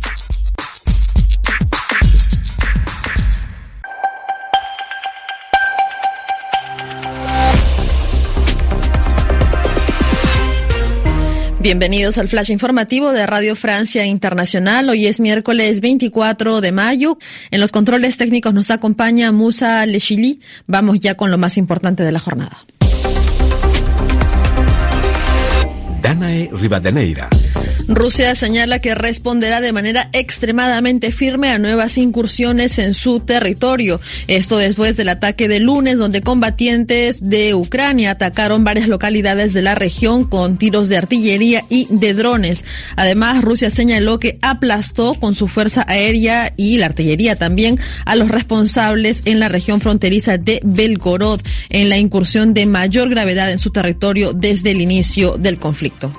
Bienvenidos 11.58 12.18
al 12.18 12.28
flash 12.28 12.52
informativo 12.52 13.10
de 13.10 13.26
Radio 13.26 13.56
Francia 13.56 14.06
Internacional. 14.06 14.88
Hoy 14.90 15.08
es 15.08 15.18
miércoles 15.18 15.80
24 15.80 16.60
de 16.60 16.70
mayo. 16.70 17.18
En 17.50 17.60
los 17.60 17.72
controles 17.72 18.16
técnicos 18.16 18.54
nos 18.54 18.70
acompaña 18.70 19.32
Musa 19.32 19.84
Lechili. 19.86 20.40
Vamos 20.68 21.00
ya 21.00 21.16
con 21.16 21.32
lo 21.32 21.38
más 21.38 21.58
importante 21.58 22.04
de 22.04 22.12
la 22.12 22.20
jornada. 22.20 22.58
Danae 26.08 26.48
Rivadeneira. 26.50 27.47
Rusia 27.88 28.34
señala 28.34 28.80
que 28.80 28.94
responderá 28.94 29.62
de 29.62 29.72
manera 29.72 30.10
extremadamente 30.12 31.10
firme 31.10 31.50
a 31.50 31.58
nuevas 31.58 31.96
incursiones 31.96 32.78
en 32.78 32.92
su 32.92 33.20
territorio. 33.20 33.98
Esto 34.26 34.58
después 34.58 34.98
del 34.98 35.08
ataque 35.08 35.48
de 35.48 35.58
lunes 35.58 35.96
donde 35.96 36.20
combatientes 36.20 37.30
de 37.30 37.54
Ucrania 37.54 38.10
atacaron 38.10 38.62
varias 38.62 38.88
localidades 38.88 39.54
de 39.54 39.62
la 39.62 39.74
región 39.74 40.24
con 40.24 40.58
tiros 40.58 40.90
de 40.90 40.98
artillería 40.98 41.64
y 41.70 41.86
de 41.88 42.12
drones. 42.12 42.66
Además, 42.96 43.40
Rusia 43.40 43.70
señaló 43.70 44.18
que 44.18 44.38
aplastó 44.42 45.14
con 45.14 45.34
su 45.34 45.48
fuerza 45.48 45.86
aérea 45.88 46.52
y 46.58 46.76
la 46.76 46.86
artillería 46.86 47.36
también 47.36 47.80
a 48.04 48.16
los 48.16 48.28
responsables 48.28 49.22
en 49.24 49.40
la 49.40 49.48
región 49.48 49.80
fronteriza 49.80 50.36
de 50.36 50.60
Belgorod 50.62 51.40
en 51.70 51.88
la 51.88 51.96
incursión 51.96 52.52
de 52.52 52.66
mayor 52.66 53.08
gravedad 53.08 53.50
en 53.50 53.58
su 53.58 53.70
territorio 53.70 54.34
desde 54.34 54.72
el 54.72 54.82
inicio 54.82 55.38
del 55.38 55.58
conflicto. 55.58 56.12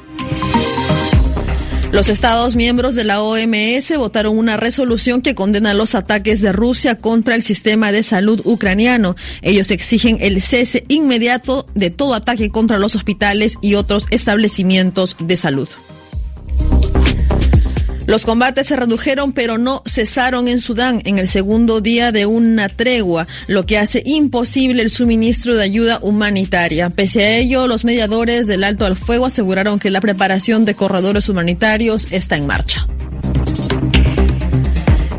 Los 1.91 2.07
Estados 2.07 2.55
miembros 2.55 2.93
de 2.93 3.03
la 3.03 3.23
OMS 3.23 3.97
votaron 3.97 4.37
una 4.37 4.57
resolución 4.57 5.23
que 5.23 5.33
condena 5.33 5.73
los 5.73 5.95
ataques 5.95 6.39
de 6.39 6.51
Rusia 6.51 6.95
contra 6.95 7.33
el 7.33 7.41
sistema 7.41 7.91
de 7.91 8.03
salud 8.03 8.41
ucraniano. 8.45 9.15
Ellos 9.41 9.71
exigen 9.71 10.19
el 10.21 10.39
cese 10.39 10.85
inmediato 10.87 11.65
de 11.73 11.89
todo 11.89 12.13
ataque 12.13 12.51
contra 12.51 12.77
los 12.77 12.95
hospitales 12.95 13.57
y 13.63 13.73
otros 13.73 14.05
establecimientos 14.11 15.15
de 15.19 15.35
salud. 15.35 15.67
Los 18.09 18.25
combates 18.25 18.65
se 18.65 18.75
redujeron 18.75 19.33
pero 19.33 19.59
no 19.59 19.83
cesaron 19.85 20.47
en 20.47 20.59
Sudán 20.59 21.03
en 21.05 21.19
el 21.19 21.27
segundo 21.27 21.79
día 21.79 22.11
de 22.11 22.25
una 22.25 22.67
tregua, 22.67 23.27
lo 23.45 23.67
que 23.67 23.77
hace 23.77 24.01
imposible 24.03 24.81
el 24.81 24.89
suministro 24.89 25.53
de 25.53 25.61
ayuda 25.61 25.99
humanitaria. 26.01 26.89
Pese 26.89 27.23
a 27.23 27.37
ello, 27.37 27.67
los 27.67 27.85
mediadores 27.85 28.47
del 28.47 28.63
alto 28.63 28.87
al 28.87 28.95
fuego 28.95 29.27
aseguraron 29.27 29.77
que 29.77 29.91
la 29.91 30.01
preparación 30.01 30.65
de 30.65 30.73
corredores 30.73 31.29
humanitarios 31.29 32.07
está 32.11 32.35
en 32.35 32.47
marcha. 32.47 32.87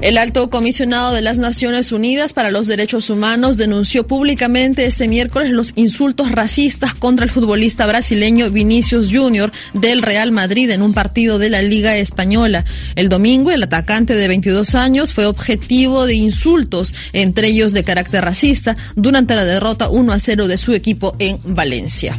El 0.01 0.17
alto 0.17 0.49
comisionado 0.49 1.13
de 1.13 1.21
las 1.21 1.37
Naciones 1.37 1.93
Unidas 1.93 2.33
para 2.33 2.51
los 2.51 2.67
Derechos 2.67 3.11
Humanos 3.11 3.59
denunció 3.59 4.07
públicamente 4.07 4.87
este 4.87 5.09
miércoles 5.09 5.51
los 5.51 5.73
insultos 5.77 6.33
racistas 6.33 6.95
contra 6.95 7.27
el 7.27 7.31
futbolista 7.31 7.87
brasileño 7.87 8.51
Vinicius 8.51 9.11
Junior 9.13 9.53
del 9.75 10.01
Real 10.01 10.33
Madrid 10.33 10.71
en 10.71 10.81
un 10.81 10.95
partido 10.95 11.39
de 11.39 11.51
la 11.51 11.61
Liga 11.61 11.97
Española. 11.97 12.65
El 12.97 13.11
domingo, 13.11 13.51
el 13.51 13.63
atacante 13.63 14.15
de 14.15 14.27
22 14.27 14.75
años 14.75 15.13
fue 15.13 15.27
objetivo 15.27 16.07
de 16.07 16.15
insultos, 16.15 16.95
entre 17.13 17.49
ellos 17.49 17.75
de 17.75 17.85
carácter 17.85 18.25
racista, 18.25 18.77
durante 18.97 19.35
la 19.35 19.45
derrota 19.45 19.91
1 19.91 20.13
a 20.13 20.19
0 20.19 20.49
de 20.49 20.57
su 20.57 20.73
equipo 20.73 21.15
en 21.19 21.39
Valencia. 21.45 22.17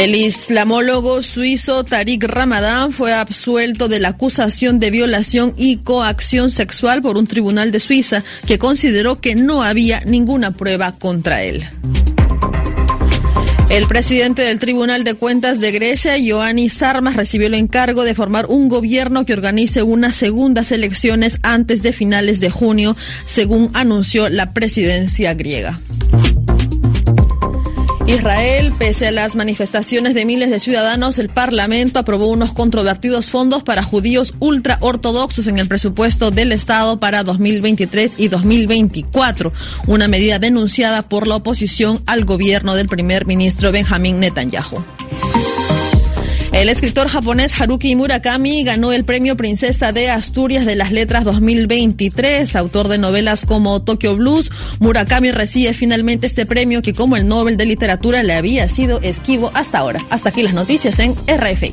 El 0.00 0.14
islamólogo 0.14 1.22
suizo 1.22 1.84
Tariq 1.84 2.24
Ramadán 2.24 2.90
fue 2.90 3.12
absuelto 3.12 3.86
de 3.86 4.00
la 4.00 4.08
acusación 4.08 4.80
de 4.80 4.90
violación 4.90 5.52
y 5.58 5.76
coacción 5.76 6.50
sexual 6.50 7.02
por 7.02 7.18
un 7.18 7.26
tribunal 7.26 7.70
de 7.70 7.80
Suiza 7.80 8.24
que 8.46 8.58
consideró 8.58 9.20
que 9.20 9.34
no 9.34 9.62
había 9.62 10.00
ninguna 10.06 10.52
prueba 10.52 10.92
contra 10.92 11.42
él. 11.42 11.68
El 13.68 13.86
presidente 13.88 14.40
del 14.40 14.58
Tribunal 14.58 15.04
de 15.04 15.12
Cuentas 15.12 15.60
de 15.60 15.70
Grecia, 15.70 16.16
Ioannis 16.16 16.72
Sarmas, 16.72 17.14
recibió 17.14 17.48
el 17.48 17.54
encargo 17.54 18.02
de 18.02 18.14
formar 18.14 18.46
un 18.46 18.70
gobierno 18.70 19.26
que 19.26 19.34
organice 19.34 19.82
unas 19.82 20.14
segundas 20.14 20.72
elecciones 20.72 21.38
antes 21.42 21.82
de 21.82 21.92
finales 21.92 22.40
de 22.40 22.48
junio, 22.48 22.96
según 23.26 23.70
anunció 23.74 24.30
la 24.30 24.54
presidencia 24.54 25.34
griega. 25.34 25.78
Israel, 28.10 28.72
pese 28.76 29.06
a 29.06 29.12
las 29.12 29.36
manifestaciones 29.36 30.14
de 30.14 30.24
miles 30.24 30.50
de 30.50 30.58
ciudadanos, 30.58 31.20
el 31.20 31.28
Parlamento 31.28 32.00
aprobó 32.00 32.26
unos 32.26 32.52
controvertidos 32.52 33.30
fondos 33.30 33.62
para 33.62 33.84
judíos 33.84 34.34
ultraortodoxos 34.40 35.46
en 35.46 35.58
el 35.58 35.68
presupuesto 35.68 36.32
del 36.32 36.50
Estado 36.50 36.98
para 36.98 37.22
2023 37.22 38.14
y 38.18 38.26
2024, 38.26 39.52
una 39.86 40.08
medida 40.08 40.40
denunciada 40.40 41.02
por 41.02 41.28
la 41.28 41.36
oposición 41.36 42.02
al 42.06 42.24
gobierno 42.24 42.74
del 42.74 42.88
primer 42.88 43.26
ministro 43.26 43.70
Benjamín 43.70 44.18
Netanyahu. 44.18 44.84
El 46.60 46.68
escritor 46.68 47.08
japonés 47.08 47.58
Haruki 47.58 47.96
Murakami 47.96 48.64
ganó 48.64 48.92
el 48.92 49.06
premio 49.06 49.34
Princesa 49.34 49.92
de 49.92 50.10
Asturias 50.10 50.66
de 50.66 50.76
las 50.76 50.92
Letras 50.92 51.24
2023, 51.24 52.54
autor 52.54 52.88
de 52.88 52.98
novelas 52.98 53.46
como 53.46 53.80
Tokyo 53.80 54.14
Blues. 54.14 54.52
Murakami 54.78 55.30
recibe 55.30 55.72
finalmente 55.72 56.26
este 56.26 56.44
premio 56.44 56.82
que 56.82 56.92
como 56.92 57.16
el 57.16 57.26
Nobel 57.26 57.56
de 57.56 57.64
Literatura 57.64 58.22
le 58.22 58.34
había 58.34 58.68
sido 58.68 59.00
esquivo 59.00 59.50
hasta 59.54 59.78
ahora. 59.78 60.00
Hasta 60.10 60.28
aquí 60.28 60.42
las 60.42 60.52
noticias 60.52 60.98
en 60.98 61.14
RFI. 61.14 61.72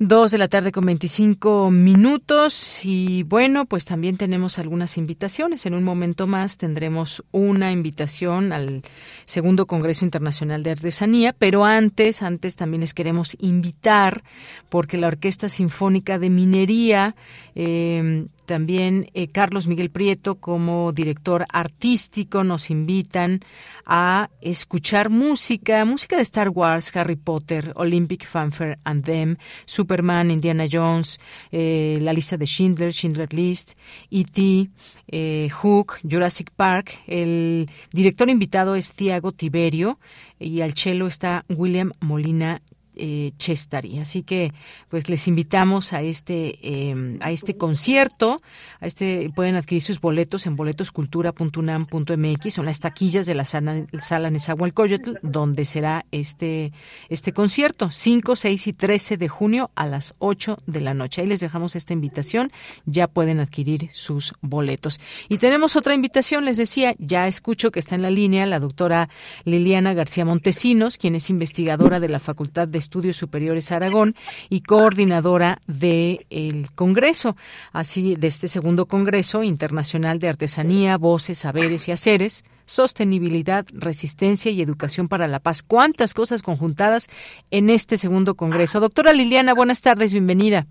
Dos 0.00 0.30
de 0.30 0.38
la 0.38 0.46
tarde 0.46 0.70
con 0.70 0.86
25 0.86 1.72
minutos 1.72 2.84
y 2.84 3.24
bueno, 3.24 3.66
pues 3.66 3.84
también 3.84 4.16
tenemos 4.16 4.60
algunas 4.60 4.96
invitaciones. 4.96 5.66
En 5.66 5.74
un 5.74 5.82
momento 5.82 6.28
más 6.28 6.56
tendremos 6.56 7.24
una 7.32 7.72
invitación 7.72 8.52
al 8.52 8.82
segundo 9.24 9.66
Congreso 9.66 10.04
Internacional 10.04 10.62
de 10.62 10.70
Artesanía, 10.70 11.34
pero 11.36 11.64
antes, 11.64 12.22
antes 12.22 12.54
también 12.54 12.82
les 12.82 12.94
queremos 12.94 13.36
invitar 13.40 14.22
porque 14.68 14.98
la 14.98 15.08
Orquesta 15.08 15.48
Sinfónica 15.48 16.20
de 16.20 16.30
Minería 16.30 17.16
eh, 17.56 18.26
también 18.48 19.10
eh, 19.12 19.28
Carlos 19.28 19.66
Miguel 19.66 19.90
Prieto 19.90 20.36
como 20.36 20.90
director 20.92 21.44
artístico 21.52 22.42
nos 22.44 22.70
invitan 22.70 23.40
a 23.84 24.30
escuchar 24.40 25.10
música, 25.10 25.84
música 25.84 26.16
de 26.16 26.22
Star 26.22 26.48
Wars, 26.48 26.96
Harry 26.96 27.16
Potter, 27.16 27.72
Olympic 27.76 28.26
Fanfare 28.26 28.78
and 28.84 29.04
Them, 29.04 29.36
Superman, 29.66 30.30
Indiana 30.30 30.64
Jones, 30.70 31.20
eh, 31.52 31.98
la 32.00 32.14
lista 32.14 32.38
de 32.38 32.46
Schindler, 32.46 32.90
Schindler 32.90 33.32
List, 33.34 33.74
E.T., 34.10 34.70
eh, 35.08 35.48
Hook, 35.50 35.98
Jurassic 36.02 36.50
Park. 36.56 37.00
El 37.06 37.68
director 37.92 38.30
invitado 38.30 38.76
es 38.76 38.94
Tiago 38.94 39.32
Tiberio 39.32 39.98
y 40.40 40.62
al 40.62 40.72
cello 40.72 41.06
está 41.06 41.44
William 41.50 41.92
Molina 42.00 42.62
eh, 42.98 43.32
Chestari. 43.38 43.98
Así 43.98 44.22
que 44.22 44.52
pues 44.88 45.08
les 45.08 45.28
invitamos 45.28 45.92
a 45.92 46.02
este 46.02 46.58
em, 46.62 47.18
a 47.20 47.30
este 47.30 47.56
concierto, 47.56 48.40
a 48.80 48.86
este 48.86 49.30
pueden 49.34 49.56
adquirir 49.56 49.82
sus 49.82 50.00
boletos 50.00 50.46
en 50.46 50.56
boletoscultura.unam.mx, 50.56 52.54
son 52.54 52.66
las 52.66 52.80
taquillas 52.80 53.26
de 53.26 53.34
la 53.34 53.44
sala, 53.44 53.86
sala 54.00 54.30
Nezahualcóyotl, 54.30 55.18
donde 55.22 55.64
será 55.64 56.04
este 56.10 56.72
este 57.08 57.32
concierto 57.32 57.90
5, 57.90 58.36
6 58.36 58.66
y 58.66 58.72
13 58.72 59.16
de 59.16 59.28
junio 59.28 59.70
a 59.74 59.86
las 59.86 60.14
8 60.18 60.58
de 60.66 60.80
la 60.80 60.94
noche. 60.94 61.22
Ahí 61.22 61.26
les 61.26 61.40
dejamos 61.40 61.76
esta 61.76 61.92
invitación, 61.92 62.50
ya 62.86 63.08
pueden 63.08 63.40
adquirir 63.40 63.90
sus 63.92 64.34
boletos. 64.40 65.00
Y 65.28 65.38
tenemos 65.38 65.76
otra 65.76 65.94
invitación, 65.94 66.44
les 66.44 66.56
decía, 66.56 66.94
ya 66.98 67.28
escucho 67.28 67.70
que 67.70 67.78
está 67.78 67.94
en 67.94 68.02
la 68.02 68.10
línea 68.10 68.46
la 68.46 68.58
doctora 68.58 69.08
Liliana 69.44 69.94
García 69.94 70.24
Montesinos, 70.24 70.98
quien 70.98 71.14
es 71.14 71.30
investigadora 71.30 72.00
de 72.00 72.08
la 72.08 72.18
Facultad 72.18 72.68
de 72.68 72.78
Estudios 72.88 73.18
Superiores 73.18 73.70
Aragón 73.70 74.14
y 74.48 74.62
coordinadora 74.62 75.58
del 75.66 76.24
el 76.30 76.70
Congreso, 76.74 77.36
así 77.70 78.16
de 78.16 78.26
este 78.26 78.48
segundo 78.48 78.86
Congreso 78.86 79.42
Internacional 79.42 80.18
de 80.18 80.30
Artesanía, 80.30 80.96
Voces, 80.96 81.36
Saberes 81.36 81.86
y 81.86 81.92
Haceres, 81.92 82.44
Sostenibilidad, 82.64 83.66
Resistencia 83.74 84.50
y 84.50 84.62
Educación 84.62 85.06
para 85.08 85.28
la 85.28 85.38
Paz. 85.38 85.62
¿Cuántas 85.62 86.14
cosas 86.14 86.40
conjuntadas 86.40 87.08
en 87.50 87.68
este 87.68 87.98
segundo 87.98 88.36
Congreso? 88.36 88.80
Doctora 88.80 89.12
Liliana, 89.12 89.52
buenas 89.52 89.82
tardes, 89.82 90.12
bienvenida. 90.12 90.66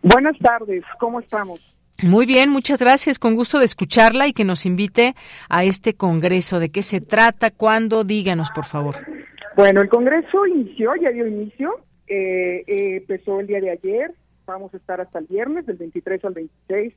Buenas 0.00 0.38
tardes, 0.38 0.82
¿cómo 0.98 1.20
estamos? 1.20 1.60
Muy 2.02 2.24
bien, 2.24 2.48
muchas 2.48 2.80
gracias. 2.80 3.18
Con 3.18 3.34
gusto 3.34 3.58
de 3.58 3.66
escucharla 3.66 4.26
y 4.28 4.32
que 4.32 4.44
nos 4.44 4.64
invite 4.64 5.14
a 5.50 5.64
este 5.64 5.92
Congreso. 5.92 6.58
¿De 6.58 6.70
qué 6.70 6.82
se 6.82 7.02
trata? 7.02 7.50
¿Cuándo? 7.50 8.02
Díganos, 8.02 8.50
por 8.50 8.64
favor. 8.64 8.96
Bueno, 9.56 9.82
el 9.82 9.88
Congreso 9.88 10.46
inició, 10.46 10.96
ya 10.96 11.10
dio 11.10 11.28
inicio, 11.28 11.78
eh, 12.08 12.64
eh, 12.66 12.96
empezó 12.96 13.38
el 13.38 13.46
día 13.46 13.60
de 13.60 13.70
ayer, 13.70 14.12
vamos 14.46 14.74
a 14.74 14.76
estar 14.76 15.00
hasta 15.00 15.20
el 15.20 15.26
viernes, 15.26 15.64
del 15.66 15.76
23 15.76 16.24
al 16.24 16.34
26, 16.34 16.92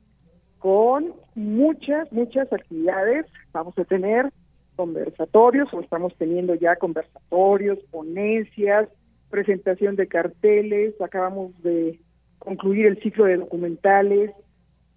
con 0.57 1.13
muchas, 1.35 2.11
muchas 2.11 2.51
actividades. 2.51 3.27
Vamos 3.51 3.77
a 3.77 3.85
tener 3.85 4.31
conversatorios 4.75 5.71
o 5.71 5.81
estamos 5.81 6.15
teniendo 6.17 6.55
ya 6.55 6.75
conversatorios, 6.77 7.77
ponencias, 7.91 8.89
presentación 9.29 9.95
de 9.95 10.07
carteles, 10.07 10.99
acabamos 10.99 11.51
de 11.61 11.99
concluir 12.39 12.87
el 12.87 12.99
ciclo 13.03 13.25
de 13.25 13.37
documentales, 13.37 14.31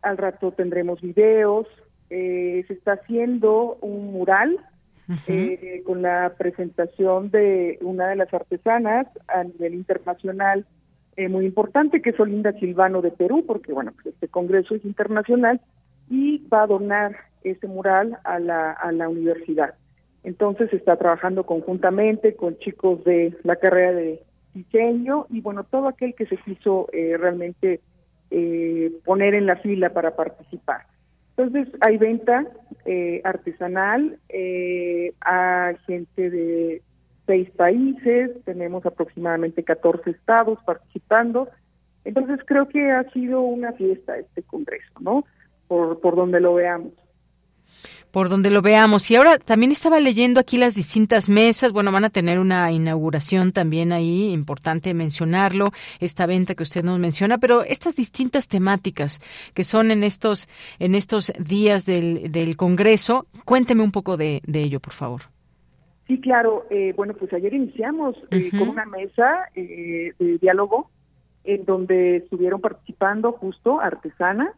al 0.01 0.17
rato 0.17 0.53
tendremos 0.53 1.03
videos, 1.03 1.67
eh, 2.09 2.65
se 2.67 2.73
está 2.73 2.93
haciendo 2.93 3.77
un 3.83 4.13
mural 4.13 4.59
eh, 5.27 5.83
con 5.85 6.03
la 6.03 6.35
presentación 6.39 7.31
de 7.31 7.79
una 7.81 8.09
de 8.09 8.17
las 8.17 8.33
artesanas 8.33 9.07
a 9.29 9.45
nivel 9.45 9.75
internacional 9.75 10.67
eh, 11.17 11.29
muy 11.29 11.47
importante, 11.47 12.01
que 12.01 12.11
es 12.11 12.21
Olinda 12.21 12.53
Silvano 12.53 13.03
de 13.03 13.11
Perú, 13.11 13.45
porque 13.47 13.73
bueno, 13.73 13.93
pues 13.93 14.07
este 14.15 14.29
congreso 14.29 14.75
es 14.75 14.85
internacional 14.85 15.61
y 16.09 16.47
va 16.49 16.63
a 16.63 16.67
donar 16.67 17.17
ese 17.43 17.67
mural 17.67 18.19
a 18.25 18.39
la, 18.39 18.73
a 18.73 18.93
la 18.93 19.09
universidad. 19.09 19.75
Entonces 20.23 20.73
está 20.73 20.97
trabajando 20.97 21.45
conjuntamente 21.45 22.37
con 22.37 22.59
chicos 22.59 23.03
de 23.05 23.37
la 23.43 23.57
carrera 23.57 23.93
de 23.93 24.23
diseño 24.55 25.27
y 25.31 25.41
bueno, 25.41 25.65
todo 25.65 25.89
aquel 25.89 26.15
que 26.15 26.27
se 26.27 26.37
quiso 26.37 26.89
eh, 26.93 27.17
realmente 27.19 27.81
eh, 28.31 28.93
poner 29.05 29.35
en 29.35 29.47
la 29.47 29.57
fila 29.57 29.91
para 29.91 30.15
participar. 30.15 30.83
Entonces 31.41 31.75
hay 31.81 31.97
venta 31.97 32.47
eh, 32.85 33.23
artesanal 33.25 34.19
a 35.23 35.73
gente 35.87 36.31
de 36.31 36.83
seis 37.27 37.51
países, 37.53 38.31
tenemos 38.45 38.85
aproximadamente 38.85 39.65
14 39.65 40.11
estados 40.11 40.59
participando. 40.67 41.49
Entonces 42.05 42.41
creo 42.45 42.69
que 42.69 42.91
ha 42.91 43.09
sido 43.11 43.41
una 43.41 43.73
fiesta 43.73 44.19
este 44.19 44.43
congreso, 44.43 44.93
¿no? 45.01 45.25
Por, 45.67 46.01
por 46.01 46.15
donde 46.15 46.41
lo 46.41 46.55
veamos 46.55 46.93
por 48.11 48.29
donde 48.29 48.51
lo 48.51 48.63
veamos. 48.63 49.11
Y 49.11 49.17
ahora 49.17 49.39
también 49.39 49.73
estaba 49.73 50.01
leyendo 50.01 50.41
aquí 50.41 50.57
las 50.57 50.75
distintas 50.75 51.29
mesas. 51.29 51.73
Bueno, 51.73 51.93
van 51.93 52.05
a 52.05 52.11
tener 52.11 52.39
una 52.39 52.71
inauguración 52.73 53.53
también 53.53 53.93
ahí, 53.93 54.31
importante 54.31 54.95
mencionarlo, 54.95 55.67
esta 56.01 56.27
venta 56.27 56.55
que 56.55 56.63
usted 56.63 56.83
nos 56.83 56.99
menciona, 56.99 57.39
pero 57.39 57.63
estas 57.63 57.97
distintas 57.97 58.49
temáticas 58.49 59.21
que 59.55 59.65
son 59.65 59.91
en 59.91 60.03
estos, 60.03 60.49
en 60.79 60.95
estos 60.95 61.33
días 61.39 61.87
del, 61.87 62.31
del 62.33 62.57
Congreso, 62.57 63.27
cuénteme 63.45 63.83
un 63.83 63.93
poco 63.93 64.17
de, 64.17 64.43
de 64.47 64.61
ello, 64.61 64.81
por 64.81 64.93
favor. 64.93 65.23
Sí, 66.07 66.21
claro. 66.21 66.67
Eh, 66.71 66.93
bueno, 66.97 67.15
pues 67.15 67.33
ayer 67.33 67.55
iniciamos 67.55 68.17
eh, 68.33 68.51
con 68.51 68.69
una 68.69 68.85
mesa 68.85 69.45
eh, 69.55 70.13
de 70.19 70.39
diálogo 70.39 70.91
en 71.45 71.65
donde 71.65 72.17
estuvieron 72.17 72.61
participando 72.61 73.33
justo 73.33 73.81
artesanas, 73.81 74.55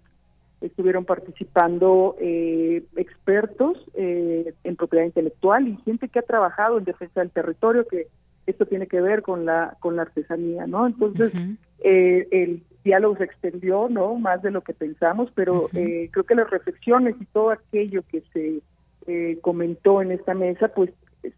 estuvieron 0.62 1.04
participando 1.04 2.16
eh, 2.20 2.82
expertos 2.96 3.78
eh, 3.94 4.54
en 4.64 4.76
propiedad 4.76 5.04
intelectual 5.04 5.68
y 5.68 5.76
gente 5.84 6.08
que 6.08 6.20
ha 6.20 6.22
trabajado 6.22 6.78
en 6.78 6.84
defensa 6.84 7.20
del 7.20 7.30
territorio, 7.30 7.86
que 7.86 8.06
esto 8.46 8.66
tiene 8.66 8.86
que 8.86 9.00
ver 9.00 9.22
con 9.22 9.44
la 9.44 9.76
con 9.80 9.96
la 9.96 10.02
artesanía, 10.02 10.66
¿no? 10.66 10.86
Entonces 10.86 11.32
eh, 11.80 12.26
el 12.30 12.62
diálogo 12.84 13.16
se 13.16 13.24
extendió, 13.24 13.88
¿no? 13.88 14.16
Más 14.16 14.42
de 14.42 14.50
lo 14.50 14.62
que 14.62 14.74
pensamos, 14.74 15.30
pero 15.34 15.68
creo 15.70 16.24
que 16.24 16.34
las 16.34 16.50
reflexiones 16.50 17.14
y 17.20 17.24
todo 17.26 17.50
aquello 17.50 18.02
que 18.10 18.22
se 18.32 18.60
comentó 19.40 20.02
en 20.02 20.12
esta 20.12 20.34
mesa, 20.34 20.68
pues 20.68 20.90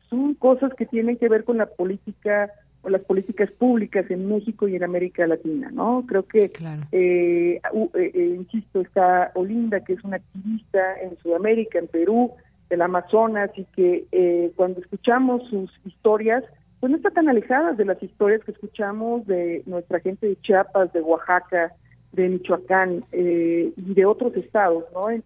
son 0.09 0.35
cosas 0.35 0.73
que 0.75 0.87
tienen 0.87 1.17
que 1.19 1.29
ver 1.29 1.45
con 1.45 1.59
la 1.59 1.67
política 1.67 2.51
o 2.85 2.91
las 2.91 3.03
políticas 3.03 3.51
públicas 3.53 4.05
en 4.11 4.29
México 4.29 4.69
y 4.69 4.77
en 4.77 4.85
América 4.85 5.27
Latina, 5.27 5.71
¿no? 5.73 6.05
Creo 6.07 6.27
que, 6.27 6.53
eh, 6.93 7.61
eh, 7.61 7.61
eh, 7.95 8.35
insisto, 8.37 8.81
está 8.83 9.33
Olinda, 9.35 9.81
que 9.81 9.95
es 9.95 10.05
una 10.05 10.17
activista 10.17 11.01
en 11.01 11.17
Sudamérica, 11.19 11.79
en 11.79 11.89
Perú, 11.89 12.33
del 12.69 12.83
Amazonas, 12.83 13.51
y 13.57 13.65
que 13.77 14.53
cuando 14.57 14.81
escuchamos 14.81 15.49
sus 15.49 15.71
historias, 15.85 16.45
pues 16.81 16.91
no 16.91 16.97
está 16.97 17.11
tan 17.11 17.29
alejadas 17.29 17.77
de 17.77 17.85
las 17.85 18.03
historias 18.03 18.43
que 18.45 18.53
escuchamos 18.53 19.27
de 19.27 19.63
nuestra 19.67 20.01
gente 20.01 20.27
de 20.27 20.41
Chiapas, 20.43 20.93
de 20.93 21.01
Oaxaca, 21.01 21.73
de 22.13 22.29
Michoacán 22.29 23.05
y 23.13 23.95
de 23.95 24.07
otros 24.07 24.37
estados, 24.37 24.85
¿no? 24.93 25.11
en, 25.11 25.23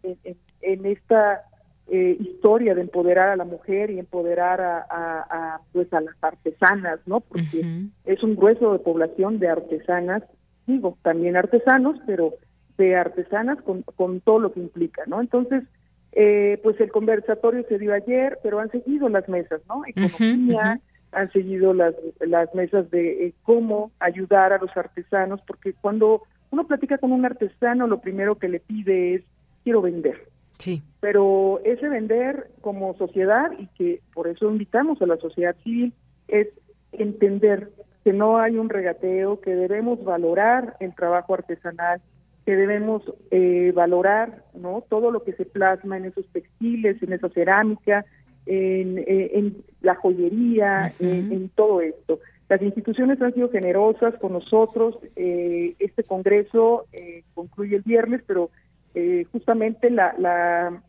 en 0.62 0.86
esta 0.86 1.47
eh, 1.90 2.16
historia 2.20 2.74
de 2.74 2.82
empoderar 2.82 3.30
a 3.30 3.36
la 3.36 3.44
mujer 3.44 3.90
y 3.90 3.98
empoderar 3.98 4.60
a, 4.60 5.60
pues 5.72 5.92
a 5.92 6.00
las 6.00 6.14
artesanas, 6.22 7.00
¿no? 7.06 7.20
Porque 7.20 7.88
es 8.04 8.22
un 8.22 8.36
grueso 8.36 8.72
de 8.72 8.78
población 8.78 9.38
de 9.38 9.48
artesanas, 9.48 10.22
digo, 10.66 10.98
también 11.02 11.36
artesanos, 11.36 11.96
pero 12.06 12.34
de 12.76 12.94
artesanas 12.94 13.60
con, 13.62 13.82
con 13.82 14.20
todo 14.20 14.38
lo 14.38 14.52
que 14.52 14.60
implica, 14.60 15.02
¿no? 15.06 15.20
Entonces, 15.20 15.64
eh, 16.12 16.58
pues 16.62 16.80
el 16.80 16.90
conversatorio 16.90 17.64
se 17.68 17.78
dio 17.78 17.92
ayer, 17.92 18.38
pero 18.42 18.60
han 18.60 18.70
seguido 18.70 19.08
las 19.08 19.28
mesas, 19.28 19.60
¿no? 19.68 19.82
Economía, 19.86 20.80
han 21.12 21.32
seguido 21.32 21.74
las, 21.74 21.94
las 22.20 22.54
mesas 22.54 22.90
de 22.90 23.26
eh, 23.26 23.34
cómo 23.42 23.92
ayudar 23.98 24.52
a 24.52 24.58
los 24.58 24.74
artesanos, 24.76 25.40
porque 25.46 25.72
cuando 25.74 26.22
uno 26.50 26.66
platica 26.66 26.98
con 26.98 27.12
un 27.12 27.24
artesano, 27.24 27.86
lo 27.86 28.00
primero 28.00 28.36
que 28.36 28.48
le 28.48 28.60
pide 28.60 29.14
es, 29.14 29.22
quiero 29.64 29.82
vender, 29.82 30.28
Sí. 30.58 30.82
Pero 31.00 31.60
ese 31.64 31.88
vender 31.88 32.50
como 32.60 32.94
sociedad, 32.96 33.50
y 33.58 33.66
que 33.68 34.00
por 34.12 34.28
eso 34.28 34.50
invitamos 34.50 35.00
a 35.00 35.06
la 35.06 35.16
sociedad 35.16 35.56
civil, 35.62 35.92
es 36.26 36.48
entender 36.92 37.70
que 38.04 38.12
no 38.12 38.38
hay 38.38 38.56
un 38.56 38.68
regateo, 38.68 39.40
que 39.40 39.54
debemos 39.54 40.02
valorar 40.02 40.76
el 40.80 40.94
trabajo 40.94 41.34
artesanal, 41.34 42.00
que 42.44 42.56
debemos 42.56 43.02
eh, 43.30 43.72
valorar 43.74 44.42
no 44.54 44.82
todo 44.88 45.10
lo 45.10 45.22
que 45.22 45.34
se 45.34 45.44
plasma 45.44 45.98
en 45.98 46.06
esos 46.06 46.26
textiles, 46.28 47.02
en 47.02 47.12
esa 47.12 47.28
cerámica, 47.28 48.06
en, 48.46 48.96
eh, 49.06 49.52
la 49.82 49.94
joyería, 49.96 50.94
en, 50.98 51.50
todo 51.50 51.82
esto. 51.82 52.20
Las 52.48 52.62
instituciones 52.62 53.20
han 53.20 53.34
sido 53.34 53.50
generosas 53.50 54.14
con 54.14 54.32
nosotros. 54.32 54.96
Eh, 55.14 55.74
este 55.78 56.04
congreso 56.04 56.86
concluye 57.34 57.76
el 57.76 57.82
viernes, 57.82 58.22
pero 58.26 58.48
eh, 58.98 59.26
justamente 59.30 59.90
la, 59.90 60.12
la, 60.18 60.82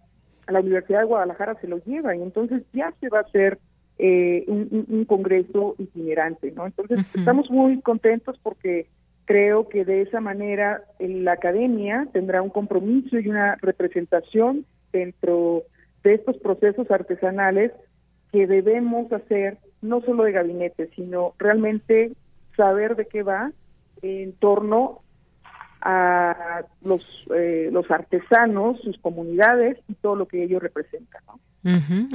la 0.47 0.59
Universidad 0.61 1.01
de 1.01 1.05
Guadalajara 1.05 1.53
se 1.61 1.67
lo 1.67 1.77
lleva 1.83 2.15
y 2.15 2.23
entonces 2.23 2.63
ya 2.73 2.91
se 2.99 3.07
va 3.07 3.19
a 3.19 3.21
hacer 3.21 3.59
eh, 3.99 4.45
un, 4.47 5.05
congreso 5.05 5.75
itinerante, 5.77 6.51
¿no? 6.51 6.65
Entonces 6.65 7.05
estamos 7.13 7.51
muy 7.51 7.79
contentos 7.81 8.39
porque 8.41 8.87
creo 9.25 9.69
que 9.69 9.85
de 9.85 10.01
esa 10.01 10.21
manera 10.21 10.81
la 10.97 11.33
academia 11.33 12.07
tendrá 12.11 12.41
un 12.41 12.49
compromiso 12.49 13.19
y 13.19 13.27
una 13.27 13.57
representación 13.61 14.65
dentro 14.91 15.63
de 16.03 16.15
estos 16.15 16.37
procesos 16.37 16.89
artesanales 16.89 17.71
que 18.31 18.47
debemos 18.47 19.11
hacer 19.13 19.59
no 19.83 20.01
solo 20.01 20.23
de 20.23 20.31
gabinete, 20.31 20.89
sino 20.95 21.35
realmente 21.37 22.13
saber 22.57 22.95
de 22.95 23.05
qué 23.05 23.21
va 23.21 23.51
en 24.01 24.33
torno 24.33 25.01
a 25.81 26.63
los, 26.81 27.01
eh, 27.35 27.69
los 27.71 27.89
artesanos, 27.89 28.79
sus 28.81 28.97
comunidades 28.99 29.77
y 29.87 29.93
todo 29.95 30.15
lo 30.15 30.27
que 30.27 30.43
ellos 30.43 30.61
representan. 30.61 31.21
¿no? 31.27 31.39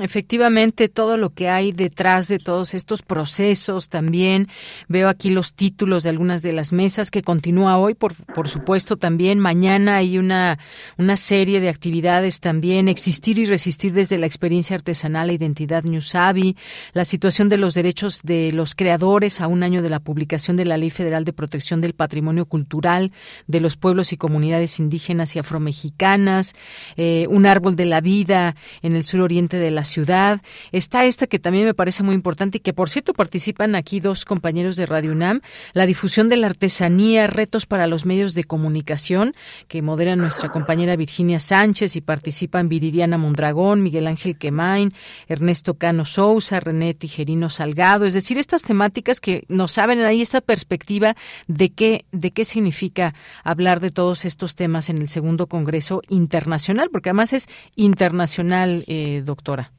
Efectivamente, 0.01 0.89
todo 0.89 1.19
lo 1.19 1.31
que 1.31 1.51
hay 1.51 1.73
detrás 1.73 2.29
de 2.29 2.39
todos 2.39 2.73
estos 2.73 3.03
procesos 3.03 3.91
también. 3.91 4.49
Veo 4.89 5.09
aquí 5.09 5.29
los 5.29 5.53
títulos 5.53 6.03
de 6.03 6.11
algunas 6.11 6.41
de 6.41 6.55
las 6.55 6.73
mesas 6.73 7.11
que 7.11 7.23
continúa 7.23 7.77
hoy, 7.77 7.95
por, 7.95 8.15
por 8.15 8.49
supuesto, 8.49 8.97
también. 8.97 9.39
Mañana 9.39 9.97
hay 9.97 10.17
una, 10.17 10.59
una 10.97 11.17
serie 11.17 11.61
de 11.61 11.69
actividades 11.69 12.41
también. 12.41 12.89
Existir 12.89 13.39
y 13.39 13.45
resistir 13.45 13.93
desde 13.93 14.17
la 14.17 14.27
experiencia 14.27 14.77
artesanal 14.77 15.29
e 15.29 15.35
identidad 15.35 15.85
Newsabi. 15.85 16.57
La 16.95 17.05
situación 17.05 17.51
de 17.51 17.59
los 17.59 17.75
derechos 17.75 18.23
de 18.23 18.51
los 18.53 18.75
creadores 18.75 19.43
a 19.43 19.47
un 19.47 19.63
año 19.63 19.83
de 19.83 19.91
la 19.91 20.01
publicación 20.01 20.57
de 20.57 20.65
la 20.65 20.79
Ley 20.79 20.91
Federal 20.91 21.27
de 21.27 21.35
Protección 21.35 21.83
del 21.83 21.93
Patrimonio 21.93 22.47
Cultural 22.47 23.13
de 23.47 23.61
los 23.61 23.77
pueblos 23.77 24.13
y 24.15 24.17
comunidades 24.17 24.79
indígenas 24.79 25.37
y 25.37 25.39
afromexicanas. 25.39 26.55
Eh, 26.97 27.27
un 27.29 27.47
árbol 27.47 27.77
de 27.77 27.85
la 27.85 28.01
vida 28.01 28.57
en 28.81 28.95
el 28.95 29.03
sur 29.03 29.21
de 29.35 29.71
la 29.73 29.85
ciudad. 29.85 30.41
Está 30.71 31.05
esta 31.05 31.27
que 31.27 31.41
también 31.41 31.65
me 31.65 31.75
parece 31.75 32.05
muy 32.05 32.15
importante 32.15 32.59
y 32.59 32.61
que, 32.61 32.73
por 32.73 32.89
cierto, 32.89 33.15
participan 33.15 33.75
aquí 33.75 33.99
dos 33.99 34.25
compañeros 34.25 34.77
de 34.77 34.87
Radio 34.87 35.11
UNAM, 35.11 35.41
la 35.73 35.87
difusión 35.87 36.29
de 36.29 36.37
la 36.37 36.47
artesanía, 36.47 37.27
retos 37.27 37.67
para 37.67 37.89
los 37.89 38.07
medios 38.07 38.35
de 38.35 38.45
comunicación, 38.45 39.35
que 39.67 39.83
modera 39.83 40.15
nuestra 40.15 40.51
compañera 40.51 40.95
Virginia 40.95 41.41
Sánchez 41.41 41.97
y 41.97 42.01
participan 42.01 42.69
Viridiana 42.69 43.19
Mondragón, 43.19 43.83
Miguel 43.83 44.07
Ángel 44.07 44.39
Quemain, 44.39 44.93
Ernesto 45.27 45.75
Cano 45.75 46.05
Sousa, 46.05 46.61
René 46.61 46.95
Tijerino 46.95 47.51
Salgado, 47.51 48.07
es 48.07 48.15
decir, 48.15 48.39
estas 48.39 48.63
temáticas 48.63 49.19
que 49.19 49.45
nos 49.49 49.73
saben 49.73 50.01
ahí 50.05 50.23
esta 50.23 50.41
perspectiva 50.41 51.17
de 51.49 51.71
qué, 51.71 52.05
de 52.13 52.31
qué 52.31 52.45
significa 52.45 53.15
hablar 53.43 53.81
de 53.81 53.91
todos 53.91 54.25
estos 54.25 54.55
temas 54.55 54.89
en 54.91 54.99
el 54.99 55.09
segundo 55.09 55.49
Congreso 55.49 56.03
Internacional, 56.09 56.89
porque 56.93 57.09
además 57.09 57.33
es 57.33 57.49
internacional, 57.75 58.85
eh, 58.87 59.23
doctora. 59.25 59.71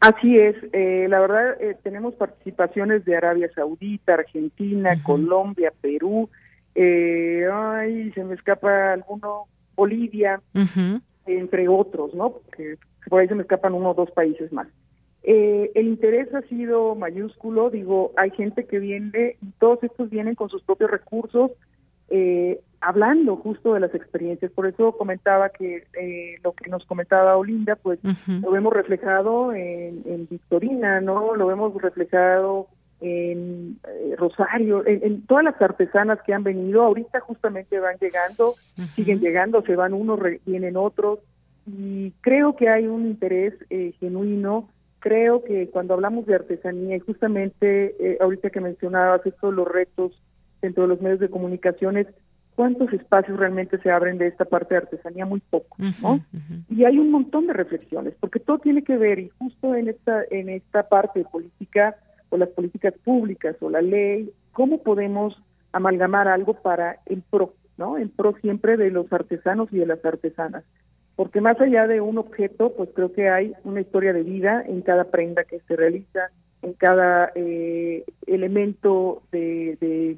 Así 0.00 0.38
es, 0.38 0.56
eh, 0.72 1.06
la 1.08 1.20
verdad 1.20 1.60
eh, 1.60 1.76
tenemos 1.82 2.14
participaciones 2.14 3.04
de 3.04 3.16
Arabia 3.16 3.50
Saudita, 3.54 4.14
Argentina, 4.14 5.02
Colombia, 5.02 5.72
Perú, 5.80 6.28
eh, 6.74 7.48
ay, 7.50 8.10
se 8.12 8.24
me 8.24 8.34
escapa 8.34 8.92
alguno, 8.92 9.44
Bolivia, 9.76 10.40
entre 11.26 11.68
otros, 11.68 12.14
¿no? 12.14 12.30
Porque 12.30 12.76
por 13.08 13.20
ahí 13.20 13.28
se 13.28 13.34
me 13.34 13.42
escapan 13.42 13.74
uno 13.74 13.90
o 13.90 13.94
dos 13.94 14.10
países 14.10 14.52
más. 14.52 14.66
Eh, 15.22 15.70
el 15.74 15.86
interés 15.86 16.32
ha 16.34 16.42
sido 16.42 16.94
mayúsculo, 16.94 17.70
digo, 17.70 18.12
hay 18.16 18.30
gente 18.32 18.66
que 18.66 18.78
viene, 18.78 19.36
y 19.40 19.50
todos 19.58 19.82
estos 19.82 20.10
vienen 20.10 20.34
con 20.34 20.50
sus 20.50 20.62
propios 20.62 20.90
recursos, 20.90 21.52
eh, 22.08 22.60
hablando 22.80 23.36
justo 23.36 23.74
de 23.74 23.80
las 23.80 23.94
experiencias. 23.94 24.50
Por 24.52 24.66
eso 24.66 24.92
comentaba 24.92 25.48
que 25.48 25.84
eh, 26.00 26.38
lo 26.42 26.52
que 26.52 26.68
nos 26.70 26.84
comentaba 26.84 27.36
Olinda, 27.36 27.76
pues 27.76 27.98
lo 28.26 28.50
vemos 28.50 28.72
reflejado 28.72 29.52
en, 29.52 30.26
Victorina, 30.30 31.00
¿no? 31.00 31.34
Lo 31.34 31.46
vemos 31.46 31.74
reflejado 31.80 32.68
en 33.00 33.78
Rosario, 34.16 34.86
en, 34.86 35.26
todas 35.26 35.44
las 35.44 35.60
artesanas 35.60 36.20
que 36.22 36.34
han 36.34 36.44
venido. 36.44 36.82
Ahorita 36.82 37.20
justamente 37.20 37.78
van 37.78 37.96
llegando, 38.00 38.54
siguen 38.94 39.20
llegando, 39.20 39.62
se 39.62 39.76
van 39.76 39.94
unos, 39.94 40.20
vienen 40.44 40.76
otros. 40.76 41.20
Y 41.66 42.10
creo 42.20 42.56
que 42.56 42.68
hay 42.68 42.86
un 42.86 43.06
interés 43.06 43.54
genuino 43.98 44.68
creo 45.04 45.44
que 45.44 45.68
cuando 45.68 45.92
hablamos 45.92 46.24
de 46.24 46.34
artesanía 46.34 46.96
y 46.96 47.00
justamente 47.00 47.94
eh, 48.00 48.16
ahorita 48.22 48.48
que 48.48 48.62
mencionabas 48.62 49.20
estos 49.26 49.52
los 49.52 49.68
retos 49.68 50.12
dentro 50.64 50.84
de 50.84 50.88
los 50.88 51.00
medios 51.02 51.20
de 51.20 51.28
comunicaciones, 51.28 52.06
¿cuántos 52.56 52.92
espacios 52.92 53.38
realmente 53.38 53.78
se 53.78 53.90
abren 53.90 54.16
de 54.16 54.28
esta 54.28 54.46
parte 54.46 54.74
de 54.74 54.78
artesanía? 54.78 55.26
Muy 55.26 55.40
poco, 55.40 55.76
¿no? 56.00 56.24
Y 56.70 56.84
hay 56.84 56.98
un 56.98 57.10
montón 57.10 57.46
de 57.46 57.52
reflexiones, 57.52 58.14
porque 58.18 58.40
todo 58.40 58.58
tiene 58.58 58.82
que 58.82 58.96
ver, 58.96 59.18
y 59.18 59.28
justo 59.38 59.74
en 59.74 59.88
esta, 59.88 60.22
en 60.30 60.48
esta 60.48 60.88
parte 60.88 61.20
de 61.20 61.26
política, 61.26 61.96
o 62.30 62.38
las 62.38 62.48
políticas 62.48 62.94
públicas, 63.04 63.56
o 63.60 63.68
la 63.68 63.82
ley, 63.82 64.32
¿cómo 64.52 64.82
podemos 64.82 65.40
amalgamar 65.72 66.28
algo 66.28 66.54
para 66.54 66.98
el 67.06 67.22
pro, 67.22 67.52
¿no? 67.76 67.98
En 67.98 68.08
pro 68.08 68.34
siempre 68.40 68.76
de 68.76 68.90
los 68.90 69.12
artesanos 69.12 69.68
y 69.72 69.78
de 69.78 69.86
las 69.86 70.04
artesanas 70.04 70.64
porque 71.16 71.40
más 71.40 71.60
allá 71.60 71.86
de 71.86 72.00
un 72.00 72.18
objeto, 72.18 72.72
pues 72.76 72.90
creo 72.92 73.12
que 73.12 73.28
hay 73.28 73.52
una 73.62 73.80
historia 73.80 74.12
de 74.12 74.24
vida 74.24 74.64
en 74.66 74.82
cada 74.82 75.04
prenda 75.04 75.44
que 75.44 75.60
se 75.60 75.76
realiza, 75.76 76.30
en 76.64 76.72
cada 76.72 77.30
eh, 77.34 78.04
elemento 78.26 79.22
de, 79.30 79.76
de, 79.80 80.16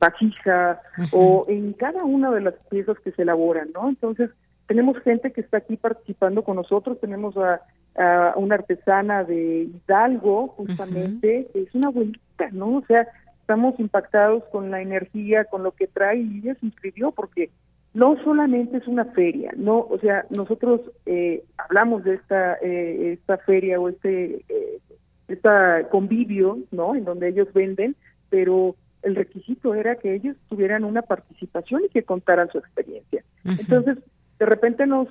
vasija 0.00 0.80
o 1.12 1.44
en 1.48 1.72
cada 1.74 2.04
una 2.04 2.30
de 2.30 2.40
las 2.40 2.54
piezas 2.70 2.98
que 3.00 3.12
se 3.12 3.22
elaboran, 3.22 3.70
¿no? 3.74 3.88
Entonces, 3.88 4.30
tenemos 4.66 4.98
gente 4.98 5.32
que 5.32 5.40
está 5.40 5.58
aquí 5.58 5.76
participando 5.76 6.44
con 6.44 6.56
nosotros, 6.56 7.00
tenemos 7.00 7.34
a, 7.36 7.60
una 8.36 8.54
artesana 8.54 9.24
de 9.24 9.62
Hidalgo, 9.64 10.48
justamente, 10.48 11.48
que 11.52 11.62
es 11.62 11.74
una 11.74 11.88
abuelita, 11.88 12.48
¿no? 12.52 12.76
O 12.76 12.84
sea, 12.86 13.08
estamos 13.40 13.80
impactados 13.80 14.44
con 14.52 14.70
la 14.70 14.80
energía, 14.80 15.46
con 15.46 15.64
lo 15.64 15.72
que 15.72 15.88
trae 15.88 16.18
y 16.18 16.38
ella 16.38 16.54
se 16.60 16.66
inscribió 16.66 17.10
porque 17.10 17.50
no 17.94 18.22
solamente 18.22 18.76
es 18.76 18.86
una 18.86 19.06
feria, 19.06 19.50
no, 19.56 19.78
o 19.78 19.98
sea, 19.98 20.26
nosotros 20.30 20.82
eh, 21.06 21.42
hablamos 21.56 22.04
de 22.04 22.14
esta 22.14 22.54
eh, 22.62 23.14
esta 23.14 23.38
feria 23.38 23.80
o 23.80 23.88
este 23.88 24.44
eh, 24.48 24.78
esta 25.26 25.88
convivio, 25.88 26.58
¿no? 26.70 26.94
En 26.94 27.04
donde 27.04 27.28
ellos 27.28 27.52
venden, 27.52 27.96
pero 28.30 28.76
el 29.02 29.14
requisito 29.14 29.74
era 29.74 29.96
que 29.96 30.14
ellos 30.14 30.36
tuvieran 30.48 30.84
una 30.84 31.02
participación 31.02 31.82
y 31.84 31.88
que 31.88 32.02
contaran 32.02 32.50
su 32.50 32.58
experiencia. 32.58 33.24
Entonces, 33.44 33.98
de 34.38 34.46
repente 34.46 34.86
nos 34.86 35.08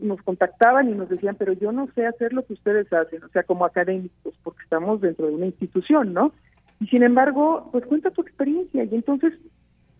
nos 0.00 0.20
contactaban 0.22 0.90
y 0.90 0.94
nos 0.94 1.08
decían, 1.08 1.36
pero 1.36 1.52
yo 1.52 1.72
no 1.72 1.88
sé 1.94 2.06
hacer 2.06 2.32
lo 2.32 2.44
que 2.44 2.54
ustedes 2.54 2.92
hacen, 2.92 3.24
o 3.24 3.28
sea, 3.28 3.42
como 3.42 3.64
académicos, 3.64 4.34
porque 4.42 4.62
estamos 4.62 5.00
dentro 5.00 5.26
de 5.26 5.34
una 5.34 5.46
institución, 5.46 6.12
¿no? 6.12 6.32
Y 6.80 6.86
sin 6.88 7.02
embargo, 7.02 7.68
pues 7.72 7.86
cuenta 7.86 8.10
tu 8.10 8.22
experiencia 8.22 8.84
y 8.84 8.94
entonces 8.94 9.32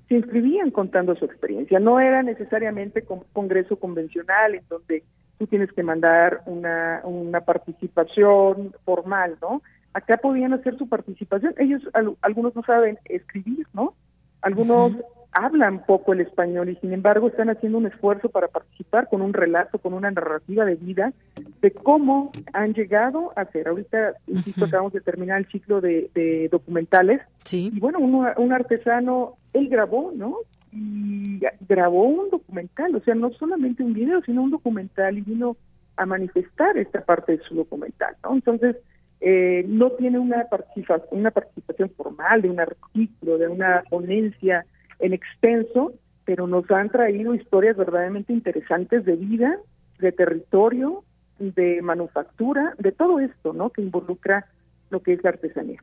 se 0.08 0.14
inscribían 0.14 0.70
contando 0.70 1.16
su 1.16 1.24
experiencia. 1.24 1.80
No 1.80 2.00
era 2.00 2.22
necesariamente 2.22 3.02
con 3.02 3.20
congreso 3.32 3.76
convencional 3.76 4.54
en 4.54 4.62
donde 4.68 5.02
tú 5.38 5.46
tienes 5.46 5.72
que 5.72 5.82
mandar 5.82 6.42
una, 6.46 7.00
una 7.04 7.40
participación 7.40 8.74
formal, 8.84 9.36
¿no? 9.40 9.62
Acá 9.96 10.18
podían 10.18 10.52
hacer 10.52 10.76
su 10.76 10.90
participación. 10.90 11.54
Ellos, 11.56 11.80
algunos 12.20 12.54
no 12.54 12.62
saben 12.64 12.98
escribir, 13.06 13.66
¿no? 13.72 13.94
Algunos 14.42 14.92
hablan 15.32 15.86
poco 15.86 16.12
el 16.12 16.20
español 16.20 16.68
y 16.68 16.76
sin 16.76 16.92
embargo 16.92 17.28
están 17.28 17.48
haciendo 17.48 17.78
un 17.78 17.86
esfuerzo 17.86 18.28
para 18.28 18.48
participar 18.48 19.08
con 19.08 19.22
un 19.22 19.32
relato, 19.32 19.78
con 19.78 19.94
una 19.94 20.10
narrativa 20.10 20.66
de 20.66 20.74
vida 20.74 21.14
de 21.62 21.70
cómo 21.70 22.30
han 22.52 22.74
llegado 22.74 23.32
a 23.36 23.46
ser. 23.46 23.68
Ahorita, 23.68 24.12
insisto, 24.26 24.66
acabamos 24.66 24.92
de 24.92 25.00
terminar 25.00 25.38
el 25.38 25.48
ciclo 25.48 25.80
de, 25.80 26.50
documentales. 26.52 27.22
Sí. 27.44 27.70
Y 27.74 27.80
bueno, 27.80 27.98
un 27.98 28.52
artesano, 28.52 29.38
él 29.54 29.70
grabó, 29.70 30.12
¿no? 30.14 30.40
Y 30.72 31.40
grabó 31.66 32.02
un 32.02 32.28
documental, 32.28 32.94
o 32.96 33.00
sea, 33.00 33.14
no 33.14 33.32
solamente 33.32 33.82
un 33.82 33.94
video, 33.94 34.20
sino 34.26 34.42
un 34.42 34.50
documental 34.50 35.16
y 35.16 35.22
vino 35.22 35.56
a 35.96 36.04
manifestar 36.04 36.76
esta 36.76 37.00
parte 37.00 37.38
de 37.38 37.44
su 37.44 37.54
documental, 37.54 38.14
¿no? 38.22 38.34
Entonces, 38.34 38.76
eh, 39.20 39.64
no 39.66 39.90
tiene 39.92 40.18
una 40.18 40.44
participación, 40.44 41.08
una 41.10 41.30
participación 41.30 41.90
formal 41.96 42.42
de 42.42 42.50
un 42.50 42.60
artículo, 42.60 43.38
de 43.38 43.48
una 43.48 43.82
ponencia 43.88 44.66
en 44.98 45.12
extenso, 45.12 45.92
pero 46.24 46.46
nos 46.46 46.70
han 46.70 46.90
traído 46.90 47.34
historias 47.34 47.76
verdaderamente 47.76 48.32
interesantes 48.32 49.04
de 49.04 49.16
vida, 49.16 49.58
de 49.98 50.12
territorio, 50.12 51.04
de 51.38 51.80
manufactura, 51.82 52.74
de 52.78 52.92
todo 52.92 53.20
esto, 53.20 53.52
¿no? 53.52 53.70
Que 53.70 53.82
involucra 53.82 54.46
lo 54.90 55.00
que 55.00 55.14
es 55.14 55.22
la 55.22 55.30
artesanía. 55.30 55.82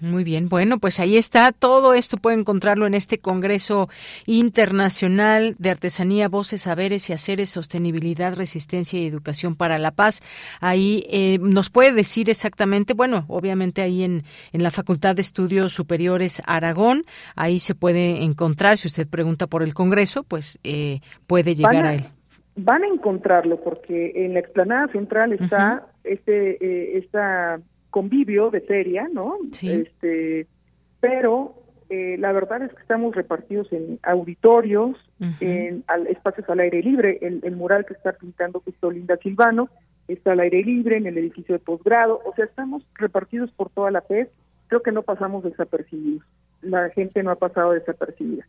Muy 0.00 0.22
bien, 0.22 0.48
bueno, 0.48 0.78
pues 0.78 1.00
ahí 1.00 1.16
está. 1.16 1.50
Todo 1.50 1.92
esto 1.92 2.18
puede 2.18 2.38
encontrarlo 2.38 2.86
en 2.86 2.94
este 2.94 3.18
Congreso 3.18 3.88
Internacional 4.26 5.56
de 5.58 5.70
Artesanía, 5.70 6.28
Voces, 6.28 6.62
Saberes 6.62 7.10
y 7.10 7.12
Haceres, 7.12 7.48
Sostenibilidad, 7.48 8.36
Resistencia 8.36 9.00
y 9.00 9.06
Educación 9.06 9.56
para 9.56 9.76
la 9.76 9.90
Paz. 9.90 10.20
Ahí 10.60 11.04
eh, 11.10 11.38
nos 11.40 11.70
puede 11.70 11.92
decir 11.92 12.30
exactamente, 12.30 12.94
bueno, 12.94 13.24
obviamente 13.26 13.82
ahí 13.82 14.04
en, 14.04 14.22
en 14.52 14.62
la 14.62 14.70
Facultad 14.70 15.16
de 15.16 15.22
Estudios 15.22 15.72
Superiores 15.72 16.42
Aragón, 16.46 17.04
ahí 17.34 17.58
se 17.58 17.74
puede 17.74 18.22
encontrar, 18.22 18.76
si 18.76 18.86
usted 18.86 19.08
pregunta 19.08 19.48
por 19.48 19.64
el 19.64 19.74
Congreso, 19.74 20.22
pues 20.22 20.60
eh, 20.62 21.00
puede 21.26 21.56
llegar 21.56 21.86
a, 21.86 21.92
él. 21.94 22.04
Van 22.54 22.84
a 22.84 22.86
encontrarlo 22.86 23.60
porque 23.62 24.12
en 24.14 24.34
la 24.34 24.40
explanada 24.40 24.88
central 24.92 25.32
está 25.32 25.86
este 26.04 26.64
eh, 26.64 26.98
esta 26.98 27.60
convivio 27.90 28.50
de 28.50 28.60
feria, 28.60 29.08
¿no? 29.12 29.36
Este, 29.62 30.46
pero 31.00 31.54
eh, 31.90 32.16
la 32.18 32.32
verdad 32.32 32.62
es 32.62 32.72
que 32.72 32.82
estamos 32.82 33.14
repartidos 33.14 33.72
en 33.72 33.98
auditorios, 34.02 34.96
en 35.40 35.84
espacios 36.08 36.48
al 36.50 36.60
aire 36.60 36.82
libre. 36.82 37.18
El, 37.22 37.56
mural 37.56 37.86
que 37.86 37.94
está 37.94 38.12
pintando 38.12 38.60
justo 38.60 38.90
Linda 38.90 39.16
Silvano 39.16 39.68
está 40.06 40.32
al 40.32 40.40
aire 40.40 40.62
libre 40.62 40.96
en 40.96 41.06
el 41.06 41.16
edificio 41.18 41.54
de 41.54 41.58
posgrado. 41.58 42.20
O 42.24 42.34
sea, 42.34 42.44
estamos 42.44 42.82
repartidos 42.94 43.50
por 43.52 43.70
toda 43.70 43.90
la 43.90 44.02
PES. 44.02 44.28
Creo 44.66 44.82
que 44.82 44.92
no 44.92 45.02
pasamos 45.02 45.44
desapercibidos. 45.44 46.24
La 46.60 46.90
gente 46.90 47.22
no 47.22 47.30
ha 47.30 47.36
pasado 47.36 47.72
desapercibida. 47.72 48.46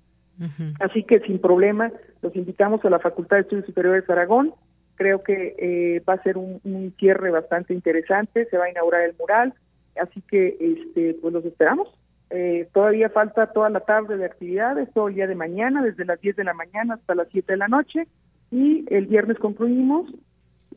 Así 0.80 1.03
que 1.03 1.20
sin 1.20 1.40
problema, 1.40 1.91
los 2.22 2.34
invitamos 2.34 2.84
a 2.86 2.90
la 2.90 2.99
Facultad 2.99 3.38
de 3.38 3.41
Estudios 3.41 3.66
Superiores 3.66 4.07
de 4.07 4.14
Aragón 4.14 4.53
Creo 4.99 5.23
que 5.23 5.55
eh, 5.57 6.01
va 6.01 6.15
a 6.15 6.23
ser 6.23 6.38
un, 6.38 6.93
cierre 6.99 7.31
bastante 7.31 7.73
interesante, 7.73 8.45
se 8.49 8.57
va 8.57 8.65
a 8.65 8.69
inaugurar 8.69 9.03
el 9.03 9.15
mural, 9.17 9.53
así 9.95 10.21
que 10.30 10.57
este, 10.59 11.13
pues 11.21 11.34
los 11.34 11.45
esperamos. 11.45 11.88
Eh, 12.31 12.67
todavía 12.73 13.09
falta 13.09 13.53
toda 13.53 13.69
la 13.69 13.80
tarde 13.80 14.17
de 14.17 14.26
actividades, 14.26 14.91
todo 14.93 15.07
el 15.07 15.15
día 15.15 15.26
de 15.26 15.35
mañana, 15.35 15.81
desde 15.81 16.03
las 16.03 16.19
10 16.19 16.35
de 16.35 16.43
la 16.43 16.53
mañana 16.53 16.95
hasta 16.95 17.15
las 17.15 17.30
7 17.31 17.53
de 17.53 17.57
la 17.57 17.69
noche, 17.69 18.07
y 18.51 18.84
el 18.93 19.07
viernes 19.07 19.38
concluimos 19.39 20.11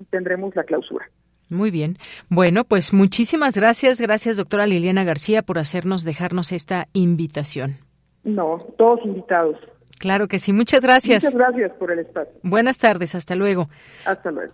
y 0.00 0.04
tendremos 0.04 0.54
la 0.54 0.62
clausura. 0.62 1.10
Muy 1.48 1.72
bien. 1.72 1.96
Bueno, 2.28 2.62
pues 2.62 2.94
muchísimas 2.94 3.56
gracias. 3.56 4.00
Gracias, 4.00 4.36
doctora 4.36 4.68
Liliana 4.68 5.02
García, 5.02 5.42
por 5.42 5.58
hacernos, 5.58 6.04
dejarnos 6.04 6.52
esta 6.52 6.86
invitación. 6.92 7.78
No, 8.22 8.64
todos 8.78 9.04
invitados. 9.04 9.58
Claro 10.02 10.26
que 10.26 10.40
sí. 10.40 10.52
Muchas 10.52 10.82
gracias. 10.82 11.22
Muchas 11.22 11.36
gracias 11.36 11.70
por 11.78 11.92
el 11.92 12.00
espacio. 12.00 12.32
Buenas 12.42 12.76
tardes. 12.76 13.14
Hasta 13.14 13.36
luego. 13.36 13.70
Hasta 14.04 14.32
luego. 14.32 14.52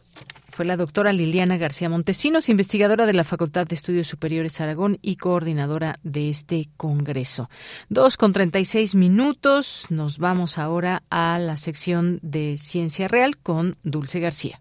Fue 0.51 0.67
la 0.67 0.77
doctora 0.77 1.11
Liliana 1.11 1.57
García 1.57 1.89
Montesinos, 1.89 2.51
investigadora 2.51 3.07
de 3.07 3.15
la 3.15 3.25
Facultad 3.25 3.67
de 3.67 3.75
Estudios 3.75 4.07
Superiores 4.09 4.61
Aragón 4.61 4.99
y 5.01 5.17
coordinadora 5.17 6.01
de 6.03 6.29
este 6.29 6.69
congreso. 6.77 7.49
Dos 7.89 8.19
con 8.19 8.35
treinta 8.35 8.59
y 8.59 8.67
seis 8.67 8.95
minutos. 8.95 9.87
Nos 9.89 10.19
vamos 10.19 10.59
ahora 10.59 11.03
a 11.09 11.39
la 11.39 11.57
sección 11.57 12.19
de 12.21 12.59
Ciencia 12.59 13.09
Real 13.09 13.39
con 13.39 13.79
Dulce 13.85 14.21
García. 14.21 14.61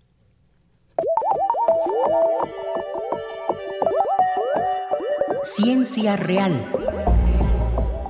Ciencia 5.44 6.16
Real. 6.16 6.54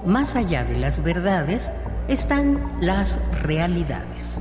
Más 0.05 0.35
allá 0.35 0.63
de 0.63 0.77
las 0.77 1.03
verdades, 1.03 1.73
están 2.07 2.57
las 2.79 3.19
realidades. 3.43 4.39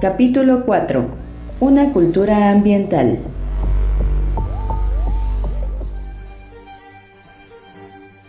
Capítulo 0.00 0.64
4. 0.64 1.04
Una 1.60 1.92
cultura 1.92 2.50
ambiental. 2.50 3.18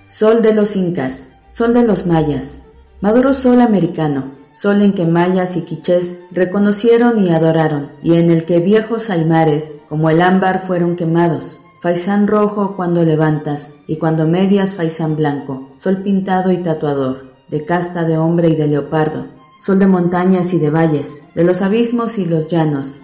Sol 0.04 0.41
de 0.41 0.54
los 0.54 0.76
incas, 0.76 1.40
sol 1.48 1.74
de 1.74 1.84
los 1.84 2.06
mayas, 2.08 2.64
maduro 3.00 3.34
sol 3.34 3.62
americano, 3.62 4.34
sol 4.54 4.82
en 4.82 4.94
que 4.94 5.06
mayas 5.06 5.56
y 5.56 5.64
quichés 5.64 6.26
reconocieron 6.32 7.24
y 7.24 7.30
adoraron, 7.30 7.94
y 8.04 8.16
en 8.16 8.30
el 8.30 8.45
que 8.45 8.60
viejos 8.60 9.10
aymares, 9.10 9.80
como 9.88 10.10
el 10.10 10.22
ámbar, 10.22 10.68
fueron 10.68 10.98
quemados. 10.98 11.62
Faisán 11.84 12.27
rojo 12.27 12.77
cuando 12.77 13.03
levantas, 13.03 13.84
y 13.88 13.97
cuando 13.97 14.26
medias 14.26 14.73
faisán 14.73 15.18
blanco, 15.18 15.73
sol 15.77 15.97
pintado 15.97 16.53
y 16.53 16.64
tatuador, 16.64 17.34
de 17.49 17.65
casta 17.65 18.05
de 18.05 18.18
hombre 18.18 18.47
y 18.47 18.55
de 18.55 18.68
leopardo, 18.68 19.26
sol 19.60 19.80
de 19.80 19.88
montañas 19.88 20.53
y 20.53 20.60
de 20.60 20.69
valles, 20.69 21.23
de 21.35 21.43
los 21.43 21.61
abismos 21.61 22.18
y 22.19 22.26
los 22.26 22.47
llanos. 22.47 23.01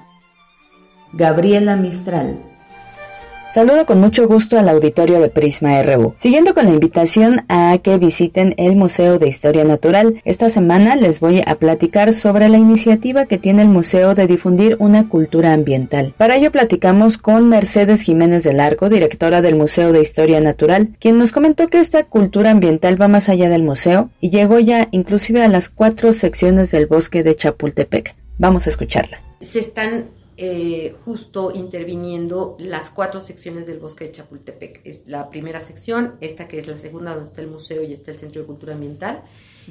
Gabriela 1.12 1.76
Mistral 1.76 2.49
Saludo 3.50 3.88
con 3.88 4.00
mucho 4.00 4.28
gusto 4.28 4.60
al 4.60 4.70
auditorio 4.70 5.20
de 5.20 5.30
Prisma 5.30 5.82
RU. 5.82 6.14
Siguiendo 6.18 6.54
con 6.54 6.66
la 6.66 6.72
invitación 6.72 7.46
a 7.50 7.80
que 7.82 7.98
visiten 7.98 8.54
el 8.58 8.76
Museo 8.76 9.18
de 9.18 9.28
Historia 9.28 9.64
Natural, 9.64 10.22
esta 10.24 10.50
semana 10.50 10.96
les 10.96 11.20
voy 11.20 11.42
a 11.44 11.56
platicar 11.56 12.14
sobre 12.14 12.48
la 12.48 12.60
iniciativa 12.60 13.26
que 13.26 13.40
tiene 13.40 13.64
el 13.64 13.68
museo 13.70 14.14
de 14.14 14.28
difundir 14.28 14.78
una 14.78 15.10
cultura 15.10 15.54
ambiental. 15.54 16.14
Para 16.16 16.36
ello 16.36 16.52
platicamos 16.52 17.18
con 17.18 17.50
Mercedes 17.50 18.04
Jiménez 18.04 18.44
del 18.44 18.60
Arco, 18.60 18.88
directora 18.88 19.42
del 19.42 19.56
Museo 19.56 19.92
de 19.94 20.02
Historia 20.02 20.40
Natural, 20.42 20.90
quien 21.00 21.18
nos 21.18 21.32
comentó 21.32 21.70
que 21.70 21.80
esta 21.80 22.04
cultura 22.04 22.52
ambiental 22.52 23.02
va 23.02 23.08
más 23.08 23.30
allá 23.30 23.50
del 23.50 23.64
museo 23.64 24.12
y 24.22 24.30
llegó 24.30 24.60
ya 24.60 24.90
inclusive 24.92 25.44
a 25.44 25.48
las 25.48 25.70
cuatro 25.70 26.14
secciones 26.14 26.70
del 26.70 26.86
bosque 26.86 27.24
de 27.24 27.36
Chapultepec. 27.36 28.16
Vamos 28.38 28.68
a 28.68 28.70
escucharla. 28.70 29.24
Se 29.42 29.58
están 29.58 30.19
eh, 30.42 30.96
justo 31.04 31.52
interviniendo 31.54 32.56
las 32.60 32.90
cuatro 32.92 33.20
secciones 33.20 33.68
del 33.68 33.80
bosque 33.80 34.06
de 34.06 34.14
Chapultepec. 34.14 34.80
Es 34.86 35.06
la 35.06 35.30
primera 35.30 35.60
sección, 35.60 36.16
esta 36.22 36.48
que 36.48 36.60
es 36.60 36.68
la 36.68 36.78
segunda 36.78 37.14
donde 37.14 37.30
está 37.30 37.42
el 37.42 37.50
museo 37.50 37.84
y 37.84 37.92
está 37.92 38.12
el 38.12 38.18
Centro 38.18 38.40
de 38.40 38.48
Cultura 38.48 38.74
Ambiental. 38.74 39.24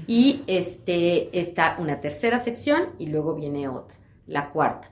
Y 0.07 0.43
este, 0.47 1.41
está 1.41 1.77
una 1.79 2.01
tercera 2.01 2.43
sección 2.43 2.91
y 2.99 3.07
luego 3.07 3.35
viene 3.35 3.67
otra, 3.67 3.97
la 4.27 4.51
cuarta. 4.51 4.91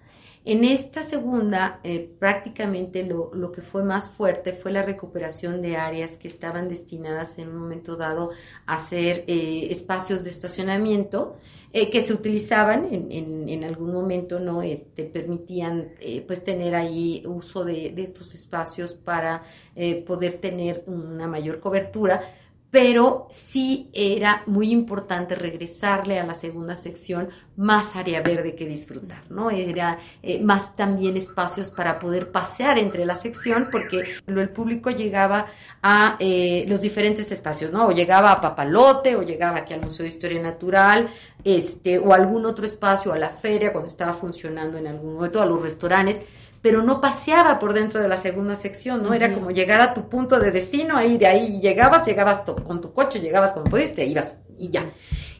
En 0.48 0.62
esta 0.62 1.02
segunda, 1.02 1.81
eh, 1.82 2.09
prácticamente 2.20 3.02
lo, 3.02 3.35
lo, 3.35 3.51
que 3.51 3.62
fue 3.62 3.82
más 3.82 4.09
fuerte 4.09 4.52
fue 4.52 4.70
la 4.70 4.82
recuperación 4.82 5.60
de 5.60 5.77
áreas 5.77 6.16
que 6.16 6.28
estaban 6.28 6.68
destinadas 6.68 7.36
en 7.39 7.48
un 7.48 7.56
momento 7.56 7.97
dado 7.97 8.31
a 8.64 8.78
ser 8.78 9.24
eh, 9.27 9.66
espacios 9.73 10.23
de 10.23 10.31
estacionamiento 10.31 11.36
eh, 11.73 11.90
que 11.90 12.01
se 12.01 12.14
utilizaban 12.14 12.86
en, 12.94 13.48
en, 13.48 13.64
algún 13.64 13.93
momento, 13.93 14.39
¿no? 14.39 14.60
te 14.60 15.02
permitían 15.02 15.90
pues 16.28 16.44
tener 16.44 16.77
ahí 16.77 17.24
uso 17.27 17.64
de, 17.64 17.90
de 17.90 18.05
estos 18.05 18.32
espacios 18.32 18.94
para 18.94 19.43
poder 20.06 20.35
tener 20.35 20.85
una 20.86 21.27
mayor 21.27 21.59
cobertura 21.59 22.23
pero 22.70 23.28
sí 23.30 23.88
era 23.93 24.43
muy 24.47 24.70
importante 24.70 25.34
regresarle 25.34 26.18
a 26.18 26.26
la 26.26 26.34
segunda 26.34 26.76
sección 26.76 27.30
más 27.56 27.97
área 27.97 28.20
verde 28.20 28.55
que 28.55 28.66
disfrutar, 28.66 29.22
¿no? 29.30 29.51
Era 29.51 29.98
eh, 30.22 30.40
más 30.43 30.76
también 30.76 31.16
espacios 31.16 31.70
para 31.70 31.98
poder 31.98 32.30
pasear 32.30 32.78
entre 32.78 33.06
la 33.06 33.16
sección, 33.16 33.68
porque 33.70 34.16
el 34.26 34.48
público 34.51 34.90
llegaba 34.90 35.47
a 35.82 36.16
eh, 36.18 36.64
los 36.68 36.82
diferentes 36.82 37.32
espacios, 37.32 37.72
¿no? 37.72 37.86
O 37.86 37.93
llegaba 37.93 38.32
a 38.32 38.40
Papalote, 38.40 39.16
o 39.16 39.22
llegaba 39.22 39.59
aquí 39.59 39.72
al 39.72 39.80
Museo 39.80 40.05
de 40.05 40.09
Historia 40.09 40.43
Natural, 40.43 41.09
este, 41.44 41.98
o 41.98 42.12
algún 42.12 42.44
otro 42.44 42.66
espacio, 42.66 43.12
a 43.12 43.18
la 43.18 43.30
feria, 43.30 43.72
cuando 43.72 43.88
estaba 43.88 44.12
funcionando 44.12 44.76
en 44.76 44.88
algún 44.88 45.14
momento, 45.14 45.40
a 45.40 45.47
los 45.47 45.62
restaurantes 45.62 46.20
pero 46.66 46.82
no 46.82 47.01
paseaba 47.01 47.60
por 47.60 47.74
dentro 47.74 48.02
de 48.02 48.09
la 48.09 48.16
segunda 48.16 48.56
sección, 48.56 49.01
¿no? 49.01 49.14
Era 49.14 49.32
como 49.32 49.52
llegar 49.52 49.80
a 49.80 49.94
tu 49.94 50.09
punto 50.09 50.40
de 50.40 50.51
destino, 50.51 50.97
ahí 50.97 51.16
de 51.16 51.28
ahí 51.28 51.60
llegabas, 51.60 52.05
llegabas 52.05 52.40
con 52.40 52.80
tu 52.80 52.93
coche, 52.93 53.20
llegabas 53.20 53.52
cuando 53.52 53.70
pudiste, 53.70 54.05
ibas 54.05 54.40
y 54.59 54.68
ya. 54.70 54.90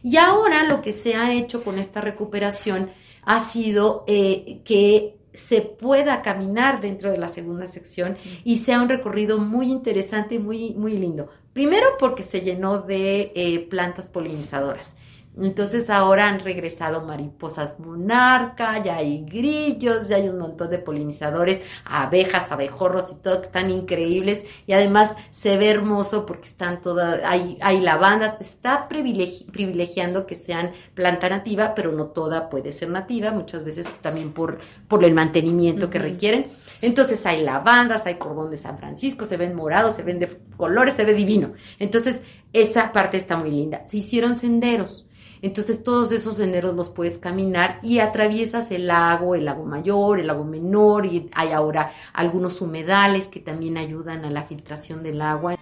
Y 0.01 0.15
ahora 0.15 0.63
lo 0.63 0.79
que 0.79 0.93
se 0.93 1.15
ha 1.15 1.33
hecho 1.33 1.65
con 1.65 1.79
esta 1.79 1.99
recuperación 1.99 2.91
ha 3.23 3.41
sido 3.41 4.05
eh, 4.07 4.61
que 4.63 5.17
se 5.33 5.59
pueda 5.59 6.21
caminar 6.21 6.79
dentro 6.79 7.11
de 7.11 7.17
la 7.17 7.27
segunda 7.27 7.67
sección 7.67 8.15
y 8.45 8.59
sea 8.59 8.81
un 8.81 8.87
recorrido 8.87 9.37
muy 9.37 9.69
interesante 9.69 10.35
y 10.35 10.39
muy, 10.39 10.75
muy 10.75 10.95
lindo. 10.95 11.27
Primero 11.51 11.87
porque 11.99 12.23
se 12.23 12.39
llenó 12.39 12.77
de 12.77 13.33
eh, 13.35 13.67
plantas 13.69 14.07
polinizadoras. 14.07 14.95
Entonces 15.39 15.89
ahora 15.89 16.27
han 16.27 16.39
regresado 16.39 17.01
mariposas 17.01 17.79
monarca, 17.79 18.81
ya 18.81 18.97
hay 18.97 19.23
grillos, 19.23 20.07
ya 20.07 20.17
hay 20.17 20.29
un 20.29 20.39
montón 20.39 20.69
de 20.69 20.79
polinizadores, 20.79 21.61
abejas, 21.85 22.51
abejorros 22.51 23.11
y 23.11 23.15
todo 23.15 23.41
que 23.41 23.47
están 23.47 23.69
increíbles 23.69 24.45
y 24.65 24.73
además 24.73 25.15
se 25.31 25.57
ve 25.57 25.69
hermoso 25.69 26.25
porque 26.25 26.47
están 26.47 26.81
todas, 26.81 27.21
hay, 27.23 27.57
hay 27.61 27.79
lavandas, 27.81 28.37
está 28.39 28.87
privilegiando 28.87 30.25
que 30.25 30.35
sean 30.35 30.71
planta 30.93 31.29
nativa, 31.29 31.73
pero 31.75 31.91
no 31.91 32.07
toda 32.07 32.49
puede 32.49 32.71
ser 32.71 32.89
nativa, 32.89 33.31
muchas 33.31 33.63
veces 33.63 33.87
también 34.01 34.33
por, 34.33 34.59
por 34.87 35.03
el 35.03 35.13
mantenimiento 35.13 35.89
que 35.89 35.99
requieren. 35.99 36.47
Entonces 36.81 37.25
hay 37.25 37.43
lavandas, 37.43 38.05
hay 38.05 38.15
cordón 38.15 38.51
de 38.51 38.57
San 38.57 38.77
Francisco, 38.77 39.25
se 39.25 39.37
ven 39.37 39.55
morados, 39.55 39.95
se 39.95 40.03
ven 40.03 40.19
de 40.19 40.39
colores, 40.55 40.95
se 40.95 41.05
ve 41.05 41.13
divino. 41.13 41.53
Entonces 41.79 42.21
esa 42.53 42.91
parte 42.91 43.17
está 43.17 43.37
muy 43.37 43.51
linda. 43.51 43.85
Se 43.85 43.97
hicieron 43.97 44.35
senderos 44.35 45.06
entonces 45.41 45.83
todos 45.83 46.11
esos 46.11 46.37
senderos 46.37 46.75
los 46.75 46.89
puedes 46.89 47.17
caminar 47.17 47.79
y 47.83 47.99
atraviesas 47.99 48.71
el 48.71 48.87
lago, 48.87 49.35
el 49.35 49.45
lago 49.45 49.65
mayor, 49.65 50.19
el 50.19 50.27
lago 50.27 50.43
menor 50.43 51.05
y 51.05 51.29
hay 51.33 51.51
ahora 51.51 51.91
algunos 52.13 52.61
humedales 52.61 53.27
que 53.27 53.39
también 53.39 53.77
ayudan 53.77 54.25
a 54.25 54.29
la 54.29 54.43
filtración 54.43 55.03
del 55.03 55.21
agua. 55.21 55.55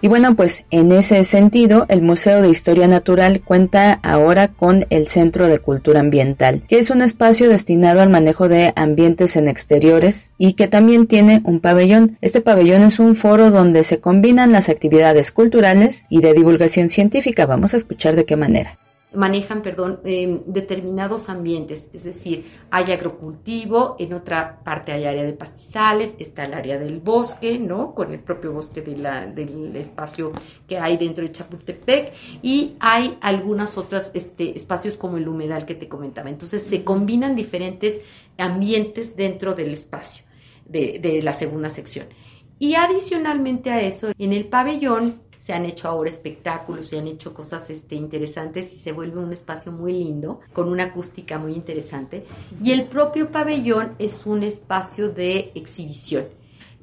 Y 0.00 0.06
bueno, 0.06 0.36
pues 0.36 0.64
en 0.70 0.92
ese 0.92 1.24
sentido, 1.24 1.84
el 1.88 2.02
Museo 2.02 2.40
de 2.40 2.50
Historia 2.50 2.86
Natural 2.86 3.40
cuenta 3.40 3.94
ahora 4.04 4.46
con 4.48 4.86
el 4.90 5.08
Centro 5.08 5.48
de 5.48 5.58
Cultura 5.58 6.00
Ambiental, 6.00 6.62
que 6.68 6.78
es 6.78 6.90
un 6.90 7.02
espacio 7.02 7.48
destinado 7.48 8.00
al 8.00 8.08
manejo 8.08 8.48
de 8.48 8.72
ambientes 8.76 9.34
en 9.34 9.48
exteriores 9.48 10.30
y 10.38 10.52
que 10.52 10.68
también 10.68 11.08
tiene 11.08 11.40
un 11.44 11.58
pabellón. 11.58 12.16
Este 12.20 12.40
pabellón 12.40 12.82
es 12.82 13.00
un 13.00 13.16
foro 13.16 13.50
donde 13.50 13.82
se 13.82 13.98
combinan 13.98 14.52
las 14.52 14.68
actividades 14.68 15.32
culturales 15.32 16.04
y 16.08 16.20
de 16.20 16.32
divulgación 16.32 16.88
científica. 16.88 17.46
Vamos 17.46 17.74
a 17.74 17.78
escuchar 17.78 18.14
de 18.14 18.24
qué 18.24 18.36
manera 18.36 18.78
manejan, 19.12 19.62
perdón, 19.62 20.00
em, 20.04 20.42
determinados 20.46 21.30
ambientes, 21.30 21.88
es 21.94 22.04
decir, 22.04 22.44
hay 22.70 22.92
agrocultivo, 22.92 23.96
en 23.98 24.12
otra 24.12 24.60
parte 24.62 24.92
hay 24.92 25.06
área 25.06 25.24
de 25.24 25.32
pastizales, 25.32 26.14
está 26.18 26.44
el 26.44 26.52
área 26.52 26.78
del 26.78 27.00
bosque, 27.00 27.58
¿no? 27.58 27.94
Con 27.94 28.12
el 28.12 28.20
propio 28.20 28.52
bosque 28.52 28.82
de 28.82 28.96
la, 28.98 29.26
del 29.26 29.74
espacio 29.76 30.32
que 30.66 30.78
hay 30.78 30.98
dentro 30.98 31.24
de 31.24 31.32
Chapultepec 31.32 32.12
y 32.42 32.76
hay 32.80 33.16
algunas 33.22 33.78
otras 33.78 34.10
este, 34.14 34.54
espacios 34.56 34.96
como 34.96 35.16
el 35.16 35.26
humedal 35.26 35.64
que 35.64 35.74
te 35.74 35.88
comentaba. 35.88 36.28
Entonces 36.28 36.62
se 36.62 36.84
combinan 36.84 37.34
diferentes 37.34 38.00
ambientes 38.36 39.16
dentro 39.16 39.54
del 39.54 39.72
espacio 39.72 40.24
de, 40.66 40.98
de 40.98 41.22
la 41.22 41.32
segunda 41.32 41.70
sección. 41.70 42.06
Y 42.58 42.74
adicionalmente 42.74 43.70
a 43.70 43.80
eso, 43.80 44.10
en 44.18 44.32
el 44.32 44.46
pabellón 44.46 45.22
se 45.48 45.54
han 45.54 45.64
hecho 45.64 45.88
ahora 45.88 46.10
espectáculos, 46.10 46.88
se 46.88 46.98
han 46.98 47.06
hecho 47.06 47.32
cosas 47.32 47.70
este, 47.70 47.94
interesantes 47.94 48.70
y 48.74 48.76
se 48.76 48.92
vuelve 48.92 49.18
un 49.18 49.32
espacio 49.32 49.72
muy 49.72 49.94
lindo, 49.94 50.40
con 50.52 50.68
una 50.68 50.84
acústica 50.84 51.38
muy 51.38 51.54
interesante. 51.54 52.26
Y 52.62 52.72
el 52.72 52.84
propio 52.84 53.30
pabellón 53.30 53.94
es 53.98 54.26
un 54.26 54.42
espacio 54.42 55.08
de 55.08 55.50
exhibición. 55.54 56.26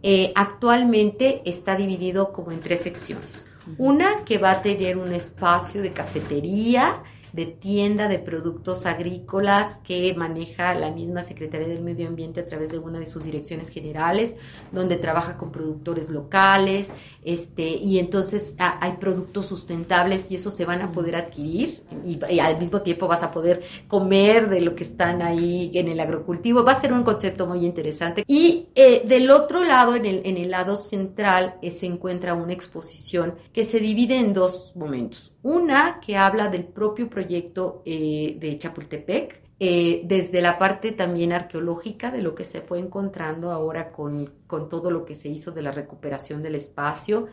Eh, 0.02 0.32
actualmente 0.34 1.44
está 1.46 1.76
dividido 1.76 2.34
como 2.34 2.52
en 2.52 2.60
tres 2.60 2.80
secciones. 2.80 3.46
Una 3.78 4.26
que 4.26 4.40
va 4.40 4.50
a 4.50 4.62
tener 4.64 4.98
un 4.98 5.14
espacio 5.14 5.84
de 5.84 5.94
cafetería, 5.94 7.04
de 7.36 7.45
tienda 7.45 8.07
de 8.07 8.18
productos 8.18 8.86
agrícolas 8.86 9.78
que 9.84 10.14
maneja 10.16 10.74
la 10.74 10.90
misma 10.90 11.22
Secretaría 11.22 11.68
del 11.68 11.82
Medio 11.82 12.07
Ambiente 12.07 12.40
a 12.40 12.45
través 12.45 12.70
de 12.70 12.80
una 12.80 12.99
de 12.99 13.06
sus 13.06 13.26
direcciones 13.26 13.70
generales, 13.70 14.36
donde 14.72 14.95
trabaja 14.95 15.36
con 15.36 15.52
productores 15.52 16.10
locales, 16.10 16.88
este, 17.24 17.68
y 17.68 17.99
entonces 17.99 18.56
ah, 18.57 18.78
hay 18.82 18.94
productos 18.94 19.48
sustentables 19.48 20.28
y 20.30 20.36
eso 20.36 20.49
se 20.49 20.64
van 20.64 20.82
a 20.82 20.94
poder 20.94 21.18
adquirir 21.18 21.82
y, 22.06 22.40
al 22.40 22.57
mismo 22.57 22.82
tiempo 22.82 23.07
vas 23.07 23.24
a 23.24 23.32
poder 23.32 23.64
comer 23.90 24.49
de 24.49 24.62
lo 24.62 24.76
que 24.76 24.84
están 24.84 25.22
ahí 25.22 25.72
en 25.74 25.90
el 25.90 25.99
agrocultivo. 25.99 26.64
Va 26.64 26.72
a 26.72 26.80
ser 26.80 26.94
un 26.94 27.03
concepto 27.03 27.48
muy 27.48 27.66
interesante. 27.66 28.24
Y 28.28 28.68
eh, 28.76 29.03
del 29.06 29.30
otro 29.30 29.64
lado, 29.64 29.95
en 29.95 30.06
el, 30.06 30.22
en 30.24 30.38
el 30.38 30.52
lado 30.52 30.78
central, 30.78 31.56
eh, 31.62 31.72
se 31.72 31.86
encuentra 31.86 32.34
una 32.34 32.53
exposición 32.53 33.36
que 33.52 33.66
se 33.66 33.80
divide 33.80 34.18
en 34.18 34.34
dos 34.34 34.74
momentos. 34.76 35.35
Una 35.46 36.00
que 36.00 36.18
habla 36.18 36.48
del 36.48 36.64
propio 36.64 37.08
proyecto 37.08 37.84
eh, 37.86 38.36
de 38.40 38.58
Chapultepec, 38.58 39.44
eh, 39.60 40.02
desde 40.04 40.42
la 40.42 40.58
parte 40.58 40.92
también 40.92 41.32
arqueológica 41.34 42.10
de 42.10 42.24
lo 42.24 42.34
que 42.34 42.44
se 42.44 42.62
fue 42.62 42.80
encontrando 42.80 43.52
ahora 43.52 43.92
con, 43.92 44.34
todo 44.48 44.90
lo 44.90 45.06
que 45.06 45.14
se 45.14 45.30
hizo 45.30 45.52
de 45.52 45.62
la 45.62 45.72
recuperación 45.72 46.42
del 46.42 46.56
espacio. 46.56 47.28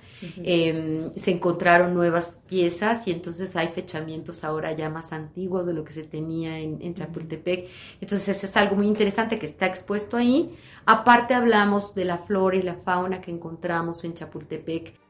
Em, 0.44 1.10
se 1.14 1.30
encontraron 1.30 1.94
nuevas 1.94 2.38
piezas 2.46 3.08
y 3.08 3.12
entonces 3.12 3.56
hay 3.56 3.68
fechamientos 3.68 4.44
ahora 4.44 4.72
ya 4.72 4.90
más 4.90 5.10
antiguos 5.12 5.64
de 5.64 5.72
lo 5.72 5.82
que 5.82 5.94
se 5.94 6.02
tenía 6.02 6.58
en, 6.58 6.82
en 6.82 6.92
Chapultepec. 6.92 7.70
Entonces 7.98 8.44
es 8.44 8.56
algo 8.58 8.76
muy 8.76 8.88
interesante 8.88 9.38
que 9.38 9.46
está 9.46 9.64
expuesto 9.64 10.18
ahí. 10.18 10.54
Aparte 10.84 11.32
hablamos 11.32 11.94
de 11.94 12.04
la 12.04 12.18
flora 12.18 12.56
y 12.56 12.62
la 12.62 12.74
fauna 12.74 13.22
que 13.22 13.30
encontramos 13.30 14.04
en 14.04 14.12
Chapultepec 14.12 15.00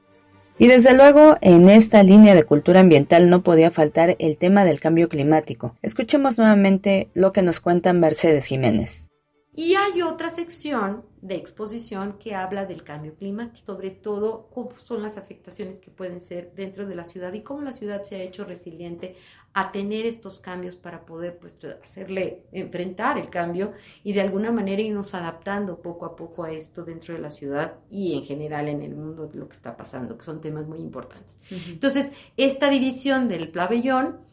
Y 0.59 0.69
desde 0.69 0.95
luego, 0.95 1.39
en 1.41 1.69
esta 1.69 2.03
línea 2.03 2.35
de 2.35 2.45
cultura 2.45 2.81
ambiental 2.81 3.31
no 3.31 3.43
podía 3.43 3.71
faltar 3.71 4.17
el 4.19 4.39
tema 4.39 4.65
del 4.65 4.81
cambio 4.81 5.09
climático. 5.09 5.77
Escuchemos 5.83 6.39
nuevamente 6.39 7.11
lo 7.15 7.33
que 7.33 7.43
nos 7.43 7.61
cuenta 7.61 7.93
Mercedes 7.93 8.47
Jiménez. 8.47 9.09
Y 9.55 9.75
hay 9.75 10.01
otra 10.01 10.31
sección 10.31 11.05
de 11.21 11.35
exposición 11.35 12.15
que 12.19 12.35
habla 12.35 12.65
del 12.65 12.83
cambio 12.85 13.15
climático, 13.15 13.67
sobre 13.67 13.91
todo 13.91 14.49
cómo 14.49 14.77
son 14.79 15.03
las 15.03 15.19
afectaciones 15.19 15.79
que 15.79 15.91
pueden 15.91 16.23
ser 16.23 16.55
dentro 16.55 16.87
de 16.87 16.95
la 16.95 17.05
ciudad 17.05 17.35
y 17.35 17.43
cómo 17.43 17.61
la 17.61 17.73
ciudad 17.73 18.03
se 18.03 18.17
ha 18.17 18.23
hecho 18.23 18.45
resiliente 18.45 19.15
a 19.53 19.71
tener 19.71 20.07
estos 20.07 20.41
cambios 20.41 20.77
para 20.77 21.05
poder 21.05 21.39
pues, 21.39 21.55
hacerle 21.85 22.45
enfrentar 22.53 23.19
el 23.19 23.29
cambio 23.29 23.73
y 24.03 24.15
de 24.15 24.23
alguna 24.23 24.51
manera 24.51 24.81
irnos 24.81 25.13
adaptando 25.13 25.83
poco 25.83 26.07
a 26.07 26.17
poco 26.17 26.45
a 26.45 26.53
esto 26.53 26.83
dentro 26.83 27.13
de 27.13 27.21
la 27.21 27.29
ciudad 27.29 27.75
y 27.91 28.17
en 28.17 28.25
general 28.25 28.69
en 28.69 28.81
el 28.81 28.95
mundo 28.95 29.27
de 29.27 29.39
lo 29.39 29.49
que 29.49 29.55
está 29.55 29.77
pasando, 29.77 30.17
que 30.17 30.25
son 30.25 30.41
temas 30.41 30.67
muy 30.67 30.79
importantes. 30.79 31.41
Entonces, 31.51 32.11
esta 32.39 32.71
división 32.71 33.29
del 33.29 33.51
pabellón 33.51 34.32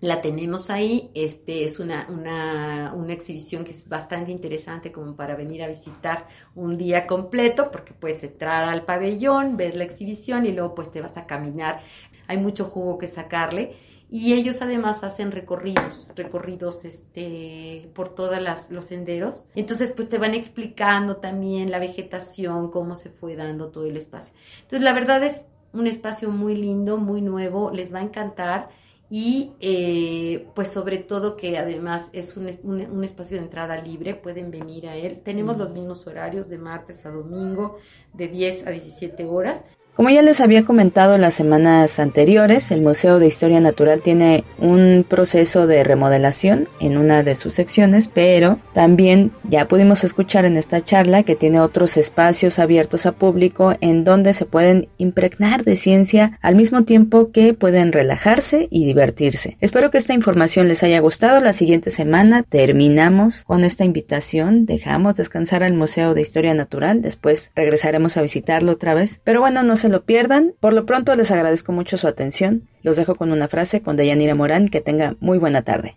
la 0.00 0.20
tenemos 0.20 0.70
ahí. 0.70 1.10
Este 1.14 1.64
es 1.64 1.78
una, 1.78 2.06
una, 2.08 2.92
una, 2.94 3.12
exhibición 3.12 3.64
que 3.64 3.70
es 3.70 3.88
bastante 3.88 4.30
interesante 4.30 4.92
como 4.92 5.16
para 5.16 5.36
venir 5.36 5.62
a 5.62 5.68
visitar 5.68 6.26
un 6.54 6.76
día 6.76 7.06
completo, 7.06 7.70
porque 7.70 7.94
puedes 7.94 8.22
entrar 8.22 8.68
al 8.68 8.84
pabellón, 8.84 9.56
ves 9.56 9.76
la 9.76 9.84
exhibición 9.84 10.46
y 10.46 10.52
luego 10.52 10.74
pues 10.74 10.90
te 10.90 11.00
vas 11.00 11.16
a 11.16 11.26
caminar. 11.26 11.82
Hay 12.28 12.38
mucho 12.38 12.64
jugo 12.64 12.98
que 12.98 13.08
sacarle. 13.08 13.76
Y 14.08 14.34
ellos 14.34 14.62
además 14.62 15.02
hacen 15.02 15.32
recorridos, 15.32 16.10
recorridos 16.14 16.84
este, 16.84 17.90
por 17.92 18.08
todos 18.08 18.38
los 18.70 18.84
senderos. 18.84 19.48
Entonces, 19.56 19.90
pues 19.90 20.08
te 20.08 20.16
van 20.16 20.32
explicando 20.32 21.16
también 21.16 21.72
la 21.72 21.80
vegetación, 21.80 22.70
cómo 22.70 22.94
se 22.94 23.10
fue 23.10 23.34
dando 23.34 23.70
todo 23.70 23.84
el 23.84 23.96
espacio. 23.96 24.32
Entonces, 24.58 24.82
la 24.82 24.92
verdad 24.92 25.24
es 25.24 25.46
un 25.72 25.88
espacio 25.88 26.30
muy 26.30 26.54
lindo, 26.54 26.98
muy 26.98 27.20
nuevo, 27.20 27.72
les 27.72 27.92
va 27.92 27.98
a 27.98 28.02
encantar 28.02 28.68
y 29.08 29.52
eh, 29.60 30.48
pues 30.54 30.68
sobre 30.68 30.98
todo 30.98 31.36
que 31.36 31.58
además 31.58 32.10
es 32.12 32.36
un, 32.36 32.50
un, 32.64 33.04
espacio 33.04 33.36
de 33.36 33.44
entrada 33.44 33.80
libre, 33.80 34.14
pueden 34.14 34.50
venir 34.50 34.88
a 34.88 34.96
él. 34.96 35.20
Tenemos 35.22 35.56
los 35.56 35.72
mismos 35.72 36.06
horarios 36.06 36.48
de 36.48 36.58
martes 36.58 37.06
a 37.06 37.10
domingo, 37.10 37.78
de 38.12 38.28
10 38.28 38.66
a 38.66 38.70
17 38.70 39.24
horas. 39.26 39.62
Como 39.96 40.10
ya 40.10 40.20
les 40.20 40.42
había 40.42 40.66
comentado 40.66 41.14
en 41.14 41.22
las 41.22 41.32
semanas 41.32 41.98
anteriores, 41.98 42.70
el 42.70 42.82
Museo 42.82 43.18
de 43.18 43.26
Historia 43.26 43.60
Natural 43.60 44.02
tiene 44.02 44.44
un 44.58 45.06
proceso 45.08 45.66
de 45.66 45.84
remodelación 45.84 46.68
en 46.80 46.98
una 46.98 47.22
de 47.22 47.34
sus 47.34 47.54
secciones, 47.54 48.08
pero 48.12 48.58
también 48.74 49.32
ya 49.48 49.68
pudimos 49.68 50.04
escuchar 50.04 50.44
en 50.44 50.58
esta 50.58 50.84
charla 50.84 51.22
que 51.22 51.34
tiene 51.34 51.60
otros 51.60 51.96
espacios 51.96 52.58
abiertos 52.58 53.06
a 53.06 53.12
público 53.12 53.74
en 53.80 54.04
donde 54.04 54.34
se 54.34 54.44
pueden 54.44 54.90
impregnar 54.98 55.64
de 55.64 55.76
ciencia 55.76 56.38
al 56.42 56.56
mismo 56.56 56.84
tiempo 56.84 57.30
que 57.32 57.54
pueden 57.54 57.90
relajarse 57.90 58.68
y 58.70 58.84
divertirse. 58.84 59.56
Espero 59.62 59.90
que 59.90 59.96
esta 59.96 60.12
información 60.12 60.68
les 60.68 60.82
haya 60.82 61.00
gustado. 61.00 61.40
La 61.40 61.54
siguiente 61.54 61.88
semana 61.88 62.42
terminamos 62.42 63.44
con 63.44 63.64
esta 63.64 63.86
invitación, 63.86 64.66
dejamos 64.66 65.16
descansar 65.16 65.62
al 65.62 65.72
Museo 65.72 66.12
de 66.12 66.20
Historia 66.20 66.52
Natural, 66.52 67.00
después 67.00 67.50
regresaremos 67.56 68.18
a 68.18 68.22
visitarlo 68.22 68.72
otra 68.72 68.92
vez, 68.92 69.22
pero 69.24 69.40
bueno, 69.40 69.62
no 69.62 69.78
se 69.86 69.92
lo 69.92 70.04
pierdan. 70.04 70.52
Por 70.58 70.72
lo 70.72 70.84
pronto 70.84 71.14
les 71.14 71.30
agradezco 71.30 71.70
mucho 71.70 71.96
su 71.96 72.08
atención. 72.08 72.68
Los 72.82 72.96
dejo 72.96 73.14
con 73.14 73.30
una 73.30 73.46
frase 73.46 73.82
con 73.82 73.96
Deyanira 73.96 74.34
Morán. 74.34 74.68
Que 74.68 74.80
tenga 74.80 75.14
muy 75.20 75.38
buena 75.38 75.62
tarde. 75.62 75.96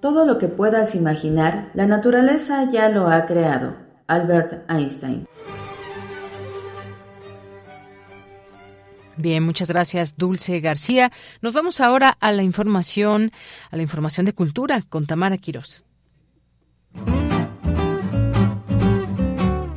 Todo 0.00 0.24
lo 0.24 0.38
que 0.38 0.48
puedas 0.48 0.94
imaginar, 0.94 1.70
la 1.74 1.86
naturaleza 1.86 2.70
ya 2.72 2.88
lo 2.88 3.08
ha 3.08 3.26
creado. 3.26 3.76
Albert 4.06 4.70
Einstein. 4.70 5.26
Bien, 9.16 9.44
muchas 9.44 9.68
gracias, 9.68 10.16
Dulce 10.16 10.60
García. 10.60 11.12
Nos 11.42 11.52
vamos 11.52 11.80
ahora 11.80 12.16
a 12.18 12.32
la 12.32 12.42
información, 12.42 13.30
a 13.70 13.76
la 13.76 13.82
información 13.82 14.24
de 14.24 14.32
cultura 14.32 14.82
con 14.88 15.06
Tamara 15.06 15.36
Quirós. 15.36 15.84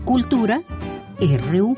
Cultura 0.05 0.61
RU. 1.19 1.75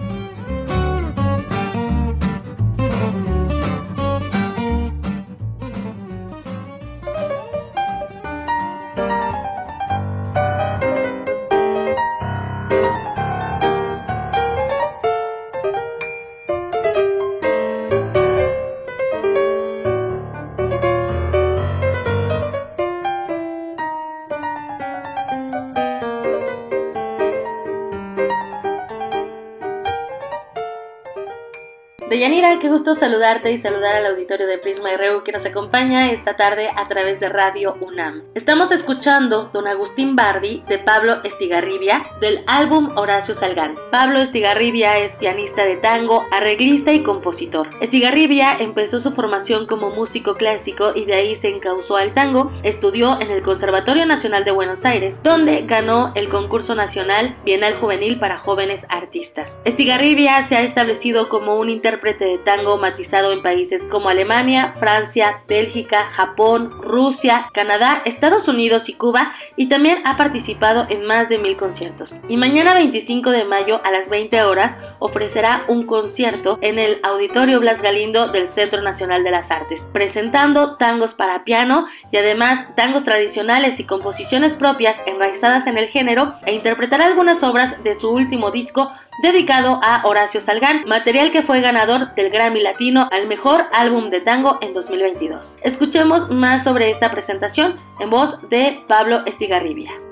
Qué 32.59 32.67
gusto 32.67 32.93
saludarte 32.95 33.53
y 33.53 33.61
saludar 33.61 33.95
al 33.95 34.07
auditorio 34.07 34.45
de 34.45 34.57
Prisma 34.57 34.89
RU 34.97 35.23
que 35.23 35.31
nos 35.31 35.45
acompaña 35.45 36.11
esta 36.11 36.35
tarde 36.35 36.67
a 36.75 36.89
través 36.89 37.17
de 37.21 37.29
Radio 37.29 37.77
UNAM. 37.79 38.23
Estamos 38.35 38.67
escuchando 38.71 39.49
Don 39.53 39.65
Agustín 39.65 40.13
Bardi 40.13 40.61
de 40.67 40.79
Pablo 40.79 41.23
Estigarribia 41.23 42.03
del 42.19 42.43
álbum 42.47 42.89
Horacio 42.97 43.37
Salgán. 43.39 43.75
Pablo 43.91 44.19
Estigarribia 44.19 44.91
es 44.95 45.13
pianista 45.19 45.65
de 45.65 45.77
tango, 45.77 46.25
arreglista 46.31 46.91
y 46.91 47.01
compositor. 47.01 47.69
Estigarribia 47.79 48.57
empezó 48.59 48.99
su 48.99 49.13
formación 49.13 49.65
como 49.65 49.91
músico 49.91 50.33
clásico 50.33 50.91
y 50.95 51.05
de 51.05 51.15
ahí 51.15 51.39
se 51.39 51.47
encauzó 51.47 51.95
al 51.95 52.13
tango. 52.13 52.51
Estudió 52.63 53.21
en 53.21 53.31
el 53.31 53.41
Conservatorio 53.41 54.05
Nacional 54.05 54.43
de 54.43 54.51
Buenos 54.51 54.83
Aires, 54.83 55.15
donde 55.23 55.63
ganó 55.65 56.11
el 56.15 56.27
concurso 56.27 56.75
nacional 56.75 57.37
Bienal 57.45 57.75
Juvenil 57.79 58.19
para 58.19 58.39
jóvenes 58.39 58.83
artistas. 58.89 59.47
Estigarribia 59.63 60.49
se 60.49 60.57
ha 60.57 60.67
establecido 60.67 61.29
como 61.29 61.55
un 61.55 61.69
intérprete 61.69 62.25
de 62.25 62.48
tango 62.49 62.77
matizado 62.77 63.31
en 63.31 63.43
países 63.43 63.79
como 63.91 64.09
Alemania, 64.09 64.73
Francia, 64.79 65.43
Bélgica, 65.47 66.09
Japón, 66.15 66.71
Rusia, 66.81 67.47
Canadá, 67.53 68.01
Estados 68.05 68.47
Unidos 68.47 68.81
y 68.87 68.93
Cuba 68.93 69.21
y 69.55 69.69
también 69.69 69.97
ha 70.05 70.17
participado 70.17 70.87
en 70.89 71.05
más 71.05 71.29
de 71.29 71.37
mil 71.37 71.55
conciertos. 71.57 72.09
Y 72.27 72.37
mañana 72.37 72.73
25 72.73 73.29
de 73.29 73.45
mayo 73.45 73.79
a 73.83 73.91
las 73.91 74.09
20 74.09 74.41
horas 74.41 74.95
ofrecerá 74.97 75.65
un 75.67 75.85
concierto 75.85 76.57
en 76.61 76.79
el 76.79 76.99
Auditorio 77.03 77.59
Blas 77.59 77.79
Galindo 77.83 78.25
del 78.25 78.51
Centro 78.55 78.81
Nacional 78.81 79.23
de 79.23 79.31
las 79.31 79.51
Artes, 79.51 79.79
presentando 79.93 80.75
tangos 80.77 81.13
para 81.13 81.43
piano 81.43 81.85
y 82.11 82.17
además 82.17 82.75
tangos 82.75 83.05
tradicionales 83.05 83.79
y 83.79 83.85
composiciones 83.85 84.53
propias 84.55 84.95
enraizadas 85.05 85.67
en 85.67 85.77
el 85.77 85.89
género 85.89 86.33
e 86.47 86.55
interpretará 86.55 87.05
algunas 87.05 87.43
obras 87.43 87.83
de 87.83 87.99
su 87.99 88.09
último 88.09 88.49
disco 88.49 88.91
dedicado 89.21 89.79
a 89.83 90.01
Horacio 90.05 90.41
Salgán, 90.45 90.85
material 90.85 91.31
que 91.31 91.43
fue 91.43 91.61
ganador 91.61 92.13
del 92.15 92.29
Grammy 92.29 92.61
Latino 92.61 93.07
al 93.11 93.27
mejor 93.27 93.65
álbum 93.73 94.09
de 94.09 94.21
tango 94.21 94.57
en 94.61 94.73
2022. 94.73 95.41
Escuchemos 95.63 96.29
más 96.29 96.63
sobre 96.63 96.91
esta 96.91 97.11
presentación 97.11 97.77
en 97.99 98.09
voz 98.09 98.41
de 98.49 98.83
Pablo 98.87 99.25
Estigarribia. 99.25 100.08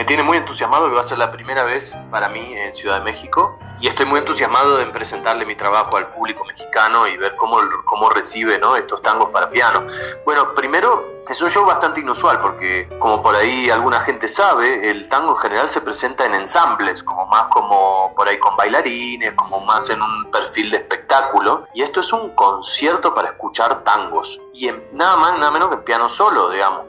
Me 0.00 0.06
tiene 0.06 0.22
muy 0.22 0.38
entusiasmado 0.38 0.88
que 0.88 0.94
va 0.94 1.02
a 1.02 1.04
ser 1.04 1.18
la 1.18 1.30
primera 1.30 1.62
vez 1.62 1.94
para 2.10 2.30
mí 2.30 2.56
en 2.56 2.74
Ciudad 2.74 3.00
de 3.00 3.04
México 3.04 3.58
y 3.78 3.86
estoy 3.86 4.06
muy 4.06 4.20
entusiasmado 4.20 4.80
en 4.80 4.92
presentarle 4.92 5.44
mi 5.44 5.56
trabajo 5.56 5.98
al 5.98 6.08
público 6.08 6.42
mexicano 6.46 7.06
y 7.06 7.18
ver 7.18 7.36
cómo, 7.36 7.58
cómo 7.84 8.08
recibe 8.08 8.58
estos 8.78 9.02
tangos 9.02 9.28
para 9.28 9.50
piano. 9.50 9.86
Bueno, 10.24 10.54
primero 10.54 11.20
es 11.28 11.42
un 11.42 11.50
show 11.50 11.66
bastante 11.66 12.00
inusual 12.00 12.40
porque 12.40 12.88
como 12.98 13.20
por 13.20 13.36
ahí 13.36 13.68
alguna 13.68 14.00
gente 14.00 14.26
sabe, 14.26 14.88
el 14.88 15.06
tango 15.10 15.32
en 15.32 15.36
general 15.36 15.68
se 15.68 15.82
presenta 15.82 16.24
en 16.24 16.32
ensambles, 16.32 17.02
como 17.02 17.26
más 17.26 17.48
como 17.48 18.14
por 18.16 18.26
ahí 18.26 18.38
con 18.38 18.56
bailarines, 18.56 19.34
como 19.34 19.60
más 19.60 19.90
en 19.90 20.00
un 20.00 20.30
perfil 20.30 20.70
de 20.70 20.78
espectáculo 20.78 21.66
y 21.74 21.82
esto 21.82 22.00
es 22.00 22.10
un 22.14 22.30
concierto 22.30 23.14
para 23.14 23.28
escuchar 23.28 23.84
tangos 23.84 24.40
y 24.54 24.68
en, 24.68 24.82
nada 24.92 25.18
más 25.18 25.38
nada 25.38 25.50
menos 25.50 25.68
que 25.68 25.74
en 25.74 25.84
piano 25.84 26.08
solo, 26.08 26.48
digamos. 26.48 26.86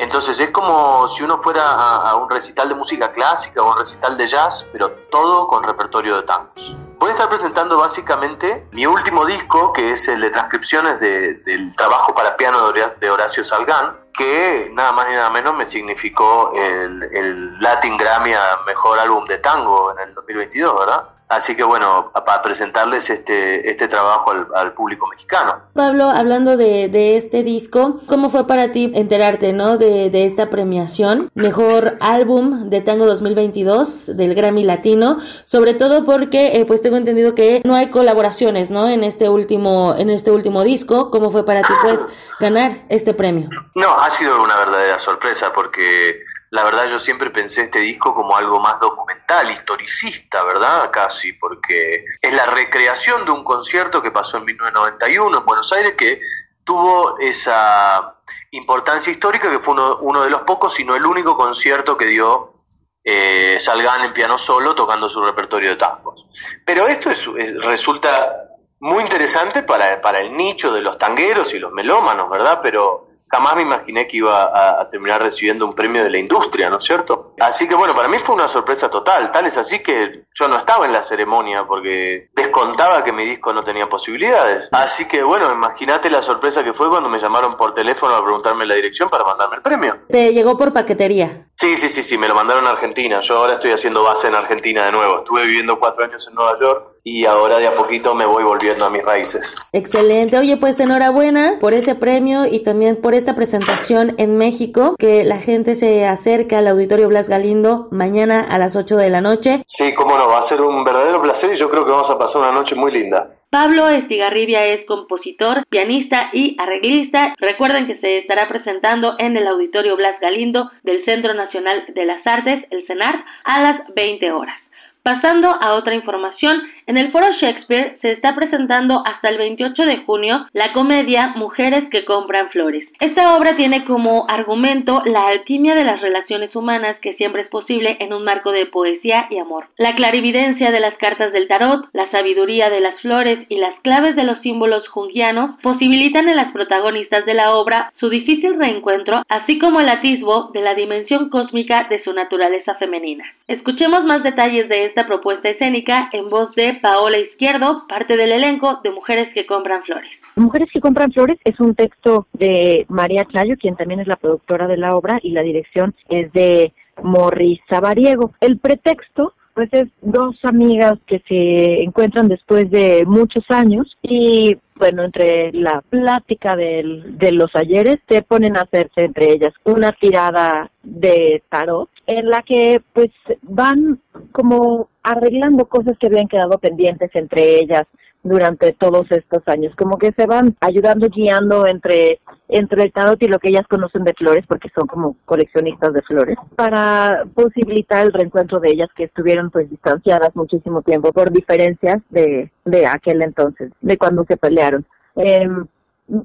Entonces 0.00 0.40
es 0.40 0.50
como 0.50 1.06
si 1.08 1.22
uno 1.22 1.36
fuera 1.38 1.62
a, 1.62 2.16
un 2.16 2.30
recital 2.30 2.70
de 2.70 2.74
música 2.74 3.12
clásica 3.12 3.62
o 3.62 3.70
un 3.70 3.76
recital 3.76 4.16
de 4.16 4.26
jazz, 4.26 4.66
pero 4.72 4.90
todo 5.10 5.46
con 5.46 5.62
repertorio 5.62 6.16
de 6.16 6.22
tangos. 6.22 6.76
Voy 6.98 7.10
a 7.10 7.12
estar 7.12 7.28
presentando 7.28 7.76
básicamente 7.76 8.66
mi 8.72 8.86
último 8.86 9.26
disco, 9.26 9.74
que 9.74 9.92
es 9.92 10.08
el 10.08 10.22
de 10.22 10.30
transcripciones 10.30 11.00
del 11.00 11.76
trabajo 11.76 12.14
para 12.14 12.34
piano 12.36 12.72
de 12.72 13.10
Horacio 13.10 13.44
Salgán, 13.44 13.94
que 14.14 14.70
nada 14.72 14.92
más 14.92 15.06
ni 15.08 15.14
nada 15.14 15.28
menos 15.30 15.54
me 15.54 15.66
significó 15.66 16.50
el, 16.54 17.02
el 17.12 17.58
Latin 17.58 17.98
Grammy 17.98 18.32
a 18.32 18.58
Mejor 18.66 18.98
Álbum 18.98 19.26
de 19.26 19.36
Tango 19.38 19.92
en 19.92 20.08
el 20.08 20.14
2022, 20.14 20.78
¿verdad? 20.78 21.08
Así 21.30 21.54
que 21.56 21.62
bueno, 21.62 22.10
para 22.26 22.42
presentarles 22.42 23.08
este, 23.08 23.70
este 23.70 23.86
trabajo 23.86 24.32
al, 24.52 24.74
público 24.74 25.06
mexicano. 25.06 25.60
Pablo, 25.74 26.10
hablando 26.10 26.56
de, 26.56 26.88
de, 26.88 27.16
este 27.16 27.44
disco, 27.44 28.00
¿cómo 28.06 28.30
fue 28.30 28.48
para 28.48 28.72
ti 28.72 28.90
enterarte 28.96 29.52
¿no? 29.52 29.78
de, 29.78 30.10
de 30.10 30.26
esta 30.26 30.50
premiación? 30.50 31.30
Mejor 31.34 31.94
álbum 32.00 32.68
de 32.68 32.80
tango 32.80 33.06
2022 33.06 34.16
del 34.16 34.34
Grammy 34.34 34.64
Latino, 34.64 35.18
sobre 35.44 35.74
todo 35.74 36.04
porque 36.04 36.58
eh, 36.60 36.64
pues 36.66 36.82
tengo 36.82 36.96
entendido 36.96 37.36
que 37.36 37.62
no 37.64 37.76
hay 37.76 37.90
colaboraciones 37.90 38.72
¿no? 38.72 38.88
en, 38.88 39.04
este 39.04 39.28
último, 39.28 39.94
en 39.96 40.10
este 40.10 40.32
último 40.32 40.64
disco. 40.64 41.12
¿Cómo 41.12 41.30
fue 41.30 41.46
para 41.46 41.62
ti 41.62 41.72
pues 41.82 42.00
ganar 42.40 42.84
este 42.88 43.14
premio? 43.14 43.48
No, 43.76 43.88
ha 43.88 44.10
sido 44.10 44.42
una 44.42 44.56
verdadera 44.56 44.98
sorpresa 44.98 45.52
porque 45.52 46.24
la 46.50 46.64
verdad 46.64 46.88
yo 46.88 46.98
siempre 46.98 47.30
pensé 47.30 47.62
este 47.62 47.78
disco 47.78 48.12
como 48.14 48.36
algo 48.36 48.58
más 48.58 48.80
documental, 48.80 49.50
historicista, 49.50 50.42
¿verdad? 50.42 50.90
Casi, 50.90 51.32
porque 51.34 52.04
es 52.20 52.34
la 52.34 52.46
recreación 52.46 53.24
de 53.24 53.30
un 53.30 53.44
concierto 53.44 54.02
que 54.02 54.10
pasó 54.10 54.38
en 54.38 54.46
1991 54.46 55.38
en 55.38 55.44
Buenos 55.44 55.72
Aires 55.72 55.94
que 55.96 56.20
tuvo 56.64 57.18
esa 57.20 58.16
importancia 58.50 59.12
histórica 59.12 59.48
que 59.48 59.60
fue 59.60 59.74
uno, 60.00 60.22
de 60.24 60.30
los 60.30 60.42
pocos, 60.42 60.74
si 60.74 60.84
no 60.84 60.96
el 60.96 61.06
único 61.06 61.36
concierto 61.36 61.96
que 61.96 62.06
dio 62.06 62.54
eh, 63.02 63.58
Salgan 63.60 64.04
en 64.04 64.12
piano 64.12 64.36
solo 64.36 64.74
tocando 64.74 65.08
su 65.08 65.24
repertorio 65.24 65.70
de 65.70 65.76
tangos. 65.76 66.26
Pero 66.66 66.86
esto 66.86 67.10
es, 67.10 67.26
resulta 67.62 68.38
muy 68.80 69.02
interesante 69.02 69.62
para, 69.62 70.00
para 70.00 70.20
el 70.20 70.36
nicho 70.36 70.72
de 70.72 70.80
los 70.80 70.98
tangueros 70.98 71.54
y 71.54 71.60
los 71.60 71.72
melómanos, 71.72 72.28
¿verdad? 72.28 72.58
Pero 72.60 73.09
jamás 73.30 73.56
me 73.56 73.62
imaginé 73.62 74.06
que 74.06 74.18
iba 74.18 74.80
a, 74.80 74.88
terminar 74.88 75.22
recibiendo 75.22 75.64
un 75.64 75.74
premio 75.74 76.02
de 76.02 76.10
la 76.10 76.18
industria, 76.18 76.68
¿no 76.68 76.78
es 76.78 76.84
cierto? 76.84 77.34
Así 77.38 77.68
que 77.68 77.74
bueno, 77.74 77.94
para 77.94 78.08
mí 78.08 78.18
fue 78.18 78.34
una 78.34 78.48
sorpresa 78.48 78.90
total, 78.90 79.30
tal 79.30 79.46
es 79.46 79.56
así 79.56 79.80
que 79.80 80.24
yo 80.32 80.48
no 80.48 80.56
estaba 80.56 80.84
en 80.86 80.92
la 80.92 81.02
ceremonia 81.02 81.64
porque 81.66 82.30
descontaba 82.34 83.04
que 83.04 83.12
mi 83.12 83.24
disco 83.24 83.52
no 83.52 83.62
tenía 83.62 83.88
posibilidades. 83.88 84.68
Así 84.72 85.06
que 85.06 85.22
bueno, 85.22 85.52
imagínate 85.52 86.10
la 86.10 86.22
sorpresa 86.22 86.64
que 86.64 86.72
fue 86.72 86.88
cuando 86.88 87.08
me 87.08 87.18
llamaron 87.18 87.56
por 87.56 87.72
teléfono 87.72 88.14
a 88.14 88.22
preguntarme 88.24 88.66
la 88.66 88.74
dirección 88.74 89.08
para 89.08 89.24
mandarme 89.24 89.56
el 89.56 89.62
premio. 89.62 89.98
¿Te 90.08 90.32
llegó 90.32 90.56
por 90.56 90.72
paquetería? 90.72 91.46
Sí, 91.54 91.76
sí, 91.76 91.88
sí, 91.88 92.02
sí, 92.02 92.18
me 92.18 92.26
lo 92.26 92.34
mandaron 92.34 92.66
a 92.66 92.70
Argentina. 92.70 93.20
Yo 93.20 93.36
ahora 93.36 93.54
estoy 93.54 93.72
haciendo 93.72 94.02
base 94.02 94.28
en 94.28 94.34
Argentina 94.34 94.86
de 94.86 94.92
nuevo. 94.92 95.18
Estuve 95.18 95.44
viviendo 95.44 95.78
cuatro 95.78 96.04
años 96.04 96.26
en 96.26 96.34
Nueva 96.34 96.58
York 96.58 96.90
y 97.04 97.24
ahora 97.24 97.58
de 97.58 97.66
a 97.66 97.72
poquito 97.72 98.14
me 98.14 98.26
voy 98.26 98.44
volviendo 98.44 98.84
a 98.84 98.90
mis 98.90 99.04
raíces. 99.04 99.56
Excelente. 99.72 100.38
Oye, 100.38 100.56
pues 100.56 100.80
enhorabuena 100.80 101.54
por 101.60 101.72
ese 101.72 101.94
premio 101.94 102.46
y 102.46 102.62
también 102.62 102.96
por 103.00 103.14
esta 103.14 103.34
presentación 103.34 104.14
en 104.18 104.36
México, 104.36 104.96
que 104.98 105.24
la 105.24 105.38
gente 105.38 105.74
se 105.74 106.06
acerca 106.06 106.58
al 106.58 106.68
Auditorio 106.68 107.08
Blas 107.08 107.28
Galindo 107.28 107.88
mañana 107.90 108.44
a 108.48 108.58
las 108.58 108.76
8 108.76 108.96
de 108.96 109.10
la 109.10 109.20
noche. 109.20 109.62
Sí, 109.66 109.94
cómo 109.94 110.16
no, 110.16 110.28
va 110.28 110.38
a 110.38 110.42
ser 110.42 110.60
un 110.60 110.84
verdadero 110.84 111.22
placer 111.22 111.52
y 111.54 111.56
yo 111.56 111.70
creo 111.70 111.84
que 111.84 111.92
vamos 111.92 112.10
a 112.10 112.18
pasar 112.18 112.42
una 112.42 112.52
noche 112.52 112.74
muy 112.74 112.92
linda. 112.92 113.34
Pablo 113.50 113.88
Estigarribia 113.88 114.66
es 114.66 114.86
compositor, 114.86 115.66
pianista 115.68 116.30
y 116.32 116.56
arreglista. 116.56 117.34
Recuerden 117.36 117.88
que 117.88 117.98
se 117.98 118.18
estará 118.18 118.48
presentando 118.48 119.16
en 119.18 119.36
el 119.36 119.46
Auditorio 119.48 119.96
Blas 119.96 120.20
Galindo 120.20 120.70
del 120.84 121.04
Centro 121.04 121.34
Nacional 121.34 121.84
de 121.92 122.04
las 122.04 122.24
Artes, 122.24 122.64
el 122.70 122.86
CENAR, 122.86 123.24
a 123.44 123.60
las 123.60 123.94
20 123.96 124.30
horas. 124.30 124.56
Pasando 125.02 125.48
a 125.48 125.74
otra 125.74 125.94
información, 125.94 126.62
en 126.90 126.98
el 126.98 127.12
Foro 127.12 127.28
Shakespeare 127.40 127.98
se 128.02 128.10
está 128.10 128.34
presentando 128.34 129.04
hasta 129.06 129.28
el 129.28 129.38
28 129.38 129.80
de 129.84 129.98
junio 130.04 130.34
la 130.52 130.72
comedia 130.72 131.34
Mujeres 131.36 131.82
que 131.88 132.04
compran 132.04 132.50
flores. 132.50 132.82
Esta 132.98 133.36
obra 133.36 133.56
tiene 133.56 133.84
como 133.84 134.26
argumento 134.28 135.00
la 135.06 135.20
alquimia 135.20 135.74
de 135.74 135.84
las 135.84 136.00
relaciones 136.00 136.54
humanas 136.56 136.96
que 137.00 137.14
siempre 137.14 137.42
es 137.42 137.48
posible 137.48 137.96
en 138.00 138.12
un 138.12 138.24
marco 138.24 138.50
de 138.50 138.66
poesía 138.66 139.28
y 139.30 139.38
amor. 139.38 139.68
La 139.76 139.92
clarividencia 139.92 140.72
de 140.72 140.80
las 140.80 140.96
cartas 140.98 141.32
del 141.32 141.46
tarot, 141.46 141.86
la 141.92 142.10
sabiduría 142.10 142.68
de 142.68 142.80
las 142.80 143.00
flores 143.02 143.38
y 143.48 143.58
las 143.58 143.78
claves 143.82 144.16
de 144.16 144.24
los 144.24 144.40
símbolos 144.42 144.88
jungianos 144.88 145.60
posibilitan 145.62 146.28
en 146.28 146.34
las 146.34 146.52
protagonistas 146.52 147.24
de 147.24 147.34
la 147.34 147.52
obra 147.52 147.92
su 148.00 148.08
difícil 148.08 148.58
reencuentro, 148.60 149.22
así 149.28 149.60
como 149.60 149.78
el 149.78 149.88
atisbo 149.88 150.50
de 150.52 150.60
la 150.60 150.74
dimensión 150.74 151.30
cósmica 151.30 151.86
de 151.88 152.02
su 152.02 152.12
naturaleza 152.12 152.74
femenina. 152.80 153.24
Escuchemos 153.46 154.02
más 154.02 154.24
detalles 154.24 154.68
de 154.68 154.86
esta 154.86 155.06
propuesta 155.06 155.50
escénica 155.50 156.10
en 156.12 156.28
voz 156.28 156.52
de 156.56 156.79
Paola 156.80 157.18
Izquierdo, 157.18 157.86
parte 157.88 158.16
del 158.16 158.32
elenco 158.32 158.80
de 158.82 158.90
Mujeres 158.90 159.28
que 159.34 159.46
compran 159.46 159.82
flores. 159.82 160.10
Mujeres 160.36 160.68
que 160.72 160.80
compran 160.80 161.12
flores 161.12 161.38
es 161.44 161.58
un 161.60 161.74
texto 161.74 162.26
de 162.32 162.86
María 162.88 163.24
Chayo, 163.24 163.56
quien 163.56 163.76
también 163.76 164.00
es 164.00 164.06
la 164.06 164.16
productora 164.16 164.66
de 164.66 164.76
la 164.76 164.90
obra, 164.90 165.18
y 165.22 165.30
la 165.32 165.42
dirección 165.42 165.94
es 166.08 166.32
de 166.32 166.72
Morris 167.02 167.60
Sabariego. 167.68 168.32
El 168.40 168.58
pretexto 168.58 169.34
pues 169.54 169.68
es 169.72 169.88
dos 170.00 170.36
amigas 170.44 170.98
que 171.06 171.22
se 171.28 171.82
encuentran 171.82 172.28
después 172.28 172.70
de 172.70 173.04
muchos 173.06 173.44
años 173.50 173.96
y 174.00 174.56
bueno, 174.76 175.02
entre 175.02 175.52
la 175.52 175.82
plática 175.82 176.56
del, 176.56 177.18
de 177.18 177.32
los 177.32 177.54
ayeres 177.54 177.98
se 178.08 178.22
ponen 178.22 178.56
a 178.56 178.62
hacerse 178.62 179.04
entre 179.04 179.32
ellas 179.32 179.52
una 179.64 179.92
tirada 179.92 180.70
de 180.82 181.42
tarot 181.50 181.88
en 182.06 182.28
la 182.28 182.42
que 182.42 182.82
pues 182.92 183.10
van 183.42 184.00
como 184.32 184.88
arreglando 185.02 185.66
cosas 185.66 185.96
que 185.98 186.06
habían 186.06 186.28
quedado 186.28 186.58
pendientes 186.58 187.10
entre 187.14 187.60
ellas 187.60 187.86
durante 188.22 188.72
todos 188.72 189.10
estos 189.10 189.42
años, 189.46 189.74
como 189.76 189.96
que 189.96 190.12
se 190.12 190.26
van 190.26 190.54
ayudando, 190.60 191.08
guiando 191.08 191.66
entre, 191.66 192.20
entre 192.48 192.82
el 192.84 192.92
tarot 192.92 193.22
y 193.22 193.28
lo 193.28 193.38
que 193.38 193.48
ellas 193.48 193.66
conocen 193.68 194.04
de 194.04 194.12
flores, 194.12 194.44
porque 194.46 194.68
son 194.74 194.86
como 194.86 195.16
coleccionistas 195.24 195.92
de 195.94 196.02
flores, 196.02 196.36
para 196.56 197.24
posibilitar 197.34 198.04
el 198.04 198.12
reencuentro 198.12 198.60
de 198.60 198.72
ellas 198.72 198.90
que 198.94 199.04
estuvieron 199.04 199.50
pues 199.50 199.70
distanciadas 199.70 200.36
muchísimo 200.36 200.82
tiempo 200.82 201.12
por 201.12 201.30
diferencias 201.30 202.02
de, 202.10 202.50
de 202.64 202.86
aquel 202.86 203.22
entonces, 203.22 203.72
de 203.80 203.96
cuando 203.96 204.24
se 204.24 204.36
pelearon. 204.36 204.84
Eh, 205.16 205.48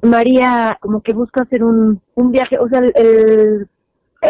María 0.02 0.76
como 0.80 1.00
que 1.00 1.12
busca 1.12 1.42
hacer 1.42 1.62
un, 1.62 2.00
un 2.14 2.32
viaje, 2.32 2.58
o 2.58 2.68
sea, 2.68 2.80
el 2.80 3.68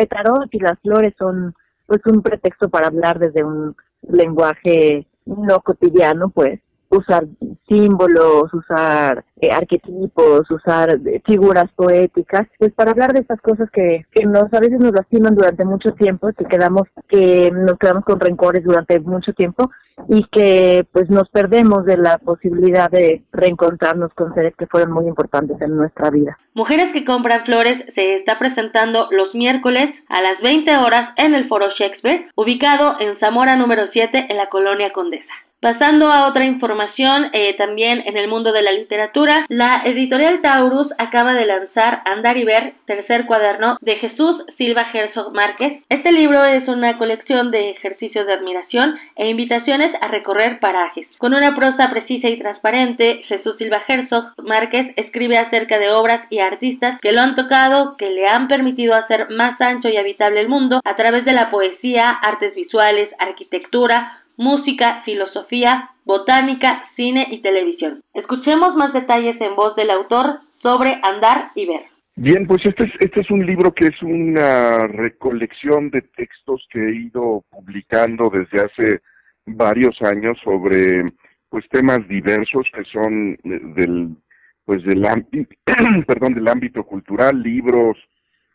tarot 0.04 0.52
y 0.52 0.58
las 0.58 0.78
flores 0.80 1.14
son 1.18 1.54
pues 1.86 2.00
un 2.06 2.20
pretexto 2.20 2.68
para 2.68 2.88
hablar 2.88 3.18
desde 3.18 3.42
un 3.42 3.74
lenguaje 4.02 5.06
no 5.24 5.60
cotidiano, 5.60 6.28
pues, 6.28 6.60
usar 6.90 7.24
símbolos, 7.68 8.52
usar 8.54 9.24
eh, 9.40 9.50
arquetipos, 9.50 10.50
usar 10.50 10.98
eh, 11.06 11.20
figuras 11.24 11.66
poéticas, 11.74 12.46
pues 12.58 12.72
para 12.72 12.92
hablar 12.92 13.12
de 13.12 13.20
estas 13.20 13.40
cosas 13.40 13.70
que, 13.70 14.06
que 14.12 14.24
nos 14.24 14.52
a 14.52 14.60
veces 14.60 14.78
nos 14.78 14.92
lastiman 14.92 15.34
durante 15.34 15.64
mucho 15.64 15.92
tiempo, 15.92 16.30
que 16.32 16.44
quedamos 16.44 16.84
que 17.08 17.50
nos 17.52 17.78
quedamos 17.78 18.04
con 18.04 18.20
rencores 18.20 18.64
durante 18.64 19.00
mucho 19.00 19.32
tiempo 19.32 19.70
y 20.08 20.24
que 20.24 20.86
pues 20.92 21.08
nos 21.10 21.28
perdemos 21.30 21.84
de 21.86 21.96
la 21.96 22.18
posibilidad 22.18 22.90
de 22.90 23.22
reencontrarnos 23.32 24.12
con 24.14 24.34
seres 24.34 24.54
que 24.56 24.66
fueron 24.66 24.92
muy 24.92 25.06
importantes 25.06 25.60
en 25.60 25.76
nuestra 25.76 26.10
vida. 26.10 26.38
Mujeres 26.54 26.86
que 26.92 27.04
compran 27.04 27.44
flores 27.44 27.74
se 27.94 28.16
está 28.16 28.38
presentando 28.38 29.08
los 29.10 29.34
miércoles 29.34 29.86
a 30.08 30.20
las 30.22 30.40
20 30.42 30.76
horas 30.76 31.10
en 31.16 31.34
el 31.34 31.48
Foro 31.48 31.66
Shakespeare, 31.78 32.28
ubicado 32.36 32.96
en 33.00 33.18
Zamora 33.20 33.56
número 33.56 33.84
7 33.92 34.26
en 34.28 34.36
la 34.36 34.48
colonia 34.48 34.92
Condesa. 34.92 35.32
Pasando 35.58 36.12
a 36.12 36.28
otra 36.28 36.46
información, 36.46 37.30
eh, 37.32 37.56
también 37.56 38.02
en 38.04 38.18
el 38.18 38.28
mundo 38.28 38.52
de 38.52 38.60
la 38.60 38.72
literatura, 38.72 39.46
la 39.48 39.82
editorial 39.86 40.42
Taurus 40.42 40.88
acaba 40.98 41.32
de 41.32 41.46
lanzar 41.46 42.02
Andar 42.04 42.36
y 42.36 42.44
Ver, 42.44 42.74
tercer 42.84 43.24
cuaderno 43.24 43.78
de 43.80 43.96
Jesús 43.96 44.44
Silva 44.58 44.86
Herzog 44.92 45.32
Márquez. 45.34 45.82
Este 45.88 46.12
libro 46.12 46.44
es 46.44 46.68
una 46.68 46.98
colección 46.98 47.50
de 47.50 47.70
ejercicios 47.70 48.26
de 48.26 48.34
admiración 48.34 48.96
e 49.16 49.30
invitaciones 49.30 49.88
a 50.02 50.08
recorrer 50.08 50.60
parajes. 50.60 51.08
Con 51.16 51.32
una 51.32 51.56
prosa 51.56 51.90
precisa 51.90 52.28
y 52.28 52.38
transparente, 52.38 53.22
Jesús 53.26 53.56
Silva 53.56 53.82
Herzog 53.88 54.34
Márquez 54.44 54.92
escribe 54.96 55.38
acerca 55.38 55.78
de 55.78 55.90
obras 55.90 56.26
y 56.28 56.38
artistas 56.38 57.00
que 57.00 57.12
lo 57.12 57.22
han 57.22 57.34
tocado, 57.34 57.96
que 57.96 58.10
le 58.10 58.26
han 58.28 58.46
permitido 58.46 58.92
hacer 58.94 59.30
más 59.30 59.58
ancho 59.58 59.88
y 59.88 59.96
habitable 59.96 60.40
el 60.40 60.48
mundo 60.48 60.80
a 60.84 60.96
través 60.96 61.24
de 61.24 61.32
la 61.32 61.50
poesía, 61.50 62.10
artes 62.10 62.54
visuales, 62.54 63.08
arquitectura, 63.18 64.20
música, 64.36 65.02
filosofía, 65.04 65.90
botánica, 66.04 66.84
cine 66.96 67.26
y 67.30 67.42
televisión. 67.42 68.02
Escuchemos 68.14 68.74
más 68.76 68.92
detalles 68.92 69.40
en 69.40 69.54
voz 69.56 69.74
del 69.76 69.90
autor 69.90 70.40
sobre 70.62 71.00
Andar 71.02 71.52
y 71.54 71.66
Ver. 71.66 71.82
Bien, 72.18 72.46
pues 72.46 72.64
este 72.64 72.84
es, 72.84 72.92
este 73.00 73.20
es 73.20 73.30
un 73.30 73.44
libro 73.44 73.72
que 73.74 73.86
es 73.86 74.02
una 74.02 74.78
recolección 74.88 75.90
de 75.90 76.00
textos 76.00 76.66
que 76.70 76.78
he 76.78 76.94
ido 76.94 77.44
publicando 77.50 78.30
desde 78.30 78.64
hace 78.64 79.00
varios 79.44 80.00
años 80.02 80.38
sobre 80.42 81.04
pues 81.48 81.68
temas 81.68 82.06
diversos 82.08 82.70
que 82.72 82.84
son 82.84 83.34
eh, 83.44 83.60
del 83.76 84.16
pues 84.64 84.82
del 84.84 85.04
ámbito 85.06 85.54
perdón 86.06 86.34
del 86.34 86.48
ámbito 86.48 86.84
cultural 86.84 87.40
libros 87.40 87.96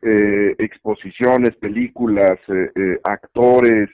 eh, 0.01 0.55
exposiciones 0.57 1.55
películas 1.55 2.39
eh, 2.49 2.99
actores 3.03 3.89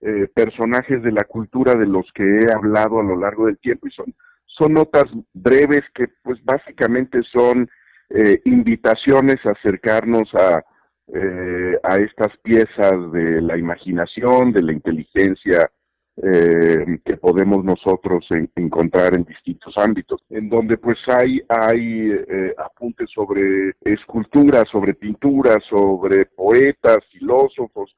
eh, 0.00 0.28
personajes 0.34 1.02
de 1.02 1.12
la 1.12 1.24
cultura 1.24 1.74
de 1.74 1.86
los 1.86 2.10
que 2.12 2.22
he 2.22 2.52
hablado 2.52 3.00
a 3.00 3.04
lo 3.04 3.16
largo 3.16 3.46
del 3.46 3.58
tiempo 3.58 3.86
y 3.86 3.90
son, 3.90 4.14
son 4.44 4.74
notas 4.74 5.04
breves 5.32 5.82
que 5.94 6.08
pues 6.22 6.42
básicamente 6.44 7.22
son 7.32 7.68
eh, 8.10 8.40
invitaciones 8.44 9.44
a 9.44 9.50
acercarnos 9.50 10.32
a, 10.34 10.64
eh, 11.12 11.78
a 11.82 11.96
estas 11.96 12.36
piezas 12.38 13.12
de 13.12 13.40
la 13.40 13.56
imaginación, 13.56 14.52
de 14.52 14.62
la 14.62 14.72
inteligencia 14.72 15.70
eh, 16.22 16.98
que 17.04 17.16
podemos 17.18 17.62
nosotros 17.62 18.26
encontrar 18.54 19.14
en 19.14 19.24
distintos 19.24 19.76
ámbitos, 19.76 20.22
en 20.30 20.48
donde 20.48 20.78
pues 20.78 20.98
hay, 21.06 21.42
hay 21.46 22.10
eh, 22.10 22.54
apuntes 22.56 23.10
sobre 23.14 23.74
escultura, 23.82 24.64
sobre 24.64 24.94
pintura, 24.94 25.58
sobre 25.68 26.24
poetas, 26.24 26.98
filósofos, 27.12 27.94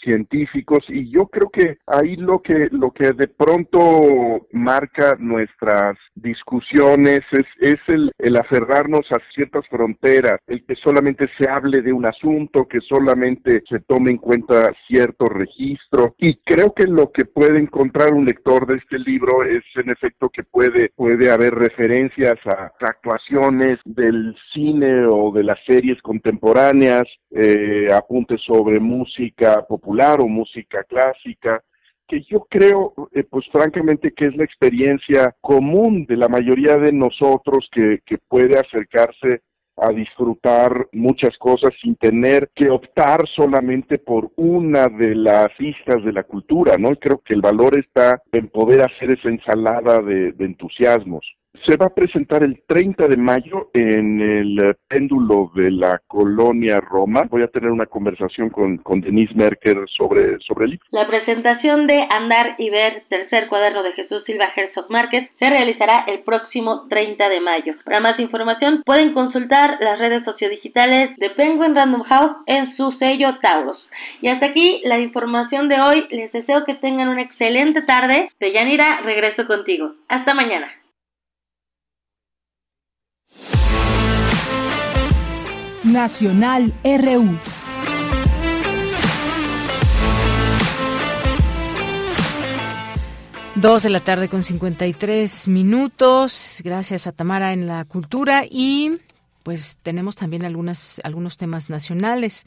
científicos 0.00 0.84
y 0.88 1.10
yo 1.10 1.26
creo 1.26 1.50
que 1.50 1.78
ahí 1.86 2.16
lo 2.16 2.40
que 2.40 2.68
lo 2.70 2.90
que 2.90 3.12
de 3.12 3.28
pronto 3.28 4.46
marca 4.52 5.16
nuestras 5.18 5.96
discusiones 6.14 7.20
es, 7.30 7.78
el 8.18 8.36
aferrarnos 8.36 9.06
a 9.10 9.18
ciertas 9.34 9.66
fronteras, 9.68 10.38
el 10.46 10.64
que 10.64 10.74
solamente 10.76 11.28
se 11.38 11.48
hable 11.48 11.82
de 11.82 11.92
un 11.92 12.06
asunto, 12.06 12.66
que 12.68 12.80
solamente 12.80 13.62
se 13.68 13.80
tome 13.80 14.10
en 14.10 14.18
cuenta 14.18 14.72
cierto 14.86 15.26
registro. 15.26 16.14
Y 16.18 16.36
creo 16.36 16.72
que 16.74 16.86
lo 16.86 17.10
que 17.10 17.24
puede 17.24 17.58
encontrar 17.58 18.12
un 18.12 18.24
lector 18.24 18.66
de 18.66 18.76
este 18.76 18.98
libro 18.98 19.44
es 19.44 19.62
en 19.76 19.90
efecto 19.90 20.28
que 20.28 20.42
puede 20.44 20.90
puede 20.94 21.30
haber 21.30 21.54
referencias 21.54 22.38
a 22.46 22.72
actuaciones 22.80 23.78
del 23.84 24.34
cine 24.52 25.06
o 25.06 25.32
de 25.32 25.44
las 25.44 25.58
series 25.66 26.00
contemporáneas, 26.02 27.04
eh, 27.30 27.88
apuntes 27.92 28.40
sobre 28.42 28.80
música 28.80 29.64
popular 29.66 29.89
o 30.20 30.28
música 30.28 30.84
clásica, 30.84 31.62
que 32.06 32.22
yo 32.22 32.46
creo, 32.48 32.94
eh, 33.12 33.24
pues 33.24 33.46
francamente, 33.52 34.12
que 34.12 34.26
es 34.26 34.36
la 34.36 34.44
experiencia 34.44 35.34
común 35.40 36.06
de 36.06 36.16
la 36.16 36.28
mayoría 36.28 36.76
de 36.76 36.92
nosotros 36.92 37.68
que, 37.72 38.00
que 38.04 38.18
puede 38.18 38.58
acercarse 38.58 39.42
a 39.76 39.90
disfrutar 39.90 40.88
muchas 40.92 41.36
cosas 41.38 41.72
sin 41.80 41.96
tener 41.96 42.50
que 42.54 42.68
optar 42.70 43.26
solamente 43.34 43.98
por 43.98 44.30
una 44.36 44.88
de 44.88 45.14
las 45.14 45.48
islas 45.58 46.04
de 46.04 46.12
la 46.12 46.24
cultura, 46.24 46.76
¿no? 46.76 46.94
Creo 46.96 47.18
que 47.18 47.34
el 47.34 47.40
valor 47.40 47.78
está 47.78 48.22
en 48.32 48.48
poder 48.48 48.82
hacer 48.82 49.10
esa 49.12 49.28
ensalada 49.28 50.02
de, 50.02 50.32
de 50.32 50.44
entusiasmos 50.44 51.24
se 51.64 51.76
va 51.76 51.86
a 51.86 51.94
presentar 51.94 52.42
el 52.42 52.62
30 52.66 53.08
de 53.08 53.16
mayo 53.16 53.70
en 53.74 54.20
el 54.20 54.76
péndulo 54.88 55.50
de 55.54 55.70
la 55.70 56.00
colonia 56.06 56.80
Roma. 56.80 57.22
Voy 57.28 57.42
a 57.42 57.48
tener 57.48 57.70
una 57.70 57.86
conversación 57.86 58.50
con, 58.50 58.78
con 58.78 59.00
Denise 59.00 59.34
Merker 59.34 59.84
sobre, 59.86 60.38
sobre 60.40 60.64
el 60.64 60.70
libro. 60.72 60.86
La 60.90 61.06
presentación 61.06 61.86
de 61.86 62.00
Andar 62.10 62.54
y 62.58 62.70
Ver, 62.70 63.04
tercer 63.08 63.48
cuaderno 63.48 63.82
de 63.82 63.92
Jesús 63.92 64.22
Silva 64.26 64.46
Herzog 64.54 64.90
Márquez, 64.90 65.28
se 65.38 65.50
realizará 65.50 66.04
el 66.06 66.20
próximo 66.20 66.86
30 66.88 67.28
de 67.28 67.40
mayo. 67.40 67.74
Para 67.84 68.00
más 68.00 68.18
información 68.18 68.82
pueden 68.84 69.12
consultar 69.12 69.76
las 69.80 69.98
redes 69.98 70.24
sociodigitales 70.24 71.16
de 71.16 71.30
Penguin 71.30 71.74
Random 71.74 72.02
House 72.02 72.36
en 72.46 72.76
su 72.76 72.92
sello 72.98 73.38
Tauros. 73.42 73.78
Y 74.22 74.28
hasta 74.28 74.50
aquí 74.50 74.82
la 74.84 74.98
información 74.98 75.68
de 75.68 75.76
hoy. 75.80 76.06
Les 76.10 76.32
deseo 76.32 76.64
que 76.64 76.74
tengan 76.74 77.08
una 77.08 77.22
excelente 77.22 77.82
tarde. 77.82 78.30
Deyanira, 78.40 79.00
regreso 79.04 79.46
contigo. 79.46 79.92
Hasta 80.08 80.34
mañana. 80.34 80.68
Nacional 85.92 86.72
RU. 86.84 87.36
Dos 93.56 93.82
de 93.82 93.90
la 93.90 94.00
tarde 94.00 94.28
con 94.28 94.42
53 94.42 95.48
minutos. 95.48 96.60
Gracias 96.64 97.06
a 97.06 97.12
Tamara 97.12 97.52
en 97.52 97.66
la 97.66 97.84
cultura 97.84 98.44
y 98.48 98.98
pues 99.42 99.78
tenemos 99.82 100.16
también 100.16 100.44
algunas, 100.44 101.00
algunos 101.04 101.38
temas 101.38 101.70
nacionales. 101.70 102.46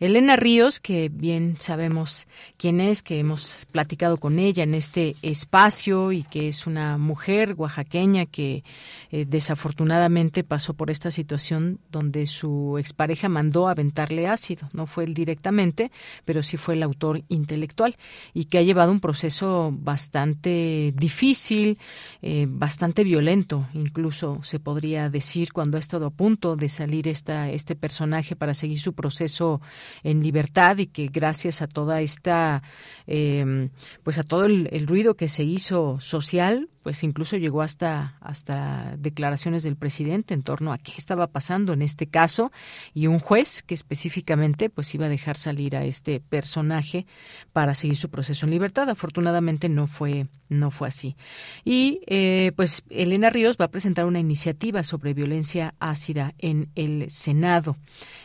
Elena 0.00 0.36
Ríos, 0.36 0.80
que 0.80 1.08
bien 1.08 1.56
sabemos 1.58 2.26
quién 2.56 2.80
es, 2.80 3.02
que 3.02 3.20
hemos 3.20 3.66
platicado 3.70 4.16
con 4.16 4.38
ella 4.38 4.64
en 4.64 4.74
este 4.74 5.16
espacio 5.22 6.12
y 6.12 6.24
que 6.24 6.48
es 6.48 6.66
una 6.66 6.98
mujer 6.98 7.54
oaxaqueña 7.56 8.26
que 8.26 8.64
eh, 9.10 9.24
desafortunadamente 9.28 10.42
pasó 10.42 10.74
por 10.74 10.90
esta 10.90 11.10
situación 11.10 11.78
donde 11.90 12.26
su 12.26 12.76
expareja 12.78 13.28
mandó 13.28 13.68
aventarle 13.68 14.26
ácido. 14.26 14.68
No 14.72 14.86
fue 14.86 15.04
él 15.04 15.14
directamente, 15.14 15.92
pero 16.24 16.42
sí 16.42 16.56
fue 16.56 16.74
el 16.74 16.82
autor 16.82 17.22
intelectual 17.28 17.96
y 18.34 18.46
que 18.46 18.58
ha 18.58 18.62
llevado 18.62 18.90
un 18.90 19.00
proceso 19.00 19.72
bastante 19.72 20.92
difícil, 20.96 21.78
eh, 22.20 22.46
bastante 22.48 23.04
violento, 23.04 23.68
incluso 23.74 24.40
se 24.42 24.58
podría 24.58 25.08
decir 25.08 25.52
cuando 25.52 25.76
ha 25.76 25.80
estado 25.80 26.06
a 26.06 26.10
punto 26.10 26.31
de 26.40 26.68
salir 26.68 27.08
esta, 27.08 27.50
este 27.50 27.76
personaje 27.76 28.36
para 28.36 28.54
seguir 28.54 28.78
su 28.78 28.92
proceso 28.92 29.60
en 30.02 30.22
libertad 30.22 30.78
y 30.78 30.86
que 30.86 31.06
gracias 31.06 31.62
a 31.62 31.66
toda 31.66 32.00
esta, 32.00 32.62
eh, 33.06 33.68
pues 34.02 34.18
a 34.18 34.22
todo 34.22 34.44
el 34.44 34.86
ruido 34.86 35.14
que 35.14 35.28
se 35.28 35.44
hizo 35.44 36.00
social, 36.00 36.68
pues 36.82 37.02
incluso 37.02 37.36
llegó 37.36 37.62
hasta 37.62 38.16
hasta 38.20 38.96
declaraciones 38.98 39.64
del 39.64 39.76
presidente 39.76 40.34
en 40.34 40.42
torno 40.42 40.72
a 40.72 40.78
qué 40.78 40.92
estaba 40.96 41.26
pasando 41.28 41.72
en 41.72 41.82
este 41.82 42.06
caso 42.06 42.52
y 42.94 43.06
un 43.06 43.18
juez 43.18 43.62
que 43.62 43.74
específicamente 43.74 44.70
pues 44.70 44.94
iba 44.94 45.06
a 45.06 45.08
dejar 45.08 45.36
salir 45.36 45.76
a 45.76 45.84
este 45.84 46.20
personaje 46.20 47.06
para 47.52 47.74
seguir 47.74 47.96
su 47.96 48.10
proceso 48.10 48.46
en 48.46 48.52
libertad. 48.52 48.88
Afortunadamente 48.88 49.68
no 49.68 49.86
fue 49.86 50.26
no 50.52 50.70
fue 50.70 50.88
así. 50.88 51.16
Y 51.64 52.02
eh, 52.06 52.52
pues 52.56 52.84
Elena 52.90 53.30
Ríos 53.30 53.56
va 53.60 53.66
a 53.66 53.70
presentar 53.70 54.04
una 54.04 54.20
iniciativa 54.20 54.82
sobre 54.84 55.14
violencia 55.14 55.74
ácida 55.80 56.34
en 56.38 56.68
el 56.74 57.10
Senado. 57.10 57.76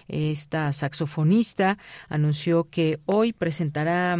Esta 0.08 0.72
saxofonista 0.72 1.78
anunció 2.08 2.66
que 2.70 3.00
hoy 3.06 3.34
presentará 3.34 4.18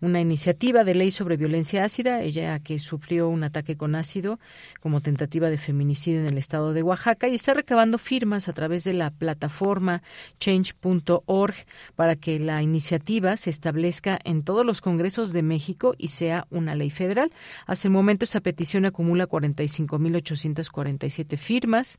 una 0.00 0.20
iniciativa 0.20 0.84
de 0.84 0.94
ley 0.94 1.10
sobre 1.10 1.36
violencia 1.36 1.84
ácida. 1.84 2.22
Ella 2.22 2.58
que 2.60 2.78
sufrió 2.78 3.28
un 3.28 3.44
ataque 3.44 3.76
con 3.78 3.94
ácido 3.94 4.38
como 4.80 5.00
tentativa 5.00 5.48
de 5.48 5.56
feminicidio 5.56 6.20
en 6.20 6.26
el 6.26 6.36
estado 6.36 6.74
de 6.74 6.82
Oaxaca 6.82 7.28
y 7.28 7.34
está 7.34 7.54
recabando 7.54 7.96
firmas 7.96 8.50
a 8.50 8.52
través 8.52 8.84
de 8.84 8.92
la 8.92 9.10
plataforma 9.10 10.02
change.org 10.38 11.54
para 11.96 12.16
que 12.16 12.38
la 12.38 12.62
iniciativa 12.62 13.38
se 13.38 13.48
establezca 13.48 14.18
en 14.24 14.42
todos 14.42 14.66
los 14.66 14.82
congresos 14.82 15.32
de 15.32 15.42
México 15.42 15.94
y 15.96 16.08
sea 16.08 16.46
una 16.50 16.74
ley 16.74 16.90
federal. 16.90 17.32
Hace 17.66 17.88
el 17.88 17.92
momento 17.92 18.26
esa 18.26 18.40
petición 18.40 18.84
acumula 18.84 19.26
45.847 19.26 21.38
firmas. 21.38 21.98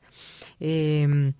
Eh, 0.60 1.32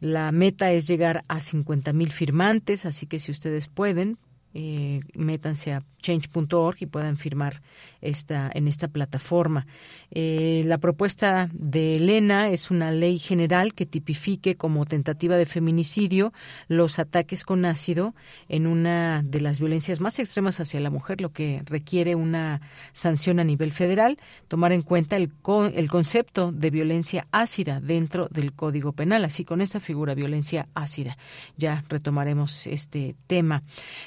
la 0.00 0.32
meta 0.32 0.72
es 0.72 0.86
llegar 0.86 1.22
a 1.28 1.38
50.000 1.38 2.10
firmantes, 2.10 2.84
así 2.84 3.06
que 3.06 3.18
si 3.18 3.30
ustedes 3.30 3.68
pueden, 3.68 4.18
eh, 4.52 5.00
métanse 5.14 5.72
a 5.72 5.82
change.org 6.00 6.76
y 6.80 6.86
puedan 6.86 7.16
firmar 7.16 7.62
esta, 8.04 8.50
en 8.54 8.68
esta 8.68 8.88
plataforma. 8.88 9.66
Eh, 10.10 10.62
la 10.66 10.78
propuesta 10.78 11.48
de 11.52 11.96
Elena 11.96 12.48
es 12.48 12.70
una 12.70 12.92
ley 12.92 13.18
general 13.18 13.74
que 13.74 13.86
tipifique 13.86 14.56
como 14.56 14.84
tentativa 14.84 15.36
de 15.36 15.46
feminicidio 15.46 16.32
los 16.68 16.98
ataques 16.98 17.44
con 17.44 17.64
ácido 17.64 18.14
en 18.48 18.66
una 18.66 19.22
de 19.24 19.40
las 19.40 19.58
violencias 19.58 20.00
más 20.00 20.18
extremas 20.18 20.60
hacia 20.60 20.80
la 20.80 20.90
mujer, 20.90 21.20
lo 21.20 21.32
que 21.32 21.62
requiere 21.64 22.14
una 22.14 22.60
sanción 22.92 23.40
a 23.40 23.44
nivel 23.44 23.72
federal, 23.72 24.18
tomar 24.48 24.72
en 24.72 24.82
cuenta 24.82 25.16
el, 25.16 25.32
el 25.74 25.88
concepto 25.88 26.52
de 26.52 26.70
violencia 26.70 27.26
ácida 27.32 27.80
dentro 27.80 28.28
del 28.30 28.52
Código 28.52 28.92
Penal, 28.92 29.24
así 29.24 29.44
con 29.44 29.60
esta 29.60 29.80
figura 29.80 30.14
violencia 30.14 30.68
ácida. 30.74 31.16
Ya 31.56 31.84
retomaremos 31.88 32.66
este 32.66 33.16
tema. 33.26 33.62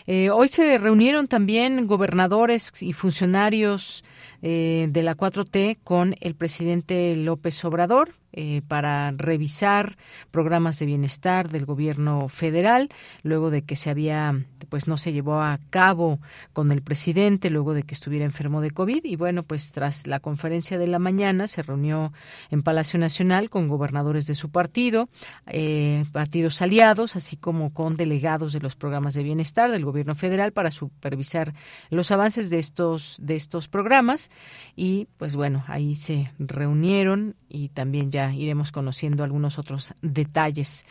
Eh, 0.05 0.29
hoy 0.29 0.47
se 0.47 0.77
reunieron 0.77 1.27
también 1.27 1.87
gobernadores 1.87 2.71
y 2.81 2.93
funcionarios 2.93 3.86
eh, 4.41 4.87
de 4.89 5.03
la 5.03 5.15
4T 5.15 5.77
con 5.83 6.15
el 6.19 6.35
presidente 6.35 7.15
López 7.15 7.63
Obrador 7.65 8.13
eh, 8.33 8.61
para 8.67 9.11
revisar 9.11 9.97
programas 10.31 10.77
de 10.79 10.85
bienestar 10.85 11.49
del 11.49 11.65
gobierno 11.65 12.27
federal 12.27 12.89
luego 13.23 13.49
de 13.49 13.61
que 13.61 13.77
se 13.77 13.89
había 13.89 14.43
pues 14.67 14.85
no 14.85 14.97
se 14.97 15.13
llevó 15.13 15.39
a 15.41 15.59
cabo 15.69 16.19
con 16.51 16.69
el 16.71 16.81
presidente 16.81 17.49
luego 17.49 17.73
de 17.73 17.83
que 17.83 17.93
estuviera 17.93 18.25
enfermo 18.25 18.59
de 18.59 18.71
covid. 18.71 19.05
Y 19.05 19.15
bueno 19.15 19.43
pues 19.43 19.71
tras 19.71 20.07
la 20.07 20.19
conferencia 20.19 20.77
de 20.77 20.87
la 20.87 20.99
mañana 20.99 21.47
se 21.47 21.63
reunió 21.63 22.11
en 22.51 22.63
Palacio 22.63 22.99
Nacional 22.99 23.49
con 23.49 23.69
gobernadores 23.69 24.27
de 24.27 24.35
su 24.35 24.49
partido 24.49 25.07
eh, 25.47 26.03
partidos 26.11 26.61
aliados 26.61 27.15
así 27.15 27.37
como 27.37 27.73
con 27.73 27.95
delegados 27.95 28.51
de 28.51 28.59
los 28.59 28.75
programas 28.75 29.13
de 29.13 29.23
bienestar 29.23 29.71
del 29.71 29.85
gobierno 29.85 30.15
federal 30.15 30.51
para 30.51 30.71
supervisar 30.71 31.53
los 31.89 32.11
avances 32.11 32.49
de 32.49 32.59
estos 32.59 33.19
de 33.21 33.37
estos 33.37 33.69
programas. 33.69 34.31
Y 34.75 35.07
pues 35.17 35.37
bueno 35.37 35.63
ahí 35.67 35.95
se 35.95 36.33
reunieron 36.39 37.35
y 37.49 37.69
también 37.69 38.11
ya 38.11 38.16
iremos 38.33 38.71
conociendo 38.71 39.23
algunos 39.23 39.57
otros 39.57 39.93
detalles. 40.01 40.85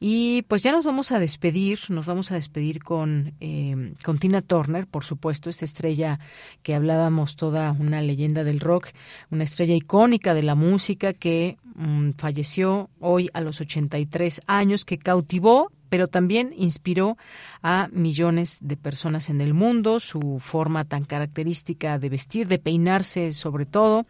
Y 0.00 0.42
pues 0.42 0.62
ya 0.62 0.72
nos 0.72 0.84
vamos 0.84 1.12
a 1.12 1.18
despedir, 1.18 1.80
nos 1.88 2.06
vamos 2.06 2.30
a 2.32 2.34
despedir 2.34 2.82
con, 2.82 3.34
eh, 3.40 3.94
con 4.04 4.18
Tina 4.18 4.42
Turner, 4.42 4.86
por 4.86 5.04
supuesto, 5.04 5.50
esta 5.50 5.64
estrella 5.64 6.18
que 6.62 6.74
hablábamos, 6.74 7.36
toda 7.36 7.72
una 7.72 8.00
leyenda 8.02 8.44
del 8.44 8.60
rock, 8.60 8.88
una 9.30 9.44
estrella 9.44 9.74
icónica 9.74 10.34
de 10.34 10.42
la 10.42 10.54
música 10.54 11.12
que 11.12 11.56
mm, 11.74 12.10
falleció 12.18 12.90
hoy 13.00 13.30
a 13.32 13.40
los 13.40 13.60
83 13.60 14.40
años, 14.46 14.84
que 14.84 14.98
cautivó 14.98 15.70
pero 15.92 16.08
también 16.08 16.54
inspiró 16.56 17.18
a 17.62 17.90
millones 17.92 18.60
de 18.62 18.78
personas 18.78 19.28
en 19.28 19.42
el 19.42 19.52
mundo, 19.52 20.00
su 20.00 20.38
forma 20.40 20.86
tan 20.86 21.04
característica 21.04 21.98
de 21.98 22.08
vestir, 22.08 22.48
de 22.48 22.58
peinarse 22.58 23.34
sobre 23.34 23.66
todo, 23.66 24.06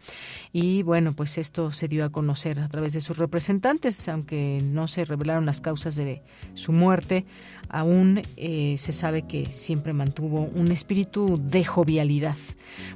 y 0.53 0.81
bueno, 0.83 1.11
pues 1.13 1.37
esto 1.37 1.73
se 1.73 1.89
dio 1.89 2.05
a 2.05 2.09
conocer 2.09 2.61
a 2.61 2.69
través 2.69 2.93
de 2.93 3.01
sus 3.01 3.17
representantes, 3.17 4.07
aunque 4.07 4.59
no 4.63 4.87
se 4.87 5.03
revelaron 5.03 5.45
las 5.45 5.59
causas 5.59 5.97
de 5.97 6.21
su 6.53 6.71
muerte, 6.71 7.25
aún 7.67 8.21
eh, 8.37 8.75
se 8.77 8.93
sabe 8.93 9.23
que 9.23 9.47
siempre 9.47 9.91
mantuvo 9.91 10.39
un 10.55 10.71
espíritu 10.71 11.37
de 11.43 11.65
jovialidad. 11.65 12.37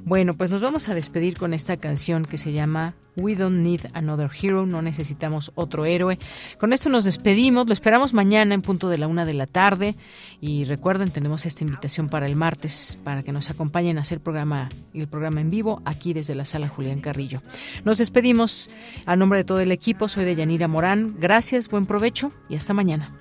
Bueno, 0.06 0.34
pues 0.34 0.48
nos 0.48 0.62
vamos 0.62 0.88
a 0.88 0.94
despedir 0.94 1.36
con 1.36 1.52
esta 1.52 1.76
canción 1.76 2.24
que 2.24 2.38
se 2.38 2.52
llama 2.52 2.94
We 3.18 3.34
Don't 3.34 3.58
Need 3.58 3.90
Another 3.94 4.30
Hero, 4.40 4.64
no 4.64 4.80
necesitamos 4.80 5.50
otro 5.54 5.84
héroe. 5.84 6.18
Con 6.58 6.72
esto 6.72 6.88
nos 6.88 7.04
despedimos, 7.04 7.66
lo 7.66 7.72
esperamos 7.72 8.14
mañana 8.14 8.54
en 8.54 8.62
punto 8.62 8.77
de 8.86 8.98
la 8.98 9.08
una 9.08 9.24
de 9.24 9.34
la 9.34 9.48
tarde 9.48 9.96
y 10.40 10.62
recuerden, 10.64 11.10
tenemos 11.10 11.44
esta 11.46 11.64
invitación 11.64 12.08
para 12.08 12.26
el 12.26 12.36
martes 12.36 12.96
para 13.02 13.24
que 13.24 13.32
nos 13.32 13.50
acompañen 13.50 13.98
a 13.98 14.02
hacer 14.02 14.20
programa, 14.20 14.68
el 14.94 15.08
programa 15.08 15.40
en 15.40 15.50
vivo 15.50 15.82
aquí 15.84 16.12
desde 16.12 16.36
la 16.36 16.44
sala 16.44 16.68
Julián 16.68 17.00
Carrillo. 17.00 17.40
Nos 17.84 17.98
despedimos 17.98 18.70
a 19.06 19.16
nombre 19.16 19.40
de 19.40 19.44
todo 19.44 19.58
el 19.58 19.72
equipo, 19.72 20.06
soy 20.06 20.24
de 20.24 20.36
Yanira 20.36 20.68
Morán, 20.68 21.16
gracias, 21.18 21.68
buen 21.68 21.86
provecho 21.86 22.30
y 22.48 22.54
hasta 22.54 22.72
mañana. 22.74 23.12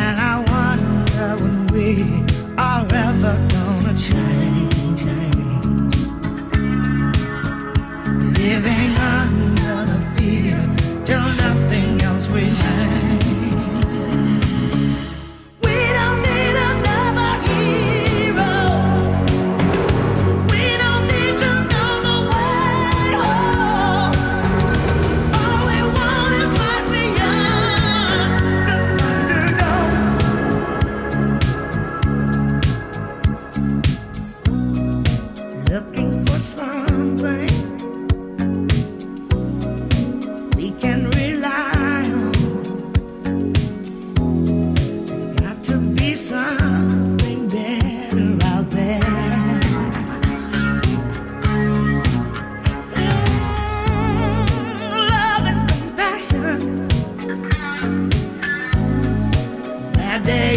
And 0.00 0.16
I 0.32 0.34
wonder 0.52 1.26
when 1.42 1.66
we 1.74 1.86
are 2.56 2.86
ever 3.06 3.49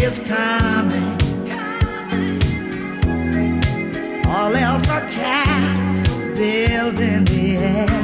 is 0.04 0.18
coming. 0.18 1.16
All 4.26 4.54
else 4.54 4.86
are 4.90 5.00
castles 5.08 6.26
built 6.38 6.98
in 7.00 7.24
the 7.24 7.56
air. 7.56 8.03